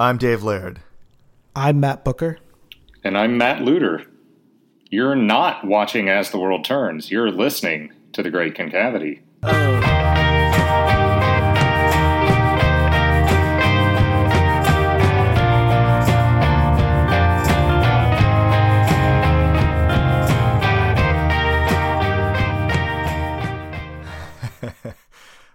I'm 0.00 0.16
Dave 0.16 0.42
Laird. 0.42 0.80
I'm 1.54 1.78
Matt 1.78 2.06
Booker. 2.06 2.38
And 3.04 3.18
I'm 3.18 3.36
Matt 3.36 3.58
Luter. 3.58 4.06
You're 4.88 5.14
not 5.14 5.66
watching 5.66 6.08
As 6.08 6.30
the 6.30 6.38
World 6.38 6.64
Turns, 6.64 7.10
you're 7.10 7.30
listening 7.30 7.92
to 8.14 8.22
The 8.22 8.30
Great 8.30 8.54
Concavity. 8.54 9.20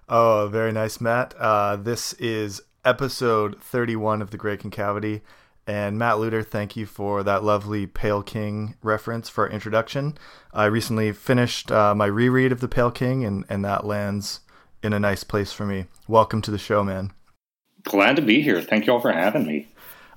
Oh, 0.07 0.48
very 0.52 0.71
nice, 0.71 1.02
Matt. 1.02 1.34
Uh, 1.36 1.77
this 1.77 2.14
is 2.14 2.62
episode 2.86 3.61
31 3.61 4.21
of 4.21 4.31
The 4.31 4.38
Great 4.38 4.59
Concavity. 4.59 5.21
And 5.67 5.98
Matt 5.98 6.17
Luter, 6.17 6.45
thank 6.45 6.75
you 6.75 6.85
for 6.85 7.23
that 7.23 7.44
lovely 7.44 7.88
Pale 7.88 8.23
King 8.23 8.75
reference 8.84 9.27
for 9.27 9.45
our 9.45 9.49
introduction. 9.49 10.16
I 10.53 10.66
recently 10.66 11.11
finished 11.11 11.71
uh, 11.71 11.95
my 11.95 12.05
reread 12.05 12.52
of 12.52 12.59
The 12.59 12.67
Pale 12.67 12.91
King, 12.91 13.25
and, 13.25 13.45
and 13.49 13.66
that 13.66 13.85
lands 13.85 14.41
in 14.84 14.94
a 14.94 14.99
nice 14.99 15.23
place 15.23 15.52
for 15.52 15.66
me. 15.66 15.85
Welcome 16.08 16.44
to 16.44 16.52
the 16.52 16.59
show, 16.59 16.84
man. 16.84 17.11
Glad 17.84 18.16
to 18.17 18.21
be 18.21 18.41
here. 18.41 18.61
Thank 18.61 18.86
you 18.86 18.94
all 18.94 18.99
for 18.99 19.11
having 19.11 19.47
me. 19.47 19.67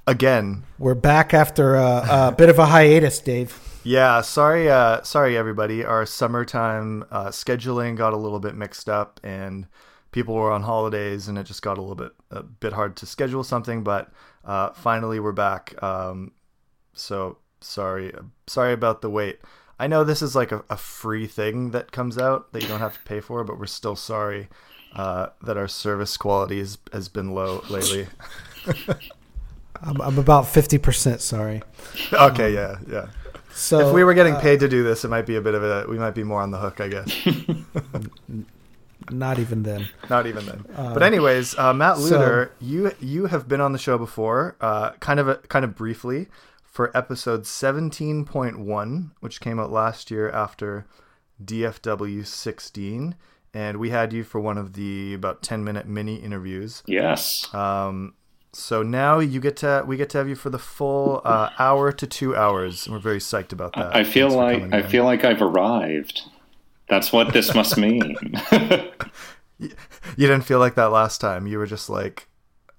Again, 0.07 0.65
We're 0.79 0.95
back 0.95 1.33
after 1.33 1.77
a, 1.77 2.07
a 2.09 2.35
bit 2.37 2.49
of 2.49 2.59
a 2.59 2.67
hiatus, 2.67 3.19
Dave. 3.19 3.59
Yeah, 3.85 4.21
sorry, 4.21 4.71
uh, 4.71 5.03
sorry, 5.03 5.37
everybody. 5.37 5.85
Our 5.85 6.05
summertime 6.05 7.05
uh, 7.11 7.27
scheduling 7.29 7.97
got 7.97 8.13
a 8.13 8.17
little 8.19 8.41
bit 8.41 8.55
mixed 8.55 8.89
up, 8.89 9.21
and 9.23 9.67
people 10.19 10.35
were 10.35 10.51
on 10.51 10.65
holidays, 10.65 11.29
and 11.29 11.39
it 11.39 11.45
just 11.45 11.63
got 11.63 11.79
a 11.79 11.81
little 11.81 11.95
bit 11.95 12.11
a 12.33 12.43
bit 12.43 12.73
hard 12.73 12.97
to 12.97 13.07
schedule 13.07 13.45
something. 13.45 13.85
But 13.85 14.11
uh, 14.45 14.71
finally, 14.73 15.21
we're 15.21 15.31
back. 15.31 15.81
Um, 15.81 16.33
so 16.93 17.39
sorry, 17.61 18.13
sorry 18.49 18.73
about 18.73 19.01
the 19.01 19.11
wait. 19.11 19.39
I 19.79 19.87
know 19.87 20.03
this 20.03 20.21
is 20.21 20.35
like 20.35 20.51
a, 20.51 20.65
a 20.69 20.77
free 20.77 21.29
thing 21.29 21.71
that 21.71 21.93
comes 21.93 22.19
out 22.19 22.53
that 22.53 22.63
you 22.63 22.69
don't 22.69 22.81
have 22.81 22.95
to 22.95 23.05
pay 23.05 23.21
for, 23.21 23.45
but 23.45 23.61
we're 23.61 23.67
still 23.67 23.95
sorry 23.95 24.49
uh, 24.93 25.29
that 25.45 25.57
our 25.57 25.69
service 25.69 26.17
quality 26.17 26.59
has, 26.59 26.79
has 26.93 27.09
been 27.09 27.31
low 27.31 27.63
lately. 27.71 28.09
I'm, 29.81 30.01
I'm 30.01 30.19
about 30.19 30.47
50% 30.47 31.21
sorry. 31.21 31.63
okay, 32.13 32.53
yeah, 32.53 32.79
yeah. 32.91 33.07
So 33.53 33.87
if 33.87 33.95
we 33.95 34.03
were 34.03 34.15
getting 34.15 34.35
uh, 34.35 34.41
paid 34.41 34.59
to 34.61 34.69
do 34.69 34.83
this, 34.83 35.05
it 35.05 35.09
might 35.11 35.27
be 35.27 35.37
a 35.37 35.41
bit 35.41 35.55
of 35.55 35.63
a. 35.63 35.87
We 35.89 35.97
might 35.97 36.17
be 36.17 36.25
more 36.25 36.43
on 36.43 36.51
the 36.51 36.59
hook, 36.59 36.81
I 36.81 36.89
guess. 36.89 37.15
not 39.11 39.39
even 39.39 39.63
then. 39.63 39.89
Not 40.11 40.27
even 40.27 40.47
then. 40.47 40.65
but 40.75 41.03
anyways, 41.03 41.57
uh, 41.59 41.73
Matt 41.75 41.97
so- 41.99 42.49
you 42.61 42.93
you 43.01 43.27
have 43.27 43.49
been 43.49 43.61
on 43.61 43.73
the 43.73 43.79
show 43.79 43.99
before, 43.99 44.57
uh, 44.61 44.91
kind 45.01 45.19
of 45.21 45.29
a, 45.29 45.37
kind 45.37 45.65
of 45.65 45.75
briefly, 45.75 46.29
for 46.65 46.97
episode 46.97 47.47
seventeen 47.47 48.25
point 48.25 48.59
one, 48.59 49.13
which 49.21 49.41
came 49.41 49.59
out 49.59 49.71
last 49.73 50.11
year 50.11 50.31
after 50.31 50.87
DFW 51.45 52.27
sixteen, 52.27 53.15
and 53.55 53.79
we 53.79 53.91
had 53.91 54.13
you 54.13 54.25
for 54.25 54.41
one 54.41 54.59
of 54.59 54.75
the 54.75 55.15
about 55.15 55.43
ten 55.43 55.65
minute 55.65 55.87
mini 55.87 56.17
interviews. 56.17 56.83
Yes. 56.87 57.53
Um, 57.55 58.15
so 58.53 58.83
now 58.83 59.19
you 59.19 59.41
get 59.41 59.57
to 59.59 59.85
we 59.87 59.97
get 59.97 60.09
to 60.11 60.19
have 60.19 60.29
you 60.29 60.35
for 60.35 60.51
the 60.51 60.59
full 60.59 61.21
uh, 61.25 61.51
hour 61.59 61.93
to 61.93 62.07
two 62.07 62.35
hours, 62.35 62.87
and 62.87 62.95
we're 62.95 63.01
very 63.01 63.19
psyched 63.19 63.53
about 63.53 63.75
that. 63.75 63.95
I 63.95 64.05
feel 64.05 64.31
Thanks 64.31 64.63
like 64.63 64.75
I 64.75 64.79
in. 64.85 64.89
feel 64.89 65.05
like 65.05 65.25
I've 65.25 65.43
arrived. 65.43 66.23
That's 66.89 67.13
what 67.13 67.33
this 67.33 67.55
must 67.55 67.77
mean. 67.77 68.17
you 69.59 69.71
didn't 70.17 70.43
feel 70.43 70.59
like 70.59 70.75
that 70.77 70.87
last 70.93 71.21
time. 71.21 71.47
You 71.47 71.59
were 71.59 71.67
just 71.67 71.91
like, 71.91 72.29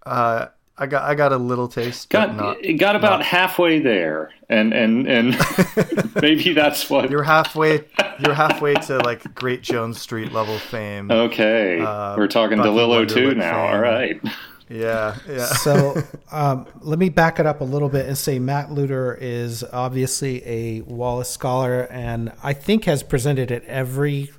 uh, 0.05 0.47
I 0.77 0.85
got 0.85 1.03
I 1.03 1.13
got 1.15 1.33
a 1.33 1.37
little 1.37 1.67
taste, 1.67 2.07
but 2.09 2.27
got 2.27 2.35
not. 2.35 2.63
it 2.63 2.73
got 2.73 2.95
about 2.95 3.19
not- 3.19 3.25
halfway 3.25 3.79
there, 3.79 4.31
and 4.47 4.73
and 4.73 5.07
and 5.07 5.35
maybe 6.21 6.53
that's 6.53 6.89
what. 6.89 7.09
You're 7.11 7.23
halfway. 7.23 7.83
You're 8.19 8.33
halfway 8.33 8.75
to 8.75 8.97
like 8.99 9.33
Great 9.35 9.61
Jones 9.61 9.99
Street 9.99 10.31
level 10.31 10.57
fame. 10.57 11.11
Okay, 11.11 11.81
Uh, 11.81 12.15
we're 12.17 12.27
talking 12.27 12.57
DeLillo 12.59 13.07
too 13.07 13.35
now. 13.35 13.51
fame. 13.51 13.73
All 13.75 13.79
right. 13.79 14.21
Yeah, 14.69 15.15
yeah. 15.27 15.45
So 15.45 15.95
um, 16.31 16.67
let 16.81 16.99
me 16.99 17.09
back 17.09 17.39
it 17.39 17.45
up 17.45 17.61
a 17.61 17.63
little 17.63 17.89
bit 17.89 18.05
and 18.05 18.17
say 18.17 18.37
Matt 18.39 18.69
Luter 18.69 19.17
is 19.19 19.63
obviously 19.63 20.45
a 20.47 20.81
Wallace 20.81 21.29
scholar 21.29 21.87
and 21.89 22.31
I 22.43 22.53
think 22.53 22.85
has 22.85 23.01
presented 23.01 23.51
at 23.51 23.63
every 23.65 24.31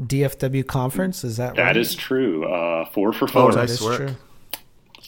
DFW 0.00 0.66
conference. 0.66 1.24
Is 1.24 1.36
that 1.36 1.48
right? 1.48 1.56
That 1.56 1.76
is 1.76 1.94
true. 1.94 2.50
Uh, 2.50 2.86
four 2.86 3.12
for 3.12 3.26
Oh, 3.26 3.28
four. 3.28 3.52
nice. 3.52 3.54
That 3.54 3.70
is 3.70 3.82
work. 3.82 3.96
true. 3.96 4.16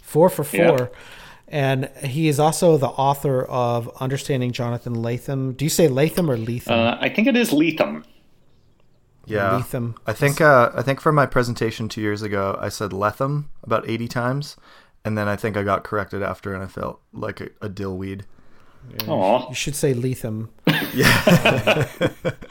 Four 0.03 0.29
for 0.29 0.45
four. 0.45 0.59
Yeah. 0.59 0.87
And 1.49 1.91
he 2.03 2.29
is 2.29 2.39
also 2.41 2.77
the 2.79 2.89
author 2.89 3.43
of 3.45 3.91
Understanding 4.01 4.53
Jonathan 4.53 4.95
Latham. 4.95 5.53
Do 5.53 5.65
you 5.67 5.71
say 5.71 5.87
Latham 5.89 6.31
or 6.31 6.37
Latham? 6.37 6.73
Uh, 6.79 6.97
I 7.01 7.09
think 7.11 7.29
it 7.29 7.37
is 7.37 7.51
Lethem. 7.51 8.05
Yeah. 9.27 9.63
Lethem. 9.63 9.97
I 10.07 10.13
think 10.13 10.41
uh, 10.41 10.71
I 10.75 10.83
think 10.83 11.01
for 11.01 11.13
my 11.13 11.27
presentation 11.27 11.89
two 11.89 12.01
years 12.01 12.23
ago, 12.23 12.59
I 12.61 12.69
said 12.69 12.91
Lethem 12.91 13.47
about 13.63 13.89
eighty 13.89 14.09
times, 14.09 14.57
and 15.05 15.17
then 15.17 15.29
I 15.29 15.37
think 15.37 15.57
I 15.57 15.63
got 15.63 15.85
corrected 15.85 16.23
after, 16.23 16.53
and 16.55 16.63
I 16.63 16.67
felt 16.67 17.01
like 17.13 17.41
a, 17.41 17.49
a 17.61 17.69
dillweed. 17.69 18.23
Aw. 19.07 19.49
You 19.49 19.55
should 19.55 19.77
say 19.77 19.95
Lethem. 19.95 20.49
Yeah. 20.95 21.89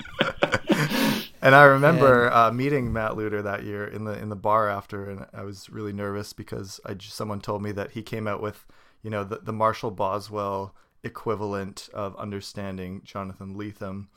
And 1.44 1.56
I 1.56 1.64
remember 1.64 2.32
uh, 2.32 2.52
meeting 2.52 2.94
Matt 2.94 3.14
Luter 3.14 3.44
that 3.44 3.64
year 3.64 3.86
in 3.86 4.04
the 4.06 4.14
in 4.14 4.30
the 4.30 4.36
bar 4.36 4.70
after, 4.70 5.10
and 5.10 5.26
I 5.34 5.42
was 5.42 5.72
really 5.72 5.92
nervous 5.92 6.34
because 6.34 6.80
I 6.86 6.94
just, 6.94 7.16
someone 7.16 7.42
told 7.42 7.64
me 7.64 7.72
that 7.72 7.92
he 7.92 8.04
came 8.04 8.28
out 8.28 8.44
with, 8.44 8.68
you 9.02 9.10
know, 9.10 9.24
the, 9.24 9.38
the 9.38 9.52
Marshall 9.52 9.90
Boswell 9.90 10.76
equivalent 11.04 11.90
of 11.96 12.16
understanding 12.18 13.02
Jonathan 13.04 13.56
Lethem, 13.56 14.08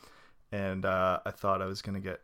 and 0.53 0.85
uh, 0.85 1.21
I 1.25 1.31
thought 1.31 1.63
I 1.63 1.67
was 1.67 1.81
going 1.81 1.95
to 1.95 2.01
get, 2.01 2.21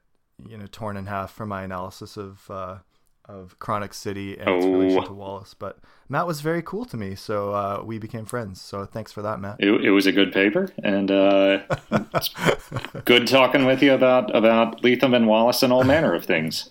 you 0.48 0.56
know, 0.56 0.66
torn 0.70 0.96
in 0.96 1.06
half 1.06 1.32
for 1.32 1.46
my 1.46 1.62
analysis 1.62 2.16
of 2.16 2.50
uh, 2.50 2.78
of 3.26 3.58
Chronic 3.60 3.94
City 3.94 4.36
and 4.38 4.48
its 4.48 4.66
relation 4.66 4.98
Oh. 5.04 5.06
to 5.06 5.12
Wallace. 5.12 5.54
But 5.54 5.78
Matt 6.08 6.26
was 6.26 6.40
very 6.40 6.62
cool 6.62 6.84
to 6.86 6.96
me, 6.96 7.14
so 7.14 7.52
uh, 7.54 7.82
we 7.84 7.98
became 7.98 8.24
friends. 8.24 8.60
So 8.60 8.84
thanks 8.86 9.12
for 9.12 9.22
that, 9.22 9.38
Matt. 9.40 9.56
It, 9.60 9.70
it 9.84 9.90
was 9.92 10.06
a 10.06 10.12
good 10.12 10.32
paper, 10.32 10.68
and 10.82 11.10
uh, 11.10 11.58
good 13.04 13.26
talking 13.26 13.64
with 13.66 13.82
you 13.82 13.92
about 13.94 14.34
about 14.34 14.82
Lethem 14.82 15.14
and 15.14 15.26
Wallace 15.26 15.62
and 15.62 15.72
all 15.72 15.84
manner 15.84 16.14
of 16.14 16.24
things. 16.24 16.70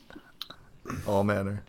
All 1.08 1.24
manner. 1.24 1.63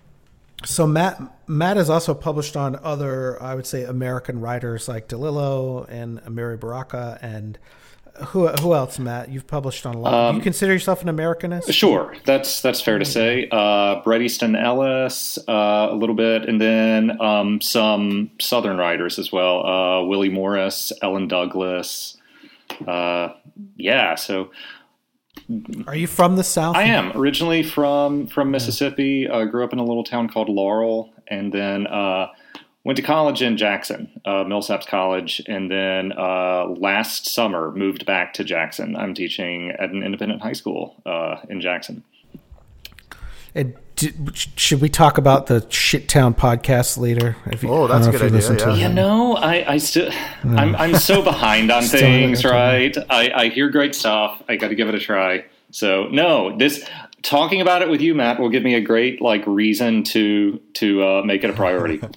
So 0.65 0.87
Matt 0.87 1.21
Matt 1.47 1.77
has 1.77 1.89
also 1.89 2.13
published 2.15 2.57
on 2.57 2.77
other, 2.83 3.43
I 3.43 3.55
would 3.55 3.67
say, 3.67 3.85
American 3.85 4.41
writers 4.41 4.89
like 4.89 5.09
DeLillo 5.09 5.87
and 5.89 6.21
Amiri 6.23 6.59
Baraka 6.61 7.19
and 7.23 7.59
who 8.27 8.49
who 8.49 8.75
else, 8.75 8.99
Matt? 8.99 9.29
You've 9.31 9.47
published 9.47 9.85
on 9.87 9.95
a 9.95 9.99
lot. 9.99 10.31
Do 10.33 10.37
you 10.37 10.43
consider 10.43 10.73
yourself 10.73 11.03
an 11.03 11.09
Americanist? 11.09 11.73
Sure, 11.73 12.15
that's 12.25 12.61
that's 12.63 12.81
fair 12.81 12.99
to 12.99 13.05
say. 13.05 13.49
Uh, 13.51 14.03
Bret 14.03 14.23
Easton 14.23 14.57
Ellis, 14.57 15.39
uh, 15.49 15.89
a 15.91 15.95
little 15.95 16.15
bit, 16.15 16.49
and 16.49 16.61
then 16.61 17.21
um, 17.21 17.61
some 17.61 18.31
Southern 18.41 18.77
writers 18.77 19.19
as 19.19 19.33
well. 19.33 19.67
Uh, 19.67 20.05
Willie 20.05 20.29
Morris, 20.29 20.93
Ellen 21.03 21.29
Douglas. 21.29 22.17
Uh, 22.87 23.31
yeah, 23.77 24.15
so 24.15 24.51
Are 25.87 25.97
you 25.97 26.07
from 26.07 26.37
the 26.37 26.45
South? 26.45 26.77
I 26.77 26.85
am 26.85 27.13
originally 27.17 27.63
from 27.63 28.27
from 28.27 28.51
Mississippi. 28.51 29.27
Uh, 29.29 29.45
grew 29.45 29.65
up 29.65 29.73
in 29.73 29.79
a 29.79 29.85
little 29.85 30.05
town 30.05 30.29
called 30.29 30.49
Laurel, 30.49 31.13
and 31.29 31.53
then 31.53 31.87
uh, 31.89 32.29
went 32.85 32.97
to 32.97 33.03
college 33.03 33.43
in 33.43 33.57
Jackson, 33.57 34.11
uh, 34.25 34.45
Millsaps 34.45 34.87
College, 34.87 35.43
and 35.47 35.71
then 35.71 36.13
uh, 36.17 36.67
last 36.67 37.27
summer 37.29 37.73
moved 37.73 38.07
back 38.07 38.33
to 38.35 38.45
Jackson. 38.45 38.97
I'm 38.97 39.15
teaching 39.15 39.71
at 39.73 39.91
an 39.91 40.03
independent 40.03 40.41
high 40.43 40.55
school 40.55 40.97
uh, 41.05 41.37
in 41.49 41.61
Jackson. 41.61 42.03
And 43.55 43.75
d- 43.97 44.13
should 44.57 44.81
we 44.81 44.89
talk 44.89 45.19
about 45.19 45.47
the 45.49 45.61
Shittown 45.63 46.37
podcast 46.37 46.97
later? 46.97 47.37
If 47.47 47.63
you- 47.63 47.69
Oh, 47.71 47.87
that's 47.89 48.07
I 48.07 48.11
a 48.11 48.13
good 48.13 48.15
if 48.15 48.21
you 48.23 48.27
idea, 48.29 48.37
listen 48.37 48.57
to 48.59 48.65
yeah. 48.69 48.75
it. 48.87 48.89
You 48.89 48.95
know, 48.95 49.37
I, 49.37 49.73
I 49.73 49.77
still, 49.79 50.11
I'm, 50.45 50.75
I'm 50.77 50.95
so 50.97 51.21
behind 51.25 51.71
on 51.71 51.83
things, 51.83 52.45
right? 52.45 52.97
I, 53.11 53.31
I 53.35 53.49
hear 53.49 53.69
great 53.71 53.95
stuff. 53.95 54.43
I 54.49 54.57
got 54.57 54.69
to 54.69 54.75
give 54.75 54.89
it 54.89 54.95
a 54.95 55.01
try. 55.01 55.45
So 55.73 56.05
no, 56.09 56.57
this 56.57 56.89
talking 57.23 57.61
about 57.61 57.83
it 57.83 57.89
with 57.91 58.01
you, 58.01 58.15
Matt, 58.15 58.41
will 58.41 58.49
give 58.49 58.63
me 58.63 58.75
a 58.75 58.81
great 58.81 59.21
like 59.21 59.47
reason 59.47 60.03
to 60.05 60.61
to 60.75 61.05
uh, 61.05 61.23
make 61.23 61.45
it 61.45 61.51
a 61.51 61.53
priority. 61.53 62.01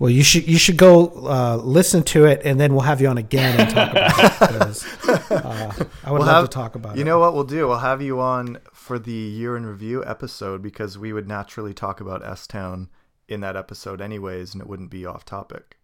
Well, 0.00 0.08
you 0.10 0.24
should 0.24 0.48
you 0.48 0.58
should 0.58 0.76
go 0.78 1.08
uh, 1.08 1.60
listen 1.62 2.02
to 2.04 2.24
it, 2.24 2.40
and 2.44 2.58
then 2.58 2.72
we'll 2.72 2.80
have 2.82 3.00
you 3.02 3.08
on 3.08 3.18
again 3.18 3.60
and 3.60 3.70
talk 3.70 3.90
about 3.92 4.18
it. 4.18 4.32
'cause, 4.58 4.86
uh, 5.30 5.84
I 6.02 6.10
would 6.10 6.18
We'll 6.20 6.26
love 6.26 6.36
have- 6.36 6.44
to 6.46 6.54
talk 6.54 6.74
about 6.74 6.88
You 6.90 6.94
it. 6.94 6.98
You 7.00 7.04
know 7.04 7.18
what 7.18 7.34
we'll 7.34 7.44
do? 7.44 7.68
We'll 7.68 7.78
have 7.78 8.00
you 8.00 8.18
on 8.18 8.58
for 8.72 8.98
the 8.98 9.12
year 9.12 9.56
in 9.58 9.66
review 9.66 10.02
episode 10.04 10.62
because 10.62 10.96
we 10.98 11.12
would 11.12 11.28
naturally 11.28 11.74
talk 11.74 12.00
about 12.00 12.26
S 12.26 12.46
Town 12.46 12.88
in 13.28 13.40
that 13.42 13.56
episode 13.56 14.00
anyways, 14.00 14.54
and 14.54 14.62
it 14.62 14.66
wouldn't 14.66 14.90
be 14.90 15.04
off 15.04 15.24
topic. 15.26 15.76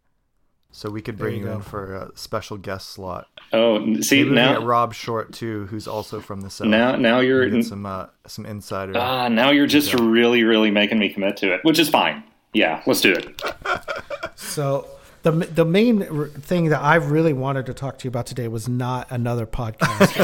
So 0.72 0.88
we 0.90 1.00
could 1.02 1.16
bring 1.18 1.36
you 1.36 1.44
you, 1.46 1.52
in 1.52 1.60
for 1.62 1.94
a 1.94 2.10
special 2.16 2.56
guest 2.56 2.88
slot. 2.90 3.28
oh, 3.52 4.00
see 4.00 4.22
Maybe 4.24 4.34
now, 4.34 4.60
Rob 4.64 4.92
Short 4.94 5.32
too, 5.32 5.66
who's 5.66 5.86
also 5.86 6.20
from 6.20 6.40
the 6.40 6.48
south. 6.50 6.66
now, 6.68 6.96
now 6.96 7.20
you're 7.20 7.48
get 7.50 7.64
some 7.66 7.84
uh, 7.86 8.06
some 8.26 8.44
insider. 8.46 8.92
ah, 8.96 9.28
now 9.28 9.50
you're 9.50 9.66
just 9.66 9.92
really, 9.92 10.42
really 10.42 10.70
making 10.70 10.98
me 10.98 11.10
commit 11.10 11.36
to 11.38 11.52
it, 11.52 11.60
which 11.64 11.78
is 11.78 11.88
fine. 11.90 12.24
Yeah, 12.52 12.82
let's 12.86 13.00
do 13.02 13.12
it. 13.12 13.42
So 14.36 14.86
the 15.22 15.32
the 15.32 15.64
main 15.64 16.04
thing 16.40 16.66
that 16.66 16.80
I 16.80 16.96
really 16.96 17.32
wanted 17.32 17.66
to 17.66 17.74
talk 17.74 17.98
to 17.98 18.04
you 18.04 18.08
about 18.08 18.26
today 18.26 18.46
was 18.46 18.68
not 18.68 19.10
another 19.10 19.46
podcast. 19.46 20.14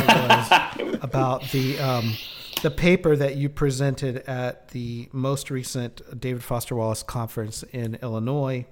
it 0.78 0.84
was 0.84 0.98
about 1.02 1.42
the 1.50 1.78
um, 1.80 2.14
the 2.62 2.70
paper 2.70 3.16
that 3.16 3.36
you 3.36 3.48
presented 3.48 4.18
at 4.28 4.68
the 4.68 5.08
most 5.10 5.50
recent 5.50 6.20
David 6.20 6.44
Foster 6.44 6.76
Wallace 6.76 7.02
conference 7.02 7.64
in 7.72 7.98
Illinois, 8.02 8.64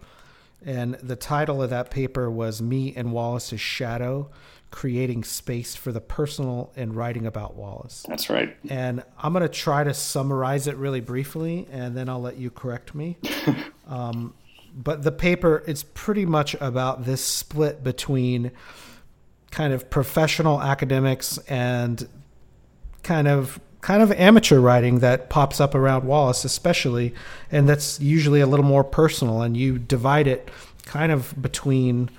and 0.64 0.94
the 0.94 1.16
title 1.16 1.62
of 1.62 1.70
that 1.70 1.90
paper 1.90 2.30
was 2.30 2.62
"Me 2.62 2.94
and 2.96 3.12
Wallace's 3.12 3.60
Shadow." 3.60 4.30
creating 4.70 5.24
space 5.24 5.74
for 5.74 5.90
the 5.90 6.00
personal 6.00 6.72
and 6.76 6.94
writing 6.94 7.26
about 7.26 7.56
Wallace. 7.56 8.04
That's 8.08 8.30
right. 8.30 8.56
And 8.68 9.02
I'm 9.18 9.32
going 9.32 9.42
to 9.42 9.48
try 9.48 9.82
to 9.82 9.92
summarize 9.92 10.68
it 10.68 10.76
really 10.76 11.00
briefly, 11.00 11.66
and 11.72 11.96
then 11.96 12.08
I'll 12.08 12.20
let 12.20 12.36
you 12.36 12.50
correct 12.50 12.94
me. 12.94 13.18
um, 13.88 14.32
but 14.74 15.02
the 15.02 15.12
paper 15.12 15.62
it's 15.66 15.82
pretty 15.82 16.26
much 16.26 16.54
about 16.60 17.04
this 17.04 17.24
split 17.24 17.82
between 17.82 18.50
kind 19.50 19.72
of 19.72 19.90
professional 19.90 20.62
academics 20.62 21.38
and 21.48 22.08
kind 23.02 23.28
of 23.28 23.60
kind 23.80 24.02
of 24.02 24.12
amateur 24.12 24.60
writing 24.60 24.98
that 25.00 25.30
pops 25.30 25.60
up 25.60 25.74
around 25.74 26.04
Wallace 26.04 26.44
especially 26.44 27.14
and 27.50 27.68
that's 27.68 28.00
usually 28.00 28.40
a 28.40 28.46
little 28.46 28.64
more 28.64 28.84
personal 28.84 29.42
and 29.42 29.56
you 29.56 29.78
divide 29.78 30.26
it 30.26 30.50
kind 30.84 31.12
of 31.12 31.40
between 31.40 32.10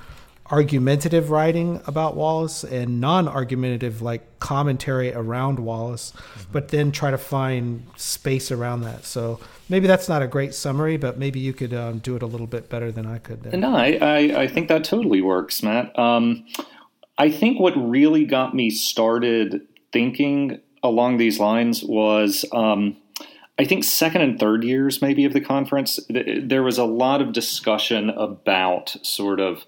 argumentative 0.51 1.31
writing 1.31 1.81
about 1.87 2.15
Wallace 2.15 2.65
and 2.65 2.99
non-argumentative 2.99 4.01
like 4.01 4.39
commentary 4.39 5.13
around 5.13 5.59
Wallace, 5.59 6.11
mm-hmm. 6.11 6.51
but 6.51 6.67
then 6.67 6.91
try 6.91 7.09
to 7.09 7.17
find 7.17 7.85
space 7.95 8.51
around 8.51 8.81
that. 8.81 9.05
So 9.05 9.39
maybe 9.69 9.87
that's 9.87 10.09
not 10.09 10.21
a 10.21 10.27
great 10.27 10.53
summary, 10.53 10.97
but 10.97 11.17
maybe 11.17 11.39
you 11.39 11.53
could 11.53 11.73
um, 11.73 11.99
do 11.99 12.15
it 12.17 12.21
a 12.21 12.25
little 12.25 12.47
bit 12.47 12.69
better 12.69 12.91
than 12.91 13.05
I 13.05 13.19
could. 13.19 13.43
Then. 13.43 13.61
No, 13.61 13.75
I, 13.75 13.97
I, 14.01 14.41
I, 14.41 14.47
think 14.47 14.67
that 14.67 14.83
totally 14.83 15.21
works, 15.21 15.63
Matt. 15.63 15.97
Um, 15.97 16.45
I 17.17 17.31
think 17.31 17.59
what 17.59 17.73
really 17.77 18.25
got 18.25 18.53
me 18.53 18.69
started 18.69 19.61
thinking 19.93 20.59
along 20.83 21.17
these 21.17 21.39
lines 21.39 21.83
was. 21.83 22.45
Um, 22.51 22.97
I 23.59 23.65
think 23.65 23.83
second 23.83 24.21
and 24.21 24.39
third 24.39 24.63
years, 24.63 25.03
maybe, 25.03 25.23
of 25.23 25.33
the 25.33 25.41
conference, 25.41 25.99
there 26.09 26.63
was 26.63 26.79
a 26.79 26.83
lot 26.83 27.21
of 27.21 27.31
discussion 27.31 28.09
about 28.09 28.95
sort 29.03 29.39
of 29.39 29.65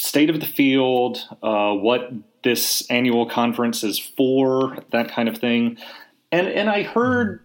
state 0.00 0.30
of 0.30 0.40
the 0.40 0.46
field, 0.46 1.18
uh, 1.42 1.72
what 1.74 2.10
this 2.42 2.88
annual 2.90 3.26
conference 3.26 3.84
is 3.84 3.98
for, 3.98 4.78
that 4.90 5.10
kind 5.10 5.28
of 5.28 5.38
thing. 5.38 5.78
And 6.32 6.48
and 6.48 6.70
I 6.70 6.82
heard 6.82 7.40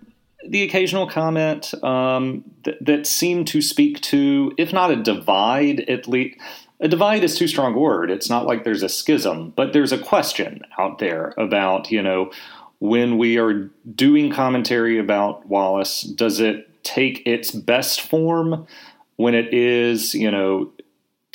the 0.47 0.63
occasional 0.63 1.07
comment 1.07 1.73
um, 1.83 2.43
th- 2.63 2.77
that 2.81 3.07
seemed 3.07 3.47
to 3.47 3.61
speak 3.61 3.99
to, 4.01 4.53
if 4.57 4.71
not 4.71 4.91
a 4.91 4.95
divide, 4.95 5.81
at 5.81 6.07
least 6.07 6.39
a 6.79 6.87
divide 6.87 7.23
is 7.23 7.37
too 7.37 7.47
strong 7.47 7.73
a 7.73 7.77
word. 7.77 8.11
It's 8.11 8.29
not 8.29 8.45
like 8.45 8.63
there's 8.63 8.83
a 8.83 8.89
schism, 8.89 9.53
but 9.55 9.73
there's 9.73 9.91
a 9.91 9.97
question 9.97 10.61
out 10.77 10.99
there 10.99 11.33
about 11.37 11.91
you 11.91 12.01
know 12.01 12.31
when 12.79 13.17
we 13.17 13.37
are 13.37 13.69
doing 13.95 14.31
commentary 14.31 14.99
about 14.99 15.45
Wallace, 15.47 16.01
does 16.01 16.39
it 16.39 16.69
take 16.83 17.25
its 17.25 17.51
best 17.51 18.01
form 18.01 18.67
when 19.15 19.33
it 19.33 19.53
is 19.53 20.13
you 20.13 20.29
know 20.29 20.71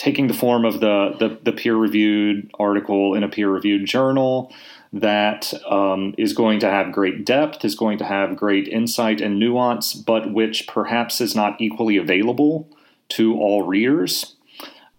taking 0.01 0.29
the 0.29 0.35
form 0.35 0.65
of 0.65 0.81
the, 0.81 1.15
the, 1.19 1.39
the 1.43 1.53
peer 1.53 1.77
reviewed 1.77 2.51
article 2.59 3.15
in 3.15 3.23
a 3.23 3.29
peer 3.29 3.51
reviewed 3.51 3.85
journal 3.85 4.51
that 4.95 5.53
um, 5.71 6.15
is 6.17 6.33
going 6.33 6.59
to 6.59 6.71
have 6.71 6.91
great 6.91 7.27
depth, 7.27 7.67
is 7.67 7.75
going 7.75 7.99
to 7.99 8.05
have 8.07 8.35
great 8.35 8.67
insight 8.67 9.21
and 9.21 9.39
nuance, 9.39 9.93
but 9.93 10.33
which 10.33 10.67
perhaps 10.67 11.21
is 11.21 11.37
not 11.37 11.61
equally 11.61 11.99
available 11.99 12.67
to 13.11 13.39
all 13.39 13.67
readers. 13.67 14.37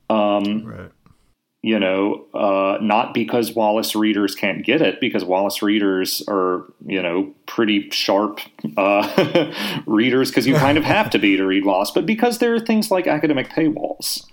Um, 0.08 0.66
right. 0.66 0.92
You 1.64 1.80
know, 1.80 2.26
uh, 2.36 2.78
not 2.80 3.16
because 3.16 3.54
Wallace 3.54 3.96
readers 3.96 4.36
can't 4.36 4.64
get 4.64 4.84
it, 4.84 5.00
because 5.00 5.24
Wallace 5.24 5.64
readers 5.64 6.24
are, 6.28 6.66
you 6.86 7.02
know, 7.02 7.34
pretty 7.48 7.90
sharp 7.90 8.40
uh, 8.78 9.52
readers, 9.88 10.30
because 10.30 10.46
you 10.46 10.54
kind 10.54 10.78
of 10.78 10.84
have 10.84 11.10
to 11.10 11.18
be 11.18 11.38
to 11.38 11.46
read 11.46 11.66
Wallace, 11.66 11.92
but 11.92 12.06
because 12.06 12.38
there 12.38 12.54
are 12.54 12.60
things 12.60 12.92
like 12.92 13.08
academic 13.08 13.50
paywalls 13.50 14.28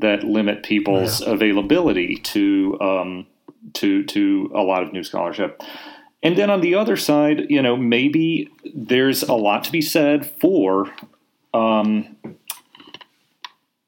that 0.00 0.24
limit 0.24 0.62
people's 0.62 1.20
yeah. 1.20 1.30
availability 1.30 2.16
to 2.16 2.78
um, 2.80 3.26
to 3.74 4.04
to 4.04 4.50
a 4.54 4.62
lot 4.62 4.82
of 4.82 4.92
new 4.92 5.04
scholarship. 5.04 5.62
And 6.22 6.36
then 6.36 6.50
on 6.50 6.60
the 6.60 6.74
other 6.74 6.96
side, 6.96 7.46
you 7.48 7.62
know, 7.62 7.76
maybe 7.76 8.50
there's 8.74 9.22
a 9.22 9.32
lot 9.32 9.64
to 9.64 9.72
be 9.72 9.80
said 9.80 10.30
for 10.38 10.92
um, 11.54 12.16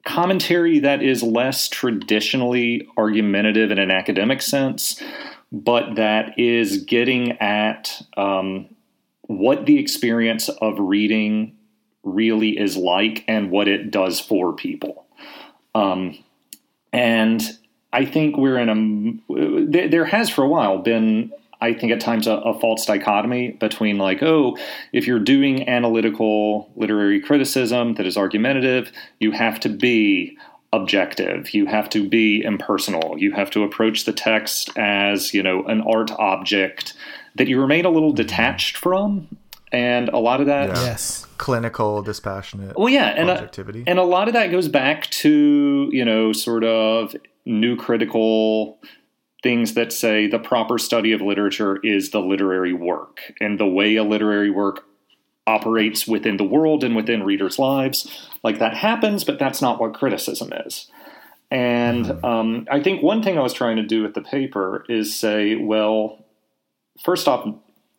commentary 0.07 0.79
that 0.79 1.03
is 1.03 1.23
less 1.23 1.69
traditionally 1.69 2.89
argumentative 2.97 3.71
in 3.71 3.79
an 3.79 3.91
academic 3.91 4.41
sense, 4.41 5.03
but 5.51 5.97
that 5.97 6.39
is 6.39 6.85
getting 6.85 7.33
at 7.33 8.03
um, 8.17 8.67
what 9.23 9.67
the 9.67 9.79
experience 9.79 10.49
of 10.49 10.79
reading 10.79 11.57
really 12.03 12.59
is 12.59 12.77
like 12.77 13.25
and 13.29 13.51
what 13.51 13.69
it 13.69 13.91
does 13.91 14.21
for 14.21 14.53
people. 14.53 15.02
Um, 15.75 16.19
and 16.93 17.43
I 17.93 18.05
think 18.05 18.37
we're 18.37 18.59
in 18.59 19.21
a, 19.29 19.89
there 19.89 20.05
has 20.05 20.31
for 20.31 20.45
a 20.45 20.49
while 20.49 20.79
been, 20.79 21.33
I 21.61 21.75
think 21.75 21.93
at 21.93 22.01
times, 22.01 22.27
a, 22.27 22.33
a, 22.33 22.59
false 22.59 22.85
dichotomy 22.85 23.53
between 23.53 23.99
like, 23.99 24.23
oh, 24.23 24.57
if 24.93 25.07
you're 25.07 25.19
doing 25.19 25.69
analytical 25.69 26.71
literary 26.77 27.21
criticism 27.21 27.95
that 27.95 28.07
is 28.07 28.17
argumentative, 28.17 28.91
you 29.21 29.31
have 29.33 29.61
to 29.61 29.69
be 29.69 30.37
objective. 30.73 31.53
You 31.55 31.67
have 31.67 31.89
to 31.91 32.09
be 32.09 32.43
impersonal. 32.43 33.19
You 33.19 33.33
have 33.33 33.51
to 33.51 33.63
approach 33.63 34.05
the 34.05 34.13
text 34.13 34.71
as, 34.77 35.35
you 35.35 35.43
know, 35.43 35.65
an 35.65 35.83
art 35.83 36.11
object 36.13 36.95
that 37.35 37.47
you 37.47 37.61
remain 37.61 37.85
a 37.85 37.91
little 37.91 38.13
detached 38.13 38.77
from. 38.77 39.29
And 39.73 40.11
a 40.11 40.19
lot 40.19 40.41
of 40.41 40.47
that. 40.47 40.69
Yeah. 40.69 40.85
Yes 40.85 41.27
clinical, 41.43 42.03
dispassionate. 42.03 42.79
Well, 42.79 42.89
yeah, 42.89 43.09
and 43.09 43.29
objectivity, 43.29 43.83
a, 43.85 43.91
and 43.91 43.99
a 43.99 44.05
lot 44.05 44.29
of 44.29 44.35
that 44.35 44.53
goes 44.53 44.69
back 44.69 45.11
to 45.11 45.91
you 45.91 46.05
know 46.05 46.33
sort 46.33 46.63
of 46.63 47.17
new 47.45 47.75
critical 47.75 48.79
things 49.43 49.75
that 49.75 49.93
say 49.93 50.29
the 50.29 50.39
proper 50.39 50.79
study 50.79 51.11
of 51.11 51.21
literature 51.21 51.81
is 51.83 52.11
the 52.11 52.21
literary 52.21 52.73
work 52.73 53.33
and 53.41 53.59
the 53.59 53.67
way 53.67 53.97
a 53.97 54.05
literary 54.05 54.51
work 54.51 54.85
operates 55.49 56.07
within 56.07 56.37
the 56.37 56.45
world 56.45 56.85
and 56.85 56.95
within 56.95 57.25
readers' 57.25 57.59
lives. 57.59 58.29
Like 58.45 58.61
that 58.61 58.77
happens, 58.77 59.25
but 59.25 59.41
that's 59.41 59.61
not 59.61 59.81
what 59.81 59.95
criticism 59.95 60.53
is. 60.65 60.89
And 61.51 62.07
mm-hmm. 62.07 62.25
um, 62.25 62.69
I 62.71 62.81
think 62.81 63.03
one 63.03 63.21
thing 63.21 63.37
I 63.37 63.43
was 63.43 63.53
trying 63.53 63.79
to 63.79 63.83
do 63.83 64.05
with 64.05 64.15
the 64.15 64.23
paper 64.23 64.85
is 64.89 65.19
say, 65.19 65.57
well, 65.57 66.25
first 67.03 67.27
off, 67.27 67.53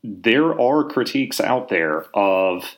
there 0.04 0.60
are 0.60 0.84
critiques 0.84 1.40
out 1.40 1.70
there 1.70 2.06
of 2.14 2.76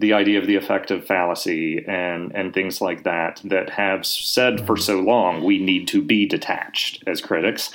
the 0.00 0.12
idea 0.12 0.40
of 0.40 0.46
the 0.46 0.56
affective 0.56 1.06
fallacy 1.06 1.84
and 1.86 2.34
and 2.34 2.52
things 2.52 2.80
like 2.80 3.04
that 3.04 3.40
that 3.44 3.70
have 3.70 4.04
said 4.04 4.66
for 4.66 4.76
so 4.76 4.98
long 5.00 5.44
we 5.44 5.58
need 5.58 5.86
to 5.88 6.02
be 6.02 6.26
detached 6.26 7.02
as 7.06 7.20
critics. 7.20 7.70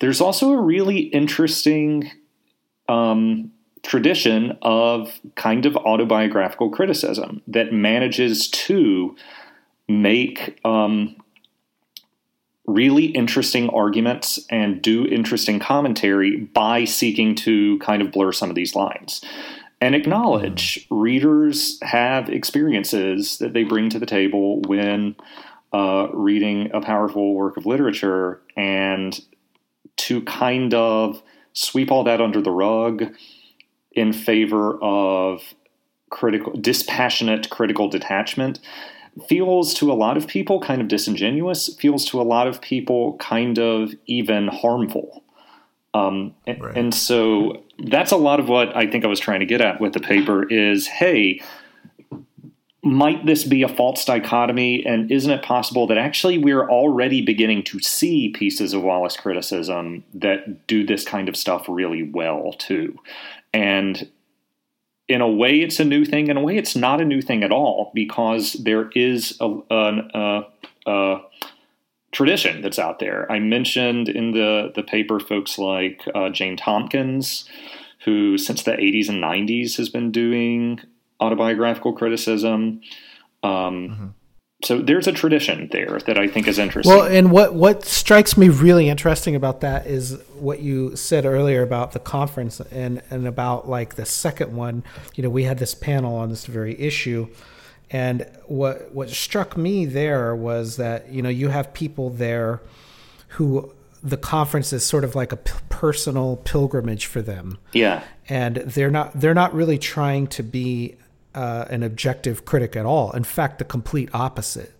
There's 0.00 0.20
also 0.20 0.52
a 0.52 0.60
really 0.60 0.98
interesting 0.98 2.10
um, 2.88 3.52
tradition 3.82 4.58
of 4.62 5.20
kind 5.36 5.64
of 5.64 5.76
autobiographical 5.76 6.70
criticism 6.70 7.42
that 7.46 7.72
manages 7.72 8.48
to 8.48 9.14
make 9.88 10.58
um, 10.64 11.16
really 12.72 13.06
interesting 13.06 13.68
arguments 13.70 14.38
and 14.50 14.80
do 14.82 15.06
interesting 15.06 15.58
commentary 15.58 16.36
by 16.36 16.84
seeking 16.84 17.34
to 17.34 17.78
kind 17.78 18.02
of 18.02 18.12
blur 18.12 18.32
some 18.32 18.48
of 18.48 18.54
these 18.54 18.74
lines 18.74 19.20
and 19.80 19.94
acknowledge 19.94 20.86
readers 20.90 21.78
have 21.82 22.28
experiences 22.28 23.38
that 23.38 23.54
they 23.54 23.64
bring 23.64 23.88
to 23.90 23.98
the 23.98 24.06
table 24.06 24.60
when 24.62 25.16
uh, 25.72 26.08
reading 26.12 26.70
a 26.74 26.80
powerful 26.80 27.34
work 27.34 27.56
of 27.56 27.64
literature 27.64 28.42
and 28.56 29.20
to 29.96 30.20
kind 30.22 30.74
of 30.74 31.22
sweep 31.52 31.90
all 31.90 32.04
that 32.04 32.20
under 32.20 32.40
the 32.40 32.50
rug 32.50 33.04
in 33.92 34.12
favor 34.12 34.78
of 34.82 35.42
critical 36.10 36.52
dispassionate 36.60 37.50
critical 37.50 37.88
detachment 37.88 38.58
feels 39.28 39.74
to 39.74 39.90
a 39.90 39.94
lot 39.94 40.16
of 40.16 40.26
people 40.26 40.60
kind 40.60 40.80
of 40.80 40.88
disingenuous 40.88 41.74
feels 41.76 42.04
to 42.04 42.20
a 42.20 42.22
lot 42.22 42.46
of 42.46 42.60
people 42.60 43.16
kind 43.18 43.58
of 43.58 43.92
even 44.06 44.48
harmful 44.48 45.22
um, 45.94 46.34
and, 46.46 46.62
right. 46.62 46.76
and 46.76 46.94
so 46.94 47.62
that's 47.78 48.12
a 48.12 48.16
lot 48.16 48.40
of 48.40 48.48
what 48.48 48.76
I 48.76 48.86
think 48.86 49.04
I 49.04 49.08
was 49.08 49.20
trying 49.20 49.40
to 49.40 49.46
get 49.46 49.60
at 49.60 49.80
with 49.80 49.92
the 49.92 50.00
paper 50.00 50.48
is 50.48 50.86
hey, 50.86 51.40
might 52.82 53.26
this 53.26 53.44
be 53.44 53.62
a 53.62 53.68
false 53.68 54.04
dichotomy? 54.04 54.84
And 54.86 55.10
isn't 55.10 55.30
it 55.30 55.42
possible 55.42 55.86
that 55.88 55.98
actually 55.98 56.38
we're 56.38 56.68
already 56.68 57.20
beginning 57.20 57.64
to 57.64 57.80
see 57.80 58.30
pieces 58.30 58.72
of 58.72 58.82
Wallace 58.82 59.16
criticism 59.16 60.04
that 60.14 60.66
do 60.66 60.86
this 60.86 61.04
kind 61.04 61.28
of 61.28 61.36
stuff 61.36 61.66
really 61.68 62.04
well, 62.04 62.52
too? 62.52 62.98
And 63.52 64.08
in 65.10 65.20
a 65.20 65.28
way, 65.28 65.60
it's 65.60 65.80
a 65.80 65.84
new 65.84 66.04
thing. 66.04 66.28
In 66.28 66.36
a 66.36 66.40
way, 66.40 66.56
it's 66.56 66.76
not 66.76 67.00
a 67.00 67.04
new 67.04 67.20
thing 67.20 67.42
at 67.42 67.50
all 67.50 67.90
because 67.94 68.52
there 68.52 68.90
is 68.94 69.36
a, 69.40 69.58
a, 69.70 70.46
uh, 70.86 71.20
tradition 72.12 72.62
that's 72.62 72.78
out 72.78 73.00
there. 73.00 73.30
I 73.30 73.40
mentioned 73.40 74.08
in 74.08 74.32
the 74.32 74.72
the 74.74 74.82
paper 74.82 75.18
folks 75.18 75.58
like 75.58 76.08
uh, 76.14 76.30
Jane 76.30 76.56
Tompkins, 76.56 77.48
who 78.04 78.38
since 78.38 78.62
the 78.62 78.72
80s 78.72 79.08
and 79.08 79.22
90s 79.22 79.76
has 79.76 79.88
been 79.88 80.12
doing 80.12 80.80
autobiographical 81.20 81.92
criticism. 81.92 82.80
Um, 83.42 83.52
mm-hmm. 83.52 84.06
So 84.62 84.80
there's 84.80 85.06
a 85.06 85.12
tradition 85.12 85.68
there 85.72 85.98
that 86.00 86.18
I 86.18 86.28
think 86.28 86.46
is 86.46 86.58
interesting. 86.58 86.94
Well, 86.94 87.06
and 87.06 87.30
what 87.30 87.54
what 87.54 87.84
strikes 87.84 88.36
me 88.36 88.48
really 88.48 88.88
interesting 88.88 89.34
about 89.34 89.60
that 89.62 89.86
is 89.86 90.20
what 90.38 90.60
you 90.60 90.94
said 90.96 91.24
earlier 91.24 91.62
about 91.62 91.92
the 91.92 91.98
conference 91.98 92.60
and 92.60 93.02
and 93.10 93.26
about 93.26 93.68
like 93.68 93.94
the 93.94 94.04
second 94.04 94.54
one. 94.54 94.84
You 95.14 95.22
know, 95.22 95.30
we 95.30 95.44
had 95.44 95.58
this 95.58 95.74
panel 95.74 96.14
on 96.14 96.28
this 96.28 96.46
very 96.46 96.78
issue 96.78 97.28
and 97.90 98.26
what 98.46 98.92
what 98.94 99.10
struck 99.10 99.56
me 99.56 99.84
there 99.84 100.34
was 100.34 100.76
that 100.76 101.10
you 101.10 101.22
know 101.22 101.28
you 101.28 101.48
have 101.48 101.74
people 101.74 102.10
there 102.10 102.60
who 103.28 103.72
the 104.02 104.16
conference 104.16 104.72
is 104.72 104.84
sort 104.84 105.04
of 105.04 105.14
like 105.14 105.32
a 105.32 105.36
p- 105.36 105.52
personal 105.68 106.36
pilgrimage 106.36 107.04
for 107.06 107.20
them. 107.20 107.58
Yeah. 107.72 108.02
And 108.28 108.56
they're 108.56 108.90
not 108.90 109.18
they're 109.18 109.34
not 109.34 109.52
really 109.52 109.78
trying 109.78 110.28
to 110.28 110.42
be 110.42 110.96
uh, 111.34 111.66
an 111.70 111.82
objective 111.82 112.44
critic 112.44 112.76
at 112.76 112.86
all. 112.86 113.12
In 113.12 113.24
fact, 113.24 113.58
the 113.58 113.64
complete 113.64 114.08
opposite. 114.12 114.72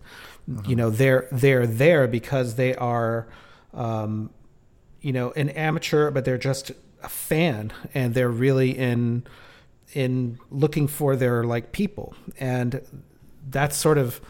Mm-hmm. 0.49 0.69
You 0.69 0.75
know, 0.75 0.89
they're 0.89 1.27
they're 1.31 1.67
there 1.67 2.07
because 2.07 2.55
they 2.55 2.75
are, 2.75 3.27
um, 3.73 4.31
you 5.01 5.13
know, 5.13 5.31
an 5.31 5.49
amateur, 5.49 6.11
but 6.11 6.25
they're 6.25 6.37
just 6.37 6.71
a 7.03 7.09
fan, 7.09 7.71
and 7.93 8.13
they're 8.13 8.29
really 8.29 8.77
in 8.77 9.23
in 9.93 10.39
looking 10.49 10.87
for 10.87 11.15
their 11.15 11.43
like 11.43 11.71
people 11.71 12.15
and 12.39 12.81
that's 13.49 13.75
sort 13.75 13.97
of 13.97 14.21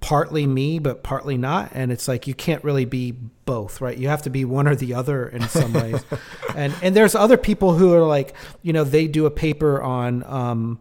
partly 0.00 0.46
me 0.46 0.78
but 0.78 1.02
partly 1.02 1.36
not 1.36 1.70
and 1.72 1.92
it's 1.92 2.08
like 2.08 2.26
you 2.26 2.34
can't 2.34 2.64
really 2.64 2.84
be 2.84 3.12
both 3.44 3.80
right 3.80 3.98
you 3.98 4.08
have 4.08 4.22
to 4.22 4.30
be 4.30 4.44
one 4.44 4.66
or 4.66 4.74
the 4.74 4.94
other 4.94 5.28
in 5.28 5.42
some 5.48 5.72
ways 5.74 6.02
and 6.56 6.74
and 6.82 6.96
there's 6.96 7.14
other 7.14 7.36
people 7.36 7.74
who 7.74 7.94
are 7.94 8.06
like 8.06 8.34
you 8.62 8.72
know 8.72 8.84
they 8.84 9.06
do 9.06 9.26
a 9.26 9.30
paper 9.30 9.80
on 9.82 10.24
um 10.24 10.78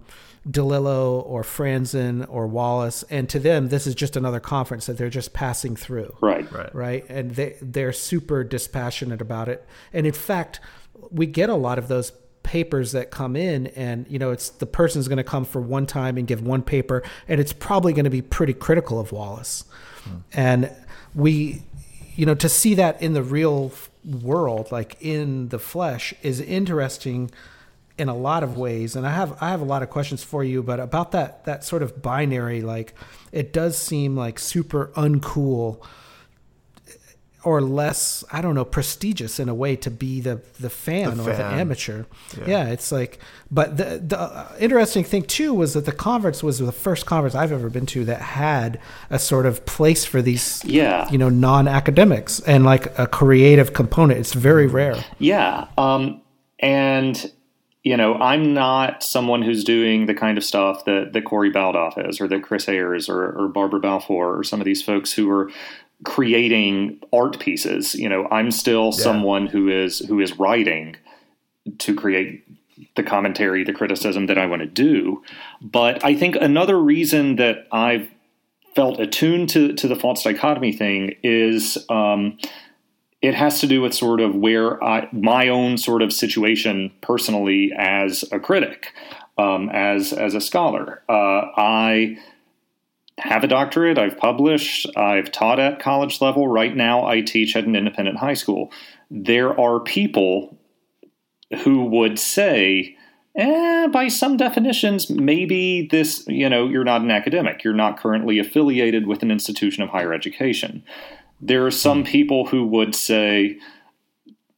DeLillo 0.50 1.24
or 1.26 1.44
Franzen 1.44 2.26
or 2.28 2.48
Wallace, 2.48 3.04
and 3.10 3.30
to 3.30 3.40
them, 3.40 3.70
this 3.70 3.86
is 3.86 3.94
just 3.94 4.16
another 4.16 4.40
conference 4.40 4.88
that 4.88 4.98
they're 4.98 5.10
just 5.10 5.34
passing 5.34 5.76
through. 5.76 6.16
Right, 6.20 6.52
right, 6.52 6.74
right, 6.74 7.06
and 7.10 7.32
they 7.32 7.58
they're 7.62 7.94
super 7.94 8.44
dispassionate 8.44 9.22
about 9.22 9.50
it. 9.50 9.66
And 9.94 10.08
in 10.08 10.14
fact, 10.14 10.60
we 11.12 11.28
get 11.28 11.50
a 11.50 11.56
lot 11.56 11.78
of 11.78 11.88
those 11.88 12.12
papers 12.44 12.92
that 12.92 13.12
come 13.12 13.36
in 13.36 13.68
and 13.68 14.08
you 14.10 14.18
know 14.18 14.32
it's 14.32 14.50
the 14.50 14.66
person's 14.66 15.08
going 15.08 15.18
to 15.18 15.24
come 15.24 15.46
for 15.46 15.62
one 15.62 15.86
time 15.86 16.18
and 16.18 16.28
give 16.28 16.42
one 16.42 16.64
paper 16.64 17.04
and 17.28 17.40
it's 17.40 17.54
probably 17.54 17.94
going 17.94 18.04
to 18.04 18.10
be 18.10 18.22
pretty 18.22 18.54
critical 18.54 19.00
of 19.00 19.12
Wallace 19.12 19.64
hmm. 20.04 20.18
and 20.34 20.72
we 21.14 21.62
you 22.16 22.26
know 22.26 22.34
to 22.34 22.50
see 22.50 22.74
that 22.74 23.00
in 23.00 23.14
the 23.14 23.22
real 23.22 23.72
world 24.04 24.72
like 24.72 24.98
in 25.00 25.50
the 25.50 25.60
flesh 25.60 26.16
is 26.24 26.40
interesting 26.40 27.30
in 27.98 28.10
a 28.10 28.16
lot 28.16 28.44
of 28.44 28.58
ways 28.58 28.96
and 28.96 29.06
I 29.06 29.12
have 29.12 29.38
I 29.42 29.50
have 29.50 29.62
a 29.62 29.66
lot 29.66 29.84
of 29.84 29.90
questions 29.90 30.24
for 30.24 30.44
you 30.44 30.64
but 30.64 30.80
about 30.80 31.12
that 31.12 31.46
that 31.46 31.64
sort 31.64 31.84
of 31.84 32.02
binary 32.02 32.62
like 32.62 32.94
it 33.32 33.54
does 33.54 33.78
seem 33.78 34.16
like 34.16 34.40
super 34.40 34.92
uncool 34.96 35.84
or 37.44 37.62
less 37.62 38.24
i 38.32 38.42
don't 38.42 38.56
know 38.56 38.66
prestigious 38.66 39.40
in 39.40 39.50
a 39.50 39.54
way 39.54 39.76
to 39.76 39.90
be 39.90 40.22
the 40.22 40.42
the 40.60 40.70
fan 40.70 41.18
the 41.18 41.24
or 41.24 41.34
fan. 41.34 41.38
the 41.38 41.60
amateur 41.60 42.04
yeah. 42.38 42.48
yeah. 42.48 42.68
it's 42.68 42.92
like 42.92 43.20
but 43.50 43.78
the 43.78 44.02
the 44.06 44.20
uh, 44.20 44.56
interesting 44.60 45.04
thing 45.04 45.24
too 45.24 45.54
was 45.54 45.74
that 45.74 45.86
the 45.86 45.92
conference 45.92 46.44
was 46.44 46.60
the 46.60 46.72
first 46.72 47.06
conference 47.06 47.34
i've 47.34 47.52
ever 47.52 47.70
been 47.70 47.86
to 47.86 48.06
that 48.06 48.22
had 48.22 48.80
a 49.10 49.18
sort 49.18 49.46
of 49.46 49.66
place 49.66 50.06
for 50.06 50.22
these 50.22 50.64
yeah 50.66 51.10
you 51.10 51.18
know 51.18 51.30
non-academics 51.30 52.40
and 52.42 52.64
like 52.64 52.98
a 53.00 53.08
creative 53.08 53.74
component 53.74 54.20
it's 54.20 54.34
very 54.34 54.68
rare 54.68 55.04
yeah 55.18 55.68
um 55.78 56.22
and 56.60 57.32
you 57.84 57.98
know, 57.98 58.16
I'm 58.16 58.54
not 58.54 59.04
someone 59.04 59.42
who's 59.42 59.64
doing 59.64 60.06
the 60.06 60.14
kind 60.14 60.38
of 60.38 60.44
stuff 60.44 60.86
that, 60.86 61.14
that 61.14 61.26
Corey 61.26 61.52
Baldoff 61.52 62.08
is, 62.08 62.22
or 62.22 62.28
that 62.28 62.44
Chris 62.44 62.68
Ayers, 62.70 63.10
or, 63.10 63.32
or 63.32 63.48
Barbara 63.48 63.80
Balfour, 63.80 64.38
or 64.38 64.44
some 64.44 64.62
of 64.62 64.66
these 64.66 64.84
folks 64.84 65.12
who 65.12 65.30
are 65.32 65.50
creating 66.04 67.00
art 67.12 67.40
pieces. 67.40 67.96
You 67.96 68.10
know, 68.10 68.28
I'm 68.32 68.52
still 68.52 68.86
yeah. 68.86 69.04
someone 69.04 69.48
who 69.48 69.70
is 69.70 70.00
who 70.00 70.20
is 70.20 70.38
writing 70.38 70.96
to 71.80 71.96
create 71.96 72.44
the 72.96 73.04
commentary, 73.04 73.64
the 73.64 73.74
criticism 73.74 74.28
that 74.28 74.38
I 74.38 74.46
want 74.46 74.62
to 74.62 74.68
do. 74.68 75.24
But 75.62 76.04
I 76.04 76.16
think 76.16 76.36
another 76.36 76.80
reason 76.80 77.38
that 77.38 77.68
I've 77.72 78.10
felt 78.76 79.00
attuned 79.00 79.50
to 79.50 79.74
to 79.74 79.88
the 79.88 79.96
false 79.96 80.24
dichotomy 80.24 80.72
thing 80.72 81.16
is 81.24 81.84
um, 81.90 82.38
it 83.22 83.36
has 83.36 83.60
to 83.60 83.68
do 83.68 83.82
with 83.82 83.94
sort 83.94 84.20
of 84.20 84.36
where 84.36 84.84
I, 84.84 85.08
my 85.12 85.48
own 85.48 85.78
sort 85.78 86.02
of 86.02 86.12
situation 86.12 86.92
personally 87.02 87.72
as 87.78 88.26
a 88.32 88.40
critic, 88.40 88.94
um, 89.38 89.70
as 89.70 90.12
as 90.12 90.34
a 90.34 90.42
scholar. 90.42 91.04
Uh, 91.08 91.52
I 91.56 92.18
have 93.20 93.44
a 93.44 93.48
doctorate. 93.48 94.00
I've 94.00 94.18
published. 94.18 94.88
I've 94.98 95.32
taught 95.32 95.60
at 95.60 95.80
college 95.80 96.22
level. 96.22 96.48
Right 96.48 96.76
now, 96.76 97.06
I 97.06 97.22
teach 97.22 97.56
at 97.56 97.66
an 97.66 97.76
independent 97.76 98.18
high 98.18 98.34
school. 98.34 98.72
There 99.12 99.60
are 99.60 99.80
people 99.80 100.58
who 101.64 101.86
would 101.86 102.18
say, 102.18 102.98
eh, 103.36 103.88
by 103.88 104.08
some 104.08 104.38
definitions, 104.38 105.10
maybe 105.10 105.88
this, 105.92 106.26
you 106.28 106.50
know, 106.50 106.68
you're 106.68 106.86
not 106.86 107.02
an 107.02 107.12
academic. 107.12 107.64
You're 107.64 107.74
not 107.74 108.00
currently 108.00 108.40
affiliated 108.40 109.06
with 109.06 109.22
an 109.22 109.30
institution 109.30 109.84
of 109.84 109.90
higher 109.90 110.14
education. 110.14 110.84
There 111.42 111.66
are 111.66 111.72
some 111.72 112.04
people 112.04 112.48
who 112.48 112.66
would 112.68 112.96
say, 112.96 113.60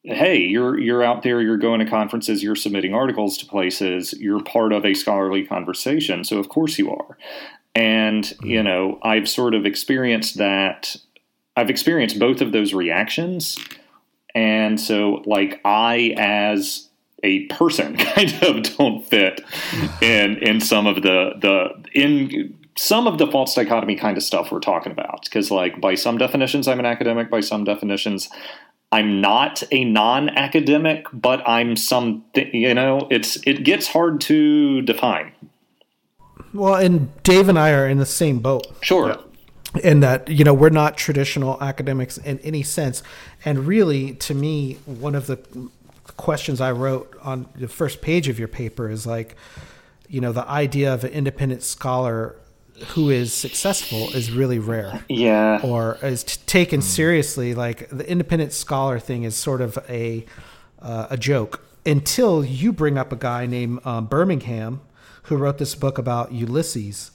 hey, 0.04 0.38
you're 0.38 0.78
you're 0.78 1.04
out 1.04 1.24
there, 1.24 1.42
you're 1.42 1.58
going 1.58 1.80
to 1.80 1.90
conferences, 1.90 2.44
you're 2.44 2.56
submitting 2.56 2.94
articles 2.94 3.38
to 3.38 3.46
places, 3.46 4.14
you're 4.20 4.44
part 4.44 4.74
of 4.74 4.86
a 4.86 4.94
scholarly 4.94 5.46
conversation, 5.46 6.24
so 6.24 6.38
of 6.40 6.50
course 6.50 6.78
you 6.78 6.92
are. 6.92 7.18
And, 7.76 8.24
mm-hmm. 8.24 8.48
you 8.48 8.64
know, 8.64 9.00
I've 9.02 9.28
sort 9.28 9.54
of 9.54 9.66
experienced 9.66 10.38
that. 10.38 10.96
I've 11.56 11.70
experienced 11.70 12.20
both 12.20 12.42
of 12.42 12.52
those 12.52 12.74
reactions. 12.74 13.58
And 14.36 14.80
so, 14.80 15.24
like, 15.26 15.62
I, 15.64 16.16
as 16.18 16.90
a 17.24 17.46
person, 17.46 17.96
kind 17.98 18.34
of 18.44 18.78
don't 18.78 19.06
fit 19.06 19.42
in 20.02 20.38
in 20.38 20.60
some 20.60 20.88
of 20.88 21.02
the 21.02 21.34
the 21.40 21.84
in 21.94 22.58
some 22.76 23.08
of 23.08 23.18
the 23.18 23.28
false 23.28 23.56
dichotomy 23.56 23.96
kind 23.96 24.18
of 24.18 24.24
stuff 24.24 24.52
we're 24.52 24.60
talking 24.60 24.92
about. 24.92 25.24
Because, 25.26 25.52
like, 25.52 25.80
by 25.80 25.96
some 25.96 26.18
definitions, 26.18 26.68
I'm 26.68 26.80
an 26.80 26.86
academic. 26.86 27.30
By 27.30 27.42
some 27.42 27.64
definitions, 27.64 28.30
I'm 28.92 29.22
not 29.22 29.64
a 29.72 29.86
non-academic, 29.86 31.08
but 31.14 31.48
I'm 31.48 31.76
some. 31.76 32.24
You 32.36 32.74
know, 32.74 33.08
it's 33.10 33.38
it 33.46 33.64
gets 33.64 33.88
hard 33.88 34.22
to 34.22 34.82
define. 34.82 35.34
Well, 36.54 36.76
and 36.76 37.24
Dave 37.24 37.50
and 37.50 37.58
I 37.58 37.72
are 37.72 37.88
in 37.88 37.98
the 37.98 38.06
same 38.06 38.40
boat. 38.40 38.68
Sure. 38.82 39.18
In 39.84 40.02
that 40.02 40.30
you 40.30 40.44
know 40.44 40.54
we're 40.54 40.70
not 40.70 40.98
traditional 40.98 41.62
academics 41.62 42.20
in 42.20 42.38
any 42.40 42.62
sense 42.62 43.02
and 43.44 43.66
really 43.66 44.14
to 44.16 44.36
me 44.36 44.78
one 44.86 45.16
of 45.16 45.26
the 45.26 45.40
questions 46.16 46.62
i 46.62 46.72
wrote 46.72 47.18
on 47.24 47.48
the 47.56 47.68
first 47.68 48.00
page 48.00 48.28
of 48.28 48.38
your 48.38 48.48
paper 48.48 48.88
is 48.88 49.08
like 49.08 49.36
you 50.08 50.22
know 50.22 50.32
the 50.32 50.48
idea 50.48 50.94
of 50.94 51.04
an 51.04 51.12
independent 51.12 51.64
scholar 51.64 52.36
who 52.88 53.10
is 53.10 53.34
successful 53.34 54.10
is 54.16 54.32
really 54.32 54.60
rare 54.60 55.04
yeah 55.08 55.60
or 55.64 55.98
is 56.02 56.24
t- 56.24 56.42
taken 56.48 56.82
seriously 56.82 57.54
like 57.54 57.88
the 57.90 58.10
independent 58.10 58.52
scholar 58.52 59.00
thing 59.00 59.24
is 59.24 59.36
sort 59.36 59.62
of 59.62 59.78
a 59.88 60.26
uh, 60.82 61.08
a 61.10 61.18
joke 61.18 61.64
until 61.86 62.44
you 62.44 62.72
bring 62.72 62.98
up 62.98 63.12
a 63.12 63.16
guy 63.16 63.46
named 63.46 63.80
um, 63.86 64.06
birmingham 64.06 64.82
who 65.24 65.38
wrote 65.38 65.58
this 65.58 65.76
book 65.76 65.98
about 65.98 66.32
Ulysses. 66.32 67.12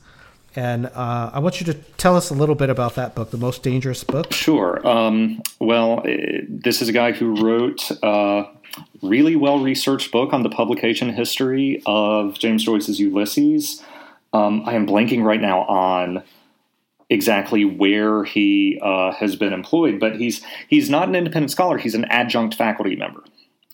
And 0.56 0.86
uh, 0.86 1.30
I 1.32 1.38
want 1.38 1.60
you 1.60 1.66
to 1.66 1.74
tell 1.74 2.16
us 2.16 2.30
a 2.30 2.34
little 2.34 2.54
bit 2.54 2.70
about 2.70 2.94
that 2.96 3.14
book, 3.14 3.30
The 3.30 3.36
Most 3.36 3.62
Dangerous 3.62 4.02
Book. 4.02 4.32
Sure. 4.32 4.84
Um, 4.86 5.42
well, 5.60 6.02
this 6.48 6.82
is 6.82 6.88
a 6.88 6.92
guy 6.92 7.12
who 7.12 7.40
wrote 7.40 7.90
a 8.02 8.46
really 9.02 9.36
well 9.36 9.60
researched 9.60 10.10
book 10.10 10.32
on 10.32 10.42
the 10.42 10.48
publication 10.48 11.12
history 11.12 11.82
of 11.86 12.38
James 12.38 12.64
Joyce's 12.64 12.98
Ulysses. 12.98 13.82
Um, 14.32 14.62
I 14.66 14.75
am 14.75 14.87
blanking 14.87 15.23
right 15.25 15.40
now 15.40 15.62
on 15.62 16.23
exactly 17.11 17.64
where 17.64 18.25
he 18.25 18.78
uh, 18.82 19.12
has 19.12 19.37
been 19.37 19.52
employed, 19.52 19.99
but 19.99 20.16
he's 20.16 20.42
he's 20.68 20.90
not 20.90 21.08
an 21.08 21.14
independent 21.14 21.50
scholar. 21.50 21.78
He's 21.78 21.94
an 21.94 22.04
adjunct 22.06 22.54
faculty 22.54 22.97
member 22.97 23.23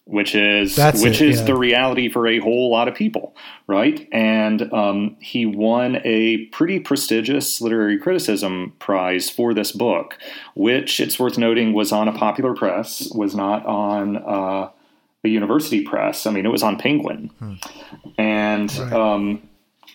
which 0.07 0.35
is 0.35 0.77
That's 0.77 1.03
which 1.03 1.23
it, 1.23 1.31
is 1.31 1.39
yeah. 1.41 1.47
the 1.47 1.55
reality 1.57 2.09
for 2.09 2.27
a 2.27 2.39
whole 2.39 2.71
lot 2.71 2.89
of 2.89 2.95
people, 2.95 3.35
right? 3.67 4.07
And 4.13 4.73
um, 4.73 5.17
he 5.21 5.47
won 5.47 6.01
a 6.05 6.45
pretty 6.47 6.79
prestigious 6.79 7.61
literary 7.61 7.99
criticism 7.99 8.75
prize 8.79 9.31
for 9.31 9.55
this 9.55 9.73
book, 9.73 10.19
which 10.55 11.01
it's 11.01 11.19
worth 11.19 11.39
noting 11.39 11.73
was 11.73 11.91
on 11.91 12.09
a 12.09 12.13
popular 12.13 12.55
press, 12.55 13.11
was 13.15 13.35
not 13.35 13.65
on 13.65 14.19
uh, 14.19 14.71
a 15.25 15.29
university 15.29 15.83
press. 15.83 16.27
I 16.27 16.31
mean, 16.31 16.45
it 16.45 16.51
was 16.51 16.63
on 16.63 16.79
Penguin, 16.79 17.29
hmm. 17.39 17.55
and. 18.19 18.75
Right. 18.75 18.93
Um, 18.93 19.43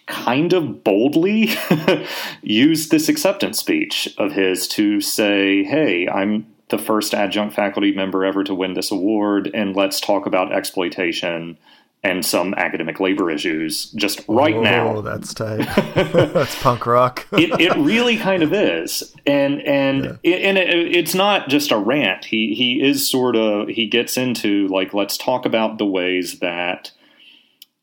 kind 0.10 0.52
of 0.52 0.84
boldly 0.84 1.52
used 2.42 2.92
this 2.92 3.08
acceptance 3.08 3.60
speech 3.60 4.14
of 4.18 4.34
his 4.34 4.68
to 4.70 5.00
say, 5.00 5.64
"Hey, 5.64 6.08
I'm 6.08 6.48
the 6.68 6.78
first 6.78 7.14
adjunct 7.14 7.56
faculty 7.56 7.94
member 7.94 8.26
ever 8.26 8.44
to 8.44 8.54
win 8.54 8.74
this 8.74 8.92
award, 8.92 9.50
and 9.54 9.76
let's 9.76 10.02
talk 10.02 10.26
about 10.26 10.52
exploitation." 10.52 11.58
and 12.02 12.26
some 12.26 12.54
academic 12.54 13.02
labor 13.02 13.30
issues 13.30 13.92
just 13.92 14.22
right 14.30 14.56
oh, 14.56 14.62
now. 14.62 15.02
That's 15.02 15.34
tight. 15.34 15.68
that's 15.96 16.62
punk 16.62 16.86
rock. 16.86 17.28
it, 17.34 17.60
it 17.60 17.76
really 17.76 18.16
kind 18.16 18.42
of 18.42 18.54
is, 18.54 19.14
and 19.26 19.62
and 19.64 20.06
yeah. 20.06 20.12
it, 20.24 20.42
and 20.44 20.58
it, 20.58 20.96
it's 20.96 21.14
not 21.14 21.50
just 21.50 21.72
a 21.72 21.78
rant. 21.78 22.24
He 22.24 22.54
he 22.54 22.82
is 22.82 23.10
sort 23.10 23.36
of 23.36 23.68
he 23.68 23.86
gets 23.86 24.16
into 24.16 24.70
like 24.70 24.94
let's 24.94 25.18
talk 25.18 25.46
about 25.46 25.78
the 25.78 25.86
ways 25.86 26.40
that 26.40 26.92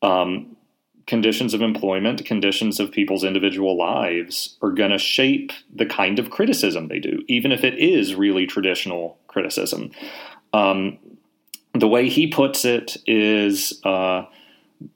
um, 0.01 0.56
conditions 1.07 1.53
of 1.53 1.61
employment, 1.61 2.23
conditions 2.25 2.79
of 2.79 2.91
people's 2.91 3.23
individual 3.23 3.77
lives 3.77 4.57
are 4.61 4.71
going 4.71 4.91
to 4.91 4.97
shape 4.97 5.51
the 5.73 5.85
kind 5.85 6.19
of 6.19 6.29
criticism 6.29 6.89
they 6.89 6.99
do, 6.99 7.23
even 7.27 7.51
if 7.51 7.63
it 7.63 7.79
is 7.79 8.13
really 8.13 8.45
traditional 8.45 9.17
criticism. 9.27 9.89
Um, 10.53 10.99
the 11.73 11.87
way 11.87 12.09
he 12.09 12.27
puts 12.27 12.65
it 12.65 12.97
is 13.07 13.81
uh, 13.83 14.25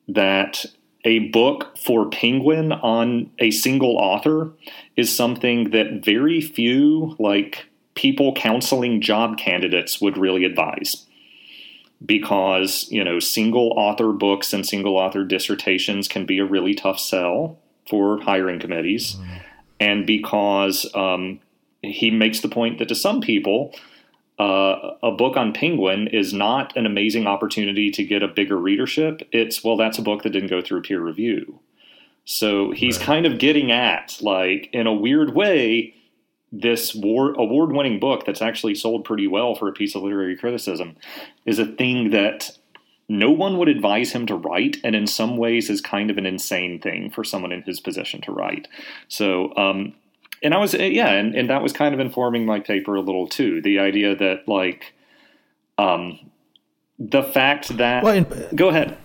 that 0.10 0.66
a 1.06 1.20
book 1.30 1.78
for 1.78 2.10
Penguin 2.10 2.72
on 2.72 3.32
a 3.40 3.50
single 3.52 3.98
author 3.98 4.52
is 4.96 5.16
something 5.16 5.72
that 5.72 6.04
very 6.04 6.42
few, 6.42 7.16
like 7.20 7.66
people 7.96 8.34
counseling 8.34 9.02
job 9.02 9.38
candidates, 9.38 10.02
would 10.02 10.18
really 10.18 10.44
advise. 10.44 11.06
Because, 12.04 12.88
you 12.90 13.04
know, 13.04 13.20
single 13.20 13.74
author 13.78 14.12
books 14.12 14.54
and 14.54 14.66
single 14.66 14.98
author 14.98 15.24
dissertations 15.24 16.08
can 16.08 16.26
be 16.26 16.40
a 16.40 16.46
really 16.46 16.74
tough 16.74 17.00
sell 17.00 17.60
for 17.88 18.20
hiring 18.22 18.60
committees. 18.60 19.16
Mm. 19.16 19.42
And 19.80 20.08
because 20.08 20.90
um, 20.96 21.40
he 21.84 22.10
makes 22.10 22.40
the 22.42 22.50
point 22.50 22.80
that 22.80 22.88
to 22.88 22.96
some 22.96 23.22
people, 23.22 23.76
uh, 24.40 24.96
a 25.04 25.12
book 25.12 25.38
on 25.38 25.54
Penguin 25.54 26.08
is 26.08 26.34
not 26.34 26.76
an 26.76 26.88
amazing 26.88 27.28
opportunity 27.28 27.92
to 27.92 28.04
get 28.04 28.24
a 28.24 28.28
bigger 28.28 28.58
readership. 28.58 29.22
It's, 29.32 29.64
well, 29.64 29.78
that's 29.78 30.00
a 30.00 30.02
book 30.02 30.24
that 30.24 30.32
didn't 30.32 30.50
go 30.50 30.62
through 30.62 30.82
peer 30.82 31.00
review. 31.00 31.60
So 32.26 32.72
he's 32.72 32.98
right. 32.98 33.06
kind 33.06 33.26
of 33.28 33.38
getting 33.38 33.72
at, 33.72 34.18
like, 34.22 34.70
in 34.74 34.88
a 34.88 34.94
weird 34.94 35.36
way, 35.36 35.94
this 36.52 36.94
war- 36.94 37.34
award 37.34 37.72
winning 37.72 38.00
book 38.00 38.26
that's 38.26 38.42
actually 38.42 38.76
sold 38.76 39.06
pretty 39.06 39.28
well 39.28 39.56
for 39.56 39.68
a 39.68 39.74
piece 39.74 39.96
of 39.96 40.04
literary 40.04 40.36
criticism 40.36 40.98
is 41.46 41.60
a 41.60 41.66
thing 41.66 42.12
that 42.12 42.52
no 43.08 43.30
one 43.30 43.58
would 43.58 43.68
advise 43.68 44.14
him 44.14 44.26
to 44.26 44.36
write, 44.36 44.78
and 44.84 44.96
in 44.96 45.06
some 45.06 45.36
ways 45.36 45.70
is 45.70 45.82
kind 45.82 46.10
of 46.10 46.18
an 46.18 46.26
insane 46.26 46.80
thing 46.80 47.10
for 47.10 47.24
someone 47.24 47.52
in 47.52 47.62
his 47.64 47.80
position 47.82 48.22
to 48.22 48.32
write. 48.32 48.68
So, 49.10 49.54
um, 49.58 49.94
and 50.42 50.54
I 50.54 50.58
was 50.58 50.74
yeah, 50.74 51.10
and, 51.12 51.36
and 51.36 51.50
that 51.50 51.62
was 51.62 51.74
kind 51.74 51.94
of 51.94 52.00
informing 52.00 52.46
my 52.46 52.60
paper 52.60 52.96
a 52.96 53.02
little 53.02 53.28
too. 53.28 53.62
The 53.62 53.80
idea 53.80 54.16
that 54.16 54.48
like, 54.48 54.94
um, 55.78 56.32
the 56.98 57.22
fact 57.22 57.78
that 57.78 58.04
well, 58.04 58.16
and, 58.16 58.58
go 58.58 58.70
ahead. 58.70 58.98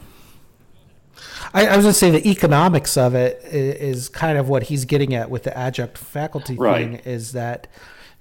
I, 1.53 1.67
I 1.67 1.77
was 1.77 1.85
going 1.85 1.93
to 1.93 1.99
say 1.99 2.11
the 2.11 2.29
economics 2.29 2.97
of 2.97 3.15
it 3.15 3.41
is, 3.45 3.99
is, 3.99 4.09
kind 4.09 4.39
of 4.39 4.49
what 4.49 4.65
he's 4.65 4.85
getting 4.85 5.15
at 5.15 5.31
with 5.31 5.45
the 5.45 5.57
adjunct 5.57 5.99
faculty 5.99 6.57
right. 6.57 6.79
thing. 6.79 6.95
Is 7.05 7.33
that 7.33 7.69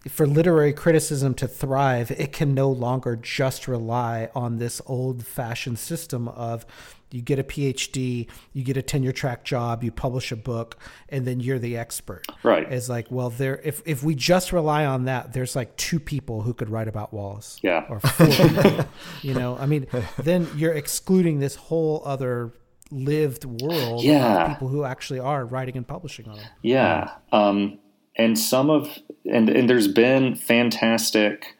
for 0.09 0.27
literary 0.27 0.73
criticism 0.73 1.33
to 1.35 1.47
thrive, 1.47 2.11
it 2.11 2.31
can 2.31 2.53
no 2.53 2.69
longer 2.69 3.15
just 3.15 3.67
rely 3.67 4.29
on 4.35 4.57
this 4.57 4.81
old 4.85 5.25
fashioned 5.25 5.79
system 5.79 6.27
of 6.27 6.65
you 7.11 7.21
get 7.21 7.39
a 7.39 7.43
PhD, 7.43 8.27
you 8.51 8.63
get 8.63 8.77
a 8.77 8.81
tenure 8.81 9.11
track 9.11 9.45
job, 9.45 9.83
you 9.83 9.91
publish 9.91 10.31
a 10.31 10.35
book, 10.35 10.77
and 11.07 11.25
then 11.25 11.39
you're 11.39 11.59
the 11.59 11.77
expert. 11.77 12.25
Right. 12.43 12.69
It's 12.71 12.89
like, 12.89 13.09
well, 13.09 13.29
there 13.29 13.61
if 13.63 13.81
if 13.85 14.03
we 14.03 14.15
just 14.15 14.51
rely 14.51 14.85
on 14.85 15.05
that, 15.05 15.31
there's 15.31 15.55
like 15.55 15.75
two 15.77 15.99
people 15.99 16.41
who 16.41 16.53
could 16.53 16.69
write 16.69 16.87
about 16.87 17.13
Wallace. 17.13 17.57
Yeah. 17.61 17.85
Or 17.89 17.99
four. 17.99 18.85
you 19.21 19.33
know, 19.33 19.57
I 19.57 19.65
mean, 19.65 19.87
then 20.17 20.47
you're 20.55 20.73
excluding 20.73 21.39
this 21.39 21.55
whole 21.55 22.01
other 22.05 22.51
lived 22.95 23.45
world 23.45 24.03
yeah. 24.03 24.53
people 24.53 24.69
who 24.69 24.83
actually 24.83 25.19
are 25.19 25.45
writing 25.45 25.77
and 25.77 25.87
publishing 25.87 26.27
on 26.27 26.37
it. 26.39 26.47
Yeah. 26.61 27.11
Um, 27.31 27.79
and 28.17 28.39
some 28.39 28.69
of 28.69 28.97
and 29.25 29.49
and 29.49 29.69
there's 29.69 29.87
been 29.87 30.35
fantastic 30.35 31.55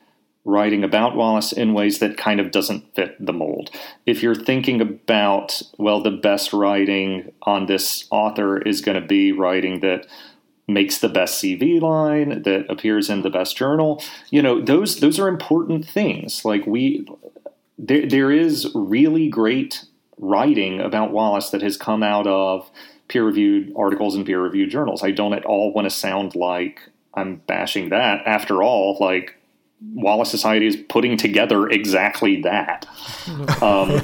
writing 0.46 0.84
about 0.84 1.16
Wallace 1.16 1.52
in 1.52 1.74
ways 1.74 2.00
that 2.00 2.18
kind 2.18 2.40
of 2.40 2.52
doesn't 2.52 2.96
fit 2.96 3.16
the 3.24 3.34
mold. 3.34 3.72
If 4.06 4.22
you're 4.22 4.36
thinking 4.36 4.80
about, 4.80 5.62
well, 5.80 6.04
the 6.04 6.12
best 6.12 6.54
writing 6.54 7.32
on 7.42 7.66
this 7.66 8.08
author 8.12 8.62
is 8.62 8.82
going 8.82 9.02
to 9.02 9.06
be 9.06 9.32
writing 9.32 9.80
that 9.80 10.06
makes 10.68 11.00
the 11.00 11.10
best 11.10 11.44
CV 11.44 11.82
line, 11.82 12.44
that 12.44 12.66
appears 12.70 13.10
in 13.10 13.24
the 13.24 13.30
best 13.30 13.58
journal, 13.58 14.02
you 14.30 14.42
know, 14.42 14.62
those 14.62 15.00
those 15.00 15.20
are 15.20 15.28
important 15.28 15.86
things. 15.86 16.46
Like 16.46 16.66
we 16.66 17.08
there, 17.78 18.08
there 18.08 18.32
is 18.32 18.72
really 18.74 19.28
great 19.28 19.84
writing 20.18 20.80
about 20.80 21.12
Wallace 21.12 21.50
that 21.50 21.62
has 21.62 21.78
come 21.78 22.04
out 22.04 22.28
of 22.28 22.70
peer-reviewed 23.08 23.74
articles 23.78 24.16
and 24.16 24.26
peer-reviewed 24.26 24.70
journals. 24.70 25.04
I 25.04 25.12
don't 25.12 25.34
at 25.34 25.46
all 25.46 25.74
want 25.74 25.86
to 25.86 25.96
sound 25.96 26.36
like 26.36 26.82
I'm 27.14 27.38
bashing 27.48 27.90
that. 27.90 28.26
After 28.26 28.64
all, 28.64 28.98
like 29.00 29.36
Wallace 29.94 30.32
Society 30.32 30.68
is 30.68 30.76
putting 30.76 31.18
together 31.18 31.68
exactly 31.68 32.42
that. 32.42 32.86
Um, 33.62 34.02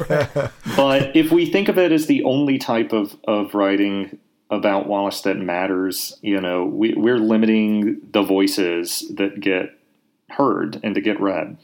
but 0.75 1.15
if 1.15 1.31
we 1.31 1.45
think 1.45 1.67
of 1.67 1.77
it 1.77 1.91
as 1.91 2.07
the 2.07 2.23
only 2.23 2.57
type 2.57 2.93
of, 2.93 3.15
of 3.27 3.53
writing 3.53 4.17
about 4.49 4.87
Wallace 4.87 5.21
that 5.21 5.37
matters, 5.37 6.17
you 6.21 6.41
know, 6.41 6.65
we, 6.65 6.93
we're 6.93 7.19
limiting 7.19 8.01
the 8.11 8.23
voices 8.23 9.11
that 9.15 9.39
get 9.39 9.77
heard 10.29 10.79
and 10.83 10.95
to 10.95 11.01
get 11.01 11.19
read. 11.19 11.57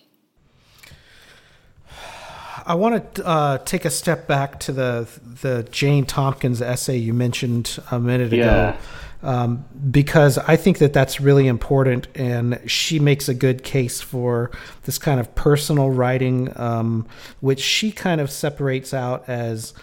I 2.68 2.76
want 2.76 3.16
to 3.16 3.26
uh, 3.26 3.58
take 3.60 3.86
a 3.86 3.90
step 3.90 4.28
back 4.28 4.60
to 4.62 4.74
the 4.74 5.08
the 5.42 5.66
Jane 5.72 6.06
Tompkins 6.06 6.62
essay 6.62 6.98
you 6.98 7.14
mentioned 7.14 7.80
a 7.90 8.00
minute 8.00 8.34
ago. 8.34 8.76
Um, 9.24 9.66
because 9.90 10.38
I 10.38 10.58
think 10.58 10.78
that 10.78 10.94
that's 10.94 11.20
really 11.20 11.48
important, 11.48 12.08
and 12.14 12.60
she 12.68 13.00
makes 13.00 13.28
a 13.28 13.34
good 13.34 13.64
case 13.64 14.00
for 14.00 14.52
this 14.84 15.00
kind 15.00 15.20
of 15.20 15.34
personal 15.34 15.90
writing, 15.90 16.52
um, 16.56 17.08
which 17.40 17.60
she 17.60 17.92
kind 17.92 18.22
of 18.22 18.30
separates 18.30 18.94
out 18.94 19.28
as 19.28 19.74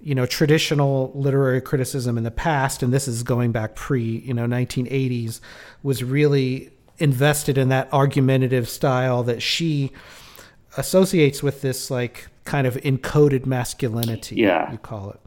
you 0.00 0.14
know 0.14 0.24
traditional 0.24 1.12
literary 1.14 1.60
criticism 1.60 2.16
in 2.16 2.24
the 2.24 2.30
past, 2.30 2.82
and 2.82 2.92
this 2.92 3.06
is 3.06 3.22
going 3.22 3.52
back 3.52 3.74
pre 3.74 4.02
you 4.02 4.32
know 4.32 4.46
1980s, 4.46 5.40
was 5.82 6.02
really 6.04 6.70
invested 6.98 7.58
in 7.58 7.70
that 7.70 7.92
argumentative 7.92 8.68
style 8.68 9.22
that 9.24 9.42
she 9.42 9.90
associates 10.76 11.42
with 11.42 11.62
this 11.62 11.90
like 11.90 12.28
kind 12.44 12.66
of 12.66 12.76
encoded 12.76 13.46
masculinity. 13.46 14.36
Yeah, 14.36 14.70
you 14.72 14.78
call 14.78 15.10
it 15.10 15.20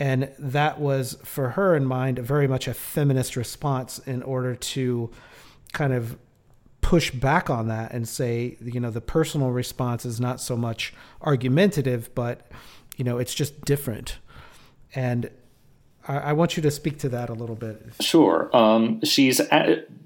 and 0.00 0.32
that 0.38 0.80
was 0.80 1.18
for 1.22 1.50
her 1.50 1.76
in 1.76 1.84
mind 1.84 2.18
very 2.18 2.48
much 2.48 2.66
a 2.66 2.74
feminist 2.74 3.36
response 3.36 3.98
in 4.00 4.22
order 4.22 4.56
to 4.56 5.10
kind 5.72 5.92
of 5.92 6.18
push 6.80 7.10
back 7.10 7.50
on 7.50 7.68
that 7.68 7.92
and 7.92 8.08
say 8.08 8.56
you 8.62 8.80
know 8.80 8.90
the 8.90 9.00
personal 9.00 9.50
response 9.50 10.04
is 10.04 10.18
not 10.18 10.40
so 10.40 10.56
much 10.56 10.92
argumentative 11.22 12.12
but 12.14 12.50
you 12.96 13.04
know 13.04 13.18
it's 13.18 13.34
just 13.34 13.60
different 13.64 14.18
and 14.94 15.30
I, 16.08 16.16
I 16.16 16.32
want 16.32 16.56
you 16.56 16.62
to 16.62 16.70
speak 16.70 16.98
to 17.00 17.08
that 17.10 17.28
a 17.28 17.34
little 17.34 17.54
bit. 17.54 17.92
Sure. 18.00 18.50
Um, 18.56 19.04
she's 19.04 19.40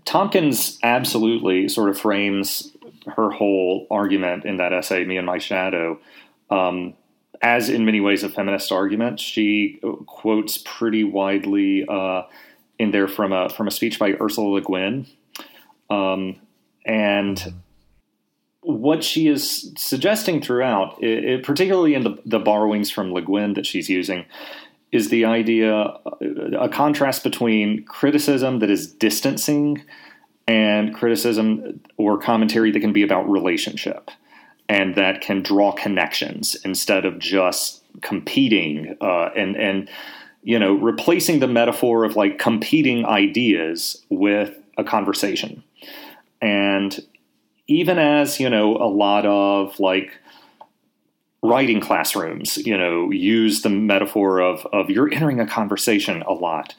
Tompkins 0.04 0.78
absolutely 0.82 1.68
sort 1.68 1.88
of 1.88 1.98
frames 1.98 2.73
her 3.06 3.30
whole 3.30 3.86
argument 3.90 4.44
in 4.44 4.56
that 4.58 4.72
essay, 4.72 5.04
"Me 5.04 5.16
and 5.16 5.26
My 5.26 5.38
Shadow," 5.38 6.00
um, 6.50 6.94
as 7.42 7.68
in 7.68 7.84
many 7.84 8.00
ways 8.00 8.22
a 8.22 8.28
feminist 8.28 8.72
argument. 8.72 9.20
She 9.20 9.80
quotes 10.06 10.58
pretty 10.58 11.04
widely 11.04 11.84
uh, 11.88 12.22
in 12.78 12.90
there 12.90 13.08
from 13.08 13.32
a 13.32 13.48
from 13.48 13.68
a 13.68 13.70
speech 13.70 13.98
by 13.98 14.12
Ursula 14.20 14.48
Le 14.48 14.60
Guin, 14.60 15.06
um, 15.90 16.36
and 16.84 17.54
what 18.64 19.04
she 19.04 19.28
is 19.28 19.72
suggesting 19.76 20.40
throughout, 20.40 21.02
it, 21.02 21.24
it, 21.24 21.42
particularly 21.42 21.94
in 21.94 22.02
the, 22.02 22.18
the 22.24 22.38
borrowings 22.38 22.90
from 22.90 23.12
Le 23.12 23.20
Guin 23.20 23.52
that 23.54 23.66
she's 23.66 23.90
using, 23.90 24.24
is 24.90 25.10
the 25.10 25.24
idea 25.24 25.72
a 26.58 26.68
contrast 26.68 27.22
between 27.22 27.84
criticism 27.84 28.60
that 28.60 28.70
is 28.70 28.90
distancing 28.90 29.82
and 30.46 30.94
criticism 30.94 31.80
or 31.96 32.18
commentary 32.18 32.70
that 32.70 32.80
can 32.80 32.92
be 32.92 33.02
about 33.02 33.28
relationship 33.28 34.10
and 34.68 34.94
that 34.94 35.20
can 35.20 35.42
draw 35.42 35.72
connections 35.72 36.54
instead 36.64 37.04
of 37.04 37.18
just 37.18 37.82
competing 38.02 38.96
uh, 39.00 39.30
and 39.36 39.56
and 39.56 39.88
you 40.42 40.58
know 40.58 40.74
replacing 40.74 41.40
the 41.40 41.46
metaphor 41.46 42.04
of 42.04 42.16
like 42.16 42.38
competing 42.38 43.04
ideas 43.06 44.02
with 44.10 44.58
a 44.76 44.84
conversation 44.84 45.62
and 46.42 47.00
even 47.66 47.98
as 47.98 48.40
you 48.40 48.50
know 48.50 48.76
a 48.76 48.88
lot 48.88 49.24
of 49.24 49.78
like 49.80 50.18
writing 51.44 51.78
classrooms, 51.78 52.56
you 52.56 52.76
know, 52.76 53.10
use 53.10 53.60
the 53.60 53.68
metaphor 53.68 54.40
of 54.40 54.66
of 54.72 54.90
you're 54.90 55.12
entering 55.12 55.38
a 55.38 55.46
conversation 55.46 56.22
a 56.22 56.32
lot. 56.32 56.74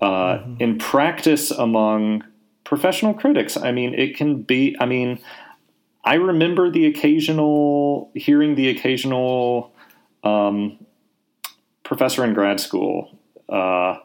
Uh, 0.00 0.38
mm-hmm. 0.38 0.54
In 0.60 0.78
practice, 0.78 1.50
among 1.50 2.22
professional 2.64 3.14
critics, 3.14 3.56
I 3.56 3.72
mean, 3.72 3.94
it 3.94 4.16
can 4.16 4.42
be. 4.42 4.76
I 4.80 4.86
mean, 4.86 5.20
I 6.04 6.14
remember 6.14 6.70
the 6.70 6.86
occasional 6.86 8.10
hearing 8.14 8.54
the 8.54 8.68
occasional 8.68 9.72
um, 10.22 10.78
professor 11.82 12.24
in 12.24 12.34
grad 12.34 12.60
school 12.60 13.18
uh, 13.48 13.98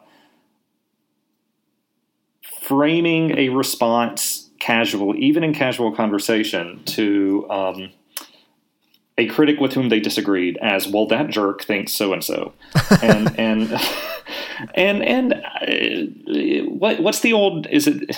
framing 2.42 3.36
a 3.36 3.48
response 3.48 4.50
casual, 4.60 5.16
even 5.16 5.42
in 5.42 5.54
casual 5.54 5.92
conversation, 5.92 6.82
to 6.84 7.46
um, 7.50 7.90
a 9.18 9.26
critic 9.26 9.58
with 9.60 9.72
whom 9.72 9.88
they 9.88 10.00
disagreed 10.00 10.58
as 10.62 10.86
well. 10.86 11.06
That 11.06 11.28
jerk 11.30 11.62
thinks 11.62 11.92
so 11.92 12.12
and 12.12 12.22
so, 12.22 12.52
and 13.02 13.38
and 13.38 13.72
and 14.74 15.02
and 15.02 15.34
uh, 15.34 16.70
what 16.70 17.00
what's 17.02 17.20
the 17.20 17.32
old 17.32 17.66
is 17.68 17.86
it? 17.86 18.16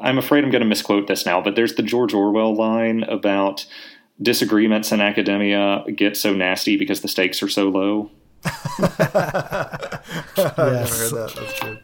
I'm 0.00 0.18
afraid 0.18 0.44
I'm 0.44 0.50
going 0.50 0.62
to 0.62 0.68
misquote 0.68 1.06
this 1.06 1.24
now, 1.26 1.40
but 1.40 1.56
there's 1.56 1.74
the 1.74 1.82
George 1.82 2.14
Orwell 2.14 2.54
line 2.54 3.02
about 3.04 3.66
disagreements 4.22 4.92
in 4.92 5.00
academia 5.00 5.84
get 5.94 6.16
so 6.16 6.34
nasty 6.34 6.76
because 6.76 7.00
the 7.00 7.08
stakes 7.08 7.42
are 7.42 7.48
so 7.48 7.68
low. 7.68 8.10
yes. 8.44 8.70
That. 11.10 11.80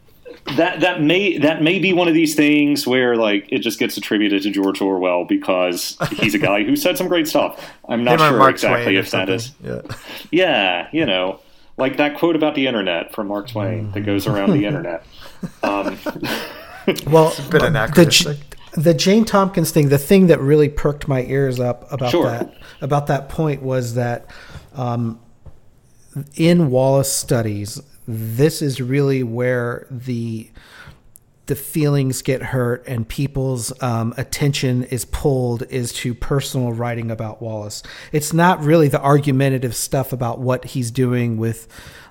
that. 0.55 0.79
that 0.79 1.01
may 1.01 1.37
that 1.37 1.61
may 1.61 1.77
be 1.77 1.93
one 1.93 2.07
of 2.07 2.13
these 2.15 2.35
things 2.35 2.87
where 2.87 3.15
like 3.15 3.47
it 3.51 3.59
just 3.59 3.77
gets 3.79 3.95
attributed 3.97 4.41
to 4.43 4.49
George 4.49 4.81
Orwell 4.81 5.25
because 5.25 5.97
he's 6.13 6.33
a 6.33 6.39
guy 6.39 6.63
who 6.63 6.75
said 6.75 6.97
some 6.97 7.07
great 7.07 7.27
stuff. 7.27 7.71
I'm 7.87 8.03
not 8.03 8.19
sure 8.19 8.37
Mark 8.37 8.53
exactly 8.53 8.83
Twain 8.85 8.95
if 8.97 9.11
that 9.11 9.29
is. 9.29 9.51
Yeah. 9.63 9.81
yeah, 10.31 10.87
you 10.91 11.05
know, 11.05 11.41
like 11.77 11.97
that 11.97 12.17
quote 12.17 12.35
about 12.35 12.55
the 12.55 12.65
internet 12.65 13.13
from 13.13 13.27
Mark 13.27 13.49
Twain 13.49 13.91
that 13.91 14.01
goes 14.01 14.25
around 14.25 14.51
the 14.51 14.65
internet. 14.65 15.05
Um, 15.61 15.97
well, 17.07 17.31
the, 18.75 18.81
the 18.81 18.93
Jane 18.93 19.25
Tompkins 19.25 19.71
thing, 19.71 19.89
the 19.89 19.97
thing 19.97 20.27
that 20.27 20.39
really 20.39 20.69
perked 20.69 21.07
my 21.07 21.23
ears 21.23 21.59
up 21.59 21.91
about 21.91 22.11
sure. 22.11 22.25
that 22.25 22.53
about 22.81 23.07
that 23.07 23.27
point 23.27 23.61
was 23.61 23.95
that 23.95 24.29
um, 24.73 25.19
in 26.35 26.69
Wallace 26.69 27.11
studies, 27.11 27.81
this 28.07 28.61
is 28.61 28.79
really 28.79 29.23
where 29.23 29.87
the 29.91 30.49
the 31.47 31.55
feelings 31.55 32.21
get 32.21 32.41
hurt 32.41 32.85
and 32.87 33.07
people's 33.07 33.71
um, 33.81 34.13
attention 34.17 34.83
is 34.83 35.05
pulled 35.05 35.63
is 35.69 35.93
to 35.93 36.13
personal 36.13 36.73
writing 36.73 37.09
about 37.09 37.41
Wallace. 37.41 37.83
It's 38.11 38.33
not 38.33 38.61
really 38.61 38.89
the 38.89 39.01
argumentative 39.01 39.75
stuff 39.75 40.11
about 40.11 40.39
what 40.39 40.65
he's 40.65 40.91
doing 40.91 41.37
with 41.37 41.67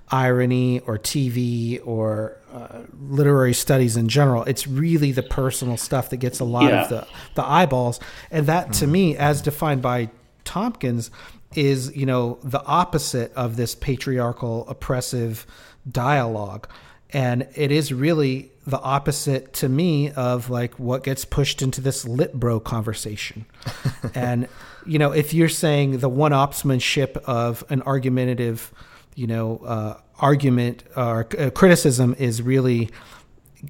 irony 0.08 0.80
or 0.80 0.98
TV 0.98 1.80
or 1.86 2.38
uh, 2.56 2.82
literary 2.98 3.52
studies 3.52 3.96
in 3.96 4.08
general. 4.08 4.42
It's 4.44 4.66
really 4.66 5.12
the 5.12 5.22
personal 5.22 5.76
stuff 5.76 6.10
that 6.10 6.16
gets 6.16 6.40
a 6.40 6.44
lot 6.44 6.72
yeah. 6.72 6.82
of 6.84 6.88
the, 6.88 7.06
the 7.34 7.44
eyeballs. 7.44 8.00
And 8.30 8.46
that, 8.46 8.72
to 8.74 8.86
mm. 8.86 8.90
me, 8.90 9.16
as 9.16 9.42
defined 9.42 9.82
by 9.82 10.10
Tompkins, 10.44 11.10
is 11.54 11.94
you 11.96 12.06
know 12.06 12.38
the 12.42 12.62
opposite 12.64 13.32
of 13.34 13.56
this 13.56 13.74
patriarchal 13.74 14.68
oppressive 14.68 15.46
dialogue 15.90 16.68
and 17.10 17.48
it 17.54 17.70
is 17.70 17.92
really 17.92 18.50
the 18.66 18.80
opposite 18.80 19.52
to 19.52 19.68
me 19.68 20.10
of 20.10 20.50
like 20.50 20.74
what 20.78 21.04
gets 21.04 21.24
pushed 21.24 21.62
into 21.62 21.80
this 21.80 22.04
lit 22.04 22.34
bro 22.34 22.58
conversation 22.58 23.46
and 24.14 24.48
you 24.84 24.98
know 24.98 25.12
if 25.12 25.32
you're 25.32 25.48
saying 25.48 25.98
the 25.98 26.08
one 26.08 26.32
upsmanship 26.32 27.16
of 27.24 27.64
an 27.70 27.80
argumentative 27.82 28.72
you 29.14 29.26
know 29.26 29.58
uh, 29.58 29.96
argument 30.18 30.82
or 30.96 31.26
uh, 31.38 31.50
criticism 31.50 32.14
is 32.18 32.42
really 32.42 32.90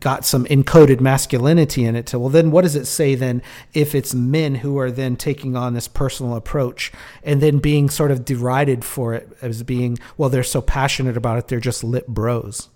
got 0.01 0.25
some 0.25 0.45
encoded 0.47 1.01
masculinity 1.01 1.85
in 1.85 1.95
it 1.95 2.13
well 2.13 2.29
then 2.29 2.51
what 2.51 2.63
does 2.63 2.77
it 2.77 2.87
say 2.87 3.15
then 3.15 3.41
if 3.73 3.95
it's 3.95 4.15
men 4.15 4.57
who 4.57 4.79
are 4.79 4.91
then 4.91 5.17
taking 5.17 5.57
on 5.57 5.75
this 5.75 5.89
personal 5.89 6.37
approach 6.37 6.93
and 7.23 7.41
then 7.41 7.59
being 7.59 7.89
sort 7.89 8.11
of 8.11 8.25
derided 8.25 8.85
for 8.85 9.15
it 9.15 9.29
as 9.41 9.63
being 9.63 9.97
well 10.17 10.29
they're 10.29 10.43
so 10.43 10.61
passionate 10.61 11.17
about 11.17 11.39
it 11.39 11.49
they're 11.49 11.61
just 11.61 11.85
lit 11.85 12.07
bros? 12.09 12.69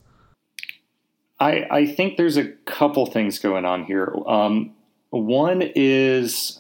I 1.39 1.67
i 1.71 1.87
think 1.87 2.17
there's 2.17 2.37
a 2.37 2.49
couple 2.65 3.07
things 3.07 3.39
going 3.39 3.65
on 3.65 3.85
here. 3.85 4.15
Um, 4.27 4.75
one 5.11 5.63
is 5.75 6.59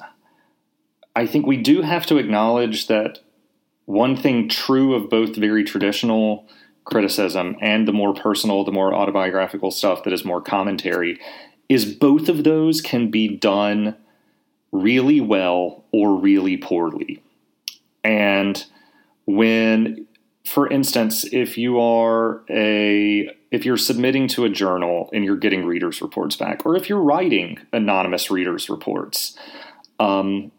i 1.14 1.26
think 1.26 1.46
we 1.46 1.56
do 1.56 1.82
have 1.82 2.06
to 2.06 2.18
acknowledge 2.18 2.88
that 2.88 3.20
one 3.86 4.16
thing 4.16 4.48
true 4.48 4.94
of 4.94 5.08
both 5.08 5.36
very 5.36 5.64
traditional 5.64 6.46
criticism 6.84 7.56
and 7.60 7.86
the 7.86 7.92
more 7.92 8.14
personal, 8.14 8.64
the 8.64 8.72
more 8.72 8.94
autobiographical 8.94 9.70
stuff 9.70 10.04
that 10.04 10.12
is 10.12 10.24
more 10.24 10.40
commentary, 10.40 11.18
is 11.68 11.84
both 11.84 12.28
of 12.28 12.44
those 12.44 12.80
can 12.80 13.10
be 13.10 13.28
done 13.28 13.96
really 14.72 15.20
well 15.20 15.84
or 15.92 16.16
really 16.16 16.56
poorly. 16.56 17.22
And 18.02 18.64
when, 19.26 20.06
for 20.46 20.68
instance, 20.68 21.24
if 21.32 21.58
you 21.58 21.80
are 21.80 22.42
a 22.50 23.30
if 23.50 23.64
you're 23.64 23.76
submitting 23.76 24.28
to 24.28 24.44
a 24.44 24.48
journal 24.48 25.10
and 25.12 25.24
you're 25.24 25.36
getting 25.36 25.64
readers' 25.64 26.00
reports 26.00 26.36
back, 26.36 26.64
or 26.64 26.76
if 26.76 26.88
you're 26.88 27.02
writing 27.02 27.58
anonymous 27.72 28.30
readers' 28.30 28.70
reports, 28.70 29.36
um, 29.98 30.52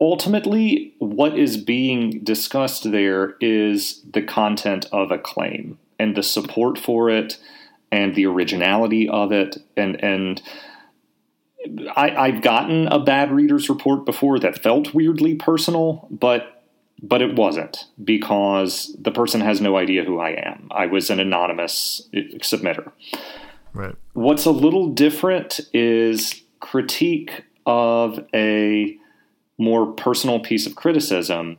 ultimately, 0.00 0.94
what 0.98 1.38
is 1.38 1.56
being 1.56 2.20
discussed 2.22 2.90
there 2.90 3.36
is 3.40 4.02
the 4.12 4.22
content 4.22 4.86
of 4.92 5.10
a 5.10 5.18
claim 5.18 5.78
and 5.98 6.16
the 6.16 6.22
support 6.22 6.78
for 6.78 7.10
it 7.10 7.38
and 7.90 8.14
the 8.14 8.26
originality 8.26 9.08
of 9.08 9.32
it 9.32 9.58
and 9.76 10.02
and 10.02 10.42
I, 11.96 12.30
have 12.30 12.42
gotten 12.42 12.86
a 12.86 12.98
bad 12.98 13.32
reader's 13.32 13.68
report 13.68 14.04
before 14.04 14.38
that 14.38 14.62
felt 14.62 14.94
weirdly 14.94 15.34
personal, 15.34 16.06
but 16.10 16.62
but 17.00 17.22
it 17.22 17.36
wasn't 17.36 17.84
because 18.02 18.96
the 18.98 19.12
person 19.12 19.40
has 19.40 19.60
no 19.60 19.76
idea 19.76 20.04
who 20.04 20.18
I 20.18 20.30
am. 20.30 20.68
I 20.70 20.86
was 20.86 21.10
an 21.10 21.20
anonymous 21.20 22.08
eh, 22.12 22.22
submitter. 22.38 22.90
Right. 23.72 23.94
What's 24.14 24.46
a 24.46 24.50
little 24.50 24.88
different 24.88 25.60
is 25.72 26.42
critique 26.58 27.44
of 27.66 28.24
a 28.34 28.97
more 29.58 29.86
personal 29.92 30.40
piece 30.40 30.66
of 30.66 30.76
criticism 30.76 31.58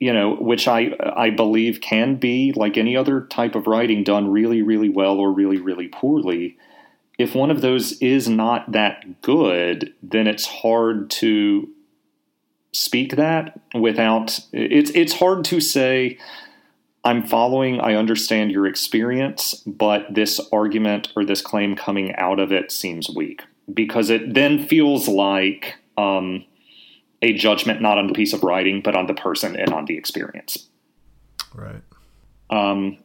you 0.00 0.12
know 0.12 0.36
which 0.36 0.66
i 0.66 0.90
i 1.16 1.30
believe 1.30 1.80
can 1.80 2.16
be 2.16 2.52
like 2.54 2.76
any 2.76 2.96
other 2.96 3.22
type 3.22 3.54
of 3.54 3.66
writing 3.66 4.02
done 4.02 4.30
really 4.30 4.62
really 4.62 4.88
well 4.88 5.18
or 5.18 5.32
really 5.32 5.58
really 5.58 5.88
poorly. 5.88 6.56
If 7.18 7.34
one 7.34 7.50
of 7.50 7.62
those 7.62 8.00
is 8.00 8.28
not 8.28 8.70
that 8.72 9.22
good 9.22 9.92
then 10.02 10.26
it's 10.28 10.46
hard 10.46 11.10
to 11.10 11.68
speak 12.72 13.16
that 13.16 13.60
without 13.74 14.38
it's 14.52 14.90
it's 14.92 15.14
hard 15.14 15.44
to 15.46 15.60
say 15.60 16.16
i'm 17.04 17.26
following 17.26 17.80
i 17.80 17.94
understand 17.94 18.52
your 18.52 18.66
experience 18.66 19.64
but 19.66 20.06
this 20.14 20.40
argument 20.52 21.12
or 21.16 21.24
this 21.24 21.42
claim 21.42 21.74
coming 21.74 22.14
out 22.16 22.38
of 22.38 22.52
it 22.52 22.70
seems 22.70 23.08
weak. 23.08 23.42
Because 23.72 24.08
it 24.10 24.34
then 24.34 24.66
feels 24.66 25.08
like 25.08 25.74
um, 25.96 26.44
a 27.22 27.32
judgment 27.32 27.80
not 27.80 27.98
on 27.98 28.06
the 28.06 28.14
piece 28.14 28.32
of 28.32 28.42
writing, 28.42 28.80
but 28.80 28.94
on 28.94 29.06
the 29.06 29.14
person 29.14 29.56
and 29.56 29.72
on 29.72 29.86
the 29.86 29.96
experience. 29.96 30.68
Right. 31.54 31.82
Um, 32.50 32.98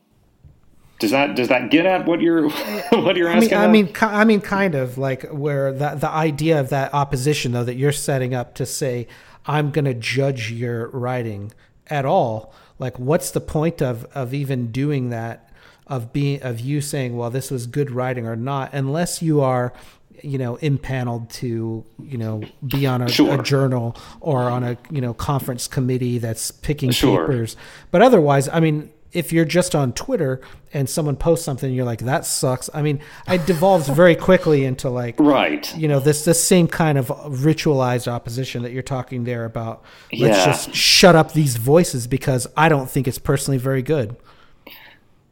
does 1.00 1.12
that 1.12 1.36
does 1.36 1.50
that 1.50 1.70
get 1.70 1.86
at 1.86 2.06
what 2.06 2.22
you're 2.22 2.50
what 2.92 3.18
you're 3.18 3.28
asking? 3.28 3.58
I 3.58 3.68
mean, 3.68 3.92
I 4.00 4.06
mean, 4.06 4.16
I 4.16 4.26
mean, 4.26 4.42
kind 4.42 4.76
of 4.76 4.98
like 4.98 5.24
where 5.24 5.72
the 5.74 5.96
the 5.96 6.10
idea 6.10 6.60
of 6.60 6.70
that 6.70 6.94
opposition 6.94 7.52
though 7.52 7.64
that 7.64 7.76
you're 7.76 7.92
setting 7.92 8.34
up 8.34 8.56
to 8.56 8.66
say 8.66 9.08
I'm 9.46 9.72
going 9.72 9.86
to 9.86 9.94
judge 9.94 10.52
your 10.52 10.88
writing 10.90 11.52
at 11.88 12.06
all. 12.06 12.54
Like, 12.80 12.98
what's 12.98 13.32
the 13.32 13.42
point 13.42 13.82
of 13.82 14.06
of 14.16 14.34
even 14.34 14.72
doing 14.72 15.10
that? 15.10 15.50
Of 15.86 16.14
being 16.14 16.42
of 16.42 16.62
you 16.62 16.80
saying, 16.80 17.18
well, 17.18 17.30
this 17.30 17.52
was 17.52 17.68
good 17.68 17.92
writing 17.92 18.26
or 18.26 18.38
not, 18.38 18.72
unless 18.72 19.22
you 19.22 19.42
are 19.42 19.74
you 20.22 20.38
know 20.38 20.56
impaneled 20.58 21.30
to 21.30 21.84
you 22.02 22.18
know 22.18 22.42
be 22.68 22.86
on 22.86 23.02
a, 23.02 23.10
sure. 23.10 23.40
a, 23.40 23.44
journal 23.44 23.96
or 24.22 24.44
on 24.44 24.64
a 24.64 24.78
you 24.90 25.02
know 25.02 25.14
conference 25.14 25.68
committee 25.68 26.18
that's 26.18 26.52
picking 26.52 26.92
sure. 26.92 27.26
papers 27.26 27.56
but 27.92 28.02
otherwise 28.02 28.48
i 28.50 28.60
mean 28.60 28.92
if 29.12 29.34
you're 29.34 29.46
just 29.46 29.76
on 29.76 29.92
twitter 29.94 30.40
and 30.74 30.90
someone 30.90 31.16
posts 31.16 31.44
something 31.44 31.74
you're 31.74 31.86
like 31.86 32.00
that 32.00 32.26
sucks 32.26 32.70
i 32.74 32.82
mean 32.82 33.00
it 33.28 33.46
devolves 33.46 33.88
very 34.02 34.16
quickly 34.16 34.66
into 34.66 34.90
like 34.90 35.20
right 35.20 35.76
you 35.76 35.88
know 35.88 36.00
this 36.00 36.26
this 36.26 36.42
same 36.42 36.68
kind 36.68 36.98
of 36.98 37.08
ritualized 37.08 38.08
opposition 38.08 38.64
that 38.64 38.72
you're 38.72 38.82
talking 38.82 39.24
there 39.24 39.46
about 39.46 39.84
let's 40.14 40.38
yeah. 40.38 40.46
just 40.46 40.74
shut 40.74 41.16
up 41.16 41.34
these 41.34 41.58
voices 41.58 42.08
because 42.08 42.48
i 42.56 42.70
don't 42.70 42.90
think 42.90 43.08
it's 43.08 43.20
personally 43.20 43.58
very 43.58 43.82
good 43.82 44.16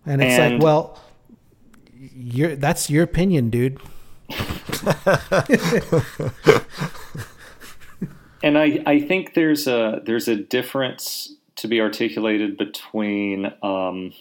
and 0.05 0.21
it's 0.21 0.37
and, 0.37 0.55
like 0.55 0.63
well 0.63 0.99
you're 2.15 2.55
that's 2.55 2.89
your 2.89 3.03
opinion 3.03 3.49
dude 3.49 3.79
and 8.43 8.57
I, 8.57 8.81
I 8.85 8.99
think 8.99 9.33
there's 9.33 9.67
a 9.67 10.01
there's 10.05 10.27
a 10.27 10.35
difference 10.35 11.35
to 11.57 11.67
be 11.67 11.81
articulated 11.81 12.57
between 12.57 13.53
um, 13.61 14.13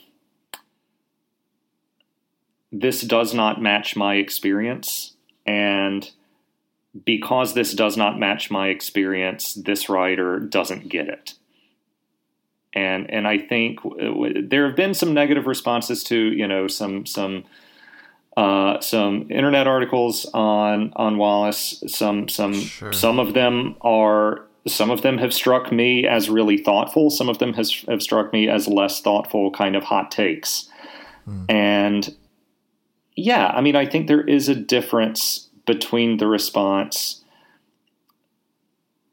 this 2.73 3.03
does 3.03 3.35
not 3.35 3.61
match 3.61 3.97
my 3.97 4.17
experience 4.17 5.15
and 5.47 6.11
because 7.05 7.55
this 7.55 7.73
does 7.73 7.97
not 7.97 8.19
match 8.19 8.51
my 8.51 8.69
experience 8.69 9.55
this 9.55 9.89
writer 9.89 10.39
doesn't 10.39 10.89
get 10.89 11.09
it. 11.09 11.35
And 12.73 13.11
and 13.11 13.27
I 13.27 13.39
think 13.39 13.81
there 14.49 14.67
have 14.67 14.77
been 14.77 14.95
some 14.95 15.13
negative 15.13 15.47
responses 15.47 16.05
to 16.05 16.17
you 16.17 16.47
know 16.47 16.69
some 16.69 17.07
some 17.07 17.45
uh, 18.37 18.81
some 18.81 19.27
internet 19.31 19.67
articles 19.67 20.27
on 20.33 20.93
on 20.97 21.19
Wallace. 21.19 21.83
Some 21.87 22.29
some 22.29 22.55
sure. 22.55 22.93
some 22.93 23.19
of 23.19 23.35
them 23.35 23.77
are 23.81 24.47
some 24.67 24.91
of 24.91 25.03
them 25.03 25.19
have 25.19 25.33
struck 25.33 25.73
me 25.73 26.07
as 26.07 26.31
really 26.31 26.59
thoughtful. 26.59 27.11
Some 27.11 27.29
of 27.29 27.39
them 27.39 27.55
has 27.55 27.85
have 27.89 28.03
struck 28.03 28.33
me 28.33 28.49
as 28.49 28.69
less 28.69 29.01
thoughtful, 29.01 29.51
kind 29.51 29.77
of 29.77 29.85
hot 29.85 30.11
takes. 30.11 30.69
Mm. 31.29 31.51
And 31.51 32.17
yeah, 33.17 33.49
I 33.49 33.61
mean, 33.61 33.77
I 33.77 33.87
think 33.87 34.07
there 34.07 34.23
is 34.23 34.49
a 34.49 34.55
difference 34.55 35.49
between 35.67 36.19
the 36.19 36.27
response. 36.27 37.23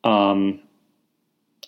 Um, 0.04 0.62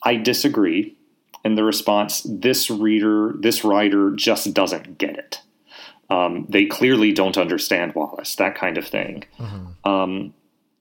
I 0.03 0.15
disagree 0.15 0.95
and 1.43 1.57
the 1.57 1.63
response 1.63 2.25
this 2.29 2.69
reader 2.69 3.33
this 3.39 3.63
writer 3.63 4.11
just 4.11 4.53
doesn't 4.53 4.97
get 4.97 5.17
it 5.17 5.41
um, 6.09 6.45
they 6.49 6.65
clearly 6.65 7.11
don't 7.13 7.37
understand 7.37 7.93
wallace 7.95 8.35
that 8.35 8.55
kind 8.55 8.77
of 8.77 8.87
thing 8.87 9.23
mm-hmm. 9.37 9.89
um, 9.89 10.33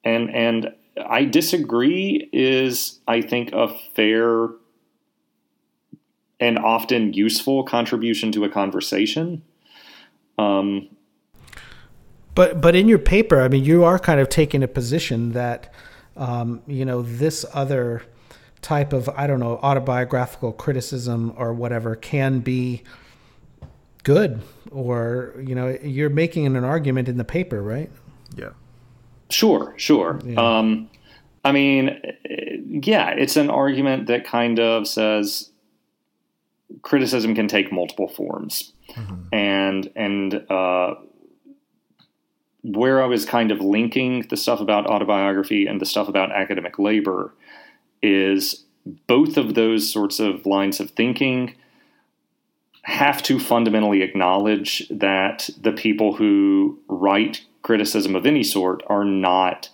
and 0.05 0.35
and 0.35 0.73
i 1.09 1.25
disagree 1.25 2.29
is 2.33 2.99
i 3.09 3.21
think 3.21 3.53
a 3.53 3.69
fair 3.95 4.49
and 6.41 6.59
often 6.59 7.13
useful 7.13 7.65
contribution 7.65 8.33
to 8.33 8.45
a 8.45 8.49
conversation 8.49 9.43
um, 10.39 10.89
but 12.35 12.61
but 12.61 12.75
in 12.75 12.89
your 12.89 12.99
paper 12.99 13.41
i 13.41 13.49
mean 13.49 13.65
you 13.65 13.85
are 13.85 13.99
kind 13.99 14.21
of 14.21 14.29
taking 14.29 14.63
a 14.63 14.69
position 14.69 15.33
that 15.33 15.73
um, 16.17 16.63
you 16.67 16.85
know 16.85 17.03
this 17.03 17.45
other 17.55 18.03
type 18.61 18.93
of 18.93 19.09
I 19.11 19.27
don't 19.27 19.41
know 19.41 19.59
autobiographical 19.63 20.53
criticism 20.53 21.33
or 21.37 21.53
whatever 21.53 21.95
can 21.95 22.41
be 22.41 22.83
good 24.09 24.41
or 24.71 25.35
you 25.39 25.55
know 25.55 25.77
you're 25.83 26.09
making 26.09 26.47
an 26.47 26.65
argument 26.65 27.11
in 27.11 27.19
the 27.19 27.25
paper 27.25 27.63
right 27.63 27.91
yeah 28.37 28.49
sure 29.29 29.75
sure 29.77 30.19
yeah. 30.25 30.41
um 30.41 30.89
i 31.45 31.53
mean 31.53 32.01
yeah 32.83 33.11
it's 33.11 33.37
an 33.37 33.51
argument 33.51 34.07
that 34.07 34.25
kind 34.25 34.59
of 34.59 34.89
says 34.89 35.51
criticism 36.81 37.35
can 37.35 37.49
take 37.49 37.71
multiple 37.71 38.09
forms 38.09 38.73
mm-hmm. 38.93 39.25
and 39.31 39.91
and 39.95 40.51
uh 40.51 40.95
where 42.63 43.03
i 43.03 43.07
was 43.07 43.27
kind 43.27 43.51
of 43.51 43.61
linking 43.61 44.27
the 44.31 44.39
stuff 44.39 44.59
about 44.59 44.87
autobiography 44.87 45.67
and 45.67 45.83
the 45.83 45.87
stuff 45.87 46.09
about 46.09 46.33
academic 46.33 46.79
labor 46.79 47.35
is 48.03 48.65
both 49.07 49.37
of 49.37 49.53
those 49.53 49.93
sorts 49.93 50.19
of 50.19 50.47
lines 50.47 50.81
of 50.81 50.93
thinking 50.93 51.55
have 52.89 53.23
to 53.23 53.39
fundamentally 53.39 54.01
acknowledge 54.01 54.89
that 54.89 55.51
the 55.61 55.73
people 55.73 56.15
who 56.15 56.79
write 56.89 57.45
criticism 57.61 58.17
of 58.17 58.25
any 58.25 58.43
sort 58.43 58.83
are 58.87 59.05
not 59.05 59.69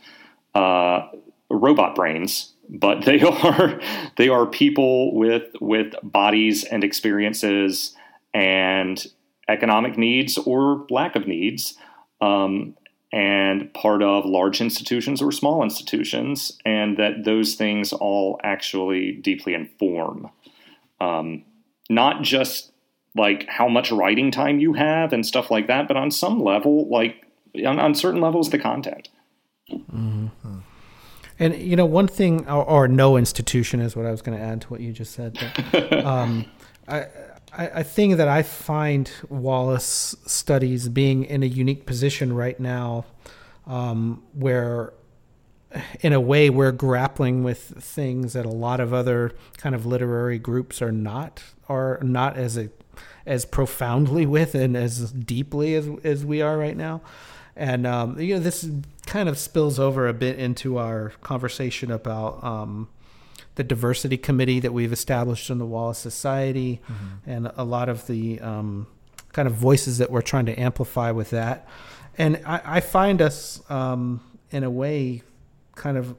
uh, 0.56 1.06
robot 1.48 1.94
brains, 1.94 2.52
but 2.68 3.04
they 3.04 3.22
are 3.44 3.80
they 4.16 4.28
are 4.28 4.46
people 4.46 5.14
with 5.14 5.44
with 5.60 5.94
bodies 6.02 6.64
and 6.64 6.82
experiences 6.82 7.96
and 8.34 9.06
economic 9.48 9.96
needs 9.96 10.36
or 10.36 10.84
lack 10.90 11.14
of 11.14 11.28
needs, 11.28 11.76
um, 12.20 12.74
and 13.12 13.72
part 13.74 14.02
of 14.02 14.24
large 14.24 14.60
institutions 14.60 15.22
or 15.22 15.30
small 15.30 15.62
institutions, 15.62 16.58
and 16.64 16.96
that 16.96 17.22
those 17.24 17.54
things 17.54 17.92
all 17.92 18.40
actually 18.42 19.12
deeply 19.12 19.54
inform 19.54 20.30
um, 21.00 21.44
not 21.88 22.22
just 22.22 22.72
like 23.16 23.46
how 23.48 23.68
much 23.68 23.90
writing 23.92 24.30
time 24.30 24.58
you 24.58 24.72
have 24.72 25.12
and 25.12 25.24
stuff 25.24 25.50
like 25.50 25.66
that, 25.68 25.86
but 25.88 25.96
on 25.96 26.10
some 26.10 26.40
level, 26.40 26.88
like 26.88 27.24
on, 27.66 27.78
on 27.78 27.94
certain 27.94 28.20
levels, 28.20 28.50
the 28.50 28.58
content. 28.58 29.08
Mm-hmm. 29.70 30.58
And 31.38 31.56
you 31.56 31.76
know, 31.76 31.86
one 31.86 32.06
thing, 32.06 32.48
or, 32.48 32.64
or, 32.64 32.88
no 32.88 33.16
institution, 33.16 33.80
is 33.80 33.96
what 33.96 34.06
I 34.06 34.10
was 34.10 34.22
going 34.22 34.38
to 34.38 34.44
add 34.44 34.60
to 34.62 34.68
what 34.68 34.80
you 34.80 34.92
just 34.92 35.12
said. 35.12 35.38
But, 35.72 35.92
um, 36.04 36.44
I, 36.86 37.06
I, 37.52 37.68
I 37.76 37.82
think 37.82 38.16
that 38.16 38.28
I 38.28 38.42
find 38.42 39.10
Wallace 39.28 40.14
studies 40.26 40.88
being 40.88 41.24
in 41.24 41.42
a 41.42 41.46
unique 41.46 41.86
position 41.86 42.34
right 42.34 42.58
now, 42.60 43.04
um, 43.66 44.22
where, 44.32 44.92
in 46.00 46.12
a 46.12 46.20
way, 46.20 46.50
we're 46.50 46.72
grappling 46.72 47.42
with 47.42 47.58
things 47.82 48.34
that 48.34 48.46
a 48.46 48.50
lot 48.50 48.78
of 48.78 48.92
other 48.92 49.32
kind 49.56 49.74
of 49.74 49.86
literary 49.86 50.38
groups 50.38 50.80
are 50.80 50.92
not, 50.92 51.42
are 51.68 51.98
not 52.02 52.36
as 52.36 52.56
a, 52.56 52.70
as 53.26 53.44
profoundly 53.44 54.26
with 54.36 54.54
and 54.54 54.76
as 54.76 55.12
deeply 55.12 55.74
as 55.74 55.88
as 56.02 56.24
we 56.24 56.42
are 56.42 56.58
right 56.58 56.76
now. 56.76 57.00
And 57.56 57.86
um, 57.86 58.18
you 58.18 58.34
know, 58.34 58.40
this 58.40 58.68
kind 59.06 59.28
of 59.28 59.38
spills 59.38 59.78
over 59.78 60.08
a 60.08 60.14
bit 60.14 60.38
into 60.38 60.78
our 60.78 61.10
conversation 61.22 61.90
about 61.90 62.42
um, 62.42 62.88
the 63.54 63.62
diversity 63.62 64.16
committee 64.16 64.60
that 64.60 64.72
we've 64.72 64.92
established 64.92 65.50
in 65.50 65.58
the 65.58 65.66
Wallace 65.66 65.98
Society, 65.98 66.80
mm-hmm. 66.84 67.30
and 67.30 67.52
a 67.56 67.64
lot 67.64 67.88
of 67.88 68.06
the 68.08 68.40
um, 68.40 68.88
kind 69.32 69.46
of 69.46 69.54
voices 69.54 69.98
that 69.98 70.10
we're 70.10 70.22
trying 70.22 70.46
to 70.46 70.60
amplify 70.60 71.12
with 71.12 71.30
that. 71.30 71.68
And 72.18 72.40
I, 72.44 72.60
I 72.64 72.80
find 72.80 73.22
us, 73.22 73.62
um, 73.70 74.20
in 74.50 74.64
a 74.64 74.70
way, 74.70 75.22
kind 75.74 75.96
of 75.96 76.16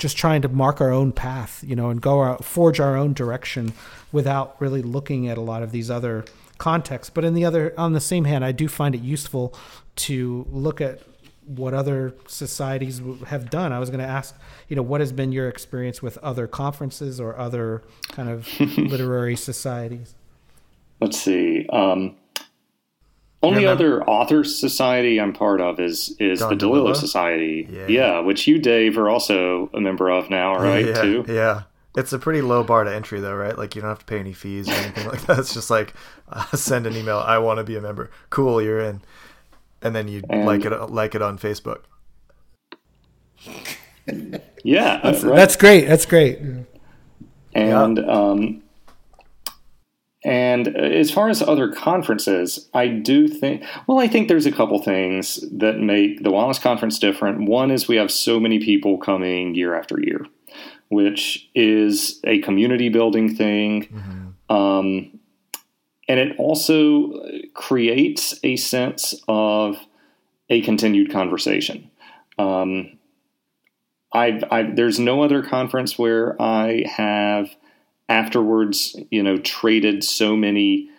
just 0.00 0.16
trying 0.16 0.42
to 0.42 0.48
mark 0.48 0.80
our 0.80 0.90
own 0.90 1.12
path, 1.12 1.62
you 1.64 1.76
know, 1.76 1.90
and 1.90 2.00
go 2.00 2.36
forge 2.38 2.80
our 2.80 2.96
own 2.96 3.12
direction 3.12 3.72
without 4.10 4.56
really 4.60 4.82
looking 4.82 5.28
at 5.28 5.38
a 5.38 5.40
lot 5.40 5.62
of 5.62 5.70
these 5.70 5.90
other 5.90 6.24
contexts. 6.58 7.10
But 7.10 7.24
in 7.24 7.34
the 7.34 7.44
other, 7.44 7.72
on 7.78 7.92
the 7.92 8.00
same 8.00 8.24
hand, 8.24 8.44
I 8.44 8.52
do 8.52 8.66
find 8.66 8.94
it 8.94 9.02
useful 9.02 9.54
to 9.96 10.46
look 10.50 10.80
at 10.80 11.00
what 11.46 11.74
other 11.74 12.14
societies 12.26 13.00
have 13.26 13.50
done. 13.50 13.72
I 13.72 13.78
was 13.78 13.90
going 13.90 14.00
to 14.00 14.06
ask, 14.06 14.36
you 14.68 14.76
know, 14.76 14.82
what 14.82 15.00
has 15.00 15.12
been 15.12 15.32
your 15.32 15.48
experience 15.48 16.00
with 16.00 16.16
other 16.18 16.46
conferences 16.46 17.20
or 17.20 17.38
other 17.38 17.82
kind 18.08 18.28
of 18.28 18.48
literary 18.78 19.36
societies? 19.36 20.14
Let's 21.00 21.18
see. 21.20 21.66
Um, 21.70 22.16
only 23.42 23.66
other 23.66 24.02
author 24.04 24.44
society 24.44 25.20
I'm 25.20 25.32
part 25.32 25.60
of 25.60 25.80
is 25.80 26.14
is 26.18 26.40
Don 26.40 26.56
the 26.56 26.64
DeLillo, 26.66 26.94
Society. 26.94 27.68
Yeah. 27.70 27.86
yeah. 27.88 28.20
which 28.20 28.46
you, 28.46 28.58
Dave, 28.58 28.98
are 28.98 29.08
also 29.08 29.70
a 29.72 29.80
member 29.80 30.10
of 30.10 30.30
now, 30.30 30.56
right? 30.58 30.86
Yeah, 30.86 31.02
too. 31.02 31.24
Yeah. 31.28 31.62
It's 31.96 32.12
a 32.12 32.18
pretty 32.20 32.40
low 32.40 32.62
bar 32.62 32.84
to 32.84 32.94
entry, 32.94 33.18
though, 33.18 33.34
right? 33.34 33.58
Like 33.58 33.74
you 33.74 33.82
don't 33.82 33.90
have 33.90 33.98
to 33.98 34.04
pay 34.04 34.20
any 34.20 34.32
fees 34.32 34.68
or 34.68 34.72
anything 34.72 35.08
like 35.08 35.22
that. 35.22 35.38
It's 35.40 35.54
just 35.54 35.70
like 35.70 35.94
uh, 36.28 36.44
send 36.54 36.86
an 36.86 36.96
email. 36.96 37.18
I 37.18 37.38
want 37.38 37.58
to 37.58 37.64
be 37.64 37.76
a 37.76 37.80
member. 37.80 38.10
Cool, 38.30 38.62
you're 38.62 38.80
in 38.80 39.00
and 39.82 39.94
then 39.94 40.08
you 40.08 40.22
and, 40.28 40.44
like 40.46 40.64
it 40.64 40.72
like 40.90 41.14
it 41.14 41.22
on 41.22 41.38
Facebook. 41.38 41.82
Yeah, 44.62 45.00
that's, 45.02 45.22
right. 45.22 45.36
that's 45.36 45.56
great. 45.56 45.86
That's 45.86 46.06
great. 46.06 46.38
And 47.54 47.98
yeah. 47.98 48.04
um, 48.04 48.62
and 50.22 50.76
as 50.76 51.10
far 51.10 51.30
as 51.30 51.40
other 51.40 51.72
conferences, 51.72 52.68
I 52.74 52.88
do 52.88 53.26
think. 53.26 53.64
Well, 53.86 53.98
I 53.98 54.06
think 54.06 54.28
there's 54.28 54.46
a 54.46 54.52
couple 54.52 54.82
things 54.82 55.42
that 55.50 55.78
make 55.78 56.22
the 56.22 56.30
Wallace 56.30 56.58
Conference 56.58 56.98
different. 56.98 57.48
One 57.48 57.70
is 57.70 57.88
we 57.88 57.96
have 57.96 58.10
so 58.10 58.38
many 58.38 58.58
people 58.58 58.98
coming 58.98 59.54
year 59.54 59.74
after 59.74 59.98
year, 59.98 60.26
which 60.88 61.48
is 61.54 62.20
a 62.24 62.40
community 62.40 62.90
building 62.90 63.34
thing. 63.34 63.86
Mm-hmm. 63.86 64.54
Um, 64.54 65.20
and 66.06 66.20
it 66.20 66.36
also 66.38 67.12
creates 67.54 68.38
a 68.42 68.56
sense 68.56 69.14
of 69.26 69.78
a 70.50 70.60
continued 70.62 71.10
conversation. 71.10 71.90
Um, 72.38 72.98
I've, 74.12 74.44
I've, 74.50 74.76
there's 74.76 74.98
no 74.98 75.22
other 75.22 75.42
conference 75.42 75.98
where 75.98 76.40
I 76.42 76.84
have 76.94 77.48
afterwards, 78.10 78.96
you 79.10 79.22
know, 79.22 79.38
traded 79.38 80.04
so 80.04 80.36
many 80.36 80.90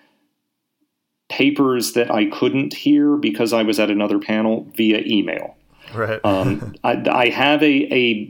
papers 1.30 1.94
that 1.94 2.10
I 2.10 2.26
couldn't 2.26 2.74
hear 2.74 3.16
because 3.18 3.54
I 3.54 3.64
was 3.64 3.80
at 3.80 3.92
another 3.92 4.18
panel 4.20 4.68
via 4.76 5.02
email. 5.06 5.56
Right. 5.94 6.24
um, 6.24 6.76
I, 6.84 7.04
I, 7.10 7.30
have 7.30 7.62
a, 7.62 7.94
a 7.94 8.28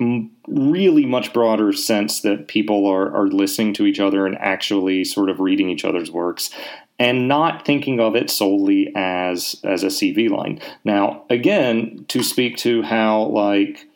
really 0.48 1.06
much 1.06 1.32
broader 1.32 1.74
sense 1.74 2.22
that 2.22 2.48
people 2.48 2.88
are, 2.88 3.16
are 3.16 3.28
listening 3.28 3.74
to 3.76 3.86
each 3.86 4.00
other 4.00 4.26
and 4.26 4.36
actually 4.40 5.04
sort 5.04 5.30
of 5.30 5.40
reading 5.40 5.70
each 5.70 5.86
other's 5.86 6.10
works 6.10 6.50
and 6.98 7.28
not 7.28 7.66
thinking 7.66 8.00
of 8.00 8.16
it 8.16 8.30
solely 8.30 8.92
as 8.96 9.60
as 9.64 9.84
a 9.84 9.88
CV 9.88 10.30
line. 10.30 10.60
Now, 10.84 11.24
again, 11.30 12.06
to 12.10 12.24
speak 12.24 12.58
to 12.58 12.84
how 12.84 13.24
like 13.24 13.88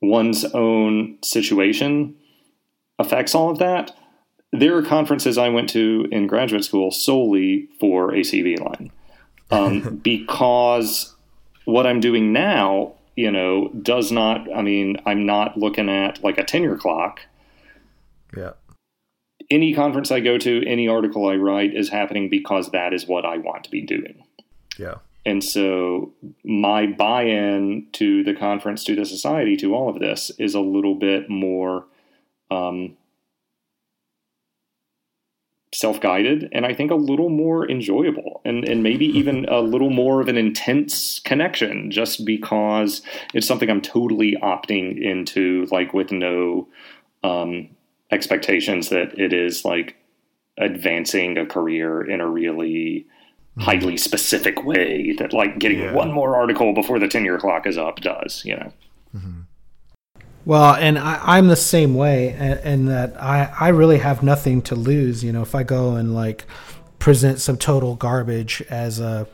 one's 0.00 0.44
own 0.46 1.18
situation 1.22 2.16
affects 2.98 3.34
all 3.34 3.50
of 3.50 3.58
that. 3.58 3.96
There 4.52 4.76
are 4.76 4.82
conferences 4.82 5.38
I 5.38 5.48
went 5.48 5.68
to 5.70 6.06
in 6.10 6.26
graduate 6.26 6.64
school 6.64 6.90
solely 6.90 7.68
for 7.78 8.10
ACV 8.10 8.58
line 8.58 8.90
um, 9.50 9.96
because 10.02 11.14
what 11.64 11.86
I'm 11.86 12.00
doing 12.00 12.32
now, 12.32 12.94
you 13.16 13.30
know, 13.30 13.68
does 13.82 14.10
not. 14.10 14.52
I 14.54 14.62
mean, 14.62 14.96
I'm 15.06 15.26
not 15.26 15.56
looking 15.56 15.88
at 15.88 16.22
like 16.22 16.38
a 16.38 16.44
tenure 16.44 16.76
clock. 16.76 17.20
Yeah. 18.36 18.52
Any 19.50 19.74
conference 19.74 20.10
I 20.12 20.20
go 20.20 20.38
to, 20.38 20.64
any 20.66 20.88
article 20.88 21.28
I 21.28 21.34
write 21.34 21.74
is 21.74 21.88
happening 21.88 22.28
because 22.28 22.70
that 22.70 22.92
is 22.92 23.06
what 23.06 23.24
I 23.24 23.38
want 23.38 23.64
to 23.64 23.70
be 23.70 23.82
doing. 23.82 24.22
Yeah. 24.78 24.96
And 25.26 25.44
so 25.44 26.12
my 26.44 26.86
buy 26.86 27.24
in 27.24 27.86
to 27.92 28.24
the 28.24 28.34
conference, 28.34 28.84
to 28.84 28.94
the 28.94 29.04
society, 29.04 29.56
to 29.58 29.74
all 29.74 29.88
of 29.88 29.98
this 29.98 30.30
is 30.38 30.54
a 30.54 30.60
little 30.60 30.94
bit 30.94 31.28
more 31.28 31.86
um, 32.50 32.96
self 35.72 36.00
guided 36.00 36.48
and 36.52 36.66
I 36.66 36.74
think 36.74 36.90
a 36.90 36.96
little 36.96 37.28
more 37.28 37.70
enjoyable 37.70 38.40
and, 38.44 38.68
and 38.68 38.82
maybe 38.82 39.06
even 39.06 39.44
a 39.48 39.60
little 39.60 39.90
more 39.90 40.20
of 40.20 40.28
an 40.28 40.36
intense 40.36 41.20
connection 41.20 41.90
just 41.92 42.24
because 42.24 43.02
it's 43.34 43.46
something 43.46 43.70
I'm 43.70 43.80
totally 43.80 44.36
opting 44.42 45.00
into, 45.00 45.66
like 45.70 45.94
with 45.94 46.10
no 46.10 46.66
um, 47.22 47.68
expectations 48.10 48.88
that 48.88 49.16
it 49.18 49.32
is 49.32 49.64
like 49.64 49.96
advancing 50.58 51.38
a 51.38 51.46
career 51.46 52.02
in 52.02 52.20
a 52.20 52.28
really 52.28 53.06
highly 53.58 53.96
specific 53.96 54.64
way 54.64 55.14
that 55.18 55.32
like 55.32 55.58
getting 55.58 55.80
yeah. 55.80 55.92
one 55.92 56.12
more 56.12 56.34
article 56.34 56.72
before 56.72 56.98
the 56.98 57.08
tenure 57.08 57.38
clock 57.38 57.66
is 57.66 57.78
up 57.78 58.00
does, 58.00 58.44
you 58.44 58.56
know. 58.56 58.72
Mm-hmm. 59.14 59.40
Well, 60.44 60.74
and 60.74 60.98
I, 60.98 61.38
am 61.38 61.48
the 61.48 61.56
same 61.56 61.94
way, 61.94 62.30
and, 62.30 62.88
that 62.88 63.20
I, 63.22 63.52
I 63.60 63.68
really 63.68 63.98
have 63.98 64.22
nothing 64.22 64.62
to 64.62 64.74
lose. 64.74 65.22
You 65.22 65.32
know, 65.32 65.42
if 65.42 65.54
I 65.54 65.62
go 65.62 65.96
and 65.96 66.14
like 66.14 66.46
present 66.98 67.40
some 67.40 67.56
total 67.58 67.94
garbage 67.94 68.62
as 68.70 69.00
a 69.00 69.28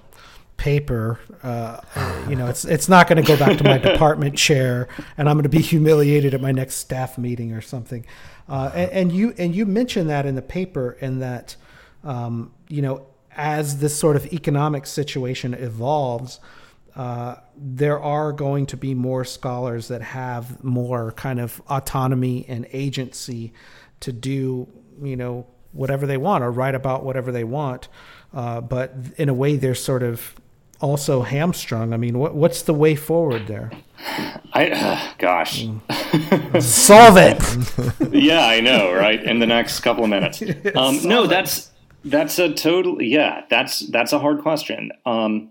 paper, 0.57 1.21
uh, 1.43 1.81
you 2.29 2.35
know, 2.35 2.49
it's 2.49 2.65
it's 2.65 2.89
not 2.89 3.09
going 3.09 3.23
to 3.23 3.27
go 3.27 3.39
back 3.39 3.57
to 3.59 3.65
my 3.65 3.79
department 3.93 4.37
chair, 4.37 4.89
and 5.17 5.29
I'm 5.29 5.37
going 5.37 5.45
to 5.45 5.49
be 5.49 5.63
humiliated 5.63 6.35
at 6.35 6.41
my 6.41 6.53
next 6.53 6.77
staff 6.77 7.19
meeting 7.19 7.53
or 7.53 7.61
something. 7.61 8.05
Uh, 8.49 8.71
and, 8.75 8.91
and, 8.91 9.13
you 9.13 9.35
and 9.39 9.55
you 9.55 9.65
mentioned 9.65 10.11
that 10.11 10.27
in 10.27 10.35
the 10.35 10.43
paper, 10.43 10.97
and 11.01 11.23
that 11.23 11.57
um, 12.03 12.53
you 12.69 12.83
know 12.83 13.07
as 13.37 13.79
this 13.79 13.97
sort 13.97 14.17
of 14.17 14.27
economic 14.33 14.87
situation 14.87 15.55
evolves, 15.55 16.41
uh, 16.97 17.37
there 17.57 18.01
are 18.01 18.33
going 18.33 18.67
to 18.67 18.77
be 18.77 18.95
more 18.95 19.25
scholars 19.25 19.89
that 19.89 20.01
have 20.01 20.65
more 20.65 21.13
kind 21.13 21.39
of 21.39 21.61
autonomy 21.69 22.47
and 22.49 22.67
agency 22.73 23.53
to 24.01 24.13
do, 24.13 24.67
you 25.03 25.17
know, 25.17 25.47
whatever 25.73 26.07
they 26.07 26.17
want 26.17 26.43
or 26.43 26.51
write 26.51 26.75
about 26.75 27.05
whatever 27.05 27.31
they 27.31 27.45
want. 27.45 27.89
Uh, 28.33 28.61
but 28.61 28.95
in 29.19 29.29
a 29.29 29.35
way, 29.35 29.57
they're 29.57 29.75
sort 29.75 30.03
of 30.03 30.35
also 30.81 31.23
hamstrung. 31.23 31.93
I 31.93 31.99
mean, 31.99 32.19
what, 32.19 32.35
what's 32.35 32.63
the 32.63 32.75
way 32.75 32.95
forward 32.95 33.47
there? 33.47 33.71
I, 34.53 34.71
uh, 34.71 35.13
gosh, 35.19 35.65
mm. 35.65 36.63
solve 36.63 37.17
it. 37.19 38.13
yeah, 38.13 38.47
I 38.47 38.61
know, 38.61 38.93
right? 38.93 39.23
In 39.23 39.39
the 39.39 39.47
next 39.47 39.81
couple 39.81 40.05
of 40.05 40.11
minutes. 40.11 40.43
Um, 40.75 41.01
no, 41.05 41.27
that's 41.27 41.71
that's 42.05 42.39
a 42.39 42.53
total 42.53 43.01
yeah. 43.01 43.45
That's 43.49 43.81
that's 43.91 44.13
a 44.13 44.19
hard 44.19 44.41
question. 44.43 44.93
Um, 45.07 45.51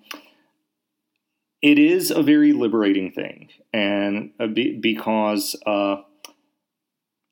it 1.65 1.80
is 1.80 2.12
a 2.12 2.21
very 2.21 2.54
liberating 2.54 3.12
thing, 3.12 3.49
and 3.73 4.32
because 4.80 5.56
uh, 5.65 5.95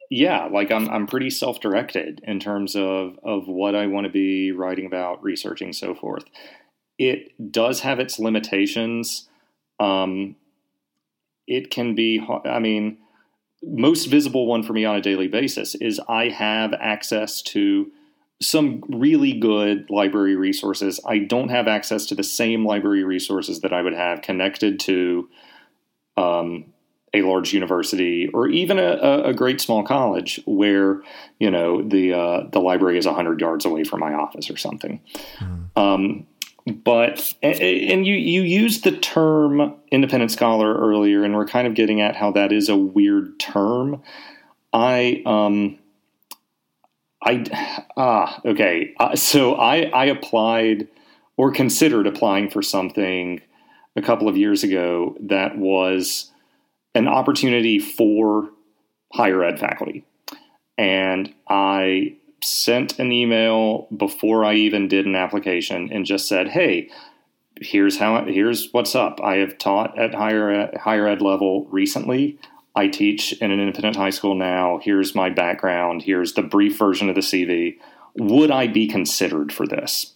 yeah, 0.09 0.45
like 0.51 0.71
I'm 0.71 0.89
I'm 0.89 1.05
pretty 1.05 1.29
self 1.29 1.59
directed 1.59 2.19
in 2.23 2.39
terms 2.39 2.75
of 2.75 3.19
of 3.23 3.47
what 3.47 3.75
I 3.75 3.85
want 3.85 4.07
to 4.07 4.11
be 4.11 4.51
writing 4.51 4.87
about, 4.87 5.21
researching, 5.21 5.71
so 5.71 5.93
forth. 5.93 6.25
It 6.97 7.51
does 7.51 7.81
have 7.81 7.99
its 7.99 8.17
limitations. 8.17 9.29
Um, 9.79 10.35
it 11.45 11.69
can 11.69 11.93
be. 11.93 12.19
I 12.43 12.57
mean, 12.57 12.97
most 13.61 14.07
visible 14.07 14.47
one 14.47 14.63
for 14.63 14.73
me 14.73 14.83
on 14.83 14.95
a 14.95 15.01
daily 15.01 15.27
basis 15.27 15.75
is 15.75 16.01
I 16.09 16.29
have 16.29 16.73
access 16.73 17.43
to 17.43 17.91
some 18.43 18.83
really 18.89 19.33
good 19.33 19.89
library 19.89 20.35
resources. 20.35 20.99
I 21.05 21.19
don't 21.19 21.49
have 21.49 21.67
access 21.67 22.05
to 22.07 22.15
the 22.15 22.23
same 22.23 22.65
library 22.65 23.03
resources 23.03 23.61
that 23.61 23.73
I 23.73 23.81
would 23.81 23.93
have 23.93 24.21
connected 24.21 24.79
to 24.81 25.29
um, 26.17 26.73
a 27.13 27.21
large 27.21 27.53
university 27.53 28.27
or 28.33 28.47
even 28.47 28.79
a, 28.79 29.23
a, 29.25 29.33
great 29.33 29.61
small 29.61 29.83
college 29.83 30.39
where 30.45 31.01
you 31.39 31.49
know 31.49 31.81
the 31.81 32.13
uh, 32.13 32.47
the 32.51 32.59
library 32.59 32.97
is 32.97 33.05
hundred 33.05 33.39
yards 33.39 33.65
away 33.65 33.83
from 33.83 33.99
my 33.99 34.13
office 34.13 34.49
or 34.49 34.57
something. 34.57 34.99
Mm. 35.39 35.69
Um, 35.75 36.27
but 36.65 37.33
and 37.43 38.07
you 38.07 38.15
you 38.15 38.41
used 38.41 38.83
the 38.83 38.91
term 38.91 39.75
independent 39.91 40.31
scholar 40.31 40.73
earlier, 40.73 41.23
and 41.23 41.35
we're 41.35 41.45
kind 41.45 41.67
of 41.67 41.75
getting 41.75 42.01
at 42.01 42.15
how 42.15 42.31
that 42.31 42.51
is 42.51 42.69
a 42.69 42.75
weird 42.75 43.39
term. 43.39 44.01
I 44.71 45.21
um, 45.25 45.77
I 47.23 47.85
ah 47.97 48.41
okay. 48.45 48.93
Uh, 48.99 49.15
so 49.15 49.55
I 49.55 49.83
I 49.93 50.05
applied 50.05 50.87
or 51.37 51.51
considered 51.51 52.07
applying 52.07 52.49
for 52.49 52.61
something 52.61 53.41
a 53.95 54.01
couple 54.01 54.27
of 54.27 54.37
years 54.37 54.63
ago 54.63 55.15
that 55.19 55.57
was 55.57 56.31
an 56.95 57.07
opportunity 57.07 57.79
for 57.79 58.49
higher 59.13 59.43
ed 59.43 59.59
faculty, 59.59 60.05
and 60.77 61.33
I 61.47 62.15
sent 62.41 62.99
an 62.99 63.11
email 63.11 63.87
before 63.95 64.43
I 64.43 64.55
even 64.55 64.87
did 64.87 65.05
an 65.05 65.15
application 65.15 65.89
and 65.91 66.05
just 66.05 66.27
said, 66.27 66.49
"Hey, 66.49 66.89
here's 67.61 67.97
how 67.97 68.25
here's 68.25 68.71
what's 68.71 68.95
up. 68.95 69.19
I 69.21 69.37
have 69.37 69.57
taught 69.57 69.97
at 69.97 70.13
higher 70.13 70.77
higher 70.77 71.07
ed 71.07 71.21
level 71.21 71.65
recently. 71.71 72.37
I 72.75 72.87
teach 72.87 73.33
in 73.33 73.51
an 73.51 73.59
independent 73.59 73.95
high 73.95 74.09
school 74.09 74.35
now. 74.35 74.79
Here's 74.81 75.13
my 75.13 75.29
background. 75.29 76.03
Here's 76.03 76.33
the 76.33 76.41
brief 76.41 76.77
version 76.77 77.09
of 77.09 77.15
the 77.15 77.21
CV. 77.21 77.77
Would 78.15 78.51
I 78.51 78.67
be 78.67 78.87
considered 78.87 79.51
for 79.53 79.67
this? 79.67 80.13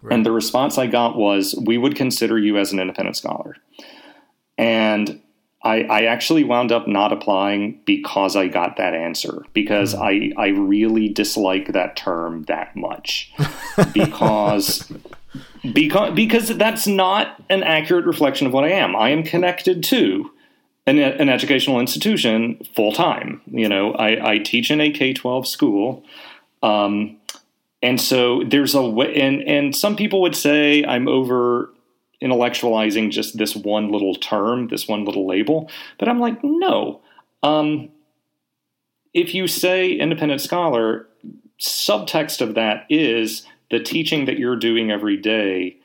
Right. 0.00 0.14
And 0.14 0.26
the 0.26 0.32
response 0.32 0.78
I 0.78 0.86
got 0.86 1.16
was, 1.16 1.54
We 1.54 1.78
would 1.78 1.94
consider 1.94 2.38
you 2.38 2.58
as 2.58 2.72
an 2.72 2.80
independent 2.80 3.16
scholar. 3.16 3.56
And 4.58 5.20
I, 5.64 5.82
I 5.82 6.02
actually 6.04 6.44
wound 6.44 6.72
up 6.72 6.88
not 6.88 7.12
applying 7.12 7.80
because 7.84 8.36
I 8.36 8.48
got 8.48 8.76
that 8.78 8.94
answer 8.94 9.44
because 9.52 9.94
mm-hmm. 9.94 10.38
I, 10.38 10.42
I 10.44 10.48
really 10.48 11.08
dislike 11.08 11.72
that 11.72 11.96
term 11.96 12.42
that 12.44 12.74
much 12.74 13.32
because 13.92 14.90
because 15.72 16.14
because 16.14 16.48
that's 16.56 16.86
not 16.86 17.40
an 17.48 17.62
accurate 17.62 18.06
reflection 18.06 18.46
of 18.46 18.52
what 18.52 18.64
I 18.64 18.70
am. 18.70 18.96
I 18.96 19.10
am 19.10 19.22
connected 19.22 19.84
to 19.84 20.30
an, 20.86 20.98
an 20.98 21.28
educational 21.28 21.80
institution 21.80 22.60
full 22.74 22.92
time. 22.92 23.40
You 23.46 23.68
know, 23.68 23.92
I, 23.92 24.32
I, 24.32 24.38
teach 24.38 24.70
in 24.70 24.80
a 24.80 24.90
K 24.90 25.12
twelve 25.12 25.46
school, 25.46 26.04
um, 26.62 27.16
and 27.82 28.00
so 28.00 28.42
there's 28.44 28.74
a 28.74 28.82
way. 28.82 29.14
And 29.14 29.42
and 29.42 29.76
some 29.76 29.96
people 29.96 30.20
would 30.22 30.36
say 30.36 30.84
I'm 30.84 31.08
over 31.08 31.70
intellectualizing 32.22 33.10
just 33.10 33.36
this 33.36 33.56
one 33.56 33.90
little 33.90 34.14
term, 34.14 34.68
this 34.68 34.86
one 34.86 35.04
little 35.04 35.26
label, 35.26 35.70
but 35.98 36.08
I'm 36.08 36.20
like, 36.20 36.42
no. 36.42 37.00
Um, 37.42 37.88
if 39.12 39.34
you 39.34 39.48
say 39.48 39.90
independent 39.90 40.40
scholar, 40.40 41.08
subtext 41.60 42.40
of 42.40 42.54
that 42.54 42.86
is 42.88 43.44
the 43.70 43.80
teaching 43.80 44.26
that 44.26 44.38
you're 44.38 44.56
doing 44.56 44.92
every 44.92 45.16
day 45.16 45.76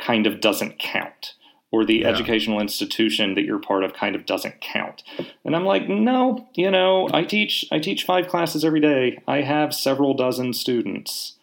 kind 0.00 0.26
of 0.26 0.40
doesn't 0.40 0.78
count 0.80 1.34
or 1.74 1.84
the 1.84 1.98
yeah. 1.98 2.06
educational 2.06 2.60
institution 2.60 3.34
that 3.34 3.42
you're 3.42 3.58
part 3.58 3.82
of 3.82 3.92
kind 3.92 4.14
of 4.14 4.24
doesn't 4.26 4.60
count. 4.60 5.02
And 5.44 5.56
I'm 5.56 5.64
like, 5.64 5.88
no, 5.88 6.46
you 6.54 6.70
know, 6.70 7.08
I 7.12 7.24
teach 7.24 7.64
I 7.72 7.80
teach 7.80 8.04
five 8.04 8.28
classes 8.28 8.64
every 8.64 8.78
day. 8.78 9.18
I 9.26 9.40
have 9.40 9.74
several 9.74 10.14
dozen 10.14 10.52
students. 10.52 11.34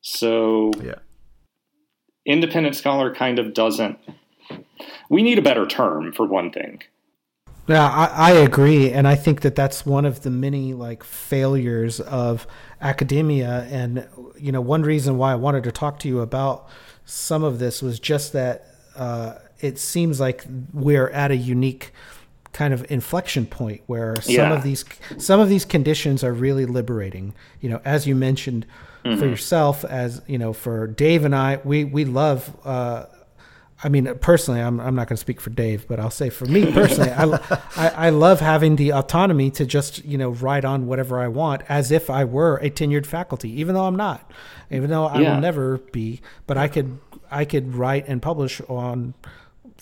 So 0.00 0.70
yeah. 0.80 1.00
independent 2.24 2.76
scholar 2.76 3.12
kind 3.12 3.40
of 3.40 3.52
doesn't 3.52 3.98
we 5.08 5.24
need 5.24 5.38
a 5.38 5.42
better 5.42 5.66
term 5.66 6.12
for 6.12 6.24
one 6.24 6.52
thing. 6.52 6.82
Yeah, 7.66 7.88
I, 7.88 8.06
I, 8.06 8.30
agree, 8.32 8.90
and 8.90 9.06
I 9.06 9.14
think 9.14 9.42
that 9.42 9.54
that's 9.54 9.86
one 9.86 10.04
of 10.04 10.22
the 10.22 10.30
many 10.30 10.72
like 10.72 11.04
failures 11.04 12.00
of 12.00 12.46
academia. 12.80 13.68
And 13.70 14.08
you 14.36 14.50
know, 14.50 14.60
one 14.60 14.82
reason 14.82 15.18
why 15.18 15.32
I 15.32 15.36
wanted 15.36 15.64
to 15.64 15.72
talk 15.72 15.98
to 16.00 16.08
you 16.08 16.20
about 16.20 16.68
some 17.04 17.44
of 17.44 17.58
this 17.60 17.80
was 17.80 18.00
just 18.00 18.32
that 18.32 18.66
uh, 18.96 19.34
it 19.60 19.78
seems 19.78 20.20
like 20.20 20.44
we're 20.72 21.08
at 21.10 21.30
a 21.30 21.36
unique 21.36 21.92
kind 22.52 22.74
of 22.74 22.84
inflection 22.90 23.46
point 23.46 23.80
where 23.86 24.20
some 24.22 24.34
yeah. 24.34 24.52
of 24.52 24.62
these 24.62 24.84
some 25.18 25.40
of 25.40 25.48
these 25.48 25.64
conditions 25.64 26.24
are 26.24 26.32
really 26.32 26.66
liberating. 26.66 27.34
You 27.60 27.70
know, 27.70 27.80
as 27.84 28.06
you 28.06 28.14
mentioned 28.14 28.66
mm-hmm. 29.04 29.18
for 29.18 29.26
yourself, 29.26 29.84
as 29.84 30.22
you 30.26 30.38
know, 30.38 30.52
for 30.52 30.86
Dave 30.86 31.24
and 31.24 31.34
I, 31.34 31.60
we 31.64 31.84
we 31.84 32.04
love 32.04 32.56
uh, 32.64 33.06
I 33.82 33.88
mean, 33.88 34.14
personally, 34.20 34.60
I'm, 34.60 34.78
I'm 34.78 34.94
not 34.94 35.08
going 35.08 35.16
to 35.16 35.20
speak 35.20 35.40
for 35.40 35.48
Dave, 35.48 35.88
but 35.88 35.98
I'll 35.98 36.10
say 36.10 36.28
for 36.28 36.44
me 36.44 36.70
personally, 36.72 37.10
I, 37.10 37.24
I, 37.76 37.88
I, 37.88 38.10
love 38.10 38.40
having 38.40 38.76
the 38.76 38.92
autonomy 38.92 39.50
to 39.52 39.64
just, 39.64 40.04
you 40.04 40.18
know, 40.18 40.30
write 40.30 40.66
on 40.66 40.86
whatever 40.86 41.18
I 41.18 41.28
want 41.28 41.62
as 41.68 41.90
if 41.90 42.10
I 42.10 42.24
were 42.24 42.56
a 42.56 42.68
tenured 42.68 43.06
faculty, 43.06 43.48
even 43.60 43.74
though 43.74 43.86
I'm 43.86 43.96
not, 43.96 44.30
even 44.70 44.90
though 44.90 45.06
I 45.06 45.20
yeah. 45.20 45.34
will 45.34 45.40
never 45.40 45.78
be, 45.78 46.20
but 46.46 46.58
I 46.58 46.68
could, 46.68 46.98
I 47.30 47.46
could 47.46 47.74
write 47.74 48.06
and 48.06 48.20
publish 48.20 48.60
on 48.68 49.14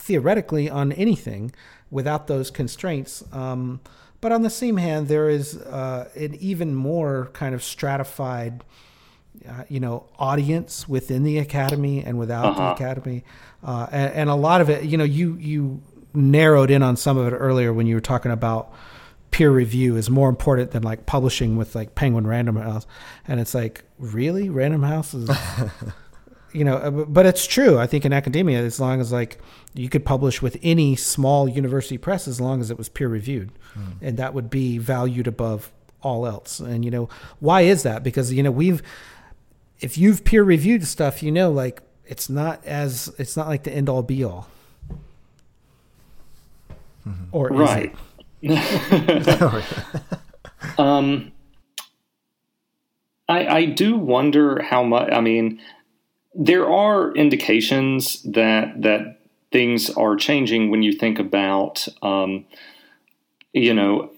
theoretically 0.09 0.71
on 0.71 0.91
anything 0.93 1.53
without 1.91 2.27
those 2.27 2.51
constraints. 2.51 3.23
Um, 3.31 3.81
but 4.23 4.33
on 4.33 4.43
the 4.43 4.51
same 4.51 4.79
hand, 4.79 5.07
there 5.07 5.29
is 5.29 5.59
uh, 5.59 6.09
an 6.17 6.35
even 6.37 6.75
more 6.75 7.29
kind 7.35 7.55
of 7.55 7.63
stratified, 7.63 8.65
uh, 9.47 9.65
you 9.69 9.79
know, 9.79 10.09
audience 10.19 10.89
within 10.89 11.23
the 11.23 11.39
academy 11.39 12.03
and 12.03 12.19
without 12.19 12.47
uh-huh. 12.47 12.61
the 12.61 12.75
academy, 12.75 13.23
uh, 13.63 13.87
and, 13.93 14.13
and, 14.15 14.31
a 14.31 14.35
lot 14.35 14.61
of 14.61 14.71
it, 14.71 14.85
you 14.85 14.97
know, 14.97 15.05
you 15.05 15.37
you 15.37 15.83
narrowed 16.15 16.71
in 16.71 16.83
on 16.83 16.97
some 16.97 17.17
of 17.17 17.33
it 17.33 17.37
earlier 17.37 17.73
when 17.73 17.87
you 17.87 17.95
were 17.95 18.01
talking 18.01 18.33
about 18.33 18.73
peer 19.31 19.51
review 19.51 19.95
is 19.97 20.09
more 20.09 20.29
important 20.29 20.71
than 20.71 20.83
like 20.83 21.07
publishing 21.07 21.57
with 21.57 21.75
like 21.75 21.95
Penguin 21.95 22.27
Random 22.27 22.57
House, 22.57 22.87
and 23.29 23.39
it's 23.39 23.55
like 23.55 23.85
really 23.99 24.49
Random 24.49 24.83
House 24.83 25.13
is. 25.13 25.31
you 26.53 26.64
know, 26.64 26.76
uh, 26.76 26.90
but 26.90 27.26
it's 27.26 27.46
true. 27.46 27.78
I 27.78 27.86
think 27.86 28.05
in 28.05 28.12
academia, 28.12 28.61
as 28.61 28.80
long 28.80 29.01
as 29.01 29.12
like 29.12 29.38
you 29.74 29.88
could 29.88 30.05
publish 30.05 30.40
with 30.40 30.57
any 30.62 30.96
small 30.96 31.49
university 31.49 31.99
press, 31.99 32.26
as 32.26 32.40
long 32.40 32.61
as 32.61 32.70
it 32.70 32.78
was 32.78 32.88
peer 32.88 33.09
reviewed, 33.09 33.53
mm. 33.76 33.94
and 34.01 34.16
that 34.16 34.34
would 34.34 34.51
be 34.51 34.78
valued 34.78 35.26
above 35.26 35.70
all 36.03 36.26
else. 36.26 36.61
And 36.61 36.84
you 36.84 36.90
know, 36.90 37.09
why 37.40 37.62
is 37.62 37.82
that? 37.82 38.03
Because 38.03 38.32
you 38.32 38.42
know 38.42 38.51
we've, 38.51 38.82
if 39.80 39.99
you've 39.99 40.24
peer 40.24 40.42
reviewed 40.42 40.86
stuff, 40.86 41.22
you 41.22 41.30
know, 41.30 41.51
like 41.51 41.82
it's 42.07 42.30
not 42.30 42.64
as 42.64 43.12
it's 43.18 43.36
not 43.36 43.49
like 43.49 43.64
the 43.64 43.72
end 43.72 43.88
all 43.88 44.03
be 44.03 44.24
all. 44.24 44.49
Mm-hmm. 47.07 47.24
Or 47.32 47.49
right. 47.49 47.94
um, 50.78 51.32
I 53.28 53.46
I 53.46 53.64
do 53.66 53.96
wonder 53.96 54.62
how 54.62 54.82
much. 54.82 55.11
I 55.12 55.20
mean 55.20 55.61
there 56.39 56.70
are 56.70 57.12
indications 57.14 58.22
that 58.22 58.80
that 58.80 59.20
things 59.51 59.91
are 59.91 60.14
changing 60.14 60.70
when 60.70 60.82
you 60.82 60.93
think 60.93 61.18
about, 61.18 61.89
um, 62.03 62.45
you 63.53 63.74
know, 63.74 64.11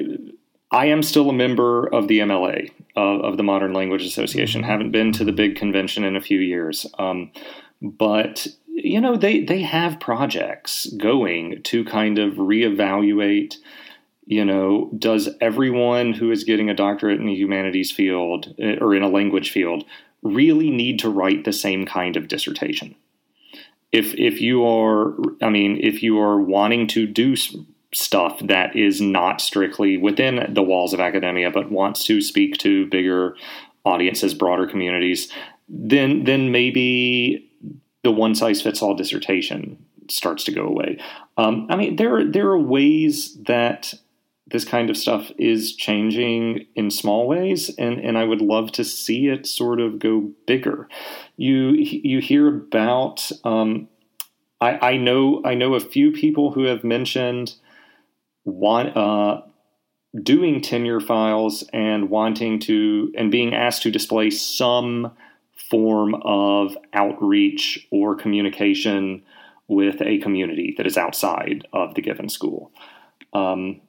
I 0.70 0.86
am 0.86 1.02
still 1.02 1.30
a 1.30 1.32
member 1.32 1.86
of 1.86 2.08
the 2.08 2.18
MLA 2.18 2.70
uh, 2.96 3.00
of 3.00 3.36
the 3.36 3.42
Modern 3.42 3.72
Language 3.72 4.04
Association. 4.04 4.60
Mm-hmm. 4.60 4.70
Haven't 4.70 4.90
been 4.90 5.12
to 5.12 5.24
the 5.24 5.32
big 5.32 5.56
convention 5.56 6.04
in 6.04 6.14
a 6.14 6.20
few 6.20 6.38
years, 6.38 6.86
um, 6.98 7.32
but 7.80 8.46
you 8.66 9.00
know 9.00 9.16
they 9.16 9.42
they 9.42 9.62
have 9.62 9.98
projects 9.98 10.86
going 10.98 11.62
to 11.64 11.84
kind 11.84 12.18
of 12.18 12.34
reevaluate 12.34 13.56
you 14.26 14.44
know, 14.44 14.88
does 14.96 15.28
everyone 15.40 16.12
who 16.12 16.30
is 16.30 16.44
getting 16.44 16.70
a 16.70 16.74
doctorate 16.74 17.18
in 17.18 17.26
the 17.26 17.34
humanities 17.34 17.90
field 17.90 18.54
eh, 18.60 18.76
or 18.80 18.94
in 18.94 19.02
a 19.02 19.08
language 19.08 19.50
field 19.50 19.84
really 20.22 20.70
need 20.70 20.98
to 21.00 21.10
write 21.10 21.44
the 21.44 21.52
same 21.52 21.86
kind 21.86 22.16
of 22.16 22.28
dissertation. 22.28 22.94
If 23.92 24.14
if 24.14 24.40
you 24.40 24.64
are, 24.64 25.14
I 25.42 25.50
mean, 25.50 25.78
if 25.82 26.02
you 26.02 26.20
are 26.20 26.40
wanting 26.40 26.86
to 26.88 27.06
do 27.06 27.34
stuff 27.92 28.38
that 28.40 28.76
is 28.76 29.00
not 29.00 29.40
strictly 29.40 29.96
within 29.96 30.52
the 30.54 30.62
walls 30.62 30.92
of 30.92 31.00
academia, 31.00 31.50
but 31.50 31.72
wants 31.72 32.04
to 32.04 32.20
speak 32.20 32.56
to 32.58 32.86
bigger 32.86 33.36
audiences, 33.84 34.34
broader 34.34 34.66
communities, 34.66 35.32
then 35.68 36.24
then 36.24 36.52
maybe 36.52 37.50
the 38.02 38.12
one 38.12 38.34
size 38.34 38.62
fits 38.62 38.82
all 38.82 38.94
dissertation 38.94 39.84
starts 40.08 40.44
to 40.44 40.52
go 40.52 40.66
away. 40.66 40.98
Um, 41.36 41.66
I 41.70 41.76
mean, 41.76 41.96
there 41.96 42.24
there 42.24 42.48
are 42.48 42.58
ways 42.58 43.36
that 43.42 43.94
this 44.50 44.64
kind 44.64 44.90
of 44.90 44.96
stuff 44.96 45.30
is 45.38 45.74
changing 45.74 46.66
in 46.74 46.90
small 46.90 47.28
ways, 47.28 47.70
and, 47.78 48.00
and 48.00 48.18
I 48.18 48.24
would 48.24 48.40
love 48.40 48.72
to 48.72 48.84
see 48.84 49.28
it 49.28 49.46
sort 49.46 49.80
of 49.80 49.98
go 49.98 50.32
bigger. 50.46 50.88
You 51.36 51.70
you 51.70 52.20
hear 52.20 52.48
about 52.48 53.30
um, 53.44 53.88
I, 54.60 54.92
I 54.92 54.96
know 54.96 55.42
I 55.44 55.54
know 55.54 55.74
a 55.74 55.80
few 55.80 56.12
people 56.12 56.52
who 56.52 56.64
have 56.64 56.84
mentioned 56.84 57.54
want 58.44 58.96
uh, 58.96 59.42
doing 60.22 60.60
tenure 60.60 61.00
files 61.00 61.64
and 61.72 62.10
wanting 62.10 62.58
to 62.60 63.12
and 63.16 63.30
being 63.30 63.54
asked 63.54 63.82
to 63.82 63.90
display 63.90 64.30
some 64.30 65.12
form 65.70 66.14
of 66.22 66.76
outreach 66.92 67.86
or 67.90 68.16
communication 68.16 69.22
with 69.68 70.02
a 70.02 70.18
community 70.18 70.74
that 70.76 70.86
is 70.86 70.96
outside 70.96 71.66
of 71.72 71.94
the 71.94 72.02
given 72.02 72.28
school. 72.28 72.72
Um, 73.32 73.80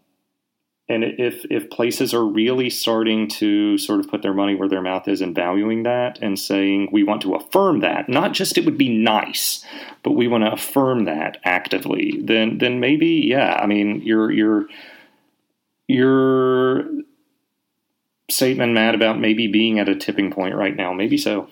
and 0.92 1.04
if 1.04 1.46
if 1.50 1.70
places 1.70 2.14
are 2.14 2.26
really 2.26 2.70
starting 2.70 3.28
to 3.28 3.78
sort 3.78 4.00
of 4.00 4.10
put 4.10 4.22
their 4.22 4.34
money 4.34 4.56
where 4.56 4.70
their 4.70 4.82
mouth 4.82 5.08
is 5.08 5.22
and 5.22 5.34
valuing 5.34 5.84
that 5.84 6.20
and 6.22 6.38
saying 6.38 6.90
we 6.92 7.04
want 7.04 7.22
to 7.22 7.34
affirm 7.34 7.80
that 7.80 8.10
not 8.10 8.34
just 8.34 8.58
it 8.58 8.66
would 8.66 8.78
be 8.78 8.90
nice 8.90 9.66
but 10.04 10.12
we 10.12 10.28
want 10.28 10.44
to 10.44 10.52
affirm 10.52 11.06
that 11.06 11.38
actively 11.44 12.20
then 12.24 12.58
then 12.58 12.80
maybe 12.80 13.08
yeah 13.08 13.60
i 13.62 13.66
mean 13.66 14.02
your 14.02 14.32
your 14.32 14.66
your 15.88 16.86
statement 18.32 18.74
Matt 18.74 18.96
about 18.96 19.20
maybe 19.20 19.48
being 19.48 19.80
at 19.80 19.90
a 19.90 19.96
tipping 19.96 20.32
point 20.32 20.56
right 20.56 20.76
now. 20.76 20.94
Maybe 20.94 21.18
so 21.18 21.50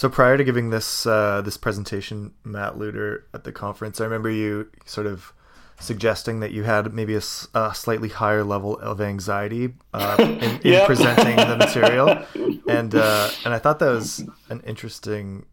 So 0.00 0.08
prior 0.08 0.38
to 0.38 0.44
giving 0.44 0.70
this 0.70 1.04
uh, 1.04 1.42
this 1.42 1.58
presentation, 1.58 2.32
Matt 2.42 2.76
Luter 2.76 3.24
at 3.34 3.44
the 3.44 3.52
conference, 3.52 4.00
I 4.00 4.04
remember 4.04 4.30
you 4.30 4.70
sort 4.86 5.06
of 5.06 5.34
suggesting 5.78 6.40
that 6.40 6.52
you 6.52 6.62
had 6.62 6.94
maybe 6.94 7.16
a, 7.16 7.22
a 7.52 7.74
slightly 7.74 8.08
higher 8.08 8.42
level 8.42 8.78
of 8.78 9.02
anxiety 9.02 9.74
uh, 9.92 10.16
in, 10.40 10.58
in 10.62 10.86
presenting 10.86 11.36
the 11.36 11.54
material, 11.58 12.24
and 12.66 12.94
uh, 12.94 13.28
and 13.44 13.52
I 13.52 13.58
thought 13.58 13.78
that 13.80 13.90
was 13.90 14.24
an 14.48 14.62
interesting 14.66 15.44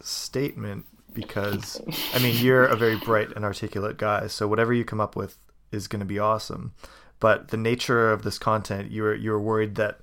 statement 0.00 0.86
because 1.12 1.80
I 2.14 2.18
mean 2.18 2.36
you're 2.44 2.64
a 2.64 2.74
very 2.74 2.96
bright 2.96 3.28
and 3.36 3.44
articulate 3.44 3.96
guy, 3.96 4.26
so 4.26 4.48
whatever 4.48 4.72
you 4.72 4.84
come 4.84 5.00
up 5.00 5.14
with 5.14 5.38
is 5.70 5.86
going 5.86 6.00
to 6.00 6.04
be 6.04 6.18
awesome. 6.18 6.74
But 7.20 7.50
the 7.52 7.56
nature 7.56 8.10
of 8.10 8.22
this 8.24 8.40
content, 8.40 8.90
you 8.90 9.04
were 9.04 9.14
you 9.14 9.30
were 9.30 9.40
worried 9.40 9.76
that 9.76 10.00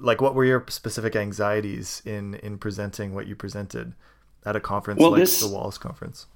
like 0.00 0.20
what 0.20 0.34
were 0.34 0.44
your 0.44 0.64
specific 0.68 1.14
anxieties 1.14 2.02
in 2.04 2.34
in 2.36 2.58
presenting 2.58 3.14
what 3.14 3.26
you 3.26 3.36
presented 3.36 3.94
at 4.44 4.56
a 4.56 4.60
conference 4.60 5.00
well, 5.00 5.10
like 5.10 5.20
this, 5.20 5.40
the 5.40 5.48
Wallace 5.48 5.78
conference? 5.78 6.26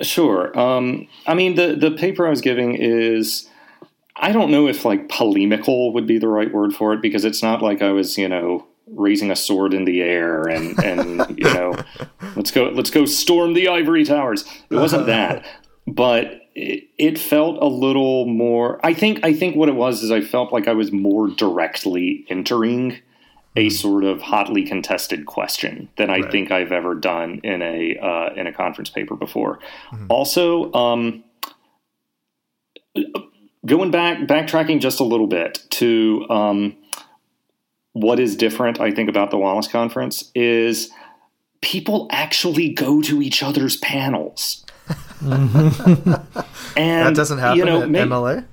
Sure. 0.00 0.56
Um, 0.58 1.08
I 1.26 1.34
mean, 1.34 1.54
the 1.54 1.74
the 1.74 1.90
paper 1.90 2.26
I 2.26 2.30
was 2.30 2.40
giving 2.40 2.74
is. 2.74 3.48
I 4.14 4.30
don't 4.30 4.50
know 4.50 4.68
if 4.68 4.84
like 4.84 5.08
polemical 5.08 5.94
would 5.94 6.06
be 6.06 6.18
the 6.18 6.28
right 6.28 6.52
word 6.52 6.74
for 6.74 6.92
it 6.92 7.00
because 7.00 7.24
it's 7.24 7.42
not 7.42 7.62
like 7.62 7.80
I 7.80 7.92
was, 7.92 8.18
you 8.18 8.28
know, 8.28 8.66
raising 8.86 9.30
a 9.30 9.36
sword 9.36 9.72
in 9.72 9.86
the 9.86 10.02
air 10.02 10.42
and 10.42 10.78
and 10.84 11.38
you 11.38 11.52
know, 11.54 11.74
let's 12.36 12.50
go 12.50 12.64
let's 12.68 12.90
go 12.90 13.06
storm 13.06 13.54
the 13.54 13.68
ivory 13.68 14.04
towers. 14.04 14.44
It 14.68 14.76
wasn't 14.76 15.06
that, 15.06 15.46
but 15.86 16.41
it, 16.54 16.88
it, 16.98 17.18
felt 17.18 17.62
a 17.62 17.66
little 17.66 18.26
more 18.26 18.84
i 18.84 18.92
think 18.92 19.20
i 19.24 19.32
think 19.32 19.56
what 19.56 19.68
it 19.68 19.74
was 19.74 20.02
is 20.02 20.10
i 20.10 20.20
felt 20.20 20.52
like 20.52 20.68
i 20.68 20.72
was 20.72 20.92
more 20.92 21.28
directly 21.28 22.24
entering 22.28 22.98
a 23.56 23.66
mm-hmm. 23.66 23.74
sort 23.74 24.04
of 24.04 24.20
hotly 24.20 24.62
contested 24.62 25.26
question 25.26 25.88
than 25.96 26.10
i 26.10 26.18
right. 26.18 26.32
think 26.32 26.50
i've 26.50 26.72
ever 26.72 26.94
done 26.94 27.40
in 27.42 27.62
a 27.62 27.96
uh, 27.98 28.34
in 28.34 28.46
a 28.46 28.52
conference 28.52 28.90
paper 28.90 29.16
before 29.16 29.58
mm-hmm. 29.90 30.06
also 30.08 30.72
um, 30.72 31.24
going 33.64 33.90
back 33.90 34.18
backtracking 34.20 34.80
just 34.80 35.00
a 35.00 35.04
little 35.04 35.26
bit 35.26 35.64
to 35.70 36.26
um, 36.28 36.76
what 37.92 38.18
is 38.18 38.36
different 38.36 38.80
i 38.80 38.90
think 38.90 39.08
about 39.08 39.30
the 39.30 39.38
wallace 39.38 39.68
conference 39.68 40.30
is 40.34 40.90
people 41.62 42.08
actually 42.10 42.68
go 42.68 43.00
to 43.00 43.22
each 43.22 43.42
other's 43.42 43.78
panels. 43.78 44.61
and 46.76 47.06
that 47.06 47.14
doesn't 47.14 47.38
happen 47.38 47.58
you 47.58 47.64
know, 47.64 47.82
at 47.82 47.88
MLA. 47.88 48.44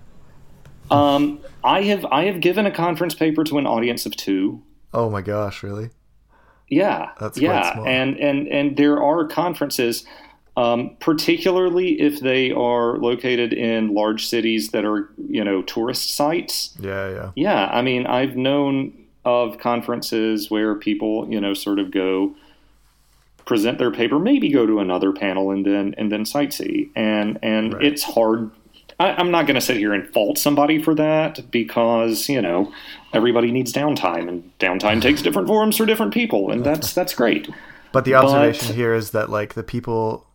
Um, 0.91 1.39
I 1.63 1.83
have 1.83 2.05
I 2.05 2.25
have 2.25 2.41
given 2.41 2.65
a 2.65 2.71
conference 2.71 3.13
paper 3.13 3.43
to 3.43 3.57
an 3.57 3.67
audience 3.67 4.05
of 4.05 4.15
two. 4.15 4.61
Oh 4.93 5.09
my 5.09 5.21
gosh, 5.21 5.63
really? 5.63 5.89
Yeah, 6.69 7.11
that's 7.19 7.37
yeah, 7.37 7.81
and 7.83 8.17
and 8.17 8.47
and 8.47 8.77
there 8.77 9.01
are 9.01 9.27
conferences, 9.27 10.05
um, 10.55 10.95
particularly 10.99 11.99
if 11.99 12.19
they 12.19 12.51
are 12.51 12.97
located 12.97 13.53
in 13.53 13.93
large 13.93 14.27
cities 14.27 14.69
that 14.69 14.85
are 14.85 15.09
you 15.27 15.43
know 15.43 15.61
tourist 15.63 16.15
sites. 16.15 16.75
Yeah, 16.79 17.09
yeah, 17.09 17.31
yeah. 17.35 17.65
I 17.71 17.81
mean, 17.81 18.05
I've 18.05 18.35
known 18.35 18.93
of 19.25 19.57
conferences 19.59 20.49
where 20.49 20.75
people 20.75 21.27
you 21.29 21.41
know 21.41 21.53
sort 21.53 21.79
of 21.79 21.91
go 21.91 22.35
present 23.49 23.79
their 23.79 23.89
paper, 23.89 24.19
maybe 24.19 24.47
go 24.49 24.67
to 24.67 24.79
another 24.79 25.11
panel 25.11 25.49
and 25.49 25.65
then 25.65 25.95
and 25.97 26.11
then 26.11 26.23
sightsee. 26.23 26.89
And 26.95 27.39
and 27.41 27.73
right. 27.73 27.83
it's 27.83 28.03
hard. 28.03 28.51
I, 28.99 29.19
am 29.19 29.31
not 29.31 29.47
going 29.47 29.55
to 29.55 29.61
sit 29.61 29.77
here 29.77 29.93
and 29.93 30.07
fault 30.13 30.37
somebody 30.37 30.81
for 30.81 30.93
that 30.95 31.49
because 31.49 32.29
you 32.29 32.41
know 32.41 32.71
everybody 33.11 33.51
needs 33.51 33.73
downtime, 33.73 34.29
and 34.29 34.57
downtime 34.59 35.01
takes 35.01 35.23
different 35.23 35.47
forms 35.53 35.75
for 35.77 35.85
different 35.87 36.13
people, 36.13 36.51
and 36.51 36.63
that's 36.63 36.93
that's 36.93 37.13
great. 37.15 37.49
But 37.91 38.05
the 38.05 38.13
observation 38.13 38.67
but, 38.67 38.75
here 38.75 38.93
is 38.93 39.11
that 39.11 39.29
like 39.29 39.55
the 39.55 39.63
people 39.63 40.27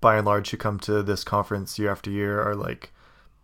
by 0.00 0.16
and 0.16 0.24
large 0.24 0.50
who 0.50 0.56
come 0.56 0.78
to 0.80 1.02
this 1.02 1.24
conference 1.24 1.78
year 1.78 1.90
after 1.90 2.08
year 2.08 2.40
are 2.40 2.54
like 2.54 2.92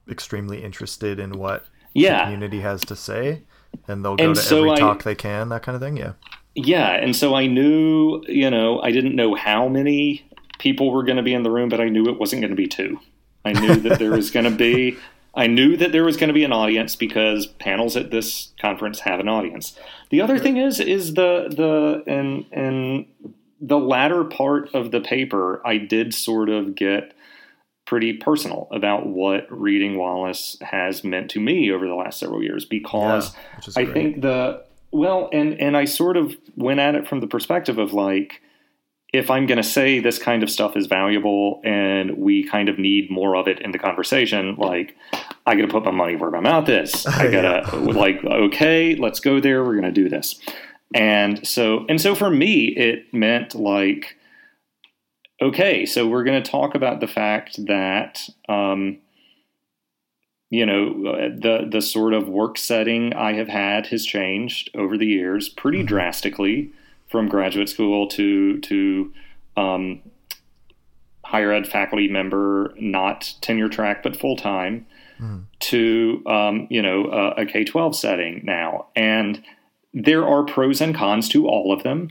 extremely 0.09 0.63
interested 0.63 1.19
in 1.19 1.33
what 1.33 1.67
yeah. 1.93 2.19
the 2.19 2.25
community 2.25 2.61
has 2.61 2.81
to 2.83 2.95
say 2.95 3.43
and 3.89 4.05
they'll 4.05 4.17
go 4.17 4.25
and 4.25 4.37
to 4.37 4.41
so 4.41 4.59
every 4.59 4.71
I, 4.71 4.77
talk 4.77 5.03
they 5.03 5.15
can, 5.15 5.49
that 5.51 5.63
kind 5.63 5.75
of 5.75 5.83
thing. 5.83 5.97
Yeah. 5.97 6.13
Yeah, 6.57 6.91
and 6.91 7.15
so 7.15 7.35
I 7.35 7.47
knew, 7.47 8.23
you 8.27 8.51
know, 8.51 8.81
I 8.81 8.91
didn't 8.91 9.15
know 9.15 9.35
how 9.35 9.69
many 9.69 10.27
people 10.59 10.91
were 10.91 11.05
going 11.05 11.19
to 11.19 11.23
be 11.23 11.35
in 11.35 11.43
the 11.43 11.51
room, 11.51 11.69
but 11.69 11.81
I 11.81 11.89
knew 11.89 12.09
it 12.09 12.19
wasn't 12.19 12.43
going 12.43 12.51
to 12.51 12.57
be 12.57 12.67
two. 12.67 12.99
I 13.45 13.53
knew 13.53 13.77
that 13.77 13.99
there 13.99 14.11
was 14.11 14.31
going 14.31 14.47
to 14.47 14.51
be 14.51 14.97
I 15.37 15.47
knew 15.47 15.77
that 15.77 15.93
there 15.93 16.03
was 16.03 16.17
going 16.17 16.29
to 16.29 16.35
be 16.35 16.45
an 16.45 16.53
audience 16.53 16.97
because 16.97 17.47
panels 17.47 17.95
at 17.95 18.11
this 18.11 18.53
conference 18.59 19.01
have 19.01 19.21
an 19.21 19.29
audience. 19.29 19.79
The 20.09 20.23
other 20.23 20.39
thing 20.39 20.57
is 20.57 20.81
is 20.81 21.15
the 21.15 21.49
the 21.51 22.03
and 22.11 22.47
and 22.53 23.07
the 23.61 23.79
latter 23.79 24.25
part 24.25 24.75
of 24.75 24.91
the 24.91 25.01
paper 25.01 25.61
I 25.67 25.77
did 25.77 26.15
sort 26.15 26.49
of 26.49 26.75
get 26.75 27.13
pretty 27.85 28.15
personal 28.15 28.67
about 28.73 29.07
what 29.07 29.47
reading 29.51 29.97
Wallace 29.97 30.57
has 30.61 31.05
meant 31.05 31.31
to 31.33 31.41
me 31.41 31.71
over 31.71 31.87
the 31.87 31.95
last 31.95 32.19
several 32.19 32.43
years 32.43 32.65
because 32.65 33.33
yeah, 33.77 33.83
I 33.83 33.87
think 33.93 34.23
the 34.23 34.65
well 34.97 35.29
and 35.33 35.61
and 35.61 35.77
I 35.77 35.85
sort 35.85 36.17
of 36.17 36.37
went 36.57 36.81
at 36.81 36.95
it 36.95 37.07
from 37.07 37.21
the 37.21 37.27
perspective 37.27 37.79
of 37.79 37.93
like 37.93 38.41
if 39.13 39.31
I'm 39.31 39.47
going 39.47 39.57
to 39.57 39.65
say 39.65 39.99
this 40.01 40.19
kind 40.19 40.43
of 40.43 40.51
stuff 40.51 40.77
is 40.77 40.87
valuable 40.87 41.61
and 41.65 42.19
we 42.19 42.45
kind 42.45 42.69
of 42.69 42.79
need 42.79 43.11
more 43.11 43.37
of 43.37 43.49
it 43.49 43.61
in 43.61 43.71
the 43.71 43.79
conversation, 43.79 44.57
like 44.57 44.97
I 45.47 45.55
got 45.55 45.63
to 45.63 45.69
put 45.69 45.85
my 45.85 45.91
money 45.91 46.17
where 46.17 46.31
my 46.31 46.41
mouth 46.41 46.69
is. 46.69 47.07
I 47.07 47.31
got 47.31 47.71
to 47.71 47.77
like, 47.77 48.23
okay, 48.25 48.97
let's 48.97 49.21
go 49.21 49.41
there. 49.41 49.65
We're 49.65 49.81
going 49.81 49.85
to 49.85 49.93
do 49.93 50.09
this. 50.09 50.41
And 50.95 51.47
so, 51.47 51.87
and 51.89 52.01
so 52.01 52.15
for 52.15 52.31
me, 52.31 52.67
it 52.67 53.13
meant 53.13 53.55
like, 53.55 54.17
okay, 55.41 55.87
so 55.87 56.07
we're 56.07 56.25
going 56.25 56.43
to 56.43 56.51
talk 56.51 56.75
about 56.75 57.01
the 57.01 57.09
fact 57.09 57.65
that, 57.67 58.29
um, 58.49 58.99
you 60.51 60.65
know, 60.65 61.03
the 61.29 61.67
the 61.69 61.83
sort 61.83 62.15
of 62.15 62.29
work 62.29 62.57
setting 62.57 63.13
I 63.15 63.33
have 63.35 63.49
had 63.49 63.87
has 63.89 64.05
changed 64.05 64.71
over 64.75 64.97
the 64.97 65.07
years 65.07 65.49
pretty 65.49 65.79
mm-hmm. 65.79 65.87
drastically 65.87 66.73
from 67.09 67.29
graduate 67.29 67.69
school 67.69 68.07
to 68.09 68.61
to 68.61 69.13
um, 69.57 70.03
higher 71.25 71.53
ed 71.53 71.67
faculty 71.67 72.09
member, 72.09 72.75
not 72.79 73.35
tenure 73.41 73.69
track 73.69 74.03
but 74.03 74.17
full 74.17 74.37
time, 74.37 74.87
mm. 75.21 75.43
to 75.61 76.23
um, 76.27 76.69
you 76.71 76.81
know 76.81 77.07
a, 77.07 77.43
a 77.43 77.47
K 77.47 77.65
twelve 77.65 77.97
setting 77.97 78.43
now, 78.45 78.87
and 78.95 79.43
there 79.93 80.27
are 80.27 80.45
pros 80.45 80.81
and 80.81 80.95
cons 80.95 81.29
to 81.31 81.49
all 81.49 81.73
of 81.73 81.83
them. 81.83 82.11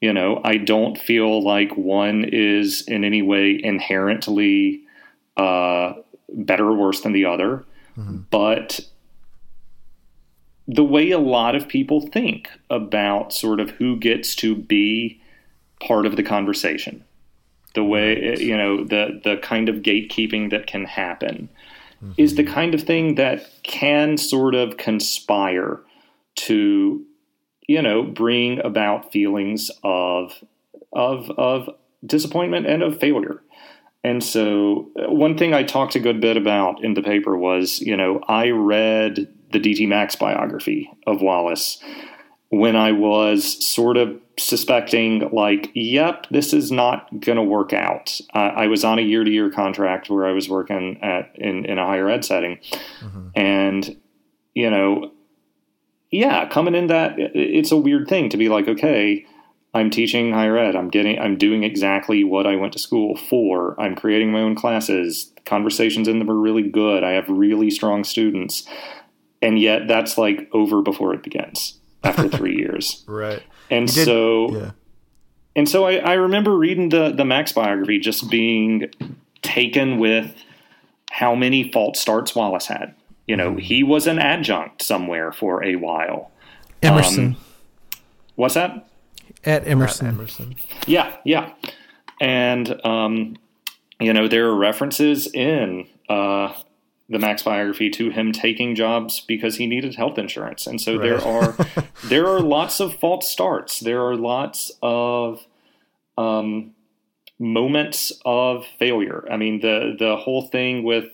You 0.00 0.12
know, 0.12 0.40
I 0.44 0.56
don't 0.56 0.96
feel 0.96 1.42
like 1.42 1.76
one 1.76 2.24
is 2.24 2.82
in 2.82 3.04
any 3.04 3.20
way 3.20 3.60
inherently 3.62 4.82
uh, 5.36 5.94
better 6.32 6.66
or 6.66 6.74
worse 6.74 7.00
than 7.00 7.12
the 7.12 7.24
other, 7.24 7.64
mm-hmm. 7.96 8.18
but 8.30 8.80
the 10.66 10.84
way 10.84 11.10
a 11.10 11.18
lot 11.18 11.54
of 11.54 11.66
people 11.66 12.00
think 12.00 12.50
about 12.68 13.32
sort 13.32 13.58
of 13.58 13.70
who 13.70 13.96
gets 13.96 14.34
to 14.36 14.54
be 14.54 15.20
part 15.80 16.04
of 16.04 16.16
the 16.16 16.22
conversation. 16.22 17.04
The 17.74 17.84
way 17.84 18.36
you 18.38 18.56
know 18.56 18.84
the 18.84 19.20
the 19.22 19.36
kind 19.38 19.68
of 19.68 19.76
gatekeeping 19.76 20.50
that 20.50 20.66
can 20.66 20.84
happen 20.84 21.48
mm-hmm. 22.02 22.12
is 22.16 22.34
the 22.34 22.44
kind 22.44 22.74
of 22.74 22.82
thing 22.82 23.14
that 23.14 23.48
can 23.62 24.16
sort 24.16 24.54
of 24.54 24.76
conspire 24.76 25.80
to 26.36 27.04
you 27.66 27.82
know 27.82 28.02
bring 28.02 28.58
about 28.64 29.12
feelings 29.12 29.70
of 29.84 30.32
of 30.92 31.30
of 31.32 31.70
disappointment 32.04 32.66
and 32.66 32.82
of 32.82 32.98
failure. 32.98 33.42
And 34.04 34.22
so, 34.22 34.90
one 34.96 35.36
thing 35.36 35.54
I 35.54 35.64
talked 35.64 35.96
a 35.96 36.00
good 36.00 36.20
bit 36.20 36.36
about 36.36 36.82
in 36.84 36.94
the 36.94 37.02
paper 37.02 37.36
was, 37.36 37.80
you 37.80 37.96
know, 37.96 38.20
I 38.28 38.50
read 38.50 39.28
the 39.52 39.58
DT 39.58 39.88
Max 39.88 40.14
biography 40.14 40.90
of 41.06 41.20
Wallace 41.20 41.82
when 42.50 42.76
I 42.76 42.92
was 42.92 43.66
sort 43.66 43.96
of 43.96 44.18
suspecting, 44.38 45.28
like, 45.32 45.70
yep, 45.74 46.26
this 46.30 46.52
is 46.52 46.70
not 46.70 47.20
going 47.20 47.36
to 47.36 47.42
work 47.42 47.72
out. 47.72 48.20
Uh, 48.34 48.52
I 48.56 48.68
was 48.68 48.84
on 48.84 48.98
a 48.98 49.02
year 49.02 49.24
to 49.24 49.30
year 49.30 49.50
contract 49.50 50.08
where 50.08 50.26
I 50.26 50.32
was 50.32 50.48
working 50.48 50.98
at 51.02 51.30
in, 51.34 51.64
in 51.64 51.78
a 51.78 51.84
higher 51.84 52.08
ed 52.08 52.24
setting. 52.24 52.58
Mm-hmm. 53.00 53.28
And, 53.34 53.96
you 54.54 54.70
know, 54.70 55.12
yeah, 56.10 56.48
coming 56.48 56.74
in 56.74 56.86
that, 56.86 57.14
it's 57.18 57.72
a 57.72 57.76
weird 57.76 58.08
thing 58.08 58.30
to 58.30 58.36
be 58.36 58.48
like, 58.48 58.68
okay, 58.68 59.26
I'm 59.74 59.90
teaching 59.90 60.32
higher 60.32 60.56
ed. 60.56 60.74
I'm 60.74 60.88
getting, 60.88 61.18
I'm 61.18 61.36
doing 61.36 61.62
exactly 61.62 62.24
what 62.24 62.46
I 62.46 62.56
went 62.56 62.72
to 62.72 62.78
school 62.78 63.16
for. 63.16 63.78
I'm 63.80 63.94
creating 63.94 64.32
my 64.32 64.40
own 64.40 64.54
classes. 64.54 65.32
Conversations 65.44 66.08
in 66.08 66.18
them 66.18 66.30
are 66.30 66.38
really 66.38 66.62
good. 66.62 67.04
I 67.04 67.10
have 67.12 67.28
really 67.28 67.70
strong 67.70 68.02
students 68.04 68.66
and 69.42 69.58
yet 69.58 69.88
that's 69.88 70.18
like 70.18 70.48
over 70.52 70.82
before 70.82 71.14
it 71.14 71.22
begins 71.22 71.78
after 72.02 72.28
three 72.36 72.56
years. 72.56 73.04
Right. 73.06 73.42
And 73.70 73.86
did, 73.86 74.04
so, 74.04 74.56
yeah. 74.56 74.70
and 75.56 75.68
so 75.68 75.84
I, 75.86 75.96
I 75.96 76.14
remember 76.14 76.56
reading 76.56 76.88
the 76.88 77.12
the 77.12 77.24
Max 77.24 77.52
biography, 77.52 77.98
just 77.98 78.30
being 78.30 78.90
taken 79.42 79.98
with 79.98 80.34
how 81.10 81.34
many 81.34 81.70
false 81.70 82.00
starts 82.00 82.34
Wallace 82.34 82.66
had. 82.66 82.94
You 83.26 83.36
know, 83.36 83.50
mm-hmm. 83.50 83.58
he 83.58 83.82
was 83.82 84.06
an 84.06 84.18
adjunct 84.18 84.82
somewhere 84.82 85.32
for 85.32 85.62
a 85.62 85.76
while. 85.76 86.30
Emerson. 86.82 87.26
Um, 87.26 87.36
what's 88.36 88.54
that? 88.54 88.87
At 89.44 89.66
Emerson. 89.66 90.06
At 90.06 90.14
Emerson. 90.14 90.56
Yeah, 90.86 91.16
yeah. 91.24 91.52
And 92.20 92.84
um, 92.84 93.36
you 94.00 94.12
know, 94.12 94.28
there 94.28 94.46
are 94.48 94.56
references 94.56 95.26
in 95.32 95.88
uh, 96.08 96.52
the 97.08 97.18
Max 97.18 97.42
biography 97.42 97.90
to 97.90 98.10
him 98.10 98.32
taking 98.32 98.74
jobs 98.74 99.20
because 99.20 99.56
he 99.56 99.66
needed 99.66 99.94
health 99.94 100.18
insurance. 100.18 100.66
And 100.66 100.80
so 100.80 100.96
right. 100.96 101.02
there 101.02 101.24
are 101.24 101.56
there 102.04 102.26
are 102.26 102.40
lots 102.40 102.80
of 102.80 102.94
false 102.94 103.28
starts. 103.28 103.80
There 103.80 104.04
are 104.06 104.16
lots 104.16 104.70
of 104.82 105.46
um, 106.16 106.74
moments 107.38 108.12
of 108.24 108.66
failure. 108.78 109.26
I 109.30 109.36
mean, 109.36 109.60
the 109.60 109.94
the 109.98 110.16
whole 110.16 110.42
thing 110.42 110.82
with 110.82 111.06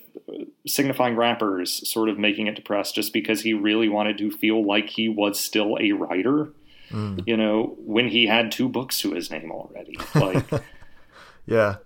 signifying 0.66 1.16
rappers 1.16 1.88
sort 1.88 2.08
of 2.08 2.18
making 2.18 2.46
it 2.46 2.54
depressed 2.54 2.94
just 2.94 3.12
because 3.12 3.42
he 3.42 3.52
really 3.52 3.88
wanted 3.88 4.18
to 4.18 4.30
feel 4.30 4.64
like 4.64 4.88
he 4.88 5.08
was 5.08 5.38
still 5.38 5.76
a 5.80 5.92
writer. 5.92 6.50
Mm. 6.90 7.22
You 7.26 7.36
know, 7.36 7.76
when 7.78 8.08
he 8.08 8.26
had 8.26 8.52
two 8.52 8.68
books 8.68 8.98
to 9.00 9.12
his 9.12 9.30
name 9.30 9.50
already. 9.50 9.98
Like 10.14 10.44
yeah, 11.46 11.76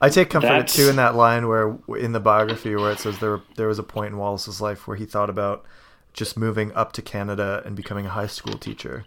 I 0.00 0.08
take 0.10 0.30
comfort 0.30 0.68
too 0.68 0.88
in 0.88 0.96
that 0.96 1.14
line 1.14 1.48
where 1.48 1.76
in 1.98 2.12
the 2.12 2.20
biography 2.20 2.74
where 2.76 2.92
it 2.92 3.00
says 3.00 3.18
there 3.18 3.40
there 3.56 3.68
was 3.68 3.78
a 3.78 3.82
point 3.82 4.12
in 4.12 4.18
Wallace's 4.18 4.60
life 4.60 4.86
where 4.86 4.96
he 4.96 5.06
thought 5.06 5.30
about 5.30 5.64
just 6.12 6.36
moving 6.36 6.72
up 6.72 6.92
to 6.92 7.02
Canada 7.02 7.62
and 7.64 7.76
becoming 7.76 8.06
a 8.06 8.10
high 8.10 8.26
school 8.26 8.58
teacher. 8.58 9.06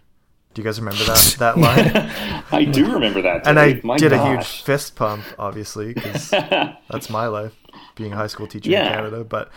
Do 0.54 0.60
you 0.60 0.64
guys 0.64 0.78
remember 0.78 1.04
that 1.04 1.36
that 1.38 1.58
line? 1.58 2.44
I 2.52 2.64
do 2.64 2.92
remember 2.92 3.22
that. 3.22 3.46
and 3.46 3.58
I 3.58 3.80
my 3.82 3.96
did 3.96 4.10
gosh. 4.10 4.20
a 4.20 4.30
huge 4.30 4.62
fist 4.62 4.96
pump, 4.96 5.24
obviously, 5.38 5.94
because 5.94 6.30
that's 6.30 7.08
my 7.08 7.26
life, 7.26 7.54
being 7.94 8.12
a 8.12 8.16
high 8.16 8.26
school 8.26 8.46
teacher 8.46 8.70
yeah. 8.70 8.86
in 8.86 8.94
Canada. 8.94 9.24
But 9.24 9.50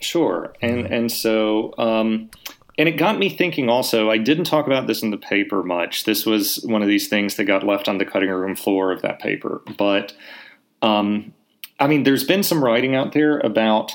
sure, 0.00 0.52
and 0.60 0.84
mm-hmm. 0.84 0.92
and 0.92 1.12
so 1.12 1.74
um, 1.78 2.30
and 2.78 2.88
it 2.88 2.92
got 2.92 3.18
me 3.18 3.28
thinking 3.28 3.68
also, 3.68 4.10
I 4.10 4.18
didn't 4.18 4.44
talk 4.44 4.66
about 4.66 4.86
this 4.86 5.02
in 5.02 5.10
the 5.10 5.18
paper 5.18 5.62
much. 5.62 6.04
This 6.04 6.24
was 6.24 6.56
one 6.64 6.82
of 6.82 6.88
these 6.88 7.08
things 7.08 7.36
that 7.36 7.44
got 7.44 7.66
left 7.66 7.88
on 7.88 7.98
the 7.98 8.06
cutting 8.06 8.30
room 8.30 8.56
floor 8.56 8.92
of 8.92 9.02
that 9.02 9.18
paper. 9.18 9.62
But, 9.76 10.14
um, 10.80 11.34
I 11.78 11.86
mean, 11.86 12.04
there's 12.04 12.24
been 12.24 12.42
some 12.42 12.64
writing 12.64 12.94
out 12.94 13.12
there 13.12 13.38
about 13.40 13.92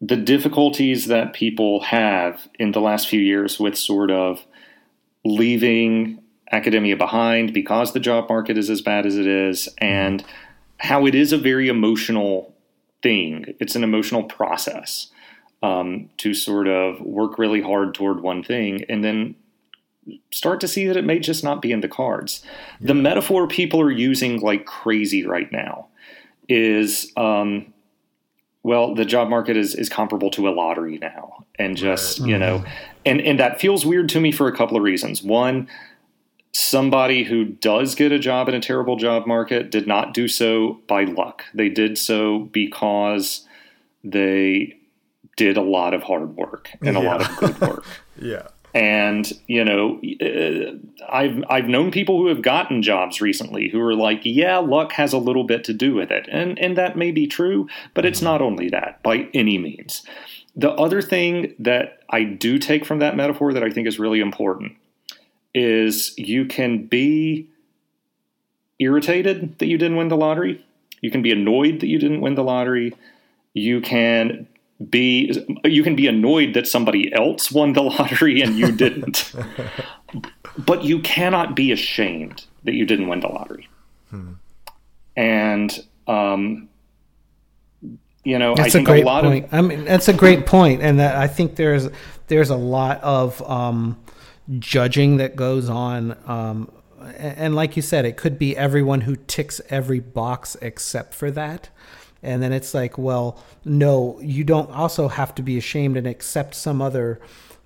the 0.00 0.16
difficulties 0.16 1.06
that 1.06 1.32
people 1.32 1.80
have 1.80 2.48
in 2.58 2.72
the 2.72 2.80
last 2.80 3.08
few 3.08 3.20
years 3.20 3.60
with 3.60 3.76
sort 3.76 4.10
of 4.10 4.44
leaving 5.24 6.20
academia 6.50 6.96
behind 6.96 7.52
because 7.52 7.92
the 7.92 8.00
job 8.00 8.28
market 8.28 8.58
is 8.58 8.68
as 8.68 8.80
bad 8.80 9.06
as 9.06 9.16
it 9.16 9.26
is, 9.26 9.68
and 9.78 10.24
how 10.78 11.06
it 11.06 11.14
is 11.14 11.32
a 11.32 11.38
very 11.38 11.68
emotional 11.68 12.54
thing. 13.02 13.54
It's 13.60 13.76
an 13.76 13.84
emotional 13.84 14.24
process 14.24 15.11
um, 15.62 16.10
to 16.18 16.34
sort 16.34 16.68
of 16.68 17.00
work 17.00 17.38
really 17.38 17.60
hard 17.60 17.94
toward 17.94 18.20
one 18.20 18.42
thing 18.42 18.84
and 18.88 19.04
then 19.04 19.34
start 20.32 20.60
to 20.60 20.68
see 20.68 20.86
that 20.86 20.96
it 20.96 21.04
may 21.04 21.18
just 21.18 21.44
not 21.44 21.62
be 21.62 21.70
in 21.70 21.80
the 21.80 21.88
cards. 21.88 22.42
Yeah. 22.80 22.88
The 22.88 22.94
metaphor 22.94 23.46
people 23.46 23.80
are 23.80 23.90
using 23.90 24.40
like 24.40 24.66
crazy 24.66 25.24
right 25.24 25.50
now 25.52 25.88
is 26.48 27.12
um, 27.16 27.72
well, 28.62 28.94
the 28.94 29.04
job 29.04 29.28
market 29.28 29.56
is, 29.56 29.74
is 29.74 29.88
comparable 29.88 30.30
to 30.30 30.48
a 30.48 30.50
lottery 30.50 30.98
now. 30.98 31.44
And 31.58 31.76
just, 31.76 32.20
you 32.20 32.38
know, 32.38 32.64
and, 33.04 33.20
and 33.20 33.38
that 33.40 33.60
feels 33.60 33.84
weird 33.84 34.08
to 34.10 34.20
me 34.20 34.32
for 34.32 34.46
a 34.46 34.56
couple 34.56 34.76
of 34.76 34.82
reasons. 34.82 35.22
One, 35.22 35.68
somebody 36.52 37.24
who 37.24 37.44
does 37.44 37.94
get 37.94 38.12
a 38.12 38.18
job 38.18 38.48
in 38.48 38.54
a 38.54 38.60
terrible 38.60 38.96
job 38.96 39.26
market 39.26 39.70
did 39.70 39.86
not 39.86 40.14
do 40.14 40.28
so 40.28 40.80
by 40.86 41.04
luck. 41.04 41.44
They 41.54 41.68
did 41.68 41.98
so 41.98 42.40
because 42.52 43.46
they 44.04 44.78
did 45.36 45.56
a 45.56 45.62
lot 45.62 45.94
of 45.94 46.02
hard 46.02 46.36
work 46.36 46.70
and 46.82 46.96
yeah. 46.96 47.02
a 47.02 47.04
lot 47.04 47.20
of 47.22 47.36
good 47.36 47.60
work. 47.60 47.84
yeah. 48.20 48.48
And 48.74 49.30
you 49.46 49.64
know, 49.64 50.00
uh, 50.20 51.04
I've 51.10 51.44
I've 51.50 51.68
known 51.68 51.90
people 51.90 52.16
who 52.16 52.28
have 52.28 52.40
gotten 52.40 52.82
jobs 52.82 53.20
recently 53.20 53.68
who 53.68 53.80
are 53.80 53.94
like, 53.94 54.20
yeah, 54.24 54.58
luck 54.58 54.92
has 54.92 55.12
a 55.12 55.18
little 55.18 55.44
bit 55.44 55.64
to 55.64 55.74
do 55.74 55.94
with 55.94 56.10
it, 56.10 56.26
and 56.32 56.58
and 56.58 56.76
that 56.78 56.96
may 56.96 57.10
be 57.10 57.26
true, 57.26 57.68
but 57.92 58.06
it's 58.06 58.22
not 58.22 58.40
only 58.40 58.70
that 58.70 59.02
by 59.02 59.28
any 59.34 59.58
means. 59.58 60.02
The 60.56 60.70
other 60.70 61.02
thing 61.02 61.54
that 61.58 62.00
I 62.08 62.24
do 62.24 62.58
take 62.58 62.86
from 62.86 62.98
that 63.00 63.14
metaphor 63.14 63.52
that 63.52 63.62
I 63.62 63.68
think 63.68 63.86
is 63.86 63.98
really 63.98 64.20
important 64.20 64.72
is 65.54 66.14
you 66.16 66.46
can 66.46 66.86
be 66.86 67.48
irritated 68.78 69.58
that 69.58 69.66
you 69.66 69.78
didn't 69.78 69.96
win 69.96 70.08
the 70.08 70.16
lottery. 70.16 70.64
You 71.00 71.10
can 71.10 71.22
be 71.22 71.32
annoyed 71.32 71.80
that 71.80 71.88
you 71.88 71.98
didn't 71.98 72.20
win 72.20 72.34
the 72.34 72.44
lottery. 72.44 72.94
You 73.54 73.80
can 73.80 74.46
be 74.90 75.44
you 75.64 75.82
can 75.82 75.96
be 75.96 76.06
annoyed 76.06 76.54
that 76.54 76.66
somebody 76.66 77.12
else 77.12 77.50
won 77.52 77.72
the 77.72 77.82
lottery 77.82 78.40
and 78.40 78.56
you 78.56 78.72
didn't. 78.72 79.32
but 80.58 80.84
you 80.84 81.00
cannot 81.00 81.56
be 81.56 81.72
ashamed 81.72 82.44
that 82.64 82.74
you 82.74 82.84
didn't 82.84 83.08
win 83.08 83.20
the 83.20 83.28
lottery. 83.28 83.68
Hmm. 84.10 84.32
And 85.16 85.78
um, 86.06 86.68
you 88.24 88.38
know, 88.38 88.54
that's 88.54 88.68
I 88.68 88.70
think 88.70 88.88
a 88.88 88.92
great 88.92 89.04
a 89.04 89.06
lot 89.06 89.24
point. 89.24 89.46
of 89.46 89.54
I 89.54 89.60
mean, 89.62 89.84
that's 89.84 90.08
a 90.08 90.12
great 90.12 90.46
point, 90.46 90.82
and 90.82 90.98
that 91.00 91.16
I 91.16 91.26
think 91.26 91.56
there's 91.56 91.88
there's 92.28 92.50
a 92.50 92.56
lot 92.56 93.02
of 93.02 93.42
um, 93.50 93.98
judging 94.58 95.16
that 95.16 95.36
goes 95.36 95.68
on. 95.68 96.16
Um, 96.26 96.70
and 97.16 97.56
like 97.56 97.74
you 97.74 97.82
said, 97.82 98.04
it 98.04 98.16
could 98.16 98.38
be 98.38 98.56
everyone 98.56 99.02
who 99.02 99.16
ticks 99.16 99.60
every 99.68 99.98
box 99.98 100.56
except 100.62 101.14
for 101.14 101.30
that. 101.32 101.68
And 102.22 102.42
then 102.42 102.52
it's 102.52 102.72
like, 102.74 102.98
well, 102.98 103.38
no, 103.64 104.18
you 104.20 104.44
don't 104.44 104.70
also 104.70 105.08
have 105.08 105.34
to 105.36 105.42
be 105.42 105.58
ashamed 105.58 105.96
and 105.96 106.06
accept 106.06 106.54
some 106.54 106.80
other 106.80 107.20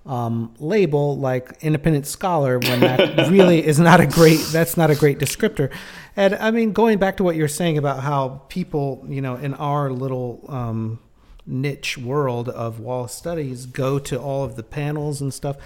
um, 0.05 0.55
label 0.59 1.17
like 1.17 1.51
independent 1.61 2.07
scholar 2.07 2.59
when 2.59 2.79
that 2.79 3.29
really 3.29 3.65
is 3.65 3.77
not 3.77 3.99
a 3.99 4.07
great 4.07 4.39
that's 4.51 4.77
not 4.77 4.89
a 4.89 4.95
great 4.95 5.19
descriptor. 5.19 5.69
And 6.15 6.33
i 6.35 6.49
mean 6.49 6.71
going 6.71 6.97
back 6.97 7.17
to 7.17 7.25
what 7.25 7.35
you're 7.35 7.49
saying 7.49 7.77
about 7.77 7.99
how 8.03 8.41
people 8.47 9.05
you 9.09 9.21
know 9.21 9.35
in 9.35 9.53
our 9.55 9.91
little 9.91 10.45
um, 10.47 10.99
niche 11.45 11.97
world 11.97 12.47
of 12.47 12.79
Wallace 12.79 13.13
studies 13.13 13.65
go 13.65 13.99
to 13.99 14.17
all 14.17 14.45
of 14.45 14.55
the 14.55 14.63
panels 14.63 15.19
and 15.19 15.33
stuff 15.33 15.57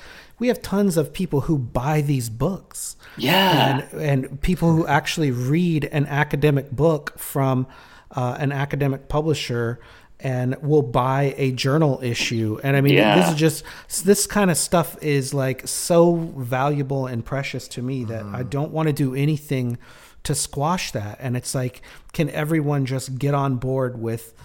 we 0.41 0.47
have 0.47 0.59
tons 0.63 0.97
of 0.97 1.13
people 1.13 1.41
who 1.41 1.59
buy 1.59 2.01
these 2.01 2.27
books. 2.27 2.95
Yeah. 3.15 3.85
And, 3.91 4.01
and 4.01 4.41
people 4.41 4.75
who 4.75 4.87
actually 4.87 5.29
read 5.29 5.85
an 5.91 6.07
academic 6.07 6.71
book 6.71 7.13
from 7.19 7.67
uh, 8.15 8.35
an 8.39 8.51
academic 8.51 9.07
publisher 9.07 9.79
and 10.19 10.55
will 10.61 10.83
buy 10.83 11.33
a 11.37 11.51
journal 11.51 11.99
issue. 12.03 12.59
And 12.63 12.77
I 12.77 12.81
mean, 12.81 12.93
Yeah. 12.93 13.15
this 13.19 13.29
is 13.29 13.35
just 13.35 13.63
this 14.05 14.27
kind 14.27 14.51
of 14.51 14.57
stuff 14.57 14.95
is 15.01 15.33
like 15.33 15.67
so 15.67 16.15
valuable 16.37 17.07
and 17.07 17.25
precious 17.25 17.67
to 17.69 17.81
me 17.81 18.03
that 18.05 18.23
I 18.25 18.43
don't 18.43 18.71
want 18.71 18.87
to 18.87 18.93
do 18.93 19.15
anything 19.15 19.77
to 20.23 20.35
squash 20.35 20.91
that. 20.91 21.17
And 21.19 21.35
it's 21.35 21.55
like, 21.55 21.81
can 22.13 22.29
everyone 22.29 22.85
just 22.85 23.17
get 23.17 23.33
on 23.33 23.55
board 23.55 23.99
with 23.99 24.35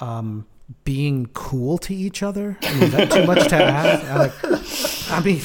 um, 0.00 0.44
being 0.84 1.26
cool 1.32 1.78
to 1.78 1.94
each 1.94 2.22
other? 2.22 2.58
I 2.62 2.74
mean, 2.74 2.82
is 2.82 2.92
that 2.92 3.10
too 3.10 3.24
much 3.26 3.48
to 3.48 3.56
ask? 3.56 4.04
I, 4.04 4.16
like, 4.50 5.10
I 5.10 5.24
mean. 5.24 5.40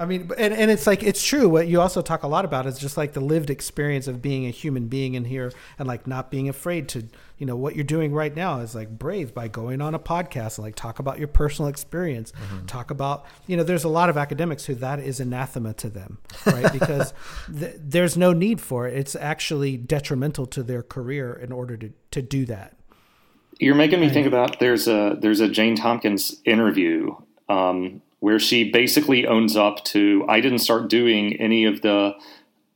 I 0.00 0.04
mean, 0.04 0.30
and, 0.38 0.54
and 0.54 0.70
it's 0.70 0.86
like 0.86 1.02
it's 1.02 1.24
true. 1.24 1.48
What 1.48 1.66
you 1.66 1.80
also 1.80 2.02
talk 2.02 2.22
a 2.22 2.28
lot 2.28 2.44
about 2.44 2.66
is 2.66 2.78
just 2.78 2.96
like 2.96 3.14
the 3.14 3.20
lived 3.20 3.50
experience 3.50 4.06
of 4.06 4.22
being 4.22 4.46
a 4.46 4.50
human 4.50 4.86
being 4.86 5.14
in 5.14 5.24
here, 5.24 5.52
and 5.76 5.88
like 5.88 6.06
not 6.06 6.30
being 6.30 6.48
afraid 6.48 6.88
to, 6.90 7.08
you 7.36 7.46
know, 7.46 7.56
what 7.56 7.74
you're 7.74 7.84
doing 7.84 8.12
right 8.12 8.34
now 8.34 8.60
is 8.60 8.76
like 8.76 8.96
brave 8.96 9.34
by 9.34 9.48
going 9.48 9.80
on 9.80 9.96
a 9.96 9.98
podcast 9.98 10.58
and 10.58 10.64
like 10.64 10.76
talk 10.76 11.00
about 11.00 11.18
your 11.18 11.26
personal 11.26 11.68
experience, 11.68 12.32
talk 12.68 12.92
about, 12.92 13.26
you 13.48 13.56
know, 13.56 13.64
there's 13.64 13.82
a 13.82 13.88
lot 13.88 14.08
of 14.08 14.16
academics 14.16 14.66
who 14.66 14.74
that 14.76 15.00
is 15.00 15.18
anathema 15.18 15.74
to 15.74 15.88
them, 15.88 16.18
right? 16.46 16.72
Because 16.78 17.12
th- 17.58 17.74
there's 17.76 18.16
no 18.16 18.32
need 18.32 18.60
for 18.60 18.86
it. 18.86 18.96
It's 18.96 19.16
actually 19.16 19.76
detrimental 19.76 20.46
to 20.46 20.62
their 20.62 20.82
career 20.82 21.32
in 21.32 21.50
order 21.50 21.76
to 21.76 21.92
to 22.12 22.22
do 22.22 22.46
that. 22.46 22.76
You're 23.58 23.74
making 23.74 24.00
me 24.00 24.10
think 24.10 24.28
about 24.28 24.60
there's 24.60 24.86
a 24.86 25.16
there's 25.20 25.40
a 25.40 25.48
Jane 25.48 25.74
Tompkins 25.74 26.40
interview 26.44 27.16
um, 27.48 28.00
where 28.20 28.38
she 28.38 28.70
basically 28.70 29.26
owns 29.26 29.56
up 29.56 29.84
to 29.84 30.24
I 30.28 30.40
didn't 30.40 30.58
start 30.58 30.88
doing 30.88 31.34
any 31.34 31.64
of 31.64 31.82
the 31.82 32.14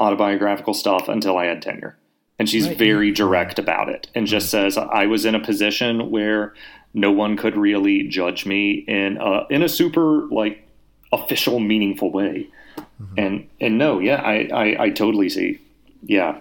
autobiographical 0.01 0.74
stuff 0.74 1.09
until 1.09 1.36
I 1.36 1.47
had 1.47 1.62
tenure, 1.62 1.97
and 2.38 2.49
she's 2.49 2.68
Right. 2.68 2.78
very 2.78 3.11
direct 3.11 3.59
about 3.59 3.88
it 3.88 4.09
and 4.14 4.26
just 4.26 4.47
mm-hmm. 4.47 4.70
says 4.70 4.78
I 4.78 5.07
was 5.07 5.24
in 5.24 5.34
a 5.34 5.40
position 5.40 6.11
where 6.11 6.55
no 6.95 7.11
one 7.11 7.36
could 7.36 7.57
really 7.57 8.03
judge 8.09 8.45
me 8.45 8.84
in 8.86 9.16
a, 9.18 9.47
in 9.49 9.62
a 9.62 9.68
super 9.68 10.26
like 10.26 10.68
official 11.12 11.59
meaningful 11.61 12.11
way, 12.11 12.49
mm-hmm. 12.76 13.14
and 13.18 13.49
and 13.61 13.78
no, 13.78 13.99
yeah, 13.99 14.20
I, 14.22 14.49
I 14.53 14.84
I 14.84 14.90
totally 14.90 15.28
see, 15.28 15.59
yeah, 16.03 16.38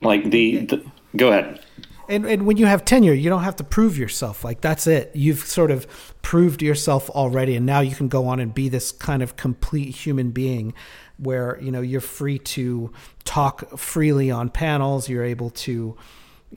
like 0.00 0.30
the, 0.30 0.66
the 0.66 0.84
go 1.16 1.28
ahead. 1.30 1.60
And, 2.08 2.24
and 2.24 2.46
when 2.46 2.56
you 2.56 2.66
have 2.66 2.84
tenure, 2.84 3.12
you 3.12 3.28
don't 3.28 3.42
have 3.42 3.56
to 3.56 3.64
prove 3.64 3.98
yourself. 3.98 4.44
Like 4.44 4.60
that's 4.60 4.86
it. 4.86 5.10
You've 5.14 5.40
sort 5.40 5.70
of 5.70 5.86
proved 6.22 6.62
yourself 6.62 7.10
already, 7.10 7.56
and 7.56 7.66
now 7.66 7.80
you 7.80 7.94
can 7.94 8.08
go 8.08 8.26
on 8.26 8.40
and 8.40 8.54
be 8.54 8.68
this 8.68 8.92
kind 8.92 9.22
of 9.22 9.36
complete 9.36 9.94
human 9.94 10.30
being, 10.30 10.74
where 11.18 11.58
you 11.60 11.70
know 11.70 11.80
you're 11.80 12.00
free 12.00 12.38
to 12.38 12.92
talk 13.24 13.78
freely 13.78 14.30
on 14.30 14.50
panels. 14.50 15.08
You're 15.08 15.24
able 15.24 15.50
to, 15.50 15.96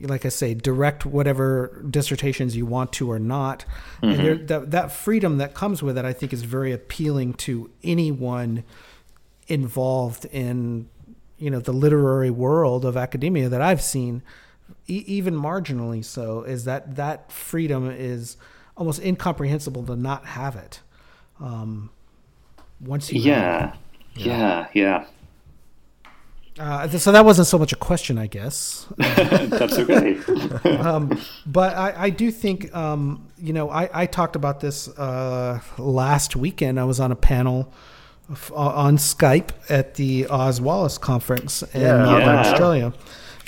like 0.00 0.24
I 0.24 0.28
say, 0.28 0.54
direct 0.54 1.04
whatever 1.04 1.84
dissertations 1.90 2.56
you 2.56 2.66
want 2.66 2.92
to 2.94 3.10
or 3.10 3.18
not. 3.18 3.64
And 4.02 4.12
mm-hmm. 4.12 4.22
there, 4.22 4.34
that 4.36 4.70
that 4.70 4.92
freedom 4.92 5.38
that 5.38 5.54
comes 5.54 5.82
with 5.82 5.98
it, 5.98 6.04
I 6.04 6.12
think, 6.12 6.32
is 6.32 6.42
very 6.42 6.72
appealing 6.72 7.34
to 7.34 7.70
anyone 7.82 8.64
involved 9.48 10.26
in 10.26 10.88
you 11.40 11.50
know 11.50 11.58
the 11.58 11.72
literary 11.72 12.30
world 12.30 12.84
of 12.84 12.96
academia 12.96 13.48
that 13.48 13.62
I've 13.62 13.82
seen, 13.82 14.22
e- 14.90 15.04
even 15.06 15.34
marginally 15.34 16.04
so, 16.04 16.42
is 16.42 16.64
that 16.64 16.96
that 16.96 17.30
freedom 17.32 17.90
is 17.90 18.36
almost 18.76 19.00
incomprehensible 19.02 19.84
to 19.84 19.96
not 19.96 20.24
have 20.26 20.56
it. 20.56 20.80
Um, 21.40 21.90
once 22.80 23.12
you, 23.12 23.20
Yeah, 23.20 23.74
yeah, 24.14 24.66
yeah. 24.74 25.04
Uh, 26.58 26.86
so 26.88 27.12
that 27.12 27.24
wasn't 27.24 27.46
so 27.46 27.56
much 27.58 27.72
a 27.72 27.76
question, 27.76 28.18
I 28.18 28.26
guess. 28.26 28.86
That's 28.98 29.78
okay. 29.78 30.18
um, 30.78 31.18
but 31.46 31.74
I, 31.76 31.94
I 32.06 32.10
do 32.10 32.30
think, 32.30 32.74
um, 32.74 33.28
you 33.38 33.52
know, 33.54 33.70
I, 33.70 33.88
I 34.02 34.06
talked 34.06 34.36
about 34.36 34.60
this 34.60 34.88
uh, 34.88 35.60
last 35.78 36.36
weekend. 36.36 36.78
I 36.78 36.84
was 36.84 37.00
on 37.00 37.12
a 37.12 37.16
panel 37.16 37.72
f- 38.30 38.52
on 38.54 38.96
Skype 38.98 39.50
at 39.70 39.94
the 39.94 40.26
Oz 40.28 40.60
Wallace 40.60 40.98
conference 40.98 41.62
in 41.72 41.80
Yeah. 41.80 41.96
Melbourne, 41.98 42.20
Yeah. 42.26 42.40
Australia. 42.40 42.92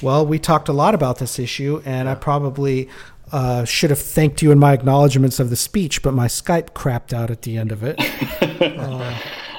Well, 0.03 0.26
we 0.26 0.38
talked 0.38 0.68
a 0.68 0.72
lot 0.72 0.94
about 0.94 1.18
this 1.18 1.38
issue, 1.38 1.80
and 1.84 2.09
I 2.09 2.14
probably 2.16 2.88
uh, 3.30 3.64
should 3.64 3.90
have 3.90 4.00
thanked 4.00 4.42
you 4.42 4.50
in 4.50 4.59
my 4.59 4.72
acknowledgments 4.72 5.38
of 5.40 5.48
the 5.48 5.57
speech, 5.57 6.03
but 6.03 6.12
my 6.12 6.26
Skype 6.26 6.70
crapped 6.72 7.12
out 7.14 7.30
at 7.30 7.42
the 7.42 7.57
end 7.57 7.72
of 7.72 7.82
it. 7.82 7.98
Uh, 8.62 9.18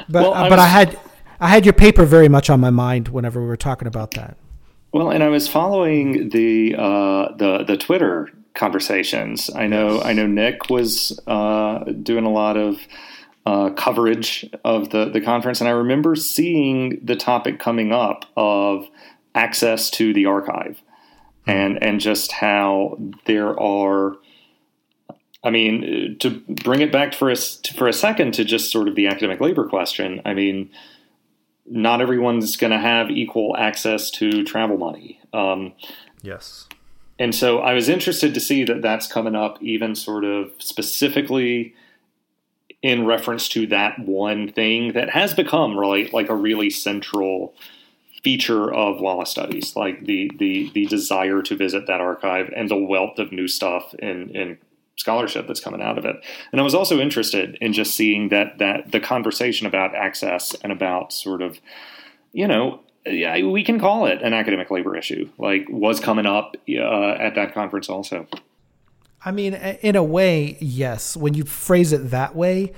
but 0.09 0.21
Well, 0.23 0.33
uh, 0.33 0.43
I 0.43 0.49
but 0.49 0.59
I 0.59 0.63
was- 0.63 0.71
had 0.71 0.99
I 1.39 1.47
had 1.49 1.65
your 1.65 1.73
paper 1.73 2.05
very 2.05 2.29
much 2.29 2.49
on 2.49 2.59
my 2.61 2.69
mind 2.69 3.09
whenever 3.09 3.41
we 3.41 3.47
were 3.47 3.57
talking 3.57 3.87
about 3.87 4.11
that. 4.11 4.37
Well, 4.93 5.09
and 5.09 5.21
I 5.23 5.27
was 5.29 5.47
following 5.47 6.29
the 6.29 6.75
uh, 6.77 7.35
the 7.35 7.63
the 7.65 7.75
Twitter 7.77 8.29
conversations. 8.53 9.49
I 9.53 9.67
know 9.67 10.01
I 10.01 10.13
know 10.13 10.25
Nick 10.27 10.69
was 10.69 11.19
uh, 11.27 11.79
doing 12.01 12.23
a 12.25 12.29
lot 12.31 12.55
of 12.57 12.77
uh, 13.45 13.71
coverage 13.71 14.49
of 14.63 14.89
the 14.91 15.09
the 15.09 15.19
conference, 15.21 15.59
and 15.59 15.67
I 15.67 15.73
remember 15.73 16.15
seeing 16.15 16.99
the 17.03 17.15
topic 17.15 17.59
coming 17.59 17.91
up 17.91 18.25
of 18.37 18.85
access 19.35 19.89
to 19.91 20.13
the 20.13 20.25
archive, 20.25 20.81
and 21.47 21.81
and 21.83 21.99
just 21.99 22.31
how 22.31 22.97
there 23.25 23.59
are. 23.59 24.15
I 25.45 25.49
mean, 25.49 26.15
to 26.19 26.41
bring 26.47 26.79
it 26.79 26.91
back 26.91 27.13
for 27.13 27.29
a 27.29 27.33
s- 27.33 27.59
for 27.75 27.87
a 27.87 27.93
second 27.93 28.33
to 28.35 28.45
just 28.45 28.71
sort 28.71 28.87
of 28.87 28.95
the 28.95 29.07
academic 29.07 29.41
labor 29.41 29.67
question. 29.67 30.21
I 30.23 30.33
mean, 30.33 30.69
not 31.65 31.99
everyone's 32.01 32.55
going 32.55 32.71
to 32.71 32.79
have 32.79 33.11
equal 33.11 33.55
access 33.57 34.09
to 34.11 34.43
travel 34.45 34.77
money. 34.77 35.19
Um, 35.33 35.73
Yes. 36.21 36.67
and 37.19 37.35
so 37.35 37.59
I 37.59 37.73
was 37.73 37.89
interested 37.89 38.33
to 38.33 38.39
see 38.39 38.63
that 38.63 38.81
that's 38.81 39.05
coming 39.07 39.35
up, 39.35 39.61
even 39.61 39.95
sort 39.95 40.23
of 40.23 40.53
specifically 40.59 41.73
in 42.81 43.05
reference 43.05 43.49
to 43.49 43.67
that 43.67 43.99
one 43.99 44.49
thing 44.51 44.93
that 44.93 45.09
has 45.09 45.33
become 45.33 45.77
really 45.77 46.09
like 46.11 46.29
a 46.29 46.35
really 46.35 46.69
central 46.69 47.53
feature 48.23 48.73
of 48.73 49.01
Wallace 49.01 49.29
studies, 49.29 49.75
like 49.75 50.05
the 50.05 50.31
the 50.39 50.71
the 50.73 50.85
desire 50.85 51.41
to 51.41 51.55
visit 51.55 51.87
that 51.87 52.01
archive 52.01 52.49
and 52.55 52.69
the 52.69 52.77
wealth 52.77 53.19
of 53.19 53.31
new 53.31 53.47
stuff 53.47 53.93
in 53.95 54.29
in 54.35 54.57
scholarship 54.95 55.47
that's 55.47 55.59
coming 55.59 55.81
out 55.81 55.97
of 55.97 56.05
it. 56.05 56.15
And 56.51 56.61
I 56.61 56.63
was 56.63 56.75
also 56.75 56.99
interested 56.99 57.57
in 57.59 57.73
just 57.73 57.95
seeing 57.95 58.29
that 58.29 58.59
that 58.59 58.91
the 58.91 58.99
conversation 58.99 59.67
about 59.67 59.95
access 59.95 60.55
and 60.63 60.71
about 60.71 61.11
sort 61.11 61.41
of 61.41 61.59
you 62.31 62.47
know 62.47 62.79
yeah, 63.05 63.45
we 63.45 63.63
can 63.63 63.79
call 63.79 64.05
it 64.05 64.21
an 64.21 64.33
academic 64.33 64.71
labor 64.71 64.95
issue. 64.95 65.29
Like 65.37 65.67
was 65.69 65.99
coming 65.99 66.25
up 66.25 66.55
uh, 66.69 67.11
at 67.19 67.35
that 67.35 67.53
conference 67.53 67.89
also. 67.89 68.27
I 69.25 69.31
mean, 69.31 69.53
in 69.53 69.95
a 69.95 70.03
way, 70.03 70.57
yes. 70.59 71.17
When 71.17 71.33
you 71.33 71.43
phrase 71.43 71.91
it 71.93 72.11
that 72.11 72.35
way, 72.35 72.73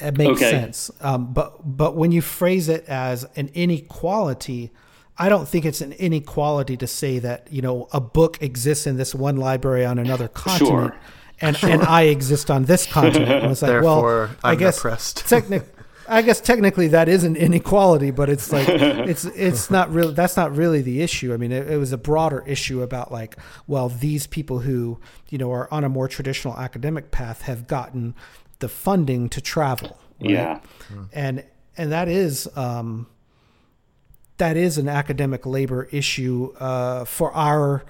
It 0.00 0.18
makes 0.18 0.42
okay. 0.42 0.50
sense. 0.50 0.90
Um, 1.00 1.32
but 1.32 1.76
but 1.76 1.96
when 1.96 2.12
you 2.12 2.20
phrase 2.20 2.68
it 2.68 2.84
as 2.88 3.24
an 3.36 3.50
inequality, 3.54 4.70
I 5.18 5.28
don't 5.28 5.48
think 5.48 5.64
it's 5.64 5.80
an 5.80 5.92
inequality 5.92 6.76
to 6.76 6.86
say 6.86 7.18
that 7.18 7.48
you 7.50 7.60
know 7.60 7.88
a 7.92 8.00
book 8.00 8.40
exists 8.40 8.86
in 8.86 8.96
this 8.96 9.14
one 9.14 9.36
library 9.36 9.84
on 9.84 9.98
another 9.98 10.28
continent, 10.28 10.94
sure. 10.94 11.00
and 11.40 11.56
sure. 11.56 11.70
and 11.70 11.82
I 11.82 12.02
exist 12.02 12.50
on 12.50 12.64
this 12.64 12.86
continent. 12.86 13.42
And 13.42 13.52
it's 13.52 13.62
like, 13.62 13.70
Therefore, 13.70 14.26
well, 14.26 14.36
i 14.44 14.52
I'm 14.52 14.58
guess 14.58 14.80
technically. 15.26 15.68
I 16.10 16.22
guess 16.22 16.40
technically 16.40 16.88
that 16.88 17.08
is 17.08 17.22
an 17.24 17.36
inequality, 17.36 18.10
but 18.10 18.30
it's 18.30 18.50
like 18.50 18.66
it's 18.70 19.26
it's 19.26 19.70
not 19.70 19.92
really 19.92 20.14
that's 20.14 20.36
not 20.36 20.56
really 20.56 20.80
the 20.80 21.02
issue. 21.02 21.34
I 21.34 21.36
mean, 21.36 21.52
it, 21.52 21.70
it, 21.70 21.76
was 21.76 21.92
a 21.92 21.98
broader 21.98 22.42
issue 22.46 22.80
about 22.80 23.12
like, 23.12 23.36
well, 23.66 23.90
these 23.90 24.26
people 24.26 24.60
who 24.60 25.00
you 25.28 25.36
know 25.36 25.52
are 25.52 25.68
on 25.70 25.84
a 25.84 25.88
more 25.88 26.08
traditional 26.08 26.56
academic 26.56 27.10
path 27.10 27.42
have 27.42 27.66
gotten 27.66 28.14
the 28.60 28.68
funding 28.68 29.28
to 29.28 29.40
travel. 29.40 29.98
Right? 30.20 30.30
Yeah, 30.30 30.60
and 31.12 31.44
and 31.76 31.92
that 31.92 32.08
is 32.08 32.48
um, 32.56 33.06
that 34.38 34.56
is 34.56 34.78
an 34.78 34.88
academic 34.88 35.46
labor 35.46 35.88
issue 35.92 36.52
uh, 36.58 37.04
for 37.04 37.32
our 37.32 37.84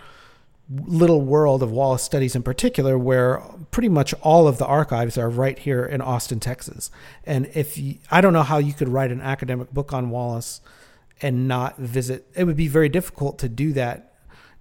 little 0.70 1.22
world 1.22 1.62
of 1.62 1.70
Wallace 1.70 2.02
studies 2.02 2.36
in 2.36 2.42
particular, 2.42 2.98
where 2.98 3.40
pretty 3.70 3.88
much 3.88 4.12
all 4.20 4.46
of 4.46 4.58
the 4.58 4.66
archives 4.66 5.16
are 5.16 5.30
right 5.30 5.58
here 5.58 5.84
in 5.84 6.00
Austin, 6.00 6.40
Texas. 6.40 6.90
And 7.24 7.50
if 7.54 7.78
you, 7.78 7.96
I 8.10 8.20
don't 8.20 8.32
know 8.32 8.42
how 8.42 8.58
you 8.58 8.74
could 8.74 8.88
write 8.88 9.10
an 9.10 9.20
academic 9.20 9.72
book 9.72 9.92
on 9.92 10.10
Wallace 10.10 10.60
and 11.22 11.48
not 11.48 11.78
visit, 11.78 12.26
it 12.34 12.44
would 12.44 12.56
be 12.56 12.68
very 12.68 12.88
difficult 12.88 13.38
to 13.38 13.48
do 13.48 13.72
that 13.72 14.12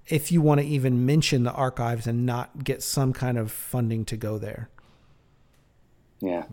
if 0.08 0.32
you 0.32 0.42
want 0.42 0.62
to 0.62 0.66
even 0.66 1.06
mention 1.06 1.44
the 1.44 1.52
archives 1.52 2.08
and 2.08 2.26
not 2.26 2.64
get 2.64 2.82
some 2.82 3.12
kind 3.12 3.38
of 3.38 3.52
funding 3.52 4.06
to 4.06 4.16
go 4.16 4.38
there. 4.38 4.70
Yeah. 6.22 6.46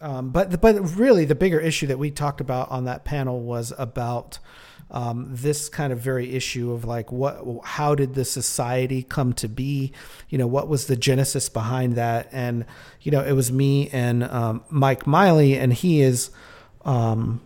Um, 0.00 0.30
but 0.30 0.60
but 0.60 0.96
really, 0.96 1.24
the 1.24 1.34
bigger 1.34 1.60
issue 1.60 1.86
that 1.86 1.98
we 1.98 2.10
talked 2.10 2.40
about 2.40 2.70
on 2.70 2.84
that 2.84 3.04
panel 3.04 3.40
was 3.40 3.72
about 3.78 4.38
um, 4.90 5.26
this 5.30 5.68
kind 5.68 5.92
of 5.92 5.98
very 5.98 6.34
issue 6.34 6.72
of 6.72 6.84
like 6.84 7.10
what 7.10 7.42
how 7.64 7.94
did 7.94 8.14
the 8.14 8.24
society 8.24 9.02
come 9.02 9.32
to 9.34 9.48
be 9.48 9.92
you 10.28 10.38
know 10.38 10.46
what 10.46 10.68
was 10.68 10.86
the 10.86 10.96
genesis 10.96 11.48
behind 11.48 11.94
that 11.94 12.28
and 12.32 12.64
you 13.00 13.10
know 13.10 13.22
it 13.22 13.32
was 13.32 13.50
me 13.50 13.88
and 13.90 14.22
um, 14.24 14.62
mike 14.70 15.06
miley 15.06 15.56
and 15.56 15.72
he 15.72 16.00
is 16.00 16.30
um, 16.84 17.40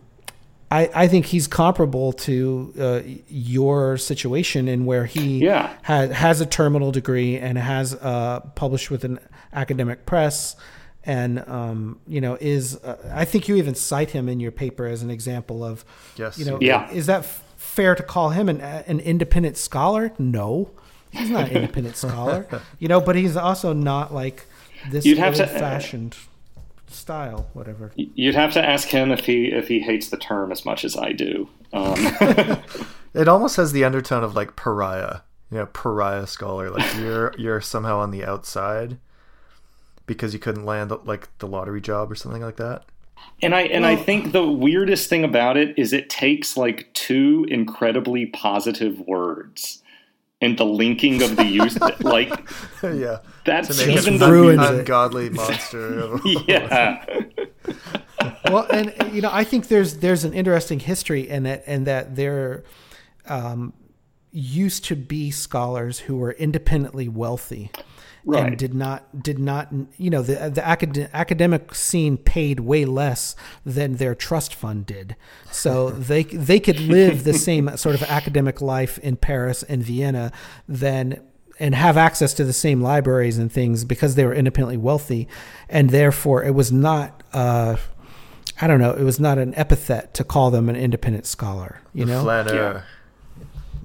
I, 0.71 0.89
I 0.93 1.07
think 1.07 1.25
he's 1.25 1.47
comparable 1.47 2.13
to 2.13 2.73
uh, 2.79 3.01
your 3.27 3.97
situation 3.97 4.67
in 4.67 4.85
where 4.85 5.05
he 5.05 5.39
yeah. 5.39 5.73
has 5.81 6.11
has 6.11 6.41
a 6.41 6.45
terminal 6.45 6.91
degree 6.91 7.37
and 7.37 7.57
has 7.57 7.95
uh, 7.95 8.41
published 8.53 8.91
with 8.91 9.03
an 9.03 9.19
academic 9.53 10.05
press 10.05 10.55
and 11.09 11.39
um, 11.49 11.99
you 12.07 12.21
know 12.21 12.37
is 12.39 12.75
uh, 12.83 13.11
I 13.11 13.25
think 13.25 13.47
you 13.47 13.55
even 13.55 13.73
cite 13.73 14.11
him 14.11 14.29
in 14.29 14.39
your 14.39 14.51
paper 14.51 14.85
as 14.85 15.01
an 15.01 15.09
example 15.09 15.63
of 15.63 15.83
yes 16.17 16.37
you 16.37 16.45
know 16.45 16.59
yeah. 16.61 16.89
is 16.91 17.07
that 17.07 17.21
f- 17.21 17.43
fair 17.57 17.95
to 17.95 18.03
call 18.03 18.29
him 18.29 18.47
an 18.47 18.61
an 18.61 18.99
independent 18.99 19.57
scholar? 19.57 20.11
No, 20.19 20.69
he's 21.09 21.31
not 21.31 21.49
an 21.49 21.55
independent 21.61 21.97
scholar. 21.97 22.47
You 22.77 22.87
know, 22.89 23.01
but 23.01 23.15
he's 23.15 23.35
also 23.35 23.73
not 23.73 24.13
like 24.13 24.45
this 24.91 25.03
You'd 25.03 25.17
have 25.17 25.33
to, 25.35 25.47
fashioned 25.47 26.15
style, 26.87 27.49
whatever. 27.53 27.91
You'd 27.95 28.35
have 28.35 28.53
to 28.53 28.63
ask 28.63 28.89
him 28.89 29.11
if 29.11 29.25
he 29.25 29.45
if 29.45 29.67
he 29.67 29.79
hates 29.79 30.09
the 30.09 30.17
term 30.17 30.51
as 30.51 30.63
much 30.63 30.85
as 30.85 30.95
I 30.95 31.13
do. 31.13 31.49
Um. 31.73 31.95
it 33.15 33.27
almost 33.27 33.55
has 33.55 33.71
the 33.71 33.83
undertone 33.83 34.23
of 34.23 34.35
like 34.35 34.55
pariah, 34.55 35.21
you 35.51 35.57
know, 35.57 35.65
pariah 35.65 36.27
scholar. 36.27 36.69
Like 36.69 36.95
you're 36.97 37.33
you're 37.39 37.61
somehow 37.61 37.97
on 37.97 38.11
the 38.11 38.23
outside 38.23 38.99
because 40.09 40.33
you 40.33 40.39
couldn't 40.39 40.65
land 40.65 40.91
like 41.05 41.29
the 41.37 41.47
lottery 41.47 41.79
job 41.79 42.11
or 42.11 42.15
something 42.15 42.41
like 42.41 42.57
that. 42.57 42.83
And 43.41 43.55
I 43.55 43.61
and 43.61 43.83
well, 43.83 43.93
I 43.93 43.95
think 43.95 44.33
the 44.33 44.45
weirdest 44.45 45.07
thing 45.07 45.23
about 45.23 45.55
it 45.55 45.77
is 45.77 45.93
it 45.93 46.09
takes 46.09 46.57
like 46.57 46.89
two 46.93 47.45
incredibly 47.47 48.25
positive 48.25 48.99
words 49.01 49.81
and 50.41 50.57
the 50.57 50.65
linking 50.65 51.21
of 51.21 51.35
the 51.35 51.45
use 51.45 51.77
like 51.99 52.31
yeah. 52.81 53.19
that's 53.45 53.79
even 53.81 54.17
the 54.17 54.57
ungodly 54.57 55.29
monster 55.41 56.17
yeah. 56.47 57.05
Well 58.45 58.65
and 58.71 58.93
you 59.13 59.21
know 59.21 59.29
i 59.31 59.43
think 59.43 59.67
there's 59.67 59.97
there's 59.97 60.23
an 60.23 60.33
interesting 60.33 60.79
history 60.79 61.27
in 61.27 61.45
it 61.45 61.63
and 61.67 61.85
that 61.87 62.15
there 62.15 62.63
um, 63.27 63.73
used 64.31 64.85
to 64.85 64.95
be 64.95 65.29
scholars 65.29 65.99
who 65.99 66.15
were 66.15 66.31
independently 66.31 67.09
wealthy 67.09 67.69
right. 68.25 68.45
and 68.45 68.57
did 68.57 68.73
not 68.73 69.23
did 69.23 69.39
not 69.39 69.69
you 69.97 70.09
know 70.09 70.21
the 70.21 70.49
the 70.49 70.61
acad- 70.69 71.09
academic 71.13 71.73
scene 71.73 72.17
paid 72.17 72.59
way 72.59 72.85
less 72.85 73.35
than 73.65 73.95
their 73.95 74.15
trust 74.15 74.53
fund 74.53 74.85
did 74.85 75.15
so 75.51 75.89
they 75.91 76.23
they 76.23 76.59
could 76.59 76.79
live 76.79 77.23
the 77.23 77.33
same 77.33 77.75
sort 77.77 77.95
of 77.95 78.03
academic 78.03 78.61
life 78.61 78.97
in 78.99 79.15
Paris 79.15 79.63
and 79.63 79.83
Vienna 79.83 80.31
than 80.67 81.21
and 81.59 81.75
have 81.75 81.97
access 81.97 82.33
to 82.35 82.45
the 82.45 82.53
same 82.53 82.81
libraries 82.81 83.37
and 83.37 83.51
things 83.51 83.83
because 83.83 84.15
they 84.15 84.25
were 84.25 84.33
independently 84.33 84.77
wealthy 84.77 85.27
and 85.67 85.89
therefore 85.89 86.43
it 86.43 86.51
was 86.55 86.71
not 86.71 87.23
uh, 87.33 87.75
I 88.61 88.67
don't 88.67 88.79
know 88.79 88.91
it 88.91 89.03
was 89.03 89.19
not 89.19 89.37
an 89.37 89.53
epithet 89.55 90.13
to 90.15 90.23
call 90.23 90.51
them 90.51 90.69
an 90.69 90.75
independent 90.75 91.25
scholar 91.25 91.81
you 91.93 92.05
know 92.05 92.23
yeah. 92.53 92.81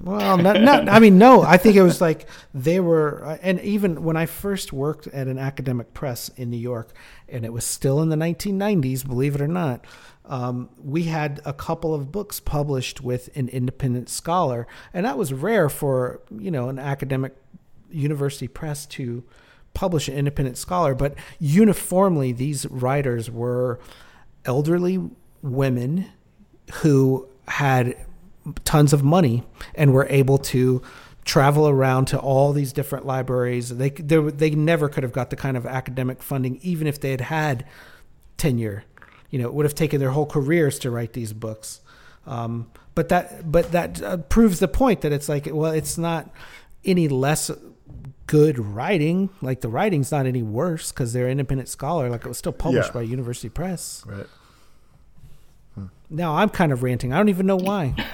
Well, 0.05 0.37
not, 0.37 0.61
not, 0.61 0.87
I 0.87 0.99
mean, 0.99 1.17
no. 1.17 1.41
I 1.41 1.57
think 1.57 1.75
it 1.75 1.81
was 1.81 1.99
like 1.99 2.27
they 2.53 2.79
were, 2.79 3.39
and 3.41 3.59
even 3.61 4.03
when 4.03 4.15
I 4.15 4.27
first 4.27 4.71
worked 4.71 5.07
at 5.07 5.27
an 5.27 5.39
academic 5.39 5.95
press 5.95 6.29
in 6.37 6.51
New 6.51 6.57
York, 6.57 6.93
and 7.27 7.43
it 7.43 7.51
was 7.51 7.65
still 7.65 7.99
in 8.03 8.09
the 8.09 8.15
1990s, 8.15 9.03
believe 9.03 9.33
it 9.33 9.41
or 9.41 9.47
not, 9.47 9.83
um, 10.25 10.69
we 10.77 11.03
had 11.03 11.41
a 11.43 11.53
couple 11.53 11.95
of 11.95 12.11
books 12.11 12.39
published 12.39 13.01
with 13.01 13.35
an 13.35 13.49
independent 13.49 14.07
scholar, 14.07 14.67
and 14.93 15.07
that 15.07 15.17
was 15.17 15.33
rare 15.33 15.69
for 15.69 16.21
you 16.37 16.51
know 16.51 16.69
an 16.69 16.77
academic 16.77 17.35
university 17.89 18.47
press 18.47 18.85
to 18.85 19.23
publish 19.73 20.07
an 20.07 20.13
independent 20.13 20.59
scholar. 20.59 20.93
But 20.93 21.15
uniformly, 21.39 22.31
these 22.31 22.67
writers 22.67 23.31
were 23.31 23.79
elderly 24.45 25.09
women 25.41 26.11
who 26.81 27.27
had 27.47 27.95
tons 28.63 28.93
of 28.93 29.03
money 29.03 29.43
and 29.73 29.93
were 29.93 30.07
able 30.09 30.37
to 30.37 30.81
travel 31.23 31.67
around 31.67 32.05
to 32.05 32.19
all 32.19 32.53
these 32.53 32.71
different 32.71 33.05
libraries. 33.05 33.69
They 33.69 33.89
they, 33.89 34.17
they 34.17 34.49
never 34.51 34.87
could 34.87 35.03
have 35.03 35.11
got 35.11 35.29
the 35.29 35.35
kind 35.35 35.57
of 35.57 35.65
academic 35.65 36.21
funding 36.21 36.59
even 36.61 36.87
if 36.87 36.99
they 36.99 37.11
had 37.11 37.21
had 37.21 37.65
tenure. 38.37 38.83
You 39.29 39.39
know, 39.39 39.47
it 39.47 39.53
would 39.53 39.65
have 39.65 39.75
taken 39.75 39.99
their 39.99 40.11
whole 40.11 40.27
careers 40.27 40.79
to 40.79 40.91
write 40.91 41.13
these 41.13 41.33
books. 41.33 41.81
Um, 42.25 42.71
but 42.93 43.09
that 43.09 43.51
but 43.51 43.71
that 43.71 44.01
uh, 44.01 44.17
proves 44.17 44.59
the 44.59 44.67
point 44.67 45.01
that 45.01 45.11
it's 45.11 45.27
like 45.27 45.47
well, 45.51 45.71
it's 45.71 45.97
not 45.97 46.29
any 46.85 47.07
less 47.07 47.51
good 48.27 48.57
writing. 48.59 49.29
Like 49.41 49.61
the 49.61 49.69
writing's 49.69 50.11
not 50.11 50.25
any 50.25 50.43
worse 50.43 50.91
because 50.91 51.13
they're 51.13 51.29
independent 51.29 51.69
scholar. 51.69 52.09
Like 52.09 52.25
it 52.25 52.27
was 52.27 52.37
still 52.37 52.53
published 52.53 52.89
yeah. 52.89 52.93
by 52.93 53.01
University 53.01 53.49
Press. 53.49 54.03
Right. 54.05 54.27
Now 56.09 56.35
I'm 56.35 56.49
kind 56.49 56.71
of 56.71 56.83
ranting. 56.83 57.13
I 57.13 57.17
don't 57.17 57.29
even 57.29 57.45
know 57.45 57.57
why. 57.57 57.93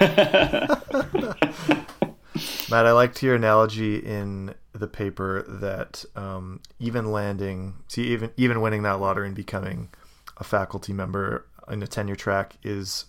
Matt, 2.70 2.86
I 2.86 2.92
liked 2.92 3.22
your 3.22 3.34
analogy 3.34 3.96
in 3.96 4.54
the 4.72 4.86
paper 4.86 5.44
that 5.46 6.04
um, 6.16 6.60
even 6.78 7.12
landing, 7.12 7.74
see, 7.88 8.04
even 8.04 8.30
even 8.36 8.60
winning 8.60 8.82
that 8.82 9.00
lottery 9.00 9.26
and 9.26 9.36
becoming 9.36 9.90
a 10.38 10.44
faculty 10.44 10.92
member 10.92 11.46
in 11.70 11.82
a 11.82 11.86
tenure 11.86 12.16
track 12.16 12.56
is 12.62 13.06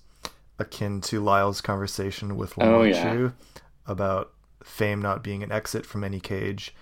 akin 0.59 1.01
to 1.01 1.21
Lyle's 1.21 1.61
conversation 1.61 2.36
with 2.36 2.57
Lamont 2.57 2.75
oh, 2.75 2.84
yeah. 2.84 3.13
Chu 3.13 3.34
about 3.88 4.31
fame 4.63 5.01
not 5.01 5.23
being 5.23 5.43
an 5.43 5.51
exit 5.51 5.86
from 5.86 6.03
any 6.03 6.19
cage, 6.19 6.75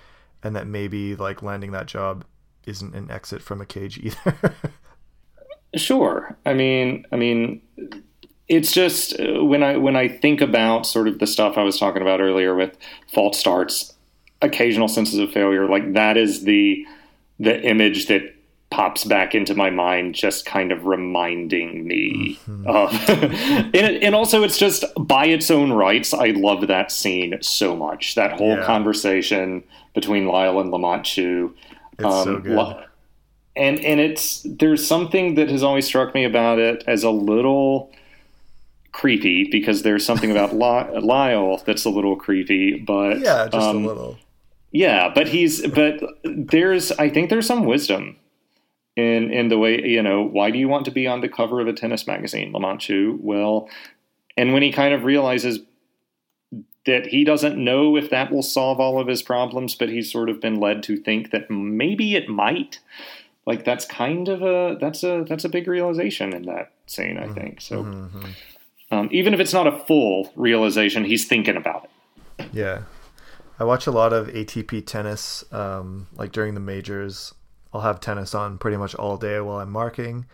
and 0.44 0.56
that 0.56 0.68
maybe 0.68 1.16
like 1.16 1.44
landing 1.44 1.72
that 1.72 1.86
job 1.86 2.26
isn't 2.66 2.96
an 2.96 3.10
exit 3.10 3.42
from 3.42 3.62
a 3.62 3.66
cage 3.66 3.98
either. 4.00 4.56
Sure. 5.76 6.36
I 6.46 6.54
mean, 6.54 7.06
I 7.12 7.16
mean, 7.16 7.62
it's 8.48 8.72
just 8.74 9.18
uh, 9.20 9.44
when 9.44 9.64
I 9.64 9.78
when 9.78 9.96
I 9.96 10.08
think 10.10 10.42
about 10.42 10.86
sort 10.86 11.08
of 11.08 11.20
the 11.20 11.28
stuff 11.28 11.58
I 11.58 11.64
was 11.64 11.80
talking 11.80 12.02
about 12.02 12.20
earlier 12.20 12.54
with 12.54 12.78
false 13.14 13.40
starts, 13.40 13.94
occasional 14.42 14.90
senses 14.90 15.20
of 15.20 15.32
failure, 15.32 15.68
like 15.68 15.94
that 15.94 16.18
is 16.18 16.44
the 16.44 16.86
the 17.40 17.62
image 17.64 18.08
that 18.08 18.36
pops 18.70 19.04
back 19.04 19.36
into 19.36 19.54
my 19.56 19.70
mind, 19.70 20.16
just 20.16 20.46
kind 20.46 20.72
of 20.72 20.86
reminding 20.86 21.88
me. 21.88 22.40
Mm-hmm. 22.48 22.68
Uh, 22.68 23.70
and, 23.78 24.04
and, 24.04 24.16
also, 24.16 24.44
it's 24.44 24.58
just 24.58 24.86
by 24.98 25.26
its 25.26 25.52
own 25.52 25.74
rights. 25.74 26.14
I 26.14 26.28
love 26.28 26.68
that 26.68 26.92
scene 26.92 27.38
so 27.42 27.76
much. 27.76 28.16
That 28.16 28.34
whole 28.34 28.56
yeah. 28.56 28.66
conversation 28.66 29.64
between 29.94 30.28
Lyle 30.28 30.60
and 30.60 30.72
Lamont 30.72 31.04
Chu. 31.06 31.54
It's 31.94 32.06
um, 32.06 32.24
so 32.24 32.40
good 32.40 32.86
and 33.56 33.80
and 33.84 34.00
it's 34.00 34.46
there's 34.46 34.86
something 34.86 35.36
that 35.36 35.50
has 35.50 35.64
always 35.64 35.86
struck 35.86 36.14
me 36.14 36.24
about 36.24 36.60
it 36.60 36.84
as 36.88 37.04
a 37.04 37.10
little 37.10 37.92
creepy 38.92 39.48
because 39.50 39.84
there's 39.84 40.06
something 40.06 40.32
about 40.32 40.54
Lyle 41.04 41.62
that's 41.66 41.86
a 41.86 41.90
little 41.90 42.16
creepy, 42.16 42.78
but 42.78 43.20
yeah, 43.20 43.48
just 43.48 43.56
um, 43.56 43.86
a 43.86 43.88
little. 43.88 44.18
Yeah, 44.72 45.12
but 45.14 45.28
he's 45.28 45.68
but 45.68 46.02
there's 46.24 46.92
I 46.94 47.10
think 47.10 47.30
there's 47.30 47.48
some 47.48 47.66
wisdom 47.66 48.16
in 48.96 49.32
in 49.32 49.48
the 49.48 49.58
way 49.58 49.82
you 49.82 50.02
know 50.02 50.22
why 50.22 50.52
do 50.52 50.60
you 50.60 50.68
want 50.68 50.86
to 50.86 50.92
be 50.92 51.08
on 51.08 51.22
the 51.22 51.30
cover 51.30 51.62
of 51.62 51.68
a 51.68 51.74
tennis 51.74 52.06
magazine 52.08 52.52
Lamont 52.52 52.82
Chu 52.82 53.18
well 53.22 53.70
and 54.36 54.54
when 54.54 54.62
he 54.62 54.72
kind 54.72 54.94
of 54.94 55.06
realizes 55.06 55.60
that 56.86 57.08
he 57.08 57.24
doesn't 57.24 57.64
know 57.64 57.96
if 57.96 58.10
that 58.10 58.32
will 58.32 58.44
solve 58.44 58.82
all 58.82 59.00
of 59.00 59.08
his 59.08 59.22
problems 59.22 59.76
but 59.76 59.88
he's 59.88 60.12
sort 60.12 60.30
of 60.30 60.42
been 60.42 60.60
led 60.60 60.84
to 60.84 60.98
think 60.98 61.32
that 61.32 61.50
maybe 61.50 62.16
it 62.16 62.28
might 62.28 62.80
like 63.46 63.66
that's 63.66 63.86
kind 63.86 64.28
of 64.28 64.42
a 64.42 64.78
that's 64.80 65.04
a 65.04 65.26
that's 65.28 65.46
a 65.46 65.50
big 65.50 65.68
realization 65.68 66.34
in 66.34 66.44
that 66.44 66.72
scene 66.88 67.18
i 67.18 67.24
mm-hmm. 67.24 67.34
think 67.34 67.62
so 67.62 67.84
mm-hmm. 67.84 68.26
um, 68.92 69.10
even 69.12 69.34
if 69.34 69.40
it's 69.40 69.54
not 69.54 69.68
a 69.68 69.72
full 69.86 70.32
realization 70.36 71.04
he's 71.04 71.26
thinking 71.26 71.56
about 71.56 71.90
it 72.40 72.48
yeah 72.54 72.84
i 73.60 73.64
watch 73.64 73.88
a 73.88 73.92
lot 73.92 74.14
of 74.14 74.28
atp 74.28 74.86
tennis 74.86 75.44
um, 75.52 76.08
like 76.16 76.32
during 76.32 76.54
the 76.54 76.60
majors 76.60 77.34
I'll 77.74 77.82
have 77.82 78.00
tennis 78.00 78.36
on 78.36 78.58
pretty 78.58 78.78
much 78.78 78.96
all 78.96 79.18
day 79.18 79.40
while 79.40 79.60
I'm 79.60 79.72
marking 79.72 80.26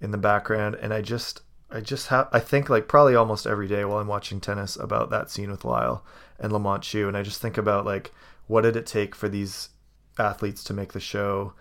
in 0.00 0.10
the 0.10 0.18
background, 0.18 0.74
and 0.76 0.92
I 0.92 1.00
just 1.00 1.40
I 1.70 1.80
just 1.80 2.08
have 2.08 2.28
I 2.32 2.40
think 2.40 2.68
like 2.68 2.88
probably 2.88 3.14
almost 3.14 3.46
every 3.46 3.68
day 3.68 3.84
while 3.84 3.98
I'm 3.98 4.08
watching 4.08 4.40
tennis 4.40 4.76
about 4.76 5.10
that 5.10 5.30
scene 5.30 5.50
with 5.50 5.64
Lyle 5.64 6.04
and 6.38 6.52
Lamont 6.52 6.82
Chu, 6.82 7.08
and 7.08 7.16
I 7.16 7.22
just 7.22 7.40
think 7.40 7.56
about 7.56 7.86
like 7.86 8.12
what 8.46 8.62
did 8.62 8.76
it 8.76 8.86
take 8.86 9.14
for 9.14 9.28
these 9.28 9.70
athletes 10.18 10.62
to 10.64 10.74
make 10.74 10.92
the 10.92 11.00
show? 11.00 11.54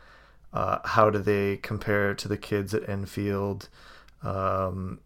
Uh, 0.53 0.79
how 0.83 1.09
do 1.09 1.19
they 1.19 1.57
compare 1.57 2.13
to 2.13 2.27
the 2.27 2.37
kids 2.37 2.73
at 2.73 2.87
Enfield? 2.89 3.69
Um, 4.23 4.99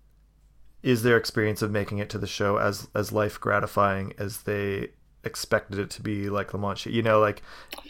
is 0.81 1.03
their 1.03 1.17
experience 1.17 1.61
of 1.61 1.71
making 1.71 1.97
it 1.99 2.09
to 2.11 2.17
the 2.17 2.27
show 2.27 2.57
as 2.57 2.87
as 2.93 3.11
life 3.11 3.39
gratifying 3.39 4.13
as 4.17 4.43
they 4.43 4.89
expected 5.23 5.79
it 5.79 5.89
to 5.91 6.01
be? 6.01 6.29
Like 6.29 6.53
Lamont 6.53 6.79
Chu, 6.79 6.91
you 6.91 7.01
know, 7.01 7.19
like 7.19 7.41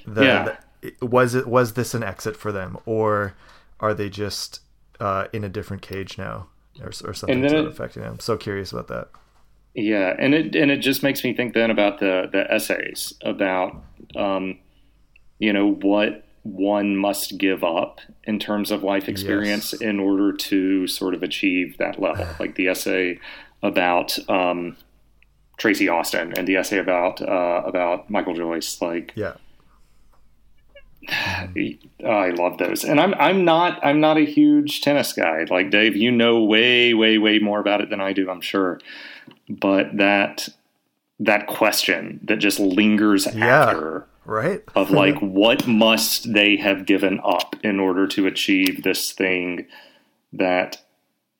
the, 0.05 0.23
yeah. 0.23 0.55
the 0.81 1.05
was 1.05 1.35
it 1.35 1.47
was 1.47 1.73
this 1.73 1.93
an 1.93 2.03
exit 2.03 2.35
for 2.35 2.51
them, 2.51 2.77
or 2.85 3.35
are 3.79 3.93
they 3.93 4.09
just 4.09 4.61
uh, 4.99 5.27
in 5.33 5.43
a 5.43 5.49
different 5.49 5.81
cage 5.81 6.17
now, 6.17 6.47
or, 6.81 6.87
or 7.03 7.13
something 7.13 7.43
it, 7.43 7.53
affecting 7.53 8.03
them? 8.03 8.13
I'm 8.13 8.19
so 8.19 8.37
curious 8.37 8.71
about 8.71 8.87
that. 8.87 9.09
Yeah, 9.73 10.15
and 10.17 10.33
it 10.33 10.55
and 10.55 10.71
it 10.71 10.77
just 10.77 11.03
makes 11.03 11.23
me 11.23 11.33
think 11.33 11.53
then 11.53 11.69
about 11.69 11.99
the 11.99 12.29
the 12.31 12.49
essays 12.51 13.13
about 13.21 13.83
um, 14.15 14.59
you 15.39 15.51
know 15.51 15.73
what 15.73 16.25
one 16.45 16.95
must 16.95 17.39
give 17.39 17.63
up 17.63 17.99
in 18.23 18.37
terms 18.37 18.69
of 18.69 18.83
life 18.83 19.09
experience 19.09 19.73
yes. 19.73 19.81
in 19.81 19.99
order 19.99 20.31
to 20.31 20.85
sort 20.85 21.15
of 21.15 21.23
achieve 21.23 21.77
that 21.79 21.99
level. 21.99 22.27
like 22.39 22.55
the 22.55 22.67
essay 22.67 23.19
about 23.63 24.17
um, 24.29 24.77
Tracy 25.57 25.89
Austin 25.89 26.33
and 26.37 26.47
the 26.47 26.55
essay 26.55 26.77
about 26.77 27.19
uh, 27.19 27.63
about 27.65 28.09
Michael 28.11 28.35
Joyce. 28.35 28.79
Like, 28.79 29.11
yeah, 29.15 29.33
I 31.09 32.29
love 32.37 32.59
those, 32.59 32.83
and 32.83 32.99
I'm 32.99 33.15
I'm 33.15 33.43
not 33.43 33.83
I'm 33.83 33.99
not 33.99 34.17
a 34.17 34.25
huge 34.25 34.81
tennis 34.81 35.13
guy 35.13 35.45
like 35.49 35.71
Dave. 35.71 35.95
You 35.95 36.11
know 36.11 36.43
way 36.43 36.93
way 36.93 37.17
way 37.17 37.39
more 37.39 37.59
about 37.59 37.81
it 37.81 37.89
than 37.89 38.01
I 38.01 38.13
do, 38.13 38.29
I'm 38.29 38.41
sure. 38.41 38.79
But 39.49 39.97
that 39.97 40.47
that 41.19 41.47
question 41.47 42.19
that 42.23 42.37
just 42.37 42.59
lingers 42.59 43.27
yeah, 43.33 43.47
after, 43.47 44.07
right? 44.25 44.63
of 44.75 44.91
like, 44.91 45.17
what 45.19 45.67
must 45.67 46.33
they 46.33 46.57
have 46.57 46.85
given 46.85 47.19
up 47.23 47.55
in 47.63 47.79
order 47.79 48.07
to 48.07 48.27
achieve 48.27 48.83
this 48.83 49.11
thing 49.11 49.65
that, 50.33 50.81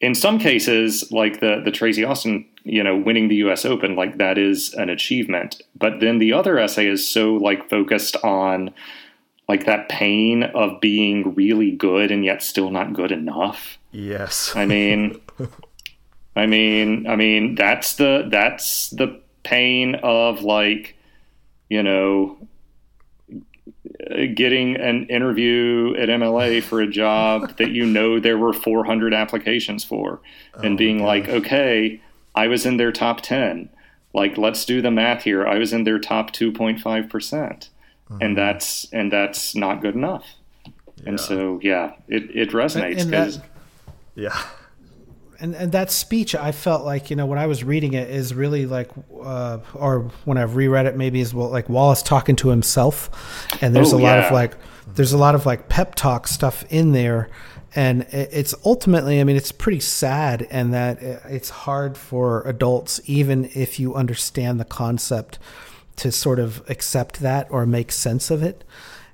in 0.01 0.15
some 0.15 0.39
cases, 0.39 1.11
like 1.11 1.39
the 1.39 1.61
the 1.63 1.71
Tracy 1.71 2.03
Austin, 2.03 2.45
you 2.63 2.83
know, 2.83 2.95
winning 2.95 3.27
the 3.27 3.35
U.S. 3.37 3.65
Open, 3.65 3.95
like 3.95 4.17
that 4.17 4.37
is 4.37 4.73
an 4.73 4.89
achievement. 4.89 5.61
But 5.77 5.99
then 5.99 6.19
the 6.19 6.33
other 6.33 6.59
essay 6.59 6.87
is 6.87 7.07
so 7.07 7.33
like 7.35 7.69
focused 7.69 8.15
on 8.17 8.73
like 9.47 9.65
that 9.65 9.89
pain 9.89 10.43
of 10.43 10.81
being 10.81 11.33
really 11.35 11.71
good 11.71 12.11
and 12.11 12.25
yet 12.25 12.41
still 12.41 12.71
not 12.71 12.93
good 12.93 13.11
enough. 13.11 13.77
Yes. 13.91 14.51
I 14.55 14.65
mean 14.65 15.19
I 16.35 16.45
mean 16.45 17.07
I 17.07 17.15
mean 17.15 17.55
that's 17.55 17.95
the 17.95 18.27
that's 18.29 18.89
the 18.91 19.19
pain 19.43 19.95
of 19.95 20.41
like 20.41 20.95
you 21.69 21.83
know 21.83 22.37
getting 24.35 24.75
an 24.75 25.07
interview 25.07 25.95
at 25.97 26.09
MLA 26.09 26.61
for 26.61 26.81
a 26.81 26.87
job 26.87 27.55
that 27.57 27.71
you 27.71 27.85
know 27.85 28.19
there 28.19 28.37
were 28.37 28.53
400 28.53 29.13
applications 29.13 29.83
for 29.83 30.21
and 30.63 30.75
oh 30.75 30.77
being 30.77 31.03
like 31.03 31.27
okay 31.27 32.01
I 32.35 32.47
was 32.47 32.65
in 32.65 32.77
their 32.77 32.91
top 32.91 33.21
10 33.21 33.69
like 34.13 34.37
let's 34.37 34.65
do 34.65 34.81
the 34.81 34.91
math 34.91 35.23
here 35.23 35.47
I 35.47 35.57
was 35.57 35.73
in 35.73 35.83
their 35.85 35.99
top 35.99 36.31
2.5% 36.31 36.81
mm-hmm. 38.09 38.17
and 38.21 38.37
that's 38.37 38.87
and 38.91 39.11
that's 39.11 39.55
not 39.55 39.81
good 39.81 39.95
enough. 39.95 40.25
Yeah. 40.97 41.09
And 41.09 41.19
so, 41.19 41.59
yeah, 41.61 41.93
it, 42.07 42.35
it 42.35 42.49
resonates 42.51 43.05
because, 43.05 43.39
yeah. 44.15 44.41
And, 45.39 45.55
and 45.55 45.71
that 45.71 45.91
speech, 45.91 46.35
I 46.35 46.51
felt 46.51 46.85
like 46.85 47.09
you 47.09 47.15
know 47.15 47.25
when 47.25 47.39
I 47.39 47.47
was 47.47 47.63
reading 47.63 47.93
it 47.93 48.09
is 48.09 48.33
really 48.33 48.65
like, 48.65 48.89
uh, 49.21 49.59
or 49.73 50.11
when 50.25 50.37
I've 50.37 50.55
reread 50.55 50.85
it, 50.85 50.95
maybe 50.95 51.19
is 51.19 51.33
well, 51.33 51.49
like 51.49 51.69
Wallace 51.69 52.01
talking 52.01 52.35
to 52.37 52.49
himself, 52.49 53.09
and 53.61 53.75
there's 53.75 53.93
oh, 53.93 53.97
a 53.97 53.99
lot 53.99 54.17
yeah. 54.17 54.27
of 54.27 54.31
like, 54.31 54.55
there's 54.93 55.13
a 55.13 55.17
lot 55.17 55.35
of 55.35 55.45
like 55.45 55.69
pep 55.69 55.95
talk 55.95 56.27
stuff 56.27 56.63
in 56.69 56.91
there, 56.93 57.29
and 57.75 58.03
it's 58.11 58.55
ultimately, 58.63 59.19
I 59.19 59.25
mean, 59.25 59.35
it's 59.35 59.51
pretty 59.51 59.81
sad, 59.81 60.47
and 60.49 60.73
that 60.73 61.01
it's 61.01 61.49
hard 61.49 61.97
for 61.97 62.41
adults, 62.43 63.01
even 63.05 63.49
if 63.53 63.79
you 63.79 63.95
understand 63.95 64.59
the 64.59 64.65
concept 64.65 65.37
to 65.97 66.11
sort 66.11 66.39
of 66.39 66.63
accept 66.69 67.19
that 67.19 67.47
or 67.49 67.65
make 67.65 67.91
sense 67.91 68.31
of 68.31 68.43
it. 68.43 68.63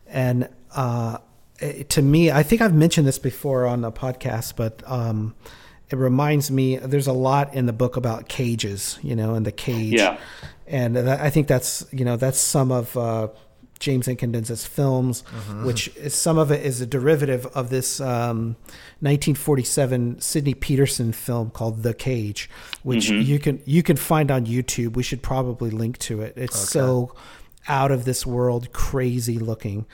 And 0.07 0.49
uh, 0.76 1.17
to 1.89 2.01
me, 2.01 2.32
I 2.32 2.43
think 2.43 2.61
I've 2.61 2.74
mentioned 2.74 3.07
this 3.07 3.19
before 3.19 3.65
on 3.65 3.82
the 3.82 3.91
podcast, 3.91 4.55
but 4.55 4.84
um, 4.86 5.36
it 5.92 5.98
reminds 5.98 6.50
me 6.50 6.78
there's 6.78 7.08
a 7.08 7.14
lot 7.14 7.54
in 7.54 7.66
the 7.66 7.74
book 7.74 7.98
about 7.98 8.30
cages, 8.30 8.98
you 9.02 9.16
know, 9.16 9.36
and 9.36 9.46
the 9.46 9.52
cage. 9.52 10.00
Yeah. 10.00 10.18
And 10.68 10.98
I 10.98 11.30
think 11.30 11.48
that's, 11.48 11.86
you 11.92 12.06
know, 12.06 12.16
that's 12.16 12.39
some 12.39 12.72
of 12.72 12.96
uh, 12.96 13.28
James 13.82 14.08
Incandenza's 14.08 14.66
films, 14.66 15.24
mm-hmm. 15.24 15.66
which 15.66 15.89
is, 15.98 16.14
some 16.14 16.38
of 16.38 16.52
it 16.52 16.66
is 16.66 16.80
a 16.80 16.86
derivative 16.86 17.46
of 17.48 17.70
this 17.70 18.00
um, 18.00 18.56
1947 19.02 20.22
Sidney 20.22 20.54
Peterson 20.54 21.12
film 21.12 21.50
called 21.50 21.84
The 21.84 21.94
Cage, 21.94 22.50
which 22.84 23.08
mm-hmm. 23.08 23.22
you 23.22 23.39
can 23.39 23.62
you 23.66 23.84
can 23.84 23.98
find 23.98 24.32
on 24.32 24.46
YouTube. 24.46 24.96
We 24.96 25.04
should 25.04 25.22
probably 25.22 25.72
link 25.72 25.98
to 26.00 26.22
it. 26.22 26.34
It's 26.38 26.56
okay. 26.56 26.80
so 26.80 27.16
out 27.68 27.92
of 27.92 28.06
this 28.06 28.26
world, 28.26 28.72
crazy 28.72 29.39
looking, 29.39 29.88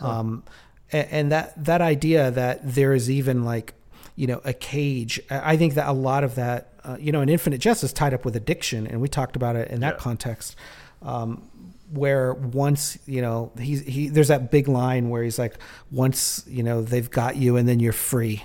huh. 0.00 0.08
um, 0.08 0.44
and, 0.90 1.08
and 1.10 1.32
that 1.32 1.64
that 1.64 1.82
idea 1.82 2.30
that 2.32 2.60
there 2.74 2.94
is 2.94 3.10
even 3.10 3.44
like 3.44 3.74
you 4.16 4.26
know 4.26 4.40
a 4.44 4.52
cage. 4.52 5.20
I 5.30 5.56
think 5.56 5.74
that 5.74 5.88
a 5.88 5.92
lot 5.92 6.24
of 6.24 6.34
that, 6.36 6.72
uh, 6.84 6.96
you 6.98 7.12
know, 7.12 7.20
an 7.20 7.28
Infinite 7.28 7.58
Jest 7.58 7.84
is 7.84 7.92
tied 7.92 8.14
up 8.14 8.24
with 8.24 8.36
addiction, 8.36 8.86
and 8.86 9.00
we 9.00 9.08
talked 9.08 9.36
about 9.36 9.56
it 9.56 9.70
in 9.70 9.80
that 9.80 9.94
yeah. 9.94 10.00
context. 10.00 10.56
Um, 11.02 11.50
where 11.90 12.34
once 12.34 12.98
you 13.06 13.22
know 13.22 13.52
he's 13.58 13.82
he 13.82 14.08
there's 14.08 14.28
that 14.28 14.50
big 14.50 14.68
line 14.68 15.10
where 15.10 15.22
he's 15.22 15.38
like 15.38 15.58
once 15.90 16.42
you 16.48 16.62
know 16.62 16.82
they've 16.82 17.10
got 17.10 17.36
you 17.36 17.56
and 17.56 17.68
then 17.68 17.78
you're 17.78 17.92
free 17.92 18.42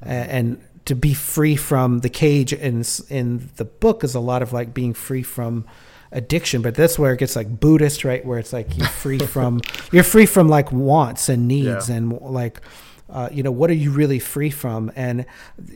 and, 0.00 0.30
and 0.30 0.64
to 0.86 0.94
be 0.94 1.12
free 1.12 1.56
from 1.56 1.98
the 2.00 2.08
cage 2.08 2.52
in 2.52 2.84
in 3.10 3.50
the 3.56 3.64
book 3.64 4.04
is 4.04 4.14
a 4.14 4.20
lot 4.20 4.40
of 4.40 4.52
like 4.52 4.72
being 4.72 4.94
free 4.94 5.22
from 5.22 5.66
addiction 6.12 6.62
but 6.62 6.74
that's 6.74 6.98
where 6.98 7.12
it 7.12 7.18
gets 7.18 7.36
like 7.36 7.60
buddhist 7.60 8.04
right 8.04 8.24
where 8.24 8.38
it's 8.38 8.52
like 8.52 8.76
you're 8.78 8.86
free 8.86 9.18
from 9.34 9.60
you're 9.92 10.04
free 10.04 10.26
from 10.26 10.48
like 10.48 10.70
wants 10.72 11.28
and 11.28 11.48
needs 11.48 11.90
yeah. 11.90 11.96
and 11.96 12.12
like 12.20 12.60
uh, 13.10 13.28
you 13.32 13.42
know 13.42 13.50
what 13.50 13.70
are 13.70 13.74
you 13.74 13.90
really 13.90 14.18
free 14.18 14.50
from 14.50 14.90
and 14.96 15.24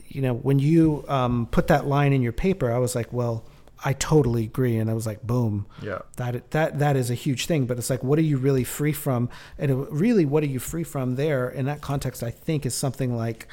you 0.07 0.21
know 0.21 0.33
when 0.33 0.59
you 0.59 1.03
um, 1.07 1.47
put 1.51 1.67
that 1.67 1.87
line 1.87 2.13
in 2.13 2.21
your 2.21 2.33
paper 2.33 2.71
i 2.71 2.77
was 2.77 2.95
like 2.95 3.11
well 3.13 3.45
I 3.83 3.93
totally 3.93 4.43
agree. 4.43 4.77
And 4.77 4.89
I 4.89 4.93
was 4.93 5.07
like, 5.07 5.23
boom. 5.23 5.65
Yeah. 5.81 5.99
That 6.17 6.51
that 6.51 6.79
that 6.79 6.95
is 6.95 7.09
a 7.09 7.15
huge 7.15 7.47
thing. 7.47 7.65
But 7.65 7.77
it's 7.77 7.89
like, 7.89 8.03
what 8.03 8.19
are 8.19 8.23
you 8.23 8.37
really 8.37 8.63
free 8.63 8.93
from? 8.93 9.29
And 9.57 9.71
it, 9.71 9.75
really, 9.89 10.25
what 10.25 10.43
are 10.43 10.47
you 10.47 10.59
free 10.59 10.83
from 10.83 11.15
there? 11.15 11.49
In 11.49 11.65
that 11.65 11.81
context, 11.81 12.21
I 12.21 12.29
think 12.29 12.65
is 12.65 12.75
something 12.75 13.15
like 13.15 13.47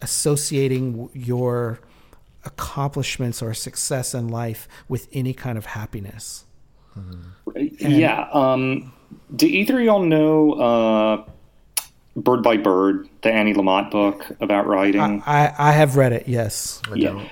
associating 0.00 1.10
your 1.12 1.80
accomplishments 2.44 3.42
or 3.42 3.52
success 3.52 4.14
in 4.14 4.28
life 4.28 4.68
with 4.88 5.08
any 5.12 5.34
kind 5.34 5.58
of 5.58 5.66
happiness. 5.66 6.44
Mm-hmm. 6.96 7.90
yeah. 7.90 8.28
Um, 8.32 8.92
do 9.34 9.46
either 9.46 9.78
of 9.78 9.84
y'all 9.84 10.02
know 10.02 10.52
uh, 10.54 11.30
Bird 12.22 12.42
by 12.42 12.56
Bird, 12.56 13.08
the 13.22 13.32
Annie 13.32 13.54
Lamott 13.54 13.90
book 13.90 14.26
about 14.40 14.66
writing? 14.66 15.00
I, 15.00 15.46
I, 15.46 15.54
I 15.58 15.72
have 15.72 15.96
read 15.96 16.12
it. 16.12 16.28
Yes. 16.28 16.82
I 16.90 16.94
yeah. 16.94 17.10
Don't. 17.10 17.30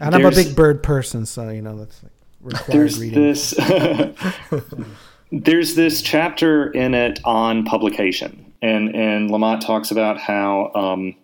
And 0.00 0.14
I'm 0.14 0.24
a 0.24 0.30
big 0.30 0.56
bird 0.56 0.82
person, 0.82 1.24
so 1.24 1.50
you 1.50 1.62
know 1.62 1.78
that's 1.78 2.02
like 2.02 2.12
required 2.40 2.72
there's 2.72 3.00
reading. 3.00 3.22
This, 3.22 3.54
there's 5.32 5.76
this 5.76 6.02
chapter 6.02 6.70
in 6.72 6.94
it 6.94 7.20
on 7.24 7.64
publication, 7.64 8.52
and 8.60 8.94
and 8.94 9.30
Lamott 9.30 9.60
talks 9.60 9.92
about 9.92 10.18
how 10.18 10.72
um, 10.74 11.14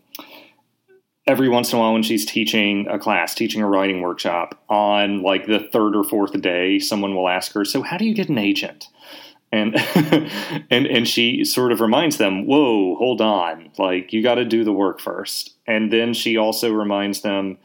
every 1.27 1.49
once 1.49 1.73
in 1.73 1.79
a 1.79 1.81
while 1.81 1.93
when 1.93 2.05
she's 2.05 2.25
teaching 2.25 2.87
a 2.89 2.99
class, 2.99 3.35
teaching 3.35 3.61
a 3.61 3.67
writing 3.67 4.03
workshop, 4.03 4.63
on 4.69 5.23
like 5.23 5.47
the 5.47 5.59
third 5.59 5.97
or 5.97 6.05
fourth 6.05 6.41
day, 6.41 6.79
someone 6.79 7.17
will 7.17 7.29
ask 7.29 7.53
her, 7.55 7.65
"So 7.65 7.83
how 7.83 7.97
do 7.97 8.05
you 8.05 8.15
get 8.15 8.29
an 8.29 8.39
agent?" 8.39 8.87
And 9.53 9.75
and 10.71 10.87
and 10.87 11.09
she 11.09 11.45
sort 11.45 11.73
of 11.73 11.81
reminds 11.81 12.19
them, 12.19 12.47
"Whoa, 12.47 12.95
hold 12.97 13.21
on! 13.21 13.71
Like 13.79 14.13
you 14.13 14.23
got 14.23 14.37
to 14.37 14.45
do 14.45 14.65
the 14.65 14.73
work 14.73 15.01
first. 15.01 15.55
And 15.67 15.93
then 15.93 16.15
she 16.15 16.37
also 16.37 16.73
reminds 16.73 17.21
them, 17.21 17.59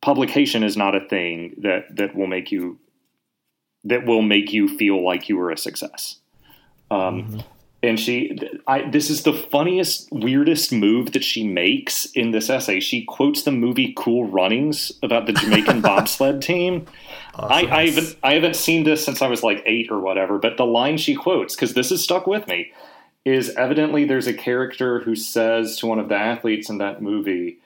publication 0.00 0.62
is 0.62 0.76
not 0.76 0.94
a 0.94 1.06
thing 1.06 1.54
that 1.58 1.96
that 1.96 2.14
will 2.14 2.26
make 2.26 2.52
you 2.52 2.78
that 3.84 4.04
will 4.04 4.22
make 4.22 4.52
you 4.52 4.68
feel 4.68 5.04
like 5.04 5.28
you 5.28 5.36
were 5.36 5.50
a 5.50 5.58
success. 5.58 6.18
Um, 6.90 7.22
mm-hmm 7.22 7.40
and 7.86 7.98
she 7.98 8.38
I, 8.66 8.88
this 8.90 9.10
is 9.10 9.22
the 9.22 9.32
funniest 9.32 10.08
weirdest 10.10 10.72
move 10.72 11.12
that 11.12 11.24
she 11.24 11.46
makes 11.46 12.06
in 12.06 12.32
this 12.32 12.50
essay. 12.50 12.80
She 12.80 13.04
quotes 13.04 13.42
the 13.42 13.52
movie 13.52 13.94
cool 13.96 14.26
runnings 14.26 14.92
about 15.02 15.26
the 15.26 15.32
jamaican 15.32 15.80
bobsled 15.82 16.42
team. 16.42 16.86
Awesome. 17.34 17.52
I, 17.52 17.76
I, 17.76 17.86
haven't, 17.88 18.16
I 18.22 18.34
haven't 18.34 18.56
seen 18.56 18.84
this 18.84 19.04
since 19.04 19.20
i 19.20 19.28
was 19.28 19.42
like 19.42 19.62
eight 19.66 19.90
or 19.90 20.00
whatever 20.00 20.38
but 20.38 20.56
the 20.56 20.64
line 20.64 20.96
she 20.96 21.14
quotes 21.14 21.54
because 21.54 21.74
this 21.74 21.92
is 21.92 22.02
stuck 22.02 22.26
with 22.26 22.46
me 22.46 22.72
is 23.26 23.50
evidently 23.56 24.04
there's 24.04 24.26
a 24.26 24.32
character 24.32 25.00
who 25.00 25.14
says 25.14 25.76
to 25.78 25.86
one 25.86 25.98
of 25.98 26.08
the 26.08 26.14
athletes 26.14 26.70
in 26.70 26.78
that 26.78 27.02
movie 27.02 27.58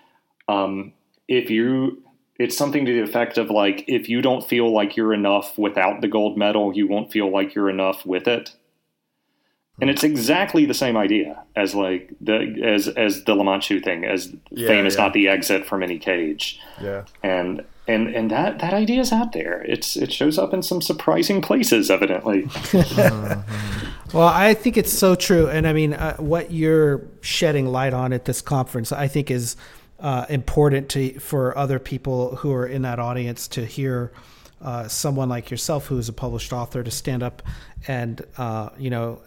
um, 0.49 0.93
if 1.29 1.51
you 1.51 2.03
it's 2.39 2.57
something 2.57 2.87
to 2.87 2.93
the 2.93 3.03
effect 3.03 3.39
of 3.39 3.51
like 3.51 3.85
if 3.87 4.09
you 4.09 4.21
don't 4.23 4.49
feel 4.49 4.73
like 4.73 4.97
you're 4.97 5.15
enough 5.15 5.57
without 5.57 6.01
the 6.01 6.09
gold 6.09 6.37
medal 6.37 6.75
you 6.75 6.89
won't 6.89 7.13
feel 7.13 7.31
like 7.31 7.55
you're 7.55 7.71
enough 7.71 8.05
with 8.05 8.27
it 8.27 8.57
and 9.81 9.91
it's 9.91 10.05
exactly 10.05 10.67
the 10.67 10.75
same 10.75 10.97
idea 10.97 11.43
as 11.57 11.75
like 11.75 12.13
the 12.21 12.63
as 12.63 12.89
as 12.89 13.25
the 13.25 13.35
La 13.35 13.61
thing, 13.61 14.05
as 14.05 14.35
yeah, 14.51 14.69
fame 14.69 14.87
is 14.87 14.95
yeah. 14.95 15.03
not 15.03 15.13
the 15.13 15.29
exit 15.29 15.67
from 15.67 15.83
any 15.83 15.99
cage. 15.99 16.61
Yeah, 16.81 17.05
and 17.23 17.65
and 17.89 18.15
and 18.15 18.31
that 18.31 18.59
that 18.59 18.75
idea 18.75 19.01
is 19.01 19.13
out 19.13 19.33
there. 19.33 19.63
It's 19.63 19.97
it 19.97 20.13
shows 20.13 20.39
up 20.39 20.53
in 20.53 20.63
some 20.63 20.83
surprising 20.83 21.41
places, 21.41 21.91
evidently. 21.91 22.49
well, 24.13 24.29
I 24.29 24.55
think 24.55 24.77
it's 24.77 24.93
so 24.93 25.15
true, 25.15 25.49
and 25.49 25.67
I 25.67 25.73
mean, 25.73 25.95
uh, 25.95 26.17
what 26.17 26.51
you're 26.51 27.03
shedding 27.23 27.67
light 27.67 27.95
on 27.95 28.13
at 28.13 28.27
this 28.27 28.41
conference, 28.41 28.93
I 28.93 29.09
think, 29.09 29.31
is 29.31 29.57
uh, 29.99 30.27
important 30.29 30.91
to 30.91 31.19
for 31.21 31.57
other 31.57 31.79
people 31.79 32.37
who 32.37 32.53
are 32.53 32.67
in 32.67 32.83
that 32.83 32.99
audience 32.99 33.49
to 33.49 33.65
hear. 33.65 34.13
Uh, 34.63 34.87
someone 34.87 35.31
like 35.31 35.51
yourself, 35.51 35.87
who 35.87 35.97
is 35.97 36.11
a 36.11 36.13
published 36.13 36.53
author, 36.53 36.83
to 36.83 36.91
stand 36.91 37.23
up 37.23 37.43
and 37.89 38.23
uh, 38.37 38.69
you 38.77 38.91
know 38.91 39.19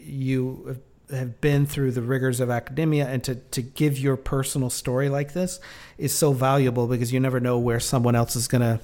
you 0.00 0.80
have 1.10 1.40
been 1.40 1.66
through 1.66 1.92
the 1.92 2.02
rigors 2.02 2.40
of 2.40 2.50
academia 2.50 3.06
and 3.08 3.24
to, 3.24 3.34
to 3.34 3.62
give 3.62 3.98
your 3.98 4.16
personal 4.16 4.70
story 4.70 5.08
like 5.08 5.32
this 5.32 5.60
is 5.98 6.14
so 6.14 6.32
valuable 6.32 6.86
because 6.86 7.12
you 7.12 7.20
never 7.20 7.40
know 7.40 7.58
where 7.58 7.80
someone 7.80 8.14
else 8.14 8.36
is 8.36 8.48
going 8.48 8.62
to 8.62 8.80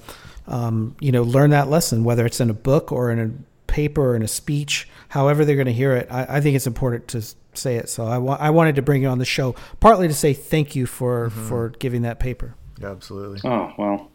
um, 0.47 0.95
you 0.99 1.11
know 1.11 1.23
learn 1.23 1.49
that 1.49 1.69
lesson 1.69 2.03
whether 2.03 2.25
it's 2.25 2.39
in 2.39 2.49
a 2.49 2.53
book 2.53 2.91
or 2.91 3.11
in 3.11 3.19
a 3.19 3.71
paper 3.71 4.11
or 4.11 4.15
in 4.15 4.21
a 4.21 4.27
speech 4.27 4.87
however 5.09 5.45
they're 5.45 5.55
going 5.55 5.67
to 5.67 5.73
hear 5.73 5.95
it. 5.95 6.07
I, 6.11 6.37
I, 6.37 6.41
think 6.41 6.55
it's 6.55 6.67
important 6.67 7.07
to 7.09 7.21
say 7.53 7.75
it. 7.75 7.89
So 7.89 8.05
I, 8.05 8.17
wa- 8.17 8.37
I 8.39 8.49
wanted 8.49 8.75
to 8.75 8.81
bring 8.81 9.01
you 9.01 9.07
on 9.09 9.19
the 9.19 9.25
show 9.25 9.55
partly 9.79 10.07
to 10.07 10.13
say 10.13 10.33
thank 10.33 10.75
you 10.75 10.85
for 10.85 11.29
mm-hmm. 11.29 11.47
for 11.47 11.69
giving 11.69 12.01
that 12.03 12.19
paper. 12.19 12.55
Yeah, 12.79 12.91
absolutely. 12.91 13.39
Oh 13.49 13.73
well 13.77 14.11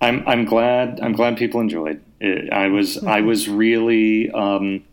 I'm 0.00 0.26
I'm 0.26 0.44
glad 0.44 1.00
I'm 1.00 1.12
glad 1.12 1.36
people 1.36 1.60
enjoyed 1.60 2.02
it. 2.20 2.52
I 2.52 2.68
was 2.68 3.02
I 3.04 3.20
was 3.20 3.48
really 3.48 4.30
um, 4.30 4.84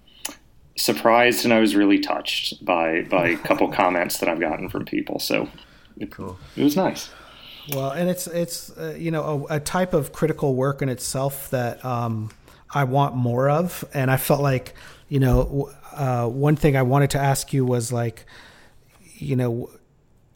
surprised 0.78 1.44
and 1.44 1.54
I 1.54 1.60
was 1.60 1.76
really 1.76 2.00
touched 2.00 2.64
by 2.64 3.02
by 3.02 3.30
a 3.30 3.38
couple 3.38 3.68
comments 3.72 4.20
that 4.20 4.30
I've 4.30 4.40
gotten 4.40 4.70
from 4.70 4.86
people. 4.86 5.20
So 5.20 5.50
it, 5.98 6.12
cool. 6.12 6.38
it 6.56 6.64
was 6.64 6.76
nice. 6.76 7.10
Well, 7.74 7.92
and 7.92 8.10
it's 8.10 8.28
it's 8.28 8.70
uh, 8.78 8.96
you 8.98 9.12
know 9.12 9.48
a, 9.50 9.56
a, 9.56 9.60
type 9.60 9.94
of 9.94 10.14
critical 10.14 10.56
work 10.56 10.82
in 10.82 10.88
itself 10.88 11.50
that 11.50 11.84
um, 11.84 12.30
I 12.74 12.86
want 12.86 13.16
more 13.16 13.50
of, 13.50 13.84
and 13.94 14.10
I 14.10 14.18
felt 14.18 14.42
like 14.42 14.74
you 15.10 15.20
know 15.20 15.74
uh, 15.92 16.28
one 16.28 16.56
thing 16.56 16.78
I 16.78 16.84
wanted 16.84 17.10
to 17.12 17.20
ask 17.20 17.52
you 17.52 17.66
was 17.66 17.92
like 17.92 18.26
you 19.18 19.36
know 19.36 19.70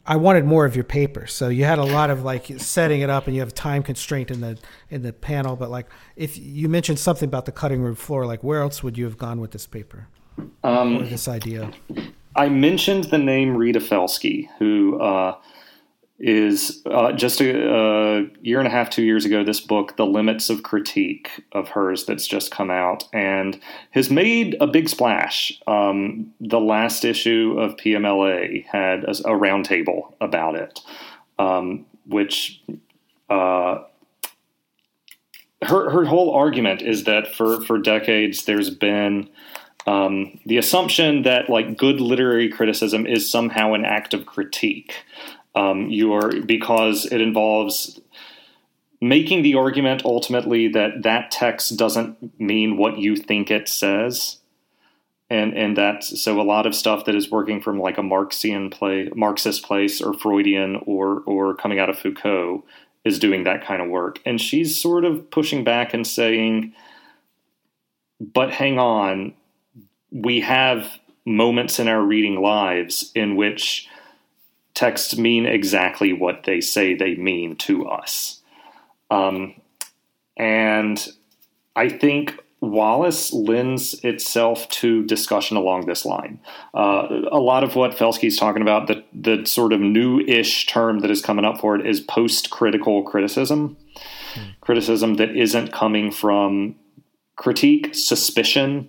I 0.04 0.16
wanted 0.16 0.44
more 0.44 0.66
of 0.66 0.74
your 0.74 0.84
paper. 0.84 1.26
So 1.26 1.48
you 1.48 1.64
had 1.64 1.78
a 1.78 1.84
lot 1.84 2.10
of 2.10 2.22
like 2.22 2.46
setting 2.58 3.00
it 3.00 3.08
up, 3.08 3.26
and 3.26 3.34
you 3.34 3.40
have 3.40 3.54
time 3.54 3.82
constraint 3.82 4.30
in 4.30 4.42
the 4.42 4.58
in 4.90 5.00
the 5.00 5.14
panel. 5.14 5.56
But 5.56 5.70
like, 5.70 5.86
if 6.16 6.36
you 6.36 6.68
mentioned 6.68 6.98
something 6.98 7.28
about 7.28 7.46
the 7.46 7.52
cutting 7.52 7.80
room 7.80 7.94
floor, 7.94 8.26
like 8.26 8.44
where 8.44 8.60
else 8.60 8.82
would 8.82 8.98
you 8.98 9.04
have 9.06 9.16
gone 9.16 9.40
with 9.40 9.52
this 9.52 9.66
paper? 9.66 10.08
Um, 10.64 11.08
this 11.08 11.28
idea. 11.28 11.70
I 12.34 12.48
mentioned 12.48 13.04
the 13.04 13.18
name 13.18 13.56
Rita 13.56 13.80
Felski, 13.80 14.48
who 14.58 15.00
uh, 15.00 15.36
is 16.18 16.82
uh, 16.86 17.12
just 17.12 17.40
a, 17.40 17.50
a, 17.50 18.26
year 18.40 18.58
and 18.58 18.66
a 18.66 18.70
half, 18.70 18.88
two 18.88 19.02
years 19.02 19.24
ago. 19.24 19.44
This 19.44 19.60
book, 19.60 19.96
"The 19.96 20.06
Limits 20.06 20.48
of 20.48 20.62
Critique," 20.62 21.30
of 21.52 21.70
hers 21.70 22.06
that's 22.06 22.26
just 22.26 22.50
come 22.50 22.70
out 22.70 23.04
and 23.12 23.60
has 23.90 24.10
made 24.10 24.56
a 24.60 24.66
big 24.66 24.88
splash. 24.88 25.60
Um, 25.66 26.32
the 26.40 26.60
last 26.60 27.04
issue 27.04 27.56
of 27.58 27.76
PMLA 27.76 28.64
had 28.66 29.04
a, 29.04 29.10
a 29.10 29.38
roundtable 29.38 30.14
about 30.20 30.54
it, 30.54 30.80
um, 31.38 31.86
which. 32.06 32.62
Uh, 33.28 33.82
her, 35.62 35.90
her 35.90 36.04
whole 36.04 36.34
argument 36.34 36.82
is 36.82 37.04
that 37.04 37.32
for, 37.36 37.62
for 37.62 37.78
decades 37.78 38.46
there's 38.46 38.68
been 38.68 39.28
um, 39.86 40.38
the 40.46 40.58
assumption 40.58 41.22
that 41.22 41.48
like 41.48 41.76
good 41.76 42.00
literary 42.00 42.48
criticism 42.48 43.06
is 43.06 43.30
somehow 43.30 43.74
an 43.74 43.84
act 43.84 44.14
of 44.14 44.26
critique. 44.26 44.94
Um, 45.54 45.90
you 45.90 46.12
are 46.12 46.30
because 46.40 47.04
it 47.06 47.20
involves 47.20 48.00
making 49.00 49.42
the 49.42 49.54
argument 49.54 50.02
ultimately 50.04 50.68
that 50.68 51.02
that 51.02 51.30
text 51.30 51.76
doesn't 51.76 52.40
mean 52.40 52.76
what 52.76 52.98
you 52.98 53.16
think 53.16 53.50
it 53.50 53.68
says. 53.68 54.38
And, 55.28 55.56
and 55.56 55.78
that 55.78 56.04
so 56.04 56.40
a 56.40 56.42
lot 56.42 56.66
of 56.66 56.74
stuff 56.74 57.06
that 57.06 57.14
is 57.14 57.30
working 57.30 57.62
from 57.62 57.80
like 57.80 57.96
a 57.96 58.02
Marxian 58.02 58.70
play, 58.70 59.08
Marxist 59.14 59.64
place 59.64 60.02
or 60.02 60.12
Freudian 60.12 60.76
or 60.84 61.20
or 61.20 61.56
coming 61.56 61.78
out 61.78 61.88
of 61.88 61.98
Foucault 61.98 62.64
is 63.04 63.18
doing 63.18 63.44
that 63.44 63.64
kind 63.64 63.80
of 63.80 63.88
work. 63.88 64.20
And 64.26 64.38
she's 64.38 64.80
sort 64.80 65.06
of 65.06 65.30
pushing 65.30 65.64
back 65.64 65.94
and 65.94 66.06
saying, 66.06 66.74
but 68.20 68.50
hang 68.50 68.78
on, 68.78 69.34
we 70.12 70.40
have 70.40 70.98
moments 71.24 71.78
in 71.78 71.88
our 71.88 72.02
reading 72.02 72.40
lives 72.40 73.10
in 73.14 73.36
which 73.36 73.88
texts 74.74 75.16
mean 75.16 75.46
exactly 75.46 76.12
what 76.12 76.44
they 76.44 76.60
say 76.60 76.94
they 76.94 77.14
mean 77.14 77.56
to 77.56 77.88
us. 77.88 78.42
Um, 79.10 79.54
and 80.36 81.06
I 81.76 81.88
think 81.88 82.38
Wallace 82.60 83.32
lends 83.32 83.94
itself 84.04 84.68
to 84.68 85.04
discussion 85.04 85.56
along 85.56 85.86
this 85.86 86.04
line. 86.04 86.40
Uh, 86.72 87.08
a 87.30 87.40
lot 87.40 87.64
of 87.64 87.74
what 87.74 87.96
Felski's 87.96 88.36
talking 88.36 88.62
about, 88.62 88.86
the, 88.86 89.04
the 89.12 89.44
sort 89.46 89.72
of 89.72 89.80
new 89.80 90.20
ish 90.20 90.66
term 90.66 91.00
that 91.00 91.10
is 91.10 91.20
coming 91.20 91.44
up 91.44 91.60
for 91.60 91.76
it, 91.76 91.86
is 91.86 92.00
post 92.00 92.50
critical 92.50 93.02
criticism. 93.02 93.76
Hmm. 94.34 94.40
Criticism 94.60 95.14
that 95.14 95.36
isn't 95.36 95.72
coming 95.72 96.10
from 96.10 96.76
critique, 97.36 97.94
suspicion, 97.94 98.88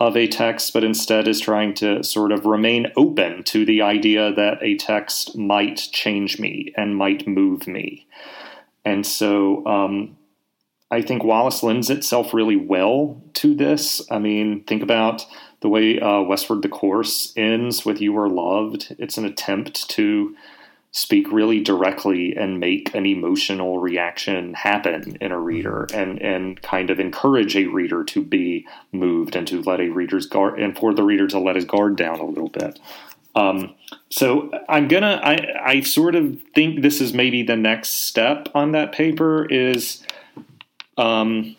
of 0.00 0.16
a 0.16 0.28
text, 0.28 0.72
but 0.72 0.84
instead 0.84 1.26
is 1.26 1.40
trying 1.40 1.74
to 1.74 2.02
sort 2.04 2.30
of 2.30 2.46
remain 2.46 2.86
open 2.96 3.42
to 3.42 3.64
the 3.64 3.82
idea 3.82 4.32
that 4.32 4.62
a 4.62 4.76
text 4.76 5.36
might 5.36 5.88
change 5.92 6.38
me 6.38 6.72
and 6.76 6.96
might 6.96 7.26
move 7.26 7.66
me. 7.66 8.06
And 8.84 9.04
so 9.04 9.66
um, 9.66 10.16
I 10.90 11.02
think 11.02 11.24
Wallace 11.24 11.62
lends 11.62 11.90
itself 11.90 12.32
really 12.32 12.56
well 12.56 13.22
to 13.34 13.54
this. 13.54 14.00
I 14.10 14.18
mean, 14.18 14.64
think 14.64 14.82
about 14.82 15.26
the 15.60 15.68
way 15.68 15.98
uh, 15.98 16.20
Westward 16.20 16.62
the 16.62 16.68
Course 16.68 17.32
ends 17.36 17.84
with 17.84 18.00
You 18.00 18.16
Are 18.18 18.28
Loved. 18.28 18.94
It's 18.98 19.18
an 19.18 19.24
attempt 19.24 19.90
to 19.90 20.36
speak 20.90 21.30
really 21.30 21.60
directly 21.60 22.34
and 22.34 22.58
make 22.58 22.94
an 22.94 23.04
emotional 23.04 23.78
reaction 23.78 24.54
happen 24.54 25.16
in 25.20 25.32
a 25.32 25.38
reader 25.38 25.86
and 25.92 26.20
and 26.22 26.60
kind 26.62 26.90
of 26.90 26.98
encourage 26.98 27.56
a 27.56 27.66
reader 27.66 28.02
to 28.02 28.22
be 28.22 28.66
moved 28.92 29.36
and 29.36 29.46
to 29.46 29.62
let 29.62 29.80
a 29.80 29.88
reader's 29.88 30.26
guard 30.26 30.58
and 30.58 30.78
for 30.78 30.94
the 30.94 31.02
reader 31.02 31.26
to 31.26 31.38
let 31.38 31.56
his 31.56 31.64
guard 31.64 31.96
down 31.96 32.18
a 32.18 32.24
little 32.24 32.48
bit. 32.48 32.80
Um, 33.34 33.74
so 34.10 34.50
i'm 34.68 34.88
gonna 34.88 35.20
I, 35.22 35.36
I 35.64 35.80
sort 35.82 36.14
of 36.14 36.40
think 36.54 36.80
this 36.80 37.00
is 37.00 37.12
maybe 37.12 37.42
the 37.42 37.56
next 37.56 38.06
step 38.06 38.48
on 38.54 38.72
that 38.72 38.90
paper 38.90 39.44
is 39.44 40.02
um, 40.96 41.54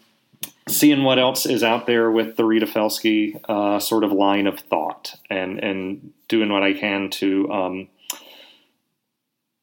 seeing 0.68 1.04
what 1.04 1.20
else 1.20 1.46
is 1.46 1.64
out 1.64 1.88
there 1.88 2.12
with 2.12 2.36
the 2.36 2.46
Rita 2.46 2.66
Felski 2.66 3.40
uh, 3.48 3.80
sort 3.80 4.04
of 4.04 4.12
line 4.12 4.48
of 4.48 4.60
thought 4.60 5.16
and 5.30 5.60
and 5.64 6.14
doing 6.28 6.52
what 6.52 6.64
I 6.64 6.74
can 6.74 7.10
to 7.12 7.52
um, 7.52 7.88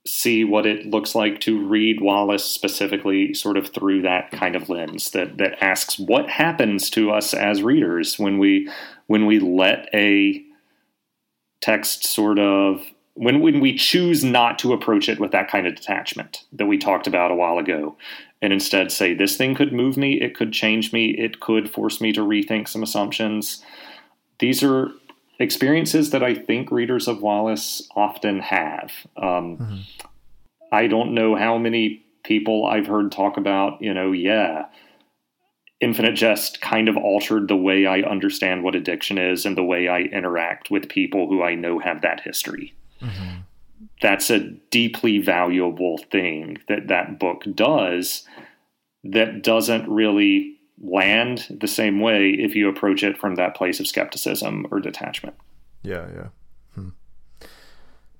see 0.06 0.44
what 0.44 0.66
it 0.66 0.86
looks 0.86 1.14
like 1.14 1.40
to 1.40 1.66
read 1.66 2.00
Wallace 2.00 2.44
specifically 2.44 3.34
sort 3.34 3.56
of 3.56 3.68
through 3.68 4.02
that 4.02 4.30
kind 4.30 4.54
of 4.54 4.68
lens 4.68 5.10
that 5.10 5.38
that 5.38 5.62
asks 5.62 5.98
what 5.98 6.28
happens 6.28 6.88
to 6.90 7.10
us 7.10 7.34
as 7.34 7.62
readers 7.62 8.18
when 8.18 8.38
we 8.38 8.70
when 9.06 9.26
we 9.26 9.38
let 9.38 9.88
a 9.92 10.42
text 11.60 12.06
sort 12.06 12.38
of 12.38 12.82
when 13.14 13.40
when 13.40 13.60
we 13.60 13.76
choose 13.76 14.22
not 14.22 14.58
to 14.60 14.72
approach 14.72 15.08
it 15.08 15.18
with 15.18 15.32
that 15.32 15.50
kind 15.50 15.66
of 15.66 15.74
detachment 15.74 16.44
that 16.52 16.66
we 16.66 16.78
talked 16.78 17.06
about 17.06 17.30
a 17.30 17.34
while 17.34 17.58
ago 17.58 17.96
and 18.42 18.52
instead 18.52 18.92
say 18.92 19.14
this 19.14 19.36
thing 19.36 19.54
could 19.54 19.72
move 19.72 19.96
me. 19.96 20.20
It 20.20 20.34
could 20.34 20.52
change 20.52 20.92
me. 20.92 21.10
It 21.10 21.40
could 21.40 21.70
force 21.70 22.00
me 22.00 22.12
to 22.12 22.20
rethink 22.20 22.68
some 22.68 22.82
assumptions. 22.82 23.62
These 24.38 24.62
are 24.62 24.90
experiences 25.38 26.10
that 26.10 26.22
I 26.22 26.34
think 26.34 26.70
readers 26.70 27.08
of 27.08 27.22
Wallace 27.22 27.86
often 27.94 28.40
have. 28.40 28.92
Um, 29.16 29.58
mm-hmm. 29.58 29.76
I 30.72 30.86
don't 30.86 31.14
know 31.14 31.36
how 31.36 31.58
many 31.58 32.04
people 32.24 32.66
I've 32.66 32.86
heard 32.86 33.12
talk 33.12 33.36
about, 33.36 33.80
you 33.80 33.94
know, 33.94 34.12
yeah, 34.12 34.66
Infinite 35.80 36.14
Jest 36.14 36.60
kind 36.60 36.88
of 36.88 36.96
altered 36.96 37.48
the 37.48 37.56
way 37.56 37.86
I 37.86 38.00
understand 38.00 38.64
what 38.64 38.74
addiction 38.74 39.18
is 39.18 39.44
and 39.44 39.56
the 39.56 39.64
way 39.64 39.88
I 39.88 40.00
interact 40.00 40.70
with 40.70 40.88
people 40.88 41.28
who 41.28 41.42
I 41.42 41.54
know 41.54 41.78
have 41.78 42.00
that 42.00 42.20
history. 42.20 42.74
Mm-hmm. 43.00 43.40
That's 44.00 44.30
a 44.30 44.40
deeply 44.70 45.18
valuable 45.18 45.98
thing 46.10 46.58
that 46.68 46.88
that 46.88 47.18
book 47.18 47.44
does 47.54 48.24
that 49.04 49.42
doesn't 49.42 49.88
really 49.88 50.55
land 50.82 51.46
the 51.60 51.68
same 51.68 52.00
way 52.00 52.30
if 52.30 52.54
you 52.54 52.68
approach 52.68 53.02
it 53.02 53.16
from 53.18 53.36
that 53.36 53.54
place 53.54 53.80
of 53.80 53.86
skepticism 53.86 54.66
or 54.70 54.80
detachment. 54.80 55.36
Yeah, 55.82 56.06
yeah. 56.14 56.28
Hmm. 56.74 56.88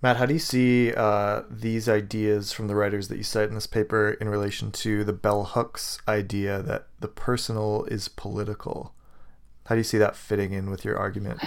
Matt, 0.02 0.16
how 0.16 0.26
do 0.26 0.34
you 0.34 0.38
see 0.38 0.92
uh, 0.94 1.42
these 1.50 1.88
ideas 1.88 2.52
from 2.52 2.68
the 2.68 2.74
writers 2.74 3.08
that 3.08 3.16
you 3.16 3.22
cite 3.22 3.48
in 3.48 3.54
this 3.54 3.66
paper 3.66 4.10
in 4.20 4.28
relation 4.28 4.70
to 4.72 5.04
the 5.04 5.12
bell 5.12 5.44
hooks 5.44 5.98
idea 6.06 6.62
that 6.62 6.86
the 7.00 7.08
personal 7.08 7.84
is 7.84 8.08
political? 8.08 8.94
How 9.66 9.74
do 9.74 9.80
you 9.80 9.84
see 9.84 9.98
that 9.98 10.16
fitting 10.16 10.52
in 10.52 10.70
with 10.70 10.84
your 10.84 10.96
argument? 10.96 11.40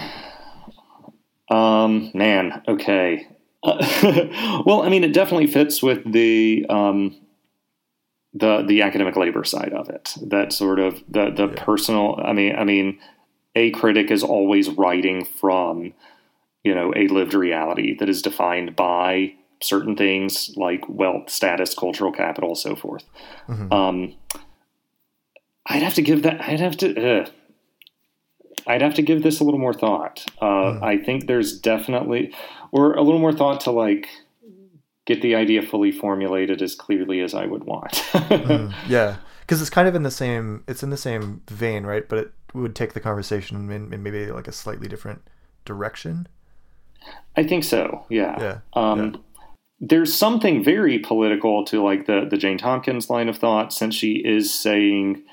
Um, 1.50 2.12
man, 2.14 2.62
okay. 2.68 3.28
Uh, 3.64 4.62
well, 4.66 4.82
I 4.82 4.90
mean, 4.90 5.04
it 5.04 5.14
definitely 5.14 5.48
fits 5.48 5.82
with 5.82 6.12
the 6.12 6.66
um, 6.70 7.16
the 8.34 8.64
the 8.64 8.82
academic 8.82 9.16
labor 9.16 9.44
side 9.44 9.74
of 9.74 9.90
it. 9.90 10.16
That 10.22 10.54
sort 10.54 10.80
of 10.80 11.04
the 11.08 11.32
the 11.32 11.48
yeah. 11.48 11.64
personal. 11.64 12.20
I 12.24 12.34
mean, 12.34 12.56
I 12.56 12.64
mean, 12.64 13.00
a 13.56 13.72
critic 13.72 14.12
is 14.12 14.24
always 14.24 14.70
writing 14.70 15.26
from 15.26 15.94
you 16.64 16.76
know 16.76 16.94
a 16.96 17.08
lived 17.08 17.34
reality 17.34 17.96
that 17.98 18.10
is 18.10 18.22
defined 18.22 18.76
by 18.76 19.34
certain 19.62 19.96
things 19.96 20.52
like 20.56 20.88
wealth, 20.88 21.30
status, 21.30 21.74
cultural 21.74 22.12
capital, 22.12 22.56
so 22.56 22.76
forth. 22.76 23.04
Mm-hmm. 23.48 23.74
Um, 23.74 24.16
I'd 25.66 25.84
have 25.84 25.96
to 25.96 26.02
give 26.02 26.24
that. 26.24 26.42
I'd 26.42 26.60
have 26.60 26.78
to. 26.78 27.22
Uh, 27.22 27.30
I'd 28.68 28.82
have 28.82 28.94
to 28.96 29.02
give 29.02 29.24
this 29.24 29.40
a 29.40 29.44
little 29.44 29.60
more 29.60 29.74
thought. 29.74 30.26
Uh, 30.40 30.46
mm. 30.46 30.84
I 30.84 30.98
think 30.98 31.26
there's 31.26 31.58
definitely, 31.58 32.34
or 32.72 32.94
a 32.94 33.02
little 33.02 33.20
more 33.20 33.34
thought 33.34 33.62
to 33.62 33.72
like 33.72 34.08
get 35.10 35.24
the 35.24 35.34
idea 35.34 35.64
fully 35.64 35.92
formulated 35.92 36.62
as 36.62 36.76
clearly 36.76 37.20
as 37.20 37.34
I 37.34 37.48
would 37.48 37.64
want. 37.64 37.94
mm, 38.14 38.74
yeah, 38.88 39.18
because 39.42 39.60
it's 39.60 39.70
kind 39.70 39.88
of 39.88 39.96
in 39.96 40.04
the 40.04 40.12
same. 40.12 40.64
It's 40.68 40.84
in 40.84 40.92
the 40.92 40.98
same 40.98 41.42
vein, 41.50 41.84
right? 41.86 42.08
But 42.08 42.20
it 42.20 42.32
would 42.54 42.76
take 42.76 42.94
the 42.94 43.00
conversation 43.00 43.72
in, 43.72 43.92
in 43.92 44.04
maybe 44.04 44.28
like 44.28 44.48
a 44.48 44.52
slightly 44.52 44.88
different 44.88 45.24
direction. 45.66 46.28
I 47.36 47.44
think 47.44 47.64
so. 47.64 48.06
Yeah. 48.10 48.40
Yeah. 48.40 48.60
Um, 48.74 49.00
yeah. 49.00 49.20
There's 49.82 50.14
something 50.14 50.64
very 50.64 51.00
political 51.00 51.66
to 51.66 51.84
like 51.84 52.06
the 52.06 52.28
the 52.30 52.38
Jane 52.38 52.60
Tompkins 52.60 53.10
line 53.10 53.28
of 53.28 53.38
thought, 53.38 53.74
since 53.74 53.96
she 53.96 54.22
is 54.24 54.54
saying, 54.54 55.24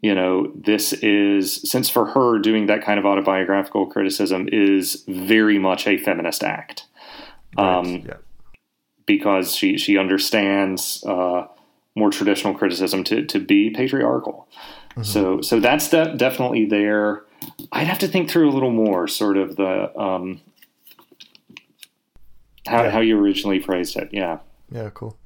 you 0.00 0.14
know, 0.14 0.50
this 0.54 0.94
is 0.94 1.60
since 1.70 1.90
for 1.90 2.06
her 2.06 2.38
doing 2.38 2.66
that 2.66 2.82
kind 2.82 2.98
of 2.98 3.04
autobiographical 3.04 3.86
criticism 3.86 4.48
is 4.50 5.04
very 5.06 5.58
much 5.58 5.86
a 5.86 5.98
feminist 5.98 6.42
act. 6.42 6.86
Right. 7.58 7.78
Um, 7.78 7.86
yeah. 8.06 8.16
Because 9.06 9.54
she 9.54 9.78
she 9.78 9.98
understands 9.98 11.02
uh, 11.04 11.46
more 11.94 12.10
traditional 12.10 12.54
criticism 12.54 13.04
to 13.04 13.24
to 13.26 13.38
be 13.38 13.70
patriarchal. 13.70 14.48
Mm-hmm. 14.90 15.02
So 15.02 15.40
so 15.40 15.60
that's 15.60 15.88
de- 15.88 16.14
definitely 16.16 16.66
there. 16.66 17.24
I'd 17.72 17.86
have 17.86 17.98
to 18.00 18.08
think 18.08 18.30
through 18.30 18.48
a 18.48 18.52
little 18.52 18.70
more, 18.70 19.08
sort 19.08 19.36
of 19.36 19.56
the 19.56 19.98
um, 19.98 20.40
how, 22.66 22.84
yeah. 22.84 22.90
how 22.90 23.00
you 23.00 23.18
originally 23.18 23.60
phrased 23.60 23.96
it. 23.96 24.10
Yeah. 24.12 24.38
Yeah. 24.70 24.90
Cool. 24.94 25.16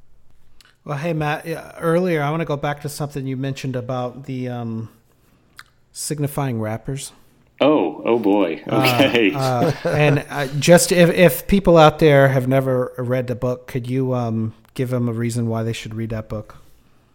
Well, 0.85 0.99
hey 0.99 1.13
Matt. 1.13 1.47
Earlier, 1.79 2.23
I 2.23 2.31
want 2.31 2.41
to 2.41 2.47
go 2.47 2.57
back 2.57 2.81
to 2.83 2.89
something 2.89 3.27
you 3.27 3.37
mentioned 3.37 3.77
about 3.77 4.25
the 4.25 4.49
um, 4.49 4.89
signifying 5.93 6.61
rappers. 6.61 7.13
Oh, 7.61 8.03
oh 8.05 8.19
boy. 8.19 8.63
Uh, 8.69 9.03
okay. 9.07 9.33
Uh, 9.33 9.39
uh, 9.39 9.89
and 9.89 10.25
uh, 10.29 10.47
just 10.59 10.93
if, 10.93 11.11
if 11.11 11.47
people 11.47 11.79
out 11.79 11.99
there 11.99 12.29
have 12.29 12.49
never 12.49 12.93
read 12.99 13.27
the 13.27 13.35
book, 13.35 13.67
could 13.67 13.89
you 13.89 14.15
um, 14.15 14.55
give 14.75 14.91
them 14.91 15.09
a 15.09 15.13
reason 15.13 15.49
why 15.49 15.63
they 15.63 15.73
should 15.73 15.95
read 15.95 16.11
that 16.11 16.29
book? 16.29 16.57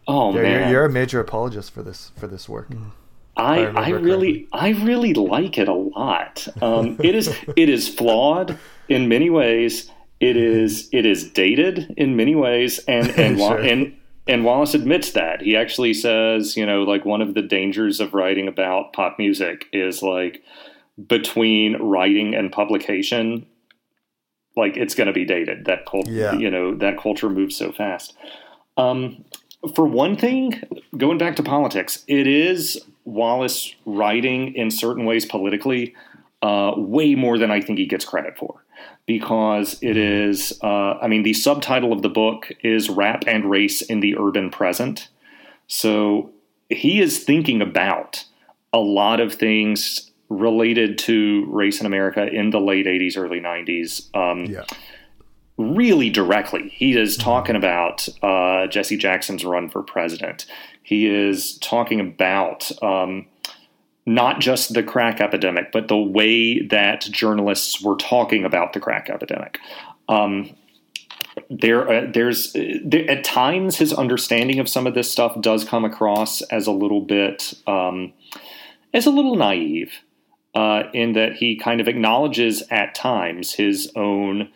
Oh 0.07 0.33
yeah, 0.33 0.41
man, 0.41 0.61
you're, 0.61 0.69
you're, 0.71 0.85
a 0.85 0.91
major 0.91 1.19
apologist 1.19 1.71
for 1.71 1.83
this 1.83 2.11
for 2.17 2.27
this 2.27 2.49
work. 2.49 2.69
Mm. 2.69 2.91
I, 3.37 3.65
I, 3.65 3.83
I 3.85 3.89
really 3.89 4.47
I 4.51 4.69
really 4.69 5.13
like 5.13 5.57
it 5.57 5.67
a 5.67 5.73
lot. 5.73 6.47
Um, 6.61 6.97
it 7.03 7.15
is 7.15 7.33
it 7.55 7.69
is 7.69 7.87
flawed 7.87 8.57
in 8.89 9.07
many 9.07 9.29
ways 9.29 9.89
it 10.21 10.37
is 10.37 10.87
it 10.91 11.05
is 11.05 11.29
dated 11.31 11.95
in 11.97 12.15
many 12.15 12.35
ways, 12.35 12.79
and 12.87 13.09
and 13.19 13.37
sure. 13.39 13.57
and 13.57 13.97
and 14.27 14.45
Wallace 14.45 14.73
admits 14.73 15.11
that. 15.11 15.41
He 15.41 15.55
actually 15.55 15.93
says, 15.93 16.55
you 16.55 16.65
know, 16.65 16.83
like 16.83 17.05
one 17.05 17.21
of 17.21 17.33
the 17.33 17.41
dangers 17.41 17.99
of 17.99 18.13
writing 18.13 18.47
about 18.47 18.93
pop 18.93 19.17
music 19.17 19.65
is 19.73 20.01
like 20.01 20.43
between 21.07 21.77
writing 21.77 22.35
and 22.35 22.51
publication, 22.51 23.45
like 24.55 24.77
it's 24.77 24.93
going 24.93 25.07
to 25.07 25.13
be 25.13 25.25
dated. 25.25 25.65
That 25.65 25.85
culture, 25.85 26.11
yeah. 26.11 26.33
you 26.33 26.49
know, 26.49 26.75
that 26.75 26.99
culture 26.99 27.29
moves 27.29 27.55
so 27.55 27.71
fast. 27.71 28.15
Um, 28.77 29.25
for 29.75 29.85
one 29.85 30.15
thing, 30.15 30.61
going 30.97 31.17
back 31.17 31.35
to 31.37 31.43
politics, 31.43 32.03
it 32.07 32.27
is 32.27 32.79
Wallace 33.05 33.75
writing 33.85 34.53
in 34.55 34.69
certain 34.71 35.05
ways 35.05 35.25
politically 35.25 35.95
uh, 36.41 36.73
way 36.75 37.15
more 37.15 37.37
than 37.37 37.51
I 37.51 37.61
think 37.61 37.79
he 37.79 37.85
gets 37.85 38.05
credit 38.05 38.37
for 38.37 38.63
because 39.05 39.77
it 39.81 39.97
is, 39.97 40.57
uh, 40.63 40.93
I 41.01 41.07
mean, 41.07 41.23
the 41.23 41.33
subtitle 41.33 41.91
of 41.91 42.01
the 42.01 42.09
book 42.09 42.51
is 42.63 42.89
Rap 42.89 43.23
and 43.27 43.49
Race 43.49 43.81
in 43.81 43.99
the 43.99 44.17
Urban 44.17 44.49
Present. 44.49 45.09
So 45.67 46.31
he 46.69 47.01
is 47.01 47.23
thinking 47.23 47.61
about 47.61 48.25
a 48.73 48.79
lot 48.79 49.19
of 49.19 49.33
things 49.33 50.11
related 50.29 50.97
to 50.97 51.45
race 51.49 51.81
in 51.81 51.85
America 51.85 52.25
in 52.25 52.51
the 52.51 52.59
late 52.59 52.85
80s, 52.85 53.17
early 53.17 53.39
90s. 53.39 54.15
Um, 54.15 54.45
yeah. 54.45 54.63
Really 55.57 56.09
directly. 56.09 56.69
He 56.69 56.97
is 56.97 57.17
mm-hmm. 57.17 57.23
talking 57.23 57.55
about 57.55 58.07
uh, 58.23 58.67
Jesse 58.67 58.97
Jackson's 58.97 59.43
run 59.43 59.69
for 59.69 59.83
president. 59.83 60.45
He 60.83 61.07
is 61.07 61.57
talking 61.57 61.99
about 61.99 62.71
um, 62.81 63.27
not 64.05 64.39
just 64.39 64.73
the 64.73 64.83
crack 64.83 65.21
epidemic, 65.21 65.71
but 65.71 65.87
the 65.87 65.97
way 65.97 66.65
that 66.67 67.01
journalists 67.01 67.81
were 67.81 67.95
talking 67.95 68.45
about 68.45 68.73
the 68.73 68.79
crack 68.79 69.09
epidemic. 69.09 69.59
Um, 70.09 70.55
there, 71.49 71.87
uh, 71.87 72.07
there's 72.11 72.53
there, 72.53 73.09
at 73.09 73.23
times 73.23 73.77
his 73.77 73.93
understanding 73.93 74.59
of 74.59 74.67
some 74.67 74.87
of 74.87 74.95
this 74.95 75.09
stuff 75.09 75.39
does 75.41 75.63
come 75.63 75.85
across 75.85 76.41
as 76.43 76.67
a 76.67 76.71
little 76.71 77.01
bit, 77.01 77.53
um, 77.67 78.13
as 78.93 79.05
a 79.05 79.11
little 79.11 79.35
naive, 79.35 79.93
uh, 80.55 80.83
in 80.93 81.13
that 81.13 81.35
he 81.35 81.55
kind 81.55 81.79
of 81.79 81.87
acknowledges 81.87 82.63
at 82.69 82.95
times 82.95 83.53
his 83.53 83.91
own. 83.95 84.49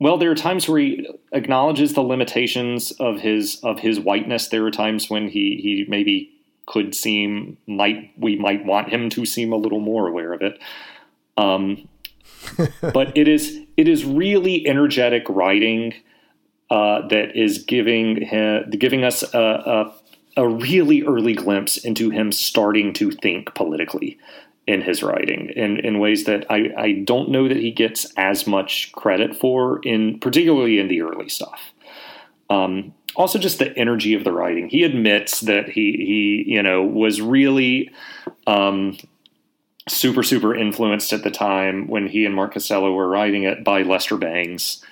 Well, 0.00 0.16
there 0.16 0.30
are 0.30 0.36
times 0.36 0.68
where 0.68 0.78
he 0.78 1.08
acknowledges 1.32 1.92
the 1.92 2.02
limitations 2.02 2.92
of 2.92 3.20
his 3.20 3.60
of 3.64 3.80
his 3.80 3.98
whiteness. 3.98 4.48
There 4.48 4.64
are 4.64 4.70
times 4.70 5.10
when 5.10 5.28
he 5.28 5.58
he 5.60 5.84
maybe 5.88 6.37
could 6.68 6.94
seem 6.94 7.56
might 7.66 8.12
we 8.18 8.36
might 8.36 8.64
want 8.64 8.90
him 8.90 9.08
to 9.10 9.24
seem 9.24 9.52
a 9.52 9.56
little 9.56 9.80
more 9.80 10.06
aware 10.06 10.32
of 10.32 10.42
it. 10.42 10.60
Um, 11.36 11.88
but 12.92 13.16
it 13.16 13.26
is 13.26 13.60
it 13.76 13.88
is 13.88 14.04
really 14.04 14.66
energetic 14.66 15.24
writing 15.28 15.94
uh, 16.70 17.08
that 17.08 17.34
is 17.34 17.64
giving 17.64 18.20
him, 18.20 18.70
giving 18.70 19.02
us 19.02 19.22
a, 19.34 19.38
a, 20.36 20.42
a 20.42 20.48
really 20.48 21.02
early 21.02 21.32
glimpse 21.32 21.78
into 21.78 22.10
him 22.10 22.30
starting 22.30 22.92
to 22.92 23.10
think 23.10 23.54
politically 23.54 24.18
in 24.66 24.82
his 24.82 25.02
writing 25.02 25.48
in, 25.56 25.78
in 25.78 25.98
ways 25.98 26.24
that 26.24 26.44
I, 26.50 26.70
I 26.76 26.92
don't 26.92 27.30
know 27.30 27.48
that 27.48 27.56
he 27.56 27.70
gets 27.70 28.12
as 28.18 28.46
much 28.46 28.92
credit 28.92 29.34
for 29.34 29.80
in 29.82 30.20
particularly 30.20 30.78
in 30.78 30.88
the 30.88 31.00
early 31.00 31.30
stuff. 31.30 31.72
Um, 32.50 32.92
also 33.18 33.38
just 33.38 33.58
the 33.58 33.76
energy 33.76 34.14
of 34.14 34.24
the 34.24 34.32
writing. 34.32 34.68
He 34.68 34.84
admits 34.84 35.40
that 35.42 35.68
he 35.68 35.92
he 36.46 36.54
you 36.54 36.62
know 36.62 36.82
was 36.82 37.20
really 37.20 37.90
um, 38.46 38.96
super 39.88 40.22
super 40.22 40.54
influenced 40.54 41.12
at 41.12 41.24
the 41.24 41.30
time 41.30 41.88
when 41.88 42.06
he 42.06 42.24
and 42.24 42.34
Mark 42.34 42.54
Costello 42.54 42.92
were 42.92 43.08
writing 43.08 43.42
it 43.42 43.64
by 43.64 43.82
Lester 43.82 44.16
Bangs, 44.16 44.82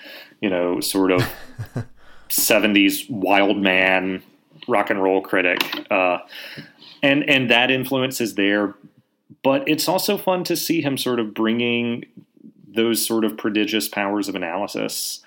you 0.41 0.49
know, 0.49 0.81
sort 0.81 1.11
of 1.11 1.27
'70s 2.29 3.09
wild 3.09 3.57
man 3.57 4.21
rock 4.67 4.89
and 4.89 5.01
roll 5.01 5.21
critic, 5.21 5.59
uh, 5.89 6.19
and 7.01 7.27
and 7.27 7.49
that 7.49 7.71
influence 7.71 8.19
is 8.21 8.35
there. 8.35 8.75
But 9.41 9.67
it's 9.69 9.87
also 9.87 10.17
fun 10.17 10.43
to 10.45 10.57
see 10.57 10.81
him 10.81 10.97
sort 10.97 11.21
of 11.21 11.33
bringing 11.33 12.05
those 12.67 13.05
sort 13.05 13.23
of 13.23 13.37
prodigious 13.37 13.87
powers 13.87 14.27
of 14.27 14.35
analysis 14.35 15.21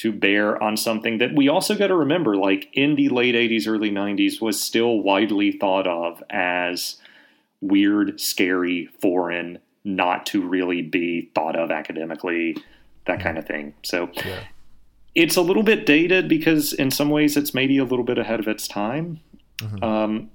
to 0.00 0.10
bear 0.10 0.60
on 0.62 0.78
something 0.78 1.18
that 1.18 1.34
we 1.34 1.46
also 1.46 1.76
got 1.76 1.88
to 1.88 1.94
remember 1.94 2.34
like 2.34 2.70
in 2.72 2.94
the 2.94 3.10
late 3.10 3.34
80s 3.34 3.68
early 3.68 3.90
90s 3.90 4.40
was 4.40 4.58
still 4.58 5.02
widely 5.02 5.52
thought 5.52 5.86
of 5.86 6.22
as 6.30 6.96
weird, 7.60 8.18
scary, 8.18 8.88
foreign, 9.02 9.58
not 9.84 10.24
to 10.24 10.40
really 10.40 10.80
be 10.80 11.30
thought 11.34 11.54
of 11.54 11.70
academically, 11.70 12.56
that 13.04 13.20
kind 13.20 13.36
of 13.36 13.46
thing. 13.46 13.74
So 13.82 14.08
yeah. 14.14 14.44
it's 15.14 15.36
a 15.36 15.42
little 15.42 15.62
bit 15.62 15.84
dated 15.84 16.30
because 16.30 16.72
in 16.72 16.90
some 16.90 17.10
ways 17.10 17.36
it's 17.36 17.52
maybe 17.52 17.76
a 17.76 17.84
little 17.84 18.04
bit 18.04 18.16
ahead 18.16 18.40
of 18.40 18.48
its 18.48 18.66
time. 18.66 19.20
Mm-hmm. 19.58 19.84
Um, 19.84 20.30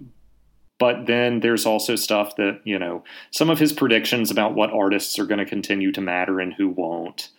but 0.77 1.07
then 1.07 1.39
there's 1.39 1.65
also 1.65 1.95
stuff 1.95 2.35
that, 2.35 2.61
you 2.65 2.77
know, 2.77 3.03
some 3.31 3.49
of 3.49 3.57
his 3.57 3.73
predictions 3.73 4.29
about 4.29 4.53
what 4.53 4.69
artists 4.69 5.17
are 5.17 5.25
going 5.25 5.39
to 5.39 5.45
continue 5.45 5.91
to 5.91 6.01
matter 6.01 6.39
and 6.39 6.53
who 6.53 6.69
won't 6.69 7.29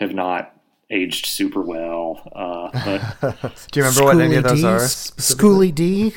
have 0.00 0.12
not 0.12 0.58
aged 0.92 1.26
super 1.26 1.60
well. 1.60 2.22
Uh, 2.34 2.70
but 3.20 3.56
Do 3.72 3.80
you 3.80 3.86
remember 3.86 4.04
what 4.04 4.20
any 4.20 4.36
of 4.36 4.44
those 4.44 4.60
D, 4.60 4.66
are? 4.66 4.78
Schooly 4.78 5.74
D. 5.74 6.14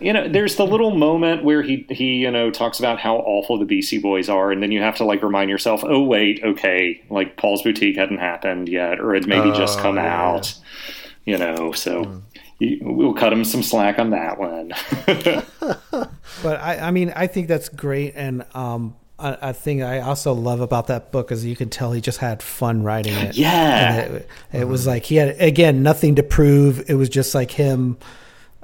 you 0.04 0.12
know, 0.12 0.28
there's 0.28 0.56
the 0.56 0.66
little 0.66 0.94
moment 0.94 1.44
where 1.44 1.62
he 1.62 1.86
he 1.90 2.16
you 2.16 2.30
know 2.30 2.50
talks 2.50 2.78
about 2.78 3.00
how 3.00 3.16
awful 3.16 3.58
the 3.58 3.64
Beastie 3.64 3.98
Boys 3.98 4.28
are, 4.28 4.52
and 4.52 4.62
then 4.62 4.70
you 4.70 4.82
have 4.82 4.96
to 4.96 5.04
like 5.04 5.22
remind 5.22 5.50
yourself, 5.50 5.82
oh 5.84 6.02
wait, 6.02 6.40
okay, 6.44 7.02
like 7.10 7.36
Paul's 7.36 7.62
Boutique 7.62 7.96
hadn't 7.96 8.18
happened 8.18 8.68
yet, 8.68 9.00
or 9.00 9.14
it 9.14 9.26
maybe 9.26 9.50
just 9.52 9.78
come 9.78 9.96
yeah. 9.96 10.28
out. 10.28 10.54
You 11.24 11.38
know, 11.38 11.72
so. 11.72 12.04
Mm 12.04 12.22
we'll 12.60 13.14
cut 13.14 13.32
him 13.32 13.44
some 13.44 13.62
slack 13.62 13.98
on 13.98 14.10
that 14.10 14.38
one. 14.38 14.72
but 16.42 16.60
I, 16.60 16.78
I 16.78 16.90
mean, 16.90 17.12
I 17.14 17.26
think 17.26 17.48
that's 17.48 17.68
great, 17.68 18.14
and 18.16 18.44
um, 18.54 18.96
a, 19.18 19.38
a, 19.42 19.52
thing 19.52 19.82
I 19.82 20.00
also 20.00 20.32
love 20.32 20.60
about 20.60 20.86
that 20.88 21.12
book 21.12 21.32
is 21.32 21.44
you 21.44 21.56
can 21.56 21.70
tell 21.70 21.92
he 21.92 22.00
just 22.00 22.18
had 22.18 22.42
fun 22.42 22.82
writing 22.82 23.14
it. 23.14 23.36
Yeah, 23.36 23.98
it, 23.98 24.12
it 24.12 24.28
mm-hmm. 24.52 24.70
was 24.70 24.86
like 24.86 25.04
he 25.04 25.16
had 25.16 25.40
again 25.40 25.82
nothing 25.82 26.16
to 26.16 26.22
prove. 26.22 26.88
It 26.88 26.94
was 26.94 27.08
just 27.08 27.34
like 27.34 27.50
him 27.50 27.98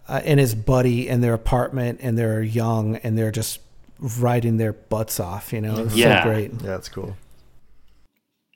uh, 0.08 0.20
and 0.24 0.38
his 0.38 0.54
buddy 0.54 1.08
in 1.08 1.20
their 1.20 1.34
apartment, 1.34 2.00
and 2.02 2.16
they're 2.16 2.42
young, 2.42 2.96
and 2.96 3.18
they're 3.18 3.32
just 3.32 3.60
writing 3.98 4.56
their 4.56 4.72
butts 4.72 5.20
off. 5.20 5.52
You 5.52 5.60
know, 5.60 5.84
it's 5.84 5.96
yeah. 5.96 6.22
so 6.22 6.28
great. 6.28 6.52
Yeah, 6.52 6.58
that's 6.62 6.88
cool 6.88 7.16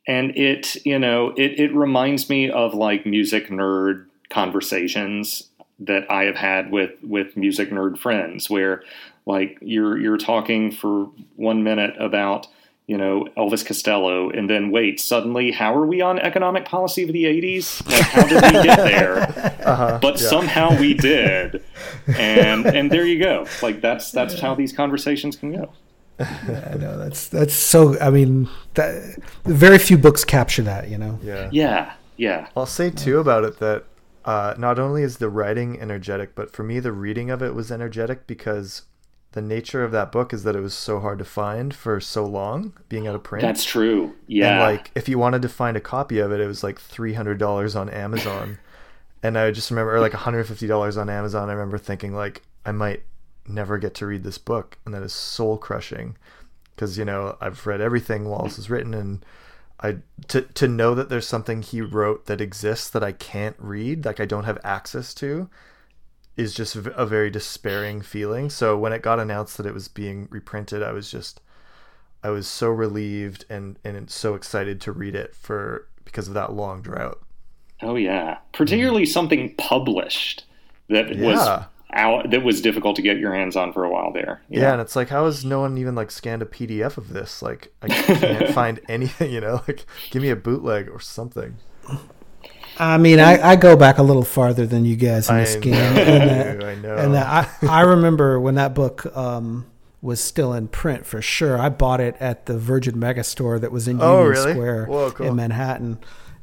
and 0.08 0.36
it 0.36 0.74
you 0.84 0.98
know 0.98 1.32
it, 1.36 1.60
it 1.60 1.74
reminds 1.74 2.28
me 2.28 2.50
of 2.50 2.74
like 2.74 3.06
music 3.06 3.48
nerd 3.48 4.06
conversations 4.30 5.48
that 5.78 6.10
I 6.10 6.24
have 6.24 6.34
had 6.34 6.72
with 6.72 6.92
with 7.02 7.36
music 7.36 7.70
nerd 7.70 7.98
friends 7.98 8.50
where 8.50 8.82
like 9.28 9.58
you're 9.60 9.96
you're 9.98 10.16
talking 10.16 10.72
for 10.72 11.10
one 11.36 11.62
minute 11.62 11.94
about 12.00 12.48
you 12.86 12.96
know 12.96 13.28
Elvis 13.36 13.64
Costello 13.64 14.30
and 14.30 14.50
then 14.50 14.70
wait 14.70 14.98
suddenly 14.98 15.52
how 15.52 15.74
are 15.74 15.86
we 15.86 16.00
on 16.00 16.18
economic 16.18 16.64
policy 16.64 17.04
of 17.04 17.12
the 17.12 17.24
80s 17.24 17.86
like 17.86 18.00
how 18.00 18.26
did 18.26 18.42
we 18.42 18.62
get 18.64 18.76
there 18.78 19.18
uh-huh, 19.64 19.98
but 20.02 20.20
yeah. 20.20 20.28
somehow 20.28 20.80
we 20.80 20.94
did 20.94 21.62
and 22.18 22.66
and 22.66 22.90
there 22.90 23.04
you 23.04 23.22
go 23.22 23.46
like 23.62 23.80
that's 23.80 24.10
that's 24.10 24.40
how 24.40 24.54
these 24.54 24.72
conversations 24.72 25.36
can 25.36 25.52
go 25.52 25.70
yeah, 26.18 26.74
no, 26.76 26.98
that's 26.98 27.28
that's 27.28 27.54
so. 27.54 27.96
I 28.00 28.10
mean, 28.10 28.48
that, 28.74 29.22
very 29.44 29.78
few 29.78 29.96
books 29.96 30.24
capture 30.24 30.62
that. 30.62 30.88
You 30.88 30.98
know. 30.98 31.16
Yeah. 31.22 31.48
Yeah. 31.52 31.92
Yeah. 32.16 32.48
I'll 32.56 32.66
say 32.66 32.90
too 32.90 33.20
about 33.20 33.44
it 33.44 33.60
that 33.60 33.84
uh, 34.24 34.54
not 34.58 34.80
only 34.80 35.02
is 35.02 35.18
the 35.18 35.28
writing 35.28 35.80
energetic, 35.80 36.34
but 36.34 36.50
for 36.52 36.64
me, 36.64 36.80
the 36.80 36.90
reading 36.90 37.30
of 37.30 37.40
it 37.40 37.54
was 37.54 37.70
energetic 37.70 38.26
because 38.26 38.82
the 39.38 39.42
nature 39.42 39.84
of 39.84 39.92
that 39.92 40.10
book 40.10 40.32
is 40.32 40.42
that 40.42 40.56
it 40.56 40.60
was 40.60 40.74
so 40.74 40.98
hard 40.98 41.20
to 41.20 41.24
find 41.24 41.72
for 41.72 42.00
so 42.00 42.26
long, 42.26 42.72
being 42.88 43.06
out 43.06 43.14
of 43.14 43.22
print. 43.22 43.42
That's 43.42 43.64
true. 43.64 44.16
Yeah. 44.26 44.50
And 44.50 44.60
like, 44.60 44.90
if 44.96 45.08
you 45.08 45.16
wanted 45.16 45.42
to 45.42 45.48
find 45.48 45.76
a 45.76 45.80
copy 45.80 46.18
of 46.18 46.32
it, 46.32 46.40
it 46.40 46.48
was 46.48 46.64
like 46.64 46.80
three 46.80 47.14
hundred 47.14 47.38
dollars 47.38 47.76
on 47.76 47.88
Amazon, 47.88 48.58
and 49.22 49.38
I 49.38 49.52
just 49.52 49.70
remember, 49.70 49.94
or 49.94 50.00
like 50.00 50.12
one 50.12 50.22
hundred 50.22 50.44
fifty 50.48 50.66
dollars 50.66 50.96
on 50.96 51.08
Amazon. 51.08 51.48
I 51.48 51.52
remember 51.52 51.78
thinking 51.78 52.16
like, 52.16 52.42
I 52.66 52.72
might 52.72 53.04
never 53.46 53.78
get 53.78 53.94
to 53.94 54.06
read 54.06 54.24
this 54.24 54.38
book, 54.38 54.76
and 54.84 54.92
that 54.92 55.04
is 55.04 55.12
soul 55.12 55.56
crushing, 55.56 56.16
because 56.74 56.98
you 56.98 57.04
know 57.04 57.36
I've 57.40 57.64
read 57.64 57.80
everything 57.80 58.28
Wallace 58.28 58.56
has 58.56 58.68
written, 58.68 58.92
and 58.92 59.24
I 59.78 59.98
to 60.26 60.42
to 60.42 60.66
know 60.66 60.96
that 60.96 61.10
there's 61.10 61.28
something 61.28 61.62
he 61.62 61.80
wrote 61.80 62.26
that 62.26 62.40
exists 62.40 62.90
that 62.90 63.04
I 63.04 63.12
can't 63.12 63.56
read, 63.60 64.04
like 64.04 64.18
I 64.18 64.26
don't 64.26 64.44
have 64.44 64.58
access 64.64 65.14
to, 65.14 65.48
is 66.38 66.54
just 66.54 66.76
a 66.76 67.04
very 67.04 67.30
despairing 67.30 68.00
feeling. 68.00 68.48
So 68.48 68.78
when 68.78 68.92
it 68.92 69.02
got 69.02 69.18
announced 69.18 69.56
that 69.56 69.66
it 69.66 69.74
was 69.74 69.88
being 69.88 70.28
reprinted, 70.30 70.82
I 70.84 70.92
was 70.92 71.10
just 71.10 71.40
I 72.22 72.30
was 72.30 72.46
so 72.46 72.68
relieved 72.68 73.44
and 73.50 73.76
and 73.84 74.08
so 74.08 74.34
excited 74.34 74.80
to 74.82 74.92
read 74.92 75.16
it 75.16 75.34
for 75.34 75.88
because 76.04 76.28
of 76.28 76.34
that 76.34 76.52
long 76.52 76.80
drought. 76.80 77.20
Oh 77.82 77.96
yeah, 77.96 78.38
particularly 78.52 79.02
mm. 79.02 79.08
something 79.08 79.54
published 79.56 80.44
that 80.88 81.14
yeah. 81.14 81.26
was 81.26 81.64
out 81.92 82.30
that 82.30 82.44
was 82.44 82.60
difficult 82.60 82.94
to 82.96 83.02
get 83.02 83.18
your 83.18 83.34
hands 83.34 83.56
on 83.56 83.72
for 83.72 83.82
a 83.84 83.90
while 83.90 84.12
there. 84.12 84.40
Yeah. 84.48 84.60
yeah, 84.60 84.72
and 84.72 84.80
it's 84.80 84.94
like, 84.94 85.08
how 85.08 85.24
has 85.24 85.44
no 85.44 85.60
one 85.60 85.76
even 85.76 85.96
like 85.96 86.12
scanned 86.12 86.42
a 86.42 86.46
PDF 86.46 86.96
of 86.96 87.12
this? 87.12 87.42
Like, 87.42 87.72
I 87.82 87.88
can't 87.88 88.54
find 88.54 88.80
anything. 88.88 89.32
You 89.32 89.40
know, 89.40 89.62
like 89.66 89.86
give 90.10 90.22
me 90.22 90.30
a 90.30 90.36
bootleg 90.36 90.88
or 90.88 91.00
something. 91.00 91.56
I 92.78 92.98
mean, 92.98 93.20
I, 93.20 93.50
I 93.50 93.56
go 93.56 93.76
back 93.76 93.98
a 93.98 94.02
little 94.02 94.24
farther 94.24 94.66
than 94.66 94.84
you 94.84 94.96
guys 94.96 95.28
in 95.28 95.36
this 95.36 95.56
game. 95.56 95.74
And, 95.74 96.64
I 96.64 96.74
know. 96.76 96.96
And 96.96 97.16
I, 97.16 97.48
I 97.62 97.80
remember 97.82 98.38
when 98.38 98.54
that 98.54 98.74
book 98.74 99.04
um, 99.16 99.66
was 100.00 100.20
still 100.20 100.52
in 100.52 100.68
print 100.68 101.06
for 101.06 101.20
sure. 101.20 101.58
I 101.58 101.68
bought 101.68 102.00
it 102.00 102.16
at 102.20 102.46
the 102.46 102.58
Virgin 102.58 102.94
Megastore 102.96 103.60
that 103.60 103.72
was 103.72 103.88
in 103.88 104.00
oh, 104.00 104.22
Union 104.22 104.30
really? 104.30 104.52
Square 104.52 104.86
Whoa, 104.86 105.10
cool. 105.10 105.26
in 105.26 105.36
Manhattan 105.36 105.98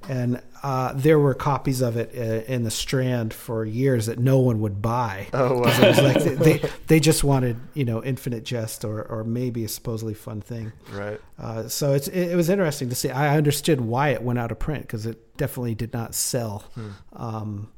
and 0.09 0.41
uh, 0.65 0.93
there 0.95 1.19
were 1.19 1.35
copies 1.35 1.79
of 1.79 1.95
it 1.95 2.11
uh, 2.17 2.51
in 2.51 2.63
the 2.63 2.71
Strand 2.71 3.35
for 3.35 3.63
years 3.63 4.07
that 4.07 4.17
no 4.17 4.39
one 4.39 4.61
would 4.61 4.81
buy. 4.81 5.27
Oh, 5.31 5.59
wow. 5.59 5.67
it 5.67 5.87
was 5.89 6.01
like 6.01 6.23
they, 6.23 6.35
they, 6.57 6.69
they 6.87 6.99
just 6.99 7.23
wanted 7.23 7.59
you 7.75 7.85
know 7.85 8.03
Infinite 8.03 8.43
Jest 8.43 8.83
or 8.83 9.03
or 9.03 9.23
maybe 9.23 9.63
a 9.63 9.67
supposedly 9.67 10.15
fun 10.15 10.41
thing. 10.41 10.71
Right. 10.91 11.21
Uh, 11.37 11.67
so 11.67 11.93
it's 11.93 12.07
it, 12.07 12.31
it, 12.31 12.35
was 12.35 12.49
interesting 12.49 12.89
to 12.89 12.95
see. 12.95 13.11
I 13.11 13.37
understood 13.37 13.79
why 13.79 14.09
it 14.09 14.23
went 14.23 14.39
out 14.39 14.51
of 14.51 14.57
print 14.57 14.81
because 14.81 15.05
it 15.05 15.37
definitely 15.37 15.75
did 15.75 15.93
not 15.93 16.15
sell 16.15 16.63
hmm. 16.73 16.89
um, 17.13 17.71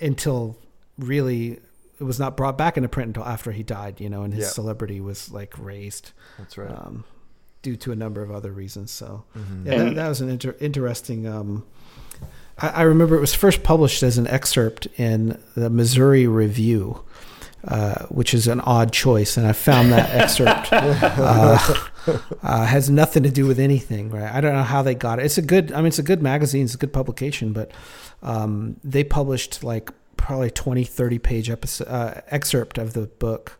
until 0.00 0.56
really 0.98 1.58
it 1.98 2.04
was 2.04 2.20
not 2.20 2.36
brought 2.36 2.56
back 2.56 2.76
into 2.76 2.88
print 2.88 3.08
until 3.08 3.24
after 3.24 3.50
he 3.50 3.64
died. 3.64 4.00
You 4.00 4.08
know, 4.08 4.22
and 4.22 4.32
his 4.32 4.44
yep. 4.44 4.52
celebrity 4.52 5.00
was 5.00 5.32
like 5.32 5.52
raised. 5.58 6.12
That's 6.38 6.56
right. 6.56 6.70
Um, 6.70 7.02
due 7.66 7.74
to 7.74 7.90
a 7.90 7.96
number 7.96 8.22
of 8.22 8.30
other 8.30 8.52
reasons. 8.52 8.92
So 8.92 9.24
mm-hmm. 9.36 9.66
yeah, 9.66 9.78
that, 9.78 9.94
that, 9.96 10.08
was 10.08 10.20
an 10.20 10.28
inter- 10.28 10.54
interesting. 10.60 11.26
Um, 11.26 11.66
I, 12.58 12.68
I, 12.68 12.82
remember 12.82 13.16
it 13.16 13.20
was 13.20 13.34
first 13.34 13.64
published 13.64 14.04
as 14.04 14.18
an 14.18 14.28
excerpt 14.28 14.86
in 14.96 15.42
the 15.56 15.68
Missouri 15.68 16.28
Review. 16.28 17.02
Uh, 17.66 18.06
which 18.10 18.32
is 18.32 18.46
an 18.46 18.60
odd 18.60 18.92
choice, 18.92 19.36
and 19.36 19.44
I 19.44 19.52
found 19.52 19.90
that 19.90 20.08
excerpt 20.14 20.68
uh, 20.70 21.58
uh, 22.40 22.64
has 22.64 22.88
nothing 22.88 23.24
to 23.24 23.30
do 23.30 23.44
with 23.44 23.58
anything. 23.58 24.08
Right? 24.08 24.32
I 24.32 24.40
don't 24.40 24.52
know 24.52 24.62
how 24.62 24.82
they 24.82 24.94
got 24.94 25.18
it. 25.18 25.24
It's 25.24 25.36
a 25.36 25.42
good. 25.42 25.72
I 25.72 25.78
mean, 25.78 25.86
it's 25.86 25.98
a 25.98 26.04
good 26.04 26.22
magazine. 26.22 26.66
It's 26.66 26.76
a 26.76 26.78
good 26.78 26.92
publication, 26.92 27.52
but 27.52 27.72
um, 28.22 28.76
they 28.84 29.02
published 29.02 29.64
like 29.64 29.90
probably 30.16 30.52
20, 30.52 30.84
30 30.84 31.18
page 31.18 31.50
episode, 31.50 31.88
uh, 31.88 32.20
excerpt 32.28 32.78
of 32.78 32.92
the 32.92 33.08
book 33.08 33.58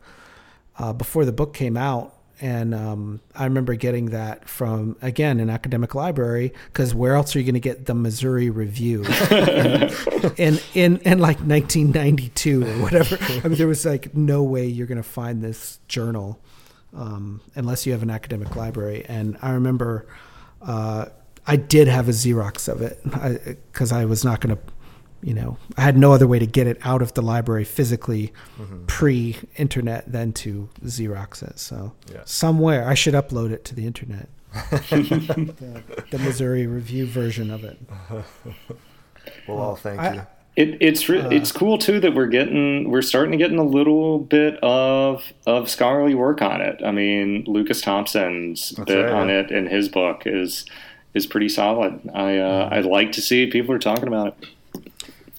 uh, 0.79 0.93
before 0.93 1.25
the 1.25 1.33
book 1.33 1.53
came 1.53 1.75
out 1.75 2.16
and 2.39 2.75
um, 2.75 3.21
I 3.35 3.45
remember 3.45 3.75
getting 3.75 4.07
that 4.07 4.47
from 4.47 4.95
again 5.01 5.39
an 5.39 5.49
academic 5.49 5.95
library 5.95 6.53
because 6.65 6.93
where 6.93 7.15
else 7.15 7.35
are 7.35 7.39
you 7.39 7.45
going 7.45 7.55
to 7.55 7.59
get 7.59 7.85
the 7.85 7.95
Missouri 7.95 8.49
Review 8.49 9.03
in 10.37 10.59
in 10.73 10.97
in 10.97 11.19
like 11.19 11.39
1992 11.39 12.63
or 12.63 12.67
whatever? 12.81 13.17
I 13.21 13.47
mean, 13.47 13.57
there 13.57 13.67
was 13.67 13.85
like 13.85 14.15
no 14.15 14.43
way 14.43 14.67
you're 14.67 14.87
going 14.87 14.97
to 14.97 15.03
find 15.03 15.43
this 15.43 15.79
journal 15.87 16.39
um, 16.95 17.41
unless 17.55 17.85
you 17.85 17.91
have 17.91 18.03
an 18.03 18.09
academic 18.09 18.55
library. 18.55 19.05
And 19.07 19.37
I 19.41 19.51
remember 19.51 20.07
uh, 20.61 21.05
I 21.45 21.55
did 21.55 21.87
have 21.87 22.07
a 22.07 22.11
Xerox 22.11 22.67
of 22.67 22.81
it 22.81 23.01
because 23.71 23.91
I, 23.91 24.01
I 24.01 24.05
was 24.05 24.23
not 24.23 24.41
going 24.41 24.55
to 24.55 24.61
you 25.27 25.33
know, 25.33 25.57
I 25.75 25.81
had 25.81 25.97
no 25.97 26.13
other 26.13 26.25
way 26.25 26.39
to 26.39 26.45
get 26.45 26.67
it 26.67 26.77
out 26.83 27.01
of 27.01 27.13
the 27.13 27.21
library 27.21 27.65
physically 27.65 28.31
mm-hmm. 28.57 28.85
pre 28.85 29.35
internet 29.57 30.09
than 30.09 30.31
to 30.31 30.69
Xerox 30.85 31.43
it. 31.43 31.59
So 31.59 31.91
yeah. 32.09 32.21
somewhere 32.23 32.87
I 32.87 32.93
should 32.93 33.13
upload 33.13 33.51
it 33.51 33.65
to 33.65 33.75
the 33.75 33.85
internet. 33.85 34.29
the, 34.71 35.83
the, 36.11 36.19
Missouri 36.19 36.65
Review 36.65 37.05
version 37.05 37.51
of 37.51 37.65
it. 37.65 37.77
well, 39.49 39.57
all 39.57 39.75
thank 39.75 39.99
I, 39.99 40.13
you. 40.13 40.27
It, 40.55 40.77
it's 40.79 41.09
uh, 41.09 41.27
it's 41.29 41.51
cool 41.51 41.77
too 41.77 41.99
that 41.99 42.15
we're 42.15 42.27
getting 42.27 42.89
we're 42.89 43.01
starting 43.01 43.33
to 43.33 43.37
get 43.37 43.51
a 43.51 43.61
little 43.61 44.19
bit 44.19 44.57
of 44.63 45.33
of 45.45 45.69
scholarly 45.69 46.15
work 46.15 46.41
on 46.41 46.61
it. 46.61 46.81
I 46.85 46.91
mean, 46.91 47.43
Lucas 47.45 47.81
Thompson's 47.81 48.71
bit 48.71 49.03
right, 49.03 49.11
on 49.11 49.27
yeah. 49.27 49.41
it 49.41 49.51
in 49.51 49.67
his 49.67 49.89
book 49.89 50.23
is 50.25 50.65
is 51.13 51.27
pretty 51.27 51.49
solid. 51.49 51.99
I 52.13 52.37
uh, 52.37 52.65
mm-hmm. 52.65 52.73
I'd 52.73 52.85
like 52.85 53.11
to 53.11 53.21
see 53.21 53.45
people 53.47 53.75
are 53.75 53.79
talking 53.79 54.07
about 54.07 54.27
it. 54.27 54.49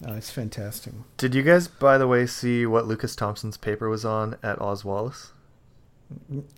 Oh, 0.07 0.15
it's 0.15 0.31
fantastic. 0.31 0.93
Did 1.16 1.35
you 1.35 1.43
guys, 1.43 1.66
by 1.66 1.99
the 1.99 2.07
way, 2.07 2.27
see 2.27 2.66
what 2.66 2.87
Lucas 2.87 3.16
Thompson's 3.16 3.57
paper 3.57 3.89
was 3.89 4.05
on 4.05 4.37
at 4.43 4.61
Oz 4.61 4.85
Wallace? 4.85 5.33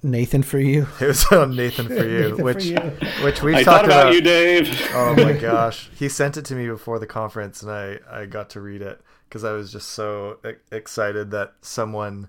Nathan 0.03 0.43
for 0.43 0.59
you. 0.59 0.87
It 1.01 1.07
was 1.07 1.25
on 1.27 1.57
Nathan 1.57 1.89
for 1.89 2.07
you, 2.07 2.31
Nathan 2.31 2.45
which 2.45 2.65
for 2.65 2.71
you. 2.71 3.25
which 3.25 3.43
we 3.43 3.53
talked 3.65 3.85
about, 3.85 4.03
about, 4.03 4.15
you, 4.15 4.21
Dave. 4.21 4.91
oh 4.95 5.15
my 5.17 5.33
gosh, 5.41 5.91
he 5.97 6.09
sent 6.09 6.37
it 6.37 6.45
to 6.47 6.55
me 6.55 6.67
before 6.69 6.99
the 6.99 7.07
conference, 7.07 7.63
and 7.63 7.73
I 7.73 7.99
I 8.09 8.27
got 8.27 8.51
to 8.51 8.61
read 8.61 8.83
it 8.83 9.01
because 9.29 9.43
I 9.43 9.53
was 9.53 9.73
just 9.73 9.89
so 9.89 10.39
excited 10.71 11.31
that 11.33 11.55
someone 11.63 12.29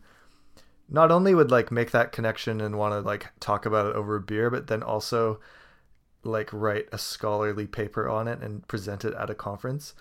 not 0.90 1.12
only 1.12 1.36
would 1.36 1.52
like 1.52 1.72
make 1.72 1.92
that 1.92 2.12
connection 2.12 2.60
and 2.60 2.78
want 2.78 2.94
to 2.94 3.02
like 3.02 3.28
talk 3.40 3.66
about 3.66 3.88
it 3.88 3.96
over 3.96 4.16
a 4.16 4.22
beer, 4.22 4.50
but 4.50 4.68
then 4.68 4.82
also 4.82 5.40
like 6.24 6.50
write 6.52 6.88
a 6.92 6.98
scholarly 6.98 7.68
paper 7.68 8.08
on 8.08 8.28
it 8.28 8.40
and 8.42 8.68
present 8.68 9.06
it 9.06 9.14
at 9.14 9.30
a 9.30 9.36
conference. 9.36 9.94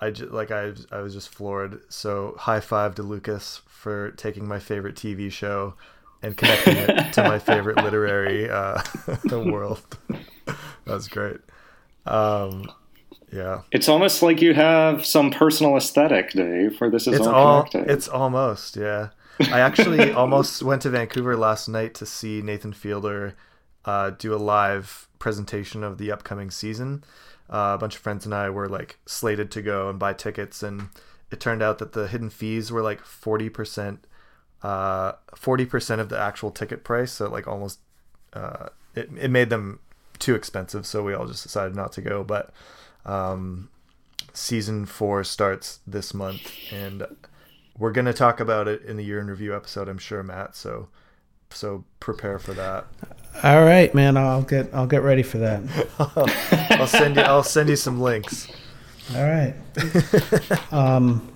I 0.00 0.10
just 0.10 0.32
like 0.32 0.50
I 0.50 0.72
I 0.90 1.00
was 1.00 1.14
just 1.14 1.28
floored. 1.28 1.80
So 1.88 2.34
high 2.38 2.60
five 2.60 2.94
to 2.96 3.02
Lucas 3.02 3.62
for 3.66 4.10
taking 4.12 4.46
my 4.46 4.58
favorite 4.58 4.96
TV 4.96 5.30
show 5.30 5.74
and 6.22 6.36
connecting 6.36 6.76
it 6.76 7.12
to 7.12 7.22
my 7.22 7.38
favorite 7.38 7.76
literary 7.76 8.48
uh, 8.48 8.80
world. 9.30 9.82
That's 10.86 11.06
great. 11.08 11.38
Um, 12.06 12.70
yeah, 13.32 13.62
it's 13.72 13.88
almost 13.88 14.22
like 14.22 14.40
you 14.40 14.54
have 14.54 15.04
some 15.04 15.30
personal 15.30 15.76
aesthetic, 15.76 16.32
Dave. 16.32 16.76
For 16.76 16.90
this 16.90 17.06
is 17.06 17.18
it's 17.18 17.26
all, 17.26 17.64
connected. 17.64 17.92
it's 17.92 18.08
almost 18.08 18.76
yeah. 18.76 19.10
I 19.40 19.60
actually 19.60 20.12
almost 20.12 20.62
went 20.62 20.82
to 20.82 20.90
Vancouver 20.90 21.36
last 21.36 21.68
night 21.68 21.94
to 21.94 22.06
see 22.06 22.40
Nathan 22.42 22.72
Fielder 22.72 23.34
uh, 23.84 24.10
do 24.10 24.34
a 24.34 24.36
live 24.36 25.08
presentation 25.18 25.82
of 25.82 25.98
the 25.98 26.12
upcoming 26.12 26.50
season. 26.50 27.04
Uh, 27.50 27.74
a 27.74 27.78
bunch 27.78 27.94
of 27.94 28.00
friends 28.00 28.24
and 28.24 28.34
I 28.34 28.48
were 28.48 28.68
like 28.68 28.98
slated 29.06 29.50
to 29.50 29.62
go 29.62 29.90
and 29.90 29.98
buy 29.98 30.14
tickets, 30.14 30.62
and 30.62 30.88
it 31.30 31.40
turned 31.40 31.62
out 31.62 31.78
that 31.78 31.92
the 31.92 32.08
hidden 32.08 32.30
fees 32.30 32.72
were 32.72 32.80
like 32.80 33.02
forty 33.02 33.50
percent, 33.50 34.06
uh, 34.62 35.12
forty 35.34 35.66
percent 35.66 36.00
of 36.00 36.08
the 36.08 36.18
actual 36.18 36.50
ticket 36.50 36.84
price. 36.84 37.12
So 37.12 37.28
like 37.28 37.46
almost, 37.46 37.80
uh, 38.32 38.68
it 38.94 39.10
it 39.20 39.30
made 39.30 39.50
them 39.50 39.80
too 40.18 40.34
expensive. 40.34 40.86
So 40.86 41.02
we 41.02 41.12
all 41.12 41.26
just 41.26 41.42
decided 41.42 41.76
not 41.76 41.92
to 41.92 42.00
go. 42.00 42.24
But 42.24 42.50
um, 43.04 43.68
season 44.32 44.86
four 44.86 45.22
starts 45.22 45.80
this 45.86 46.14
month, 46.14 46.50
and 46.72 47.06
we're 47.76 47.92
gonna 47.92 48.14
talk 48.14 48.40
about 48.40 48.68
it 48.68 48.82
in 48.82 48.96
the 48.96 49.04
year 49.04 49.20
in 49.20 49.26
review 49.26 49.54
episode. 49.54 49.88
I'm 49.88 49.98
sure, 49.98 50.22
Matt. 50.22 50.56
So 50.56 50.88
so 51.50 51.84
prepare 52.00 52.38
for 52.38 52.54
that. 52.54 52.86
All 53.42 53.64
right, 53.64 53.94
man. 53.94 54.16
I'll 54.16 54.42
get 54.42 54.72
I'll 54.72 54.86
get 54.86 55.02
ready 55.02 55.22
for 55.22 55.38
that. 55.38 55.62
I'll 56.78 56.86
send 56.86 57.16
you 57.16 57.22
I'll 57.22 57.42
send 57.42 57.68
you 57.68 57.76
some 57.76 58.00
links. 58.00 58.48
All 59.14 59.22
right. 59.22 59.54
um, 60.72 61.28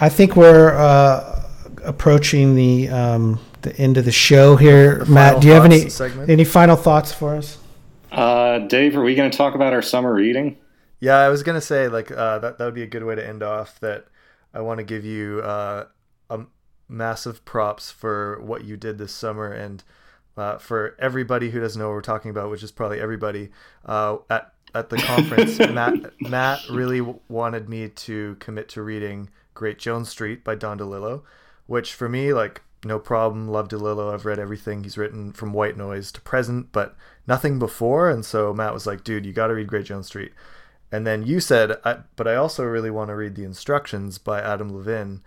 I 0.00 0.08
think 0.08 0.36
we're 0.36 0.74
uh, 0.76 1.42
approaching 1.84 2.54
the 2.54 2.88
um, 2.88 3.40
the 3.62 3.76
end 3.76 3.96
of 3.96 4.04
the 4.04 4.12
show 4.12 4.56
here. 4.56 4.98
The 4.98 5.06
Matt, 5.06 5.40
do 5.40 5.48
you 5.48 5.54
have 5.54 5.64
any 5.64 5.88
segment? 5.88 6.30
any 6.30 6.44
final 6.44 6.76
thoughts 6.76 7.12
for 7.12 7.34
us? 7.34 7.58
Uh, 8.12 8.60
Dave, 8.60 8.96
are 8.96 9.02
we 9.02 9.14
going 9.14 9.30
to 9.30 9.36
talk 9.36 9.54
about 9.54 9.72
our 9.72 9.82
summer 9.82 10.14
reading? 10.14 10.56
Yeah, 11.00 11.16
I 11.16 11.28
was 11.28 11.42
gonna 11.42 11.60
say 11.60 11.88
like 11.88 12.10
uh, 12.10 12.38
that 12.38 12.58
that 12.58 12.64
would 12.64 12.74
be 12.74 12.82
a 12.82 12.86
good 12.86 13.04
way 13.04 13.14
to 13.14 13.26
end 13.26 13.42
off. 13.42 13.78
That 13.80 14.06
I 14.54 14.60
want 14.60 14.78
to 14.78 14.84
give 14.84 15.04
you 15.04 15.40
uh, 15.40 15.86
a 16.30 16.40
massive 16.88 17.44
props 17.44 17.90
for 17.90 18.40
what 18.40 18.64
you 18.64 18.76
did 18.76 18.98
this 18.98 19.12
summer 19.12 19.52
and 19.52 19.82
uh, 20.36 20.58
for 20.58 20.96
everybody 20.98 21.50
who 21.50 21.60
doesn't 21.60 21.78
know 21.78 21.88
what 21.88 21.94
we're 21.94 22.02
talking 22.02 22.30
about, 22.30 22.50
which 22.50 22.62
is 22.62 22.70
probably 22.70 23.00
everybody 23.00 23.50
uh, 23.84 24.16
at 24.28 24.52
at 24.74 24.90
the 24.90 24.98
conference. 24.98 25.58
Matt 25.58 26.20
Matt 26.20 26.68
really 26.68 27.00
wanted 27.28 27.68
me 27.68 27.88
to 27.88 28.36
commit 28.38 28.68
to 28.70 28.82
reading 28.82 29.30
Great 29.54 29.78
Jones 29.78 30.08
Street 30.08 30.44
by 30.44 30.54
Don 30.54 30.78
DeLillo, 30.78 31.22
which 31.66 31.94
for 31.94 32.08
me 32.08 32.32
like 32.32 32.62
no 32.84 32.98
problem. 32.98 33.48
Love 33.48 33.68
DeLillo. 33.68 34.12
I've 34.12 34.26
read 34.26 34.38
everything 34.38 34.84
he's 34.84 34.98
written 34.98 35.32
from 35.32 35.52
White 35.52 35.76
Noise 35.76 36.12
to 36.12 36.20
present, 36.20 36.72
but 36.72 36.94
nothing 37.26 37.58
before. 37.58 38.10
And 38.10 38.24
so 38.24 38.52
Matt 38.52 38.74
was 38.74 38.86
like, 38.86 39.02
"Dude, 39.02 39.26
you 39.26 39.32
got 39.32 39.48
to 39.48 39.54
read 39.54 39.66
Great 39.66 39.86
Jones 39.86 40.06
Street." 40.06 40.32
And 40.92 41.06
then 41.06 41.24
you 41.24 41.40
said, 41.40 41.78
I, 41.84 42.00
"But 42.14 42.28
I 42.28 42.36
also 42.36 42.64
really 42.64 42.90
want 42.90 43.08
to 43.08 43.16
read 43.16 43.34
the 43.34 43.44
instructions 43.44 44.18
by 44.18 44.40
Adam 44.40 44.68
Levin." 44.68 45.22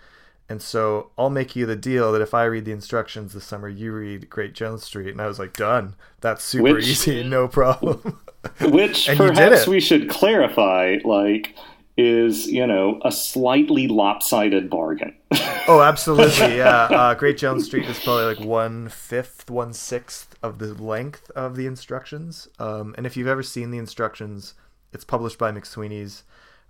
And 0.49 0.61
so 0.61 1.11
I'll 1.17 1.29
make 1.29 1.55
you 1.55 1.67
the 1.67 1.75
deal 1.75 2.11
that 2.11 2.21
if 2.21 2.33
I 2.33 2.43
read 2.45 2.65
the 2.65 2.71
instructions 2.71 3.33
this 3.33 3.43
summer, 3.43 3.69
you 3.69 3.91
read 3.93 4.29
Great 4.31 4.53
Jones 4.53 4.83
Street. 4.83 5.11
And 5.11 5.21
I 5.21 5.27
was 5.27 5.37
like, 5.37 5.53
done. 5.53 5.95
That's 6.21 6.43
super 6.43 6.73
Which- 6.73 6.87
easy, 6.87 7.23
no 7.27 7.47
problem. 7.47 8.19
Which 8.61 9.07
perhaps 9.15 9.67
we 9.67 9.79
should 9.79 10.09
clarify, 10.09 10.97
like, 11.03 11.55
is, 11.97 12.47
you 12.47 12.65
know, 12.65 12.99
a 13.03 13.11
slightly 13.11 13.87
lopsided 13.87 14.69
bargain. 14.69 15.13
oh, 15.67 15.81
absolutely, 15.81 16.55
yeah. 16.57 16.83
Uh, 16.85 17.13
Great 17.13 17.37
Jones 17.37 17.65
Street 17.65 17.85
is 17.85 17.99
probably 17.99 18.23
like 18.33 18.39
one 18.39 18.87
fifth, 18.87 19.49
one 19.49 19.73
sixth 19.73 20.35
of 20.41 20.59
the 20.59 20.73
length 20.73 21.29
of 21.31 21.57
the 21.57 21.67
instructions. 21.67 22.47
Um, 22.57 22.95
and 22.97 23.05
if 23.05 23.17
you've 23.17 23.27
ever 23.27 23.43
seen 23.43 23.71
the 23.71 23.77
instructions, 23.77 24.53
it's 24.93 25.03
published 25.03 25.37
by 25.37 25.51
McSweeney's. 25.51 26.23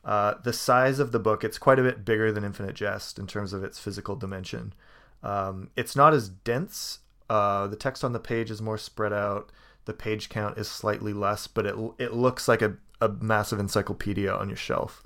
Uh, 0.06 0.36
the 0.44 0.54
size 0.54 1.00
of 1.00 1.12
the 1.12 1.20
book, 1.20 1.44
it's 1.44 1.58
quite 1.58 1.80
a 1.80 1.84
bit 1.84 2.06
bigger 2.06 2.32
than 2.32 2.44
Infinite 2.44 2.76
Jest 2.76 3.20
in 3.20 3.28
terms 3.28 3.54
of 3.54 3.64
its 3.64 3.80
physical 3.80 4.16
dimension. 4.16 4.74
Um, 5.24 5.70
it's 5.76 5.96
not 5.96 6.14
as 6.14 6.30
dense. 6.30 7.00
Uh, 7.30 7.68
the 7.68 7.76
text 7.76 8.04
on 8.04 8.14
the 8.14 8.20
page 8.20 8.50
is 8.50 8.62
more 8.62 8.78
spread 8.78 9.14
out. 9.14 9.52
The 9.86 9.94
page 9.94 10.30
count 10.30 10.58
is 10.58 10.68
slightly 10.68 11.14
less, 11.14 11.48
but 11.48 11.66
it 11.66 11.76
it 11.98 12.14
looks 12.14 12.48
like 12.48 12.62
a, 12.62 12.76
a 13.02 13.10
massive 13.10 13.60
encyclopedia 13.60 14.32
on 14.34 14.48
your 14.50 14.58
shelf. 14.58 15.04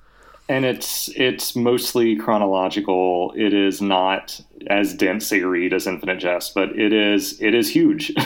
and 0.48 0.64
it's 0.64 1.08
it's 1.16 1.56
mostly 1.56 2.16
chronological. 2.16 3.32
It 3.36 3.52
is 3.54 3.80
not 3.80 4.40
as 4.68 4.94
dense 4.94 5.32
a 5.32 5.40
read 5.42 5.72
as 5.72 5.86
Infinite 5.86 6.18
Jest, 6.18 6.54
but 6.54 6.70
it 6.78 6.92
is 6.92 7.40
it 7.40 7.54
is 7.54 7.70
huge. 7.70 8.12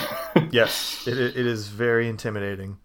Yes, 0.51 1.07
it, 1.07 1.19
it 1.19 1.47
is 1.47 1.69
very 1.69 2.09
intimidating. 2.09 2.79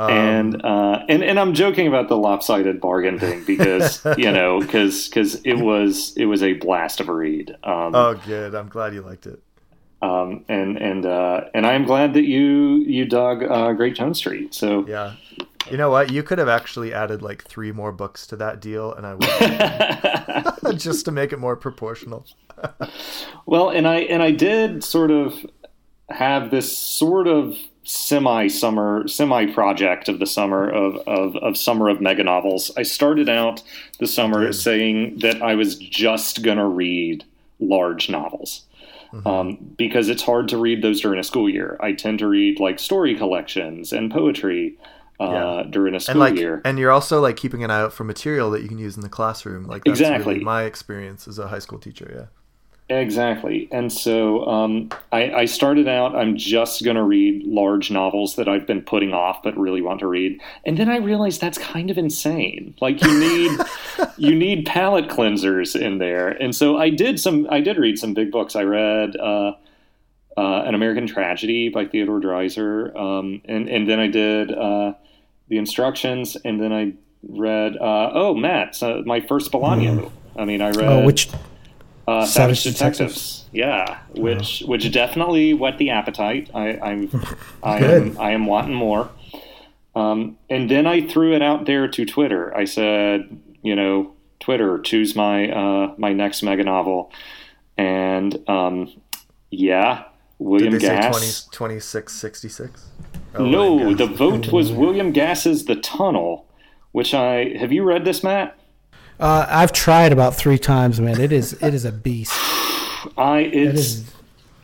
Um, 0.00 0.10
and 0.10 0.64
uh, 0.64 1.04
and 1.10 1.22
and 1.22 1.38
I'm 1.38 1.52
joking 1.52 1.86
about 1.86 2.08
the 2.08 2.16
lopsided 2.16 2.80
bargain 2.80 3.18
thing 3.18 3.44
because 3.44 4.02
you 4.16 4.32
know 4.32 4.58
because 4.60 5.08
because 5.08 5.34
it 5.42 5.56
was 5.56 6.16
it 6.16 6.24
was 6.24 6.42
a 6.42 6.54
blast 6.54 7.00
of 7.00 7.10
a 7.10 7.12
read. 7.12 7.50
Um, 7.62 7.94
oh, 7.94 8.14
good. 8.24 8.54
I'm 8.54 8.70
glad 8.70 8.94
you 8.94 9.02
liked 9.02 9.26
it. 9.26 9.42
um, 10.00 10.46
and 10.48 10.78
and 10.78 11.04
uh, 11.04 11.42
and 11.52 11.66
I 11.66 11.74
am 11.74 11.84
glad 11.84 12.14
that 12.14 12.24
you 12.24 12.76
you 12.86 13.04
dug 13.04 13.42
uh, 13.42 13.74
Great 13.74 13.94
Jones 13.94 14.16
Street. 14.16 14.54
So 14.54 14.86
Yeah. 14.86 15.16
You 15.70 15.76
know 15.76 15.90
what? 15.90 16.10
You 16.10 16.22
could 16.22 16.38
have 16.38 16.48
actually 16.48 16.94
added 16.94 17.20
like 17.20 17.44
three 17.44 17.70
more 17.70 17.92
books 17.92 18.26
to 18.28 18.36
that 18.36 18.60
deal, 18.60 18.94
and 18.94 19.06
I 19.06 19.14
would 20.62 20.78
just 20.80 21.04
to 21.04 21.12
make 21.12 21.34
it 21.34 21.38
more 21.38 21.54
proportional. 21.54 22.24
well, 23.46 23.68
and 23.68 23.86
I 23.86 23.96
and 24.00 24.22
I 24.22 24.30
did 24.30 24.82
sort 24.82 25.10
of 25.10 25.34
have 26.08 26.50
this 26.50 26.76
sort 26.76 27.28
of 27.28 27.56
semi 27.90 28.46
summer 28.46 29.06
semi 29.08 29.46
project 29.46 30.08
of 30.08 30.18
the 30.20 30.26
summer 30.26 30.68
of, 30.70 30.96
of 31.06 31.36
of 31.36 31.56
summer 31.56 31.88
of 31.88 32.00
mega 32.00 32.22
novels. 32.22 32.70
I 32.76 32.82
started 32.84 33.28
out 33.28 33.62
the 33.98 34.06
summer 34.06 34.52
saying 34.52 35.18
that 35.18 35.42
I 35.42 35.54
was 35.56 35.74
just 35.76 36.42
gonna 36.42 36.68
read 36.68 37.24
large 37.58 38.08
novels. 38.08 38.62
Um, 39.26 39.58
because 39.76 40.08
it's 40.08 40.22
hard 40.22 40.46
to 40.50 40.56
read 40.56 40.82
those 40.82 41.00
during 41.00 41.18
a 41.18 41.24
school 41.24 41.50
year. 41.50 41.76
I 41.80 41.94
tend 41.94 42.20
to 42.20 42.28
read 42.28 42.60
like 42.60 42.78
story 42.78 43.16
collections 43.16 43.92
and 43.92 44.08
poetry 44.08 44.78
uh, 45.18 45.24
Yeah. 45.32 45.62
during 45.68 45.96
a 45.96 46.00
school 46.00 46.12
And 46.12 46.20
like, 46.20 46.36
year. 46.38 46.62
and 46.64 46.78
you're 46.78 46.92
also 46.92 47.20
like 47.20 47.36
keeping 47.36 47.64
an 47.64 47.72
eye 47.72 47.80
out 47.80 47.92
for 47.92 48.04
material 48.04 48.52
that 48.52 48.62
you 48.62 48.68
can 48.68 48.78
use 48.78 48.94
in 48.94 49.02
the 49.02 49.08
classroom. 49.08 49.64
Like 49.64 49.82
that's 49.82 49.98
Exactly. 49.98 50.34
really 50.34 50.44
my 50.44 50.62
experience 50.62 51.26
as 51.26 51.40
a 51.40 51.48
high 51.48 51.58
school 51.58 51.80
teacher. 51.80 52.08
Yeah. 52.14 52.26
Exactly. 52.90 53.68
And 53.70 53.92
so 53.92 54.44
um, 54.46 54.90
I, 55.12 55.32
I 55.32 55.44
started 55.44 55.86
out, 55.86 56.16
I'm 56.16 56.36
just 56.36 56.82
going 56.84 56.96
to 56.96 57.04
read 57.04 57.46
large 57.46 57.90
novels 57.90 58.34
that 58.34 58.48
I've 58.48 58.66
been 58.66 58.82
putting 58.82 59.14
off 59.14 59.42
but 59.44 59.56
really 59.56 59.80
want 59.80 60.00
to 60.00 60.08
read. 60.08 60.40
And 60.66 60.76
then 60.76 60.88
I 60.88 60.96
realized 60.96 61.40
that's 61.40 61.58
kind 61.58 61.90
of 61.90 61.98
insane. 61.98 62.74
Like 62.80 63.00
you 63.02 63.20
need 63.20 63.60
you 64.16 64.34
need 64.34 64.66
palate 64.66 65.08
cleansers 65.08 65.80
in 65.80 65.98
there. 65.98 66.28
And 66.28 66.54
so 66.54 66.78
I 66.78 66.90
did 66.90 67.20
some 67.20 67.46
I 67.48 67.60
did 67.60 67.78
read 67.78 67.98
some 67.98 68.12
big 68.12 68.32
books. 68.32 68.56
I 68.56 68.64
read 68.64 69.16
uh, 69.16 69.52
uh, 70.36 70.62
An 70.64 70.74
American 70.74 71.06
Tragedy 71.06 71.68
by 71.68 71.86
Theodore 71.86 72.20
Dreiser. 72.20 72.94
Um, 72.96 73.40
and, 73.44 73.68
and 73.68 73.88
then 73.88 74.00
I 74.00 74.08
did 74.08 74.52
uh, 74.52 74.94
The 75.48 75.58
Instructions. 75.58 76.36
And 76.44 76.60
then 76.60 76.72
I 76.72 76.94
read, 77.22 77.76
uh, 77.76 78.10
oh, 78.14 78.34
Matt, 78.34 78.82
uh, 78.82 79.02
my 79.04 79.20
first 79.20 79.52
Bolaño. 79.52 80.10
I 80.36 80.44
mean, 80.44 80.62
I 80.62 80.70
read. 80.70 80.86
Oh, 80.86 81.04
which 81.04 81.28
Uh, 82.10 82.26
Savage 82.26 82.62
Savage, 82.62 82.74
Detectives. 82.76 82.98
Detectives. 82.98 83.44
Yeah, 83.52 83.98
which 84.14 84.62
which 84.66 84.90
definitely 84.92 85.54
whet 85.54 85.78
the 85.78 85.90
appetite. 85.90 86.50
I, 86.54 86.78
I'm 86.78 87.10
I 87.62 87.78
am, 87.78 88.18
I 88.18 88.30
am 88.32 88.46
wanting 88.46 88.74
more. 88.74 89.10
Um, 89.94 90.36
and 90.48 90.70
then 90.70 90.86
I 90.86 91.06
threw 91.06 91.34
it 91.34 91.42
out 91.42 91.66
there 91.66 91.86
to 91.88 92.04
Twitter. 92.04 92.56
I 92.56 92.64
said, 92.64 93.40
you 93.62 93.76
know, 93.76 94.12
Twitter, 94.40 94.78
choose 94.80 95.14
my 95.14 95.50
uh, 95.50 95.94
my 95.98 96.12
next 96.12 96.42
mega 96.42 96.64
novel. 96.64 97.12
And 97.76 98.38
um, 98.48 98.92
yeah, 99.50 100.04
Did 100.04 100.04
William 100.38 100.72
they 100.72 100.78
say 100.80 100.86
Gass. 100.88 101.44
20, 101.44 101.72
2666? 101.76 102.88
no, 103.38 103.94
the 103.94 104.06
vote 104.06 104.50
was 104.52 104.72
William 104.82 105.12
Gass's 105.12 105.64
The 105.66 105.76
Tunnel, 105.76 106.46
which 106.92 107.14
I 107.14 107.56
have 107.58 107.72
you 107.72 107.84
read 107.84 108.04
this, 108.04 108.24
Matt? 108.24 108.56
Uh, 109.20 109.46
I've 109.48 109.72
tried 109.72 110.12
about 110.12 110.34
three 110.34 110.58
times, 110.58 111.00
man. 111.00 111.20
It 111.20 111.32
is 111.32 111.52
it 111.62 111.74
is 111.74 111.84
a 111.84 111.92
beast. 111.92 112.32
I 113.16 113.40
It 113.52 113.68
it's 113.68 113.78
is. 113.78 114.10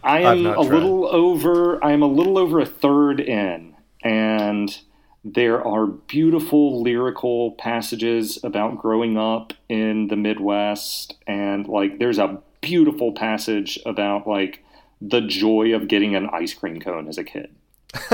I 0.02 0.20
am 0.20 0.46
a 0.46 0.54
tried. 0.54 0.66
little 0.66 1.06
over. 1.06 1.82
I 1.84 1.92
am 1.92 2.02
a 2.02 2.06
little 2.06 2.38
over 2.38 2.60
a 2.60 2.66
third 2.66 3.20
in, 3.20 3.74
and 4.02 4.76
there 5.24 5.64
are 5.66 5.86
beautiful 5.86 6.80
lyrical 6.82 7.52
passages 7.52 8.38
about 8.44 8.78
growing 8.78 9.18
up 9.18 9.52
in 9.68 10.08
the 10.08 10.16
Midwest, 10.16 11.14
and 11.26 11.66
like 11.66 11.98
there's 11.98 12.18
a 12.18 12.40
beautiful 12.60 13.12
passage 13.12 13.78
about 13.84 14.26
like 14.26 14.62
the 15.00 15.20
joy 15.20 15.74
of 15.74 15.88
getting 15.88 16.14
an 16.14 16.28
ice 16.32 16.54
cream 16.54 16.80
cone 16.80 17.08
as 17.08 17.18
a 17.18 17.24
kid. 17.24 17.50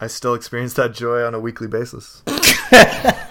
I 0.00 0.06
still 0.08 0.34
experience 0.34 0.74
that 0.74 0.92
joy 0.94 1.22
on 1.24 1.34
a 1.34 1.40
weekly 1.40 1.68
basis. 1.68 2.22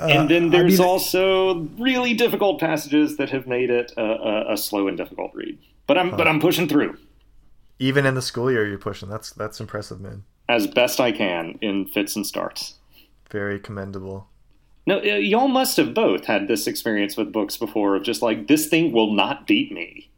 and 0.00 0.28
then 0.28 0.50
there's 0.50 0.80
I 0.80 0.82
mean, 0.82 0.88
also 0.88 1.54
really 1.78 2.14
difficult 2.14 2.60
passages 2.60 3.16
that 3.16 3.30
have 3.30 3.46
made 3.46 3.70
it 3.70 3.92
a, 3.96 4.02
a, 4.02 4.52
a 4.52 4.56
slow 4.56 4.88
and 4.88 4.96
difficult 4.96 5.32
read. 5.34 5.58
But 5.86 5.98
I'm 5.98 6.10
huh. 6.10 6.16
but 6.16 6.28
I'm 6.28 6.40
pushing 6.40 6.68
through. 6.68 6.96
Even 7.78 8.06
in 8.06 8.14
the 8.14 8.22
school 8.22 8.50
year, 8.50 8.66
you're 8.66 8.78
pushing. 8.78 9.08
That's 9.08 9.30
that's 9.30 9.60
impressive, 9.60 10.00
man. 10.00 10.24
As 10.48 10.66
best 10.66 11.00
I 11.00 11.12
can 11.12 11.58
in 11.60 11.86
fits 11.86 12.16
and 12.16 12.26
starts. 12.26 12.74
Very 13.30 13.58
commendable. 13.58 14.28
No, 14.86 15.02
y'all 15.02 15.48
must 15.48 15.76
have 15.76 15.92
both 15.92 16.24
had 16.24 16.48
this 16.48 16.66
experience 16.66 17.14
with 17.14 17.30
books 17.30 17.58
before 17.58 17.96
of 17.96 18.02
just 18.02 18.22
like 18.22 18.46
this 18.46 18.68
thing 18.68 18.90
will 18.90 19.12
not 19.12 19.46
beat 19.46 19.70
me. 19.70 20.08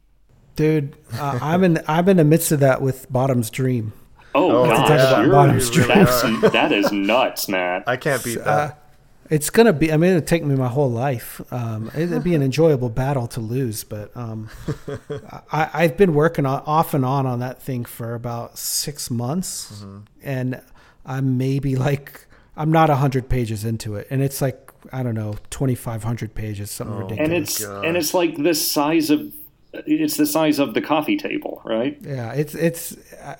Dude, 0.55 0.95
uh, 1.13 1.39
I'm 1.41 1.63
in 1.63 1.79
I'm 1.87 2.07
in 2.07 2.17
the 2.17 2.23
midst 2.23 2.51
of 2.51 2.61
that 2.61 2.81
with 2.81 3.11
Bottom's 3.11 3.49
Dream. 3.49 3.91
Oh, 4.33 4.63
oh 4.63 4.67
gosh, 4.67 4.89
yeah. 4.89 5.27
Bottom's 5.27 5.69
Dream. 5.71 5.87
That's, 5.89 6.21
that 6.53 6.71
is 6.71 6.91
nuts, 6.91 7.49
man. 7.49 7.83
I 7.85 7.97
can't 7.97 8.23
beat 8.23 8.37
that. 8.37 8.47
Uh, 8.47 8.73
it's 9.31 9.49
gonna 9.49 9.71
be. 9.71 9.93
I 9.93 9.97
mean, 9.97 10.11
it'll 10.11 10.21
take 10.21 10.43
me 10.43 10.55
my 10.55 10.67
whole 10.67 10.91
life. 10.91 11.41
Um, 11.53 11.89
it'd 11.95 12.21
be 12.21 12.35
an 12.35 12.43
enjoyable 12.43 12.89
battle 12.89 13.27
to 13.27 13.39
lose, 13.39 13.85
but 13.85 14.15
um, 14.15 14.49
I, 15.51 15.83
have 15.83 15.95
been 15.95 16.13
working 16.13 16.45
on, 16.45 16.61
off 16.65 16.93
and 16.93 17.05
on 17.05 17.25
on 17.25 17.39
that 17.39 17.61
thing 17.61 17.85
for 17.85 18.13
about 18.13 18.57
six 18.57 19.09
months, 19.09 19.71
mm-hmm. 19.71 19.99
and 20.21 20.61
I'm 21.05 21.37
maybe 21.37 21.77
like 21.77 22.27
I'm 22.57 22.73
not 22.73 22.89
hundred 22.89 23.29
pages 23.29 23.63
into 23.63 23.95
it, 23.95 24.05
and 24.09 24.21
it's 24.21 24.41
like 24.41 24.69
I 24.91 25.01
don't 25.01 25.15
know, 25.15 25.35
twenty 25.49 25.75
five 25.75 26.03
hundred 26.03 26.35
pages, 26.35 26.69
something 26.69 26.97
oh, 26.97 27.03
ridiculous. 27.03 27.29
And 27.29 27.33
it's 27.33 27.65
God. 27.65 27.85
and 27.85 27.95
it's 27.95 28.13
like 28.13 28.35
the 28.35 28.53
size 28.53 29.09
of 29.09 29.33
it's 29.73 30.17
the 30.17 30.25
size 30.25 30.59
of 30.59 30.73
the 30.73 30.81
coffee 30.81 31.15
table, 31.15 31.61
right? 31.63 31.97
Yeah, 32.01 32.33
it's 32.33 32.53
it's. 32.53 32.97
Uh, 33.15 33.37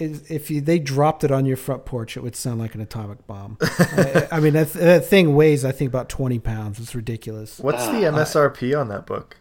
if 0.00 0.50
you 0.50 0.60
they 0.60 0.78
dropped 0.78 1.24
it 1.24 1.30
on 1.30 1.46
your 1.46 1.56
front 1.56 1.84
porch, 1.84 2.16
it 2.16 2.22
would 2.22 2.36
sound 2.36 2.58
like 2.58 2.74
an 2.74 2.80
atomic 2.80 3.26
bomb. 3.26 3.58
I, 3.62 4.28
I, 4.32 4.40
mean, 4.40 4.52
that, 4.54 4.72
that 4.74 5.06
thing 5.06 5.34
weighs, 5.34 5.64
I 5.64 5.72
think, 5.72 5.88
about 5.88 6.08
twenty 6.08 6.38
pounds. 6.38 6.78
It's 6.78 6.94
ridiculous. 6.94 7.58
What's 7.58 7.86
the 7.86 7.92
MSRP 7.92 8.78
on 8.78 8.88
that 8.88 9.06
book? 9.06 9.36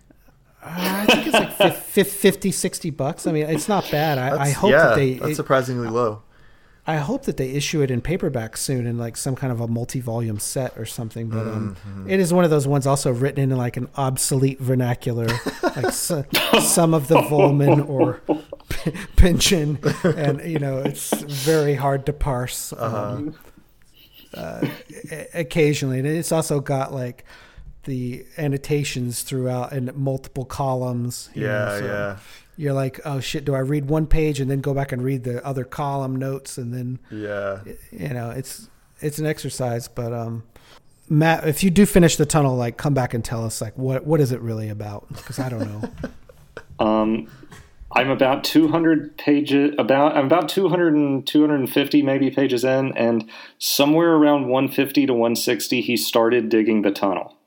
Uh, 0.63 0.73
I 0.77 1.05
think 1.05 1.27
it's 1.27 1.59
like 1.59 1.75
50, 1.75 2.51
60 2.51 2.89
bucks. 2.89 3.27
I 3.27 3.31
mean, 3.31 3.45
it's 3.47 3.69
not 3.69 3.89
bad. 3.91 4.17
I, 4.17 4.45
I 4.45 4.49
hope 4.49 4.71
yeah, 4.71 4.87
that 4.87 4.95
they. 4.95 5.13
That's 5.15 5.31
it, 5.31 5.35
surprisingly 5.35 5.89
low. 5.89 6.23
I 6.87 6.97
hope 6.97 7.23
that 7.25 7.37
they 7.37 7.49
issue 7.49 7.81
it 7.81 7.89
in 7.89 8.01
paperback 8.01 8.57
soon 8.57 8.85
in 8.85 8.99
like 8.99 9.17
some 9.17 9.35
kind 9.35 9.51
of 9.51 9.59
a 9.59 9.67
multi-volume 9.67 10.37
set 10.37 10.77
or 10.77 10.85
something. 10.85 11.29
But 11.29 11.47
um, 11.47 11.75
mm-hmm. 11.75 12.09
it 12.09 12.19
is 12.19 12.31
one 12.31 12.43
of 12.43 12.51
those 12.51 12.67
ones 12.67 12.85
also 12.85 13.11
written 13.11 13.51
in 13.51 13.57
like 13.57 13.75
an 13.75 13.89
obsolete 13.95 14.59
vernacular, 14.59 15.27
like 15.63 15.91
so, 15.91 16.25
some 16.61 16.93
of 16.93 17.07
the 17.07 17.15
Vollmann 17.15 17.89
or 17.89 18.21
Pynchon, 19.15 19.79
and 20.03 20.41
you 20.41 20.59
know 20.59 20.77
it's 20.79 21.11
very 21.23 21.73
hard 21.73 22.05
to 22.05 22.13
parse. 22.13 22.71
Uh-huh. 22.71 22.97
Um, 22.97 23.35
uh, 24.35 24.67
occasionally, 25.33 25.97
and 25.97 26.07
it's 26.07 26.31
also 26.31 26.59
got 26.59 26.93
like 26.93 27.25
the 27.85 28.25
annotations 28.37 29.23
throughout 29.23 29.73
in 29.73 29.91
multiple 29.95 30.45
columns. 30.45 31.29
Yeah, 31.33 31.47
know, 31.47 31.79
so, 31.79 31.85
yeah 31.85 32.17
you're 32.57 32.73
like, 32.73 32.99
oh 33.05 33.19
shit, 33.19 33.45
do 33.45 33.53
I 33.53 33.59
read 33.59 33.89
one 33.89 34.07
page 34.07 34.39
and 34.39 34.49
then 34.49 34.61
go 34.61 34.73
back 34.73 34.91
and 34.91 35.03
read 35.03 35.23
the 35.23 35.45
other 35.45 35.63
column 35.63 36.15
notes 36.15 36.57
and 36.57 36.73
then 36.73 36.99
yeah, 37.11 37.59
you 37.91 38.09
know, 38.09 38.31
it's 38.31 38.69
it's 39.01 39.19
an 39.19 39.25
exercise. 39.25 39.87
But 39.87 40.13
um, 40.13 40.43
Matt, 41.09 41.47
if 41.47 41.63
you 41.63 41.69
do 41.69 41.85
finish 41.85 42.15
the 42.15 42.25
tunnel, 42.25 42.55
like 42.55 42.77
come 42.77 42.93
back 42.93 43.13
and 43.13 43.23
tell 43.23 43.45
us 43.45 43.61
like 43.61 43.77
what 43.77 44.05
what 44.05 44.21
is 44.21 44.31
it 44.31 44.41
really 44.41 44.69
about? 44.69 45.07
Because 45.09 45.39
I 45.39 45.49
don't 45.49 45.59
know. 45.59 45.91
um, 46.85 47.27
I'm 47.91 48.09
about 48.09 48.43
200 48.43 49.17
pages 49.17 49.73
about 49.77 50.17
I'm 50.17 50.25
about 50.25 50.49
200 50.49 50.93
and 50.93 51.25
250 51.25 52.01
maybe 52.01 52.29
pages 52.29 52.63
in, 52.63 52.95
and 52.97 53.29
somewhere 53.57 54.13
around 54.13 54.47
150 54.47 55.05
to 55.05 55.13
160, 55.13 55.81
he 55.81 55.95
started 55.95 56.49
digging 56.49 56.81
the 56.81 56.91
tunnel. 56.91 57.37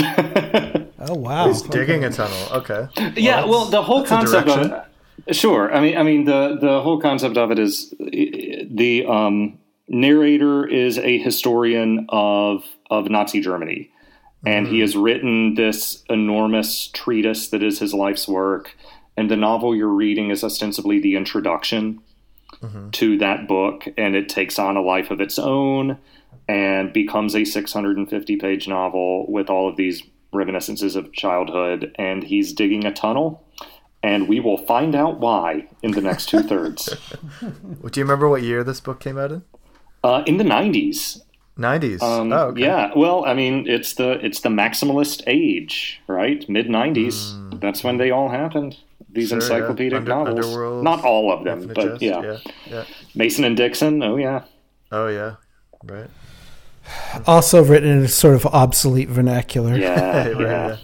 Oh 1.00 1.14
wow! 1.14 1.48
He's 1.48 1.62
digging 1.62 2.04
a 2.04 2.10
tunnel. 2.10 2.48
Okay. 2.52 2.86
Yeah. 3.16 3.40
Well, 3.40 3.48
well 3.48 3.64
the 3.66 3.82
whole 3.82 4.04
concept 4.04 4.48
of 4.48 4.70
it. 5.26 5.34
Sure. 5.34 5.72
I 5.74 5.80
mean, 5.80 5.96
I 5.96 6.02
mean 6.02 6.24
the 6.24 6.58
the 6.60 6.80
whole 6.82 7.00
concept 7.00 7.36
of 7.36 7.50
it 7.50 7.58
is 7.58 7.90
the 7.98 9.06
um, 9.08 9.58
narrator 9.88 10.66
is 10.66 10.98
a 10.98 11.18
historian 11.18 12.06
of 12.10 12.64
of 12.90 13.08
Nazi 13.08 13.40
Germany, 13.40 13.90
and 14.44 14.66
mm-hmm. 14.66 14.74
he 14.74 14.80
has 14.80 14.94
written 14.96 15.54
this 15.54 16.04
enormous 16.10 16.88
treatise 16.88 17.48
that 17.48 17.62
is 17.62 17.78
his 17.78 17.94
life's 17.94 18.28
work. 18.28 18.76
And 19.16 19.30
the 19.30 19.36
novel 19.36 19.74
you're 19.74 19.88
reading 19.88 20.30
is 20.30 20.44
ostensibly 20.44 21.00
the 21.00 21.16
introduction 21.16 22.00
mm-hmm. 22.62 22.90
to 22.90 23.18
that 23.18 23.48
book, 23.48 23.88
and 23.96 24.14
it 24.14 24.28
takes 24.28 24.58
on 24.58 24.76
a 24.76 24.82
life 24.82 25.10
of 25.10 25.20
its 25.20 25.38
own 25.38 25.98
and 26.50 26.92
becomes 26.92 27.36
a 27.36 27.44
650 27.44 28.36
page 28.36 28.66
novel 28.66 29.30
with 29.30 29.48
all 29.48 29.68
of 29.68 29.76
these 29.76 30.02
reminiscences 30.32 30.96
of 30.96 31.12
childhood, 31.12 31.94
and 31.96 32.24
he's 32.24 32.52
digging 32.52 32.84
a 32.84 32.92
tunnel. 32.92 33.44
And 34.02 34.28
we 34.28 34.40
will 34.40 34.56
find 34.56 34.94
out 34.94 35.20
why 35.20 35.68
in 35.82 35.92
the 35.92 36.00
next 36.00 36.30
two 36.30 36.42
thirds. 36.42 36.86
Do 37.40 38.00
you 38.00 38.02
remember 38.02 38.28
what 38.28 38.42
year 38.42 38.64
this 38.64 38.80
book 38.80 38.98
came 38.98 39.18
out 39.18 39.30
in? 39.30 39.42
Uh, 40.02 40.22
in 40.26 40.38
the 40.38 40.44
nineties. 40.44 41.22
Nineties. 41.56 42.02
Um, 42.02 42.32
oh, 42.32 42.46
okay. 42.46 42.62
yeah. 42.62 42.90
Well, 42.96 43.26
I 43.26 43.34
mean, 43.34 43.68
it's 43.68 43.94
the 43.94 44.12
it's 44.24 44.40
the 44.40 44.48
maximalist 44.48 45.22
age, 45.26 46.00
right? 46.06 46.48
Mid 46.48 46.70
nineties. 46.70 47.34
Mm. 47.34 47.60
That's 47.60 47.84
when 47.84 47.98
they 47.98 48.10
all 48.10 48.30
happened. 48.30 48.78
These 49.12 49.28
sure, 49.28 49.38
encyclopedic 49.38 49.92
yeah. 49.92 49.98
Under, 49.98 50.10
novels. 50.10 50.46
Underworld, 50.46 50.84
Not 50.84 51.04
all 51.04 51.30
of 51.30 51.44
them, 51.44 51.70
but 51.74 52.00
yeah. 52.00 52.22
yeah. 52.22 52.38
yeah. 52.66 52.84
Mason 53.14 53.44
and 53.44 53.56
Dixon. 53.56 54.02
Oh 54.02 54.16
yeah. 54.16 54.44
Oh 54.90 55.08
yeah. 55.08 55.36
Right 55.84 56.08
also 57.26 57.62
written 57.62 57.88
in 57.88 58.04
a 58.04 58.08
sort 58.08 58.34
of 58.34 58.46
obsolete 58.46 59.08
vernacular. 59.08 59.76
Yeah, 59.76 60.28
yeah. 60.38 60.76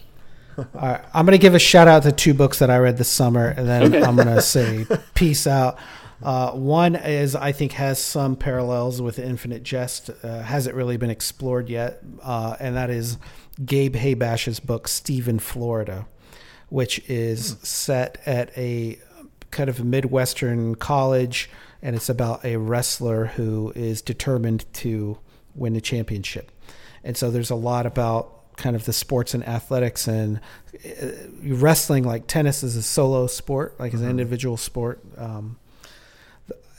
All 0.59 0.65
right, 0.75 1.05
I'm 1.13 1.27
going 1.27 1.39
to 1.39 1.43
give 1.43 1.55
a 1.55 1.59
shout 1.59 1.87
out 1.87 2.03
to 2.05 2.13
two 2.13 2.33
books 2.33 2.59
that 2.61 2.71
I 2.71 2.79
read 2.79 2.97
this 2.97 3.09
summer, 3.09 3.49
and 3.49 3.69
then 3.69 3.95
okay. 3.95 4.03
I'm 4.03 4.17
going 4.17 4.29
to 4.35 4.43
say 4.43 4.87
peace 5.15 5.47
out. 5.47 5.79
Uh, 6.23 6.53
one 6.53 6.97
is 6.97 7.37
I 7.37 7.53
think 7.53 7.73
has 7.73 7.99
some 7.99 8.37
parallels 8.37 9.03
with 9.03 9.19
Infinite 9.19 9.63
Jest, 9.63 10.11
uh, 10.23 10.43
hasn't 10.43 10.75
really 10.75 10.97
been 10.97 11.11
explored 11.11 11.69
yet, 11.69 12.03
uh, 12.23 12.57
and 12.59 12.75
that 12.75 12.89
is 12.89 13.19
Gabe 13.65 13.97
Habash's 13.97 14.61
book 14.61 14.89
Stephen 14.89 15.39
Florida, 15.39 16.07
which 16.69 16.99
is 17.09 17.53
hmm. 17.53 17.65
set 17.65 18.19
at 18.25 18.57
a 18.57 18.99
kind 19.51 19.69
of 19.69 19.81
a 19.81 19.85
midwestern 19.85 20.75
college, 20.75 21.51
and 21.83 21.95
it's 21.95 22.09
about 22.09 22.45
a 22.45 22.57
wrestler 22.57 23.27
who 23.27 23.73
is 23.77 24.01
determined 24.01 24.65
to 24.75 25.19
win 25.57 25.73
the 25.73 25.81
championship. 25.81 26.53
And 27.03 27.17
so 27.17 27.31
there's 27.31 27.51
a 27.51 27.57
lot 27.57 27.87
about 27.87 28.57
kind 28.57 28.75
of 28.75 28.85
the 28.85 28.93
sports 28.93 29.35
and 29.35 29.47
athletics 29.47 30.09
and 30.09 30.41
uh, 30.85 31.07
wrestling 31.43 32.05
like 32.05 32.27
tennis 32.27 32.63
is 32.63 32.75
a 32.77 32.83
solo 32.83 33.27
sport, 33.27 33.79
like 33.79 33.93
mm-hmm. 33.93 34.05
an 34.05 34.11
individual 34.11 34.57
sport. 34.57 35.01
Um, 35.17 35.59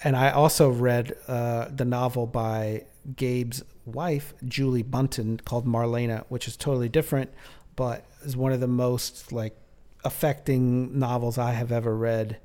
and 0.04 0.16
I 0.16 0.32
also 0.32 0.70
read 0.70 1.16
uh, 1.28 1.68
the 1.70 1.86
novel 1.86 2.28
by 2.28 2.86
Gabe's 3.16 3.64
wife, 3.86 4.34
Julie 4.46 4.84
Buntin, 4.84 5.44
called 5.44 5.66
Marlena, 5.66 6.26
which 6.30 6.48
is 6.48 6.58
totally 6.58 6.90
different, 6.90 7.32
but 7.76 8.06
is 8.24 8.36
one 8.36 8.52
of 8.52 8.60
the 8.60 8.68
most 8.68 9.32
like 9.32 9.56
affecting 10.04 10.98
novels 10.98 11.38
I 11.38 11.54
have 11.54 11.72
ever 11.72 11.96
read 11.96 12.38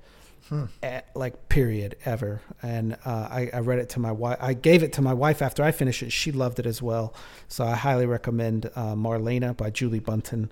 hmm. 0.49 0.65
at, 0.83 1.15
like 1.15 1.49
period 1.49 1.97
ever. 2.05 2.43
And 2.63 2.95
uh, 3.05 3.29
I, 3.31 3.51
I, 3.53 3.61
read 3.61 3.79
it 3.79 3.89
to 3.91 4.01
my 4.01 4.13
wife. 4.13 4.39
I 4.41 4.55
gave 4.55 4.83
it 4.83 4.93
to 4.95 5.03
my 5.03 5.15
wife 5.15 5.43
after 5.43 5.63
I 5.63 5.73
finished 5.73 6.03
it. 6.03 6.11
She 6.11 6.33
loved 6.33 6.59
it 6.59 6.67
as 6.67 6.81
well. 6.83 7.15
So 7.49 7.65
I 7.65 7.75
highly 7.75 8.07
recommend 8.07 8.71
uh, 8.75 8.95
Marlena 8.95 9.57
by 9.57 9.71
Julie 9.71 10.01
Buntin 10.01 10.51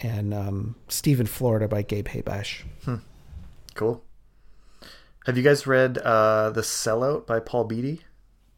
and 0.00 0.34
um, 0.34 0.76
Stephen 0.88 1.26
Florida 1.26 1.68
by 1.68 1.82
Gabe 1.82 2.08
Habash. 2.08 2.62
Hmm. 2.84 2.96
Cool. 3.74 4.04
Have 5.26 5.36
you 5.36 5.42
guys 5.42 5.66
read 5.66 5.98
uh, 5.98 6.50
The 6.50 6.60
Sellout 6.60 7.26
by 7.26 7.40
Paul 7.40 7.64
Beatty? 7.64 8.02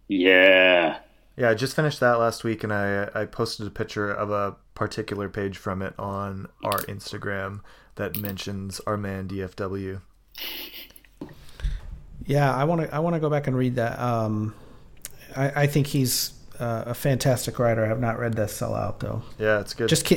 Yeah. 0.09 0.99
Yeah, 1.37 1.51
I 1.51 1.55
just 1.55 1.77
finished 1.77 2.01
that 2.01 2.19
last 2.19 2.45
week, 2.45 2.65
and 2.65 2.73
I 2.73 3.09
I 3.15 3.27
posted 3.27 3.67
a 3.67 3.71
picture 3.71 4.11
of 4.11 4.31
a 4.31 4.57
particular 4.75 5.29
page 5.29 5.59
from 5.59 5.83
it 5.83 5.95
on 5.99 6.49
our 6.65 6.79
Instagram 6.83 7.61
that 7.97 8.19
mentions 8.19 8.81
our 8.81 8.97
man 8.97 9.29
DFW. 9.29 10.01
Yeah, 12.27 12.55
I 12.55 12.65
want 12.65 12.83
to. 12.83 12.95
I 12.95 12.99
want 12.99 13.15
to 13.15 13.21
go 13.21 13.31
back 13.31 13.47
and 13.47 13.57
read 13.57 13.77
that. 13.77 13.99
Um, 14.01 14.55
I, 15.37 15.63
I 15.63 15.67
think 15.67 15.87
he's 15.87 16.33
uh, 16.59 16.85
a 16.87 16.95
fantastic 16.95 17.59
writer. 17.59 17.85
I 17.85 17.89
have 17.89 18.01
not 18.01 18.19
read 18.19 18.35
that 18.35 18.49
sellout 18.49 18.99
though. 18.99 19.23
Yeah, 19.39 19.61
it's 19.61 19.75
good. 19.75 19.89
Just 19.89 20.07
ca- 20.07 20.17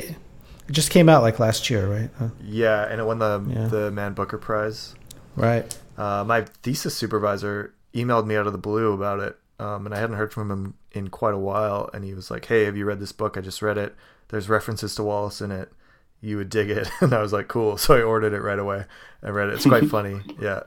it 0.68 0.72
just 0.72 0.90
came 0.90 1.08
out 1.08 1.22
like 1.22 1.38
last 1.38 1.70
year, 1.70 1.86
right? 1.88 2.10
Uh, 2.20 2.30
yeah, 2.42 2.86
and 2.88 3.00
it 3.00 3.04
won 3.04 3.18
the 3.18 3.44
yeah. 3.48 3.68
the 3.68 3.90
Man 3.90 4.14
Booker 4.14 4.38
Prize. 4.38 4.94
Right. 5.36 5.76
Uh, 5.96 6.24
my 6.26 6.42
thesis 6.62 6.96
supervisor 6.96 7.74
emailed 7.94 8.26
me 8.26 8.36
out 8.36 8.46
of 8.46 8.52
the 8.52 8.58
blue 8.58 8.92
about 8.92 9.20
it, 9.20 9.38
um, 9.58 9.86
and 9.86 9.94
I 9.94 9.98
hadn't 9.98 10.16
heard 10.16 10.32
from 10.32 10.50
him 10.50 10.74
in 10.92 11.08
quite 11.08 11.34
a 11.34 11.38
while. 11.38 11.90
And 11.94 12.04
he 12.04 12.14
was 12.14 12.30
like, 12.30 12.46
"Hey, 12.46 12.64
have 12.64 12.76
you 12.76 12.86
read 12.86 12.98
this 12.98 13.12
book? 13.12 13.36
I 13.36 13.40
just 13.40 13.62
read 13.62 13.78
it. 13.78 13.94
there's 14.28 14.48
references 14.48 14.94
to 14.94 15.02
Wallace 15.02 15.40
in 15.40 15.50
it, 15.50 15.72
you 16.20 16.36
would 16.36 16.50
dig 16.50 16.70
it. 16.70 16.88
And 17.00 17.12
I 17.12 17.22
was 17.22 17.32
like, 17.32 17.48
cool. 17.48 17.76
So 17.76 17.96
I 17.96 18.02
ordered 18.02 18.32
it 18.32 18.40
right 18.40 18.58
away. 18.58 18.84
I 19.22 19.30
read 19.30 19.48
it. 19.48 19.54
It's 19.54 19.66
quite 19.66 19.86
funny. 19.88 20.20
Yeah, 20.40 20.64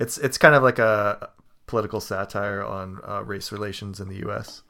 it's 0.00 0.18
it's 0.18 0.38
kind 0.38 0.54
of 0.54 0.62
like 0.62 0.78
a 0.78 1.30
political 1.66 2.00
satire 2.00 2.62
on 2.62 3.00
uh, 3.06 3.22
race 3.22 3.52
relations 3.52 4.00
in 4.00 4.08
the 4.08 4.16
U.S. 4.16 4.62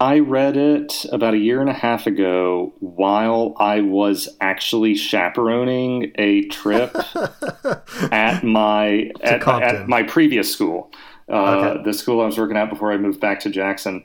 I 0.00 0.18
read 0.18 0.56
it 0.56 1.06
about 1.12 1.34
a 1.34 1.38
year 1.38 1.60
and 1.60 1.70
a 1.70 1.74
half 1.74 2.06
ago 2.06 2.74
while 2.80 3.54
I 3.58 3.80
was 3.80 4.28
actually 4.40 4.96
chaperoning 4.96 6.12
a 6.16 6.42
trip 6.48 6.94
at 8.12 8.42
my 8.42 9.12
at, 9.22 9.46
at, 9.46 9.88
my 9.88 10.02
previous 10.02 10.52
school, 10.52 10.90
uh, 11.30 11.34
okay. 11.34 11.82
the 11.84 11.94
school 11.94 12.20
I 12.20 12.26
was 12.26 12.36
working 12.36 12.56
at 12.56 12.70
before 12.70 12.92
I 12.92 12.96
moved 12.96 13.20
back 13.20 13.40
to 13.40 13.50
Jackson, 13.50 14.04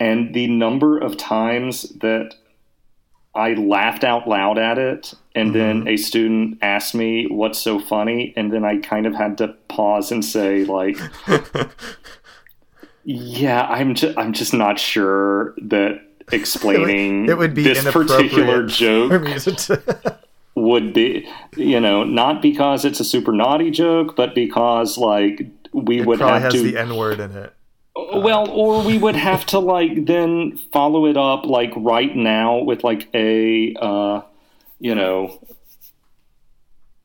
and 0.00 0.34
the 0.34 0.48
number 0.48 0.98
of 0.98 1.16
times 1.16 1.82
that 2.00 2.34
I 3.34 3.54
laughed 3.54 4.04
out 4.04 4.26
loud 4.28 4.58
at 4.58 4.78
it, 4.78 5.14
and 5.34 5.50
mm-hmm. 5.50 5.58
then 5.58 5.88
a 5.88 5.96
student 5.96 6.58
asked 6.62 6.94
me 6.94 7.26
what's 7.28 7.60
so 7.60 7.78
funny, 7.78 8.32
and 8.36 8.52
then 8.52 8.64
I 8.64 8.78
kind 8.78 9.06
of 9.06 9.14
had 9.14 9.38
to 9.38 9.48
pause 9.68 10.10
and 10.10 10.24
say 10.24 10.64
like. 10.64 10.96
Yeah, 13.10 13.62
I'm 13.62 13.94
just 13.94 14.18
I'm 14.18 14.34
just 14.34 14.52
not 14.52 14.78
sure 14.78 15.54
that 15.62 16.02
explaining 16.30 17.26
it 17.26 17.38
would 17.38 17.54
be 17.54 17.62
this 17.62 17.82
particular 17.90 18.66
joke 18.66 19.10
would 20.54 20.92
be 20.92 21.26
you 21.56 21.80
know 21.80 22.04
not 22.04 22.42
because 22.42 22.84
it's 22.84 23.00
a 23.00 23.04
super 23.04 23.32
naughty 23.32 23.70
joke, 23.70 24.14
but 24.14 24.34
because 24.34 24.98
like 24.98 25.46
we 25.72 26.00
it 26.00 26.06
would 26.06 26.20
have 26.20 26.42
has 26.42 26.52
to 26.52 26.62
the 26.62 26.76
N 26.76 26.96
word 26.96 27.18
in 27.18 27.32
it. 27.32 27.54
Uh, 27.98 28.20
well, 28.20 28.48
or 28.50 28.82
we 28.82 28.98
would 28.98 29.16
have 29.16 29.44
to 29.46 29.58
like 29.58 30.06
then 30.06 30.56
follow 30.72 31.06
it 31.06 31.16
up 31.16 31.44
like 31.44 31.72
right 31.76 32.14
now 32.14 32.58
with 32.58 32.84
like 32.84 33.08
a 33.14 33.74
uh, 33.80 34.22
you 34.78 34.94
know 34.94 35.40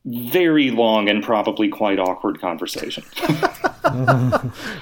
very 0.04 0.70
long 0.70 1.08
and 1.08 1.22
probably 1.22 1.68
quite 1.68 1.98
awkward 1.98 2.40
conversation. 2.40 3.04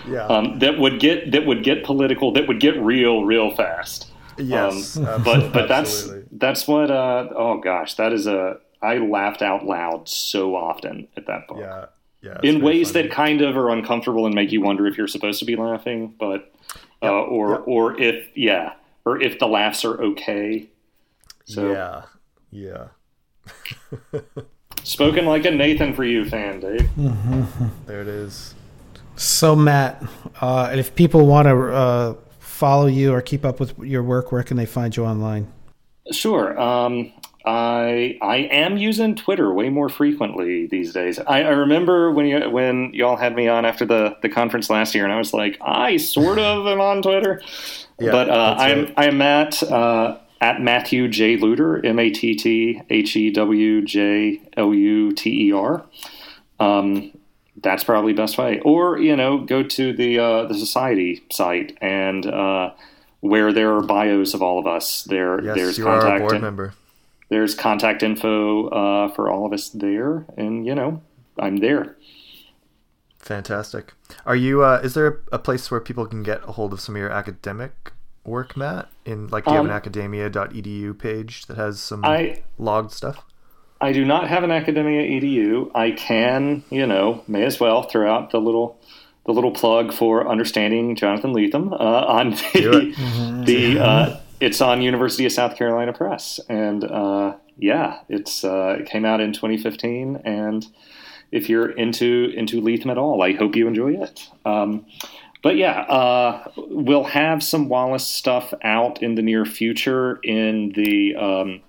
yeah. 0.08 0.26
Um, 0.28 0.58
that 0.58 0.78
would 0.78 1.00
get 1.00 1.30
that 1.32 1.46
would 1.46 1.62
get 1.62 1.84
political. 1.84 2.32
That 2.32 2.48
would 2.48 2.60
get 2.60 2.80
real 2.80 3.24
real 3.24 3.54
fast. 3.54 4.08
Yes, 4.38 4.96
um, 4.96 5.22
but 5.22 5.52
but 5.52 5.68
that's 5.68 6.08
that's 6.32 6.66
what. 6.66 6.90
Uh, 6.90 7.28
oh 7.34 7.58
gosh, 7.58 7.94
that 7.94 8.12
is 8.12 8.26
a. 8.26 8.58
I 8.80 8.98
laughed 8.98 9.42
out 9.42 9.64
loud 9.64 10.08
so 10.08 10.56
often 10.56 11.06
at 11.16 11.26
that 11.26 11.46
book. 11.46 11.58
Yeah, 11.60 11.86
yeah. 12.22 12.38
In 12.42 12.62
ways 12.62 12.92
funny. 12.92 13.08
that 13.08 13.14
kind 13.14 13.40
of 13.40 13.56
are 13.56 13.70
uncomfortable 13.70 14.26
and 14.26 14.34
make 14.34 14.52
you 14.52 14.60
wonder 14.60 14.86
if 14.86 14.96
you're 14.96 15.08
supposed 15.08 15.40
to 15.40 15.44
be 15.44 15.56
laughing, 15.56 16.14
but 16.18 16.52
uh, 17.02 17.06
yep. 17.06 17.28
or 17.28 17.50
yep. 17.50 17.62
or 17.66 18.00
if 18.00 18.28
yeah, 18.34 18.74
or 19.04 19.20
if 19.20 19.38
the 19.38 19.46
laughs 19.46 19.84
are 19.84 20.00
okay. 20.02 20.68
So 21.44 21.72
yeah, 21.72 22.02
yeah. 22.50 24.20
Spoken 24.84 25.26
like 25.26 25.44
a 25.44 25.50
Nathan 25.50 25.94
for 25.94 26.04
you 26.04 26.24
fan, 26.24 26.60
Dave. 26.60 26.80
Mm-hmm. 26.96 27.66
There 27.86 28.00
it 28.00 28.08
is. 28.08 28.54
So, 29.16 29.54
Matt, 29.54 30.02
uh, 30.40 30.72
if 30.74 30.94
people 30.94 31.26
want 31.26 31.46
to 31.46 31.72
uh, 31.72 32.14
follow 32.40 32.86
you 32.86 33.12
or 33.12 33.20
keep 33.20 33.44
up 33.44 33.60
with 33.60 33.78
your 33.78 34.02
work, 34.02 34.32
where 34.32 34.42
can 34.42 34.56
they 34.56 34.66
find 34.66 34.96
you 34.96 35.04
online? 35.04 35.52
Sure. 36.10 36.58
Um, 36.58 37.12
I 37.44 38.18
I 38.20 38.36
am 38.50 38.76
using 38.76 39.14
Twitter 39.16 39.52
way 39.52 39.68
more 39.68 39.88
frequently 39.88 40.66
these 40.66 40.92
days. 40.92 41.18
I, 41.18 41.42
I, 41.42 41.50
remember 41.50 42.12
when 42.12 42.26
you 42.26 42.50
when 42.50 42.92
y'all 42.94 43.16
had 43.16 43.34
me 43.34 43.48
on 43.48 43.64
after 43.64 43.84
the, 43.84 44.16
the 44.22 44.28
conference 44.28 44.70
last 44.70 44.94
year, 44.94 45.04
and 45.04 45.12
I 45.12 45.18
was 45.18 45.32
like, 45.32 45.58
I 45.60 45.96
sort 45.96 46.38
of 46.38 46.66
am 46.66 46.80
on 46.80 47.02
Twitter, 47.02 47.42
yeah, 47.98 48.12
but 48.12 48.30
uh, 48.30 48.56
I'm 48.58 48.84
right. 48.84 48.94
I'm 48.96 49.22
at 49.22 49.62
uh, 49.62 50.18
at 50.40 50.60
Matthew 50.60 51.08
J. 51.08 51.36
Luter, 51.36 51.84
M 51.84 51.98
A 51.98 52.10
T 52.10 52.34
T 52.34 52.82
H 52.90 53.16
E 53.16 53.30
W 53.30 53.82
J 53.82 54.40
L 54.56 54.72
U 54.72 55.12
T 55.12 55.48
E 55.48 55.52
R. 55.52 55.84
Um, 56.60 57.12
that's 57.60 57.84
probably 57.84 58.12
best 58.12 58.38
way. 58.38 58.60
Or 58.60 58.98
you 58.98 59.16
know, 59.16 59.38
go 59.38 59.62
to 59.62 59.92
the 59.92 60.18
uh, 60.18 60.46
the 60.46 60.54
society 60.54 61.24
site 61.30 61.76
and 61.80 62.26
uh, 62.26 62.72
where 63.20 63.52
there 63.52 63.74
are 63.74 63.82
bios 63.82 64.34
of 64.34 64.42
all 64.42 64.58
of 64.58 64.66
us. 64.66 65.04
There, 65.04 65.42
yes, 65.42 65.56
there's 65.56 65.78
you 65.78 65.84
contact. 65.84 66.10
Are 66.10 66.16
a 66.16 66.20
board 66.20 66.34
in, 66.34 66.40
member. 66.42 66.74
There's 67.32 67.54
contact 67.54 68.02
info 68.02 68.68
uh, 68.68 69.08
for 69.14 69.30
all 69.30 69.46
of 69.46 69.54
us 69.54 69.70
there, 69.70 70.26
and 70.36 70.66
you 70.66 70.74
know, 70.74 71.00
I'm 71.38 71.56
there. 71.56 71.96
Fantastic. 73.20 73.94
Are 74.26 74.36
you? 74.36 74.62
Uh, 74.62 74.82
is 74.84 74.92
there 74.92 75.22
a 75.32 75.38
place 75.38 75.70
where 75.70 75.80
people 75.80 76.04
can 76.04 76.22
get 76.22 76.46
a 76.46 76.52
hold 76.52 76.74
of 76.74 76.80
some 76.82 76.94
of 76.94 77.00
your 77.00 77.10
academic 77.10 77.94
work, 78.26 78.54
Matt? 78.54 78.90
In 79.06 79.28
like, 79.28 79.46
do 79.46 79.52
you 79.52 79.56
um, 79.56 79.64
have 79.64 79.64
an 79.64 79.70
um, 79.70 79.76
academia.edu 79.76 80.98
page 80.98 81.46
that 81.46 81.56
has 81.56 81.80
some 81.80 82.04
I, 82.04 82.42
logged 82.58 82.92
stuff? 82.92 83.24
I 83.80 83.92
do 83.92 84.04
not 84.04 84.28
have 84.28 84.44
an 84.44 84.50
academia 84.50 85.00
edu. 85.00 85.70
I 85.74 85.92
can, 85.92 86.62
you 86.68 86.86
know, 86.86 87.24
may 87.26 87.44
as 87.44 87.58
well 87.58 87.84
throw 87.84 88.14
out 88.14 88.30
the 88.30 88.42
little 88.42 88.78
the 89.24 89.32
little 89.32 89.52
plug 89.52 89.94
for 89.94 90.28
understanding 90.28 90.96
Jonathan 90.96 91.32
Lethem 91.32 91.72
uh, 91.72 91.76
on 91.76 92.32
the 92.32 93.44
the 93.46 93.78
uh, 93.78 94.20
it's 94.42 94.60
on 94.60 94.82
University 94.82 95.24
of 95.24 95.30
South 95.30 95.56
Carolina 95.56 95.92
Press, 95.92 96.40
and 96.48 96.82
uh, 96.82 97.36
yeah, 97.56 98.00
it's 98.08 98.42
uh, 98.42 98.76
it 98.80 98.86
came 98.86 99.04
out 99.04 99.20
in 99.20 99.32
2015, 99.32 100.22
and 100.24 100.66
if 101.30 101.48
you're 101.48 101.70
into 101.70 102.32
into 102.36 102.60
Lethem 102.60 102.90
at 102.90 102.98
all, 102.98 103.22
I 103.22 103.34
hope 103.34 103.54
you 103.54 103.68
enjoy 103.68 103.92
it. 103.92 104.28
Um, 104.44 104.84
but 105.44 105.56
yeah, 105.56 105.82
uh, 105.82 106.50
we'll 106.56 107.04
have 107.04 107.40
some 107.44 107.68
Wallace 107.68 108.06
stuff 108.06 108.52
out 108.64 109.00
in 109.00 109.14
the 109.14 109.22
near 109.22 109.44
future 109.44 110.18
in 110.24 110.72
the 110.72 111.14
um, 111.14 111.60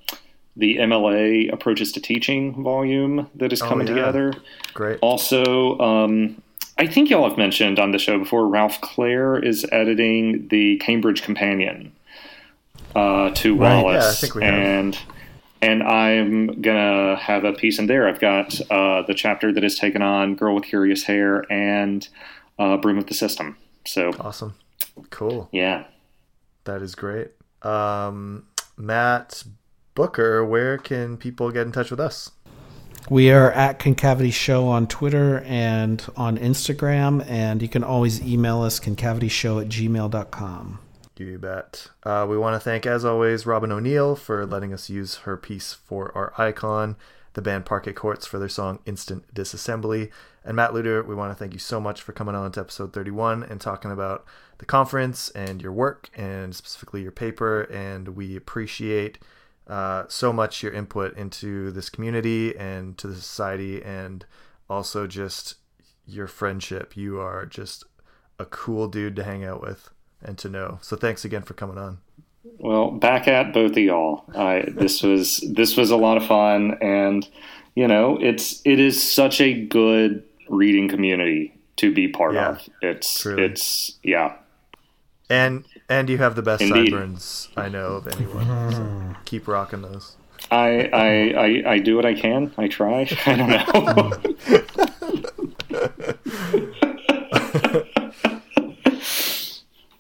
the 0.58 0.78
MLA 0.78 1.54
approaches 1.54 1.92
to 1.92 2.02
teaching 2.02 2.64
volume 2.64 3.30
that 3.36 3.54
is 3.54 3.62
oh, 3.62 3.70
coming 3.70 3.88
oh, 3.88 3.92
yeah. 3.92 3.98
together. 3.98 4.34
Great. 4.74 4.98
Also, 5.04 5.78
um, 5.78 6.42
I 6.80 6.88
think 6.88 7.12
y'all 7.12 7.30
have 7.30 7.38
mentioned 7.38 7.78
on 7.78 7.92
the 7.92 8.00
show 8.00 8.18
before. 8.18 8.48
Ralph 8.48 8.82
Clare 8.82 9.38
is 9.38 9.64
editing 9.72 10.48
the 10.48 10.78
Cambridge 10.78 11.22
Companion 11.22 11.92
uh, 12.96 13.32
to 13.32 13.56
right. 13.56 13.82
Wallace, 13.82 14.24
yeah, 14.36 14.42
and 14.44 14.98
and 15.62 15.84
I'm 15.84 16.62
gonna 16.62 17.16
have 17.16 17.44
a 17.44 17.54
piece 17.54 17.80
in 17.80 17.88
there. 17.88 18.08
I've 18.08 18.20
got 18.20 18.60
uh, 18.70 19.04
the 19.04 19.14
chapter 19.14 19.52
that 19.52 19.64
has 19.64 19.76
taken 19.76 20.02
on 20.02 20.36
Girl 20.36 20.56
with 20.56 20.66
Curious 20.66 21.04
Hair 21.04 21.52
and 21.52 22.08
uh, 22.60 22.78
Broom 22.78 22.98
of 22.98 23.08
the 23.08 23.14
System. 23.14 23.58
So 23.86 24.12
awesome, 24.20 24.56
cool. 25.10 25.50
Yeah, 25.52 25.86
that 26.66 26.82
is 26.82 26.96
great. 26.96 27.32
Um, 27.62 28.46
Matt 28.78 29.44
Bucher, 29.96 30.44
where 30.46 30.78
can 30.78 31.18
people 31.18 31.52
get 31.52 31.66
in 31.66 31.72
touch 31.72 31.92
with 31.92 32.00
us? 32.00 32.32
We 33.10 33.32
are 33.32 33.52
at 33.52 33.80
Concavity 33.80 34.32
Show 34.32 34.68
on 34.68 34.88
Twitter 34.88 35.42
and 35.42 36.04
on 36.16 36.38
Instagram, 36.38 37.26
and 37.28 37.62
you 37.62 37.68
can 37.68 37.84
always 37.84 38.22
email 38.22 38.62
us 38.62 38.80
concavityshow 38.80 39.62
at 39.62 39.68
gmail.com. 39.68 40.80
You 41.18 41.38
bet. 41.38 41.90
Uh, 42.04 42.26
we 42.28 42.38
want 42.38 42.56
to 42.56 42.60
thank, 42.60 42.86
as 42.86 43.06
always, 43.06 43.46
Robin 43.46 43.72
O'Neill 43.72 44.16
for 44.16 44.46
letting 44.46 44.74
us 44.74 44.90
use 44.90 45.18
her 45.18 45.38
piece 45.38 45.74
for 45.74 46.12
our 46.18 46.34
icon, 46.40 46.96
the 47.34 47.42
band 47.42 47.66
Parquet 47.66 47.94
Courts 47.94 48.26
for 48.26 48.40
their 48.40 48.50
song 48.50 48.80
Instant 48.86 49.32
Disassembly, 49.34 50.12
and 50.46 50.56
Matt 50.56 50.72
Luter, 50.72 51.06
we 51.06 51.16
want 51.16 51.32
to 51.32 51.36
thank 51.36 51.54
you 51.54 51.60
so 51.60 51.80
much 51.80 52.02
for 52.02 52.12
coming 52.12 52.36
on 52.36 52.52
to 52.54 52.60
episode 52.60 52.92
31 52.94 53.44
and 53.44 53.62
talking 53.62 53.92
about 53.92 54.26
the 54.58 54.66
conference 54.66 55.30
and 55.30 55.62
your 55.62 55.72
work 55.72 56.10
and 56.16 56.54
specifically 56.54 57.02
your 57.02 57.12
paper. 57.12 57.62
And 57.64 58.10
we 58.10 58.36
appreciate 58.36 59.20
uh, 59.68 60.04
so 60.10 60.34
much 60.34 60.62
your 60.62 60.74
input 60.74 61.16
into 61.16 61.72
this 61.72 61.90
community 61.90 62.58
and 62.58 62.98
to 62.98 63.08
the 63.08 63.16
society 63.16 63.82
and 63.82 64.26
also 64.70 65.08
just 65.08 65.56
your 66.06 66.28
friendship. 66.28 66.98
You 66.98 67.20
are 67.20 67.46
just 67.46 67.86
a 68.38 68.46
cool 68.46 68.90
dude 68.90 69.16
to 69.16 69.24
hang 69.24 69.46
out 69.46 69.62
with 69.62 69.90
and 70.24 70.38
to 70.40 70.50
know. 70.50 70.80
So 70.82 70.96
thanks 70.96 71.26
again 71.26 71.44
for 71.44 71.54
coming 71.54 71.78
on. 71.78 72.00
Well, 72.58 72.92
back 72.92 73.28
at 73.28 73.54
both 73.54 73.72
of 73.72 73.78
y'all. 73.78 74.24
I, 74.36 74.66
this 74.68 75.04
was 75.04 75.44
this 75.50 75.78
was 75.78 75.92
a 75.92 75.98
lot 75.98 76.18
of 76.18 76.26
fun, 76.26 76.78
and 76.82 77.28
you 77.76 77.88
know, 77.88 78.18
it's 78.22 78.62
it 78.66 78.80
is 78.80 79.02
such 79.02 79.42
a 79.42 79.54
good 79.54 80.24
reading 80.50 80.88
community 80.88 81.54
to 81.78 81.94
be 81.94 82.08
part 82.08 82.36
yeah, 82.36 82.50
of. 82.50 82.70
It's 82.82 83.22
truly. 83.22 83.44
it's 83.44 83.98
yeah. 84.04 84.36
And 85.30 85.66
and 85.90 86.10
you 86.10 86.18
have 86.18 86.36
the 86.36 86.42
best 86.42 86.62
Indeed. 86.62 86.92
sideburns 86.92 87.50
I 87.56 87.70
know 87.70 87.94
of 87.94 88.08
anyone. 88.08 88.72
So 88.72 89.16
keep 89.26 89.48
rocking 89.48 89.82
those. 89.82 90.16
I, 90.52 90.90
I 90.94 91.34
I 91.38 91.64
I 91.74 91.80
do 91.80 91.96
what 91.96 92.06
I 92.06 92.14
can. 92.14 92.54
I 92.58 92.68
try. 92.68 93.08
I 93.26 93.36
don't 93.36 93.50
know. 93.50 94.12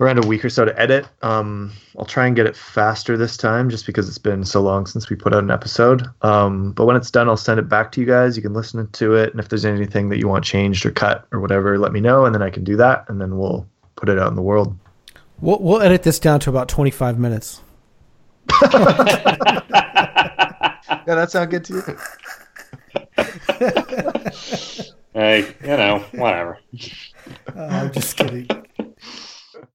around 0.00 0.24
a 0.24 0.26
week 0.26 0.44
or 0.44 0.50
so 0.50 0.64
to 0.64 0.80
edit. 0.80 1.06
Um, 1.22 1.72
I'll 1.98 2.06
try 2.06 2.26
and 2.26 2.34
get 2.34 2.46
it 2.46 2.56
faster 2.56 3.16
this 3.18 3.36
time 3.36 3.68
just 3.68 3.84
because 3.86 4.08
it's 4.08 4.18
been 4.18 4.44
so 4.44 4.62
long 4.62 4.86
since 4.86 5.10
we 5.10 5.16
put 5.16 5.34
out 5.34 5.44
an 5.44 5.50
episode. 5.50 6.06
Um, 6.22 6.72
but 6.72 6.86
when 6.86 6.96
it's 6.96 7.10
done, 7.10 7.28
I'll 7.28 7.36
send 7.36 7.60
it 7.60 7.68
back 7.68 7.92
to 7.92 8.00
you 8.00 8.06
guys. 8.06 8.34
You 8.34 8.42
can 8.42 8.54
listen 8.54 8.88
to 8.90 9.14
it. 9.14 9.30
And 9.30 9.38
if 9.38 9.50
there's 9.50 9.66
anything 9.66 10.08
that 10.08 10.18
you 10.18 10.26
want 10.26 10.44
changed 10.44 10.86
or 10.86 10.90
cut 10.90 11.26
or 11.32 11.40
whatever, 11.40 11.78
let 11.78 11.92
me 11.92 12.00
know. 12.00 12.24
And 12.24 12.34
then 12.34 12.42
I 12.42 12.48
can 12.48 12.64
do 12.64 12.76
that. 12.76 13.04
And 13.08 13.20
then 13.20 13.36
we'll 13.36 13.68
put 13.96 14.08
it 14.08 14.18
out 14.18 14.28
in 14.28 14.36
the 14.36 14.42
world. 14.42 14.76
We'll, 15.40 15.58
we'll 15.58 15.82
edit 15.82 16.02
this 16.02 16.18
down 16.18 16.40
to 16.40 16.50
about 16.50 16.68
25 16.68 17.18
minutes. 17.18 17.60
yeah, 18.62 18.70
that 21.06 21.30
sounds 21.30 21.50
good 21.50 21.64
to 21.66 21.74
you. 21.74 21.98
hey, 25.12 25.54
you 25.60 25.76
know, 25.76 25.98
whatever. 26.12 26.58
Uh, 27.54 27.60
I'm 27.70 27.92
just 27.92 28.16
kidding. 28.16 28.48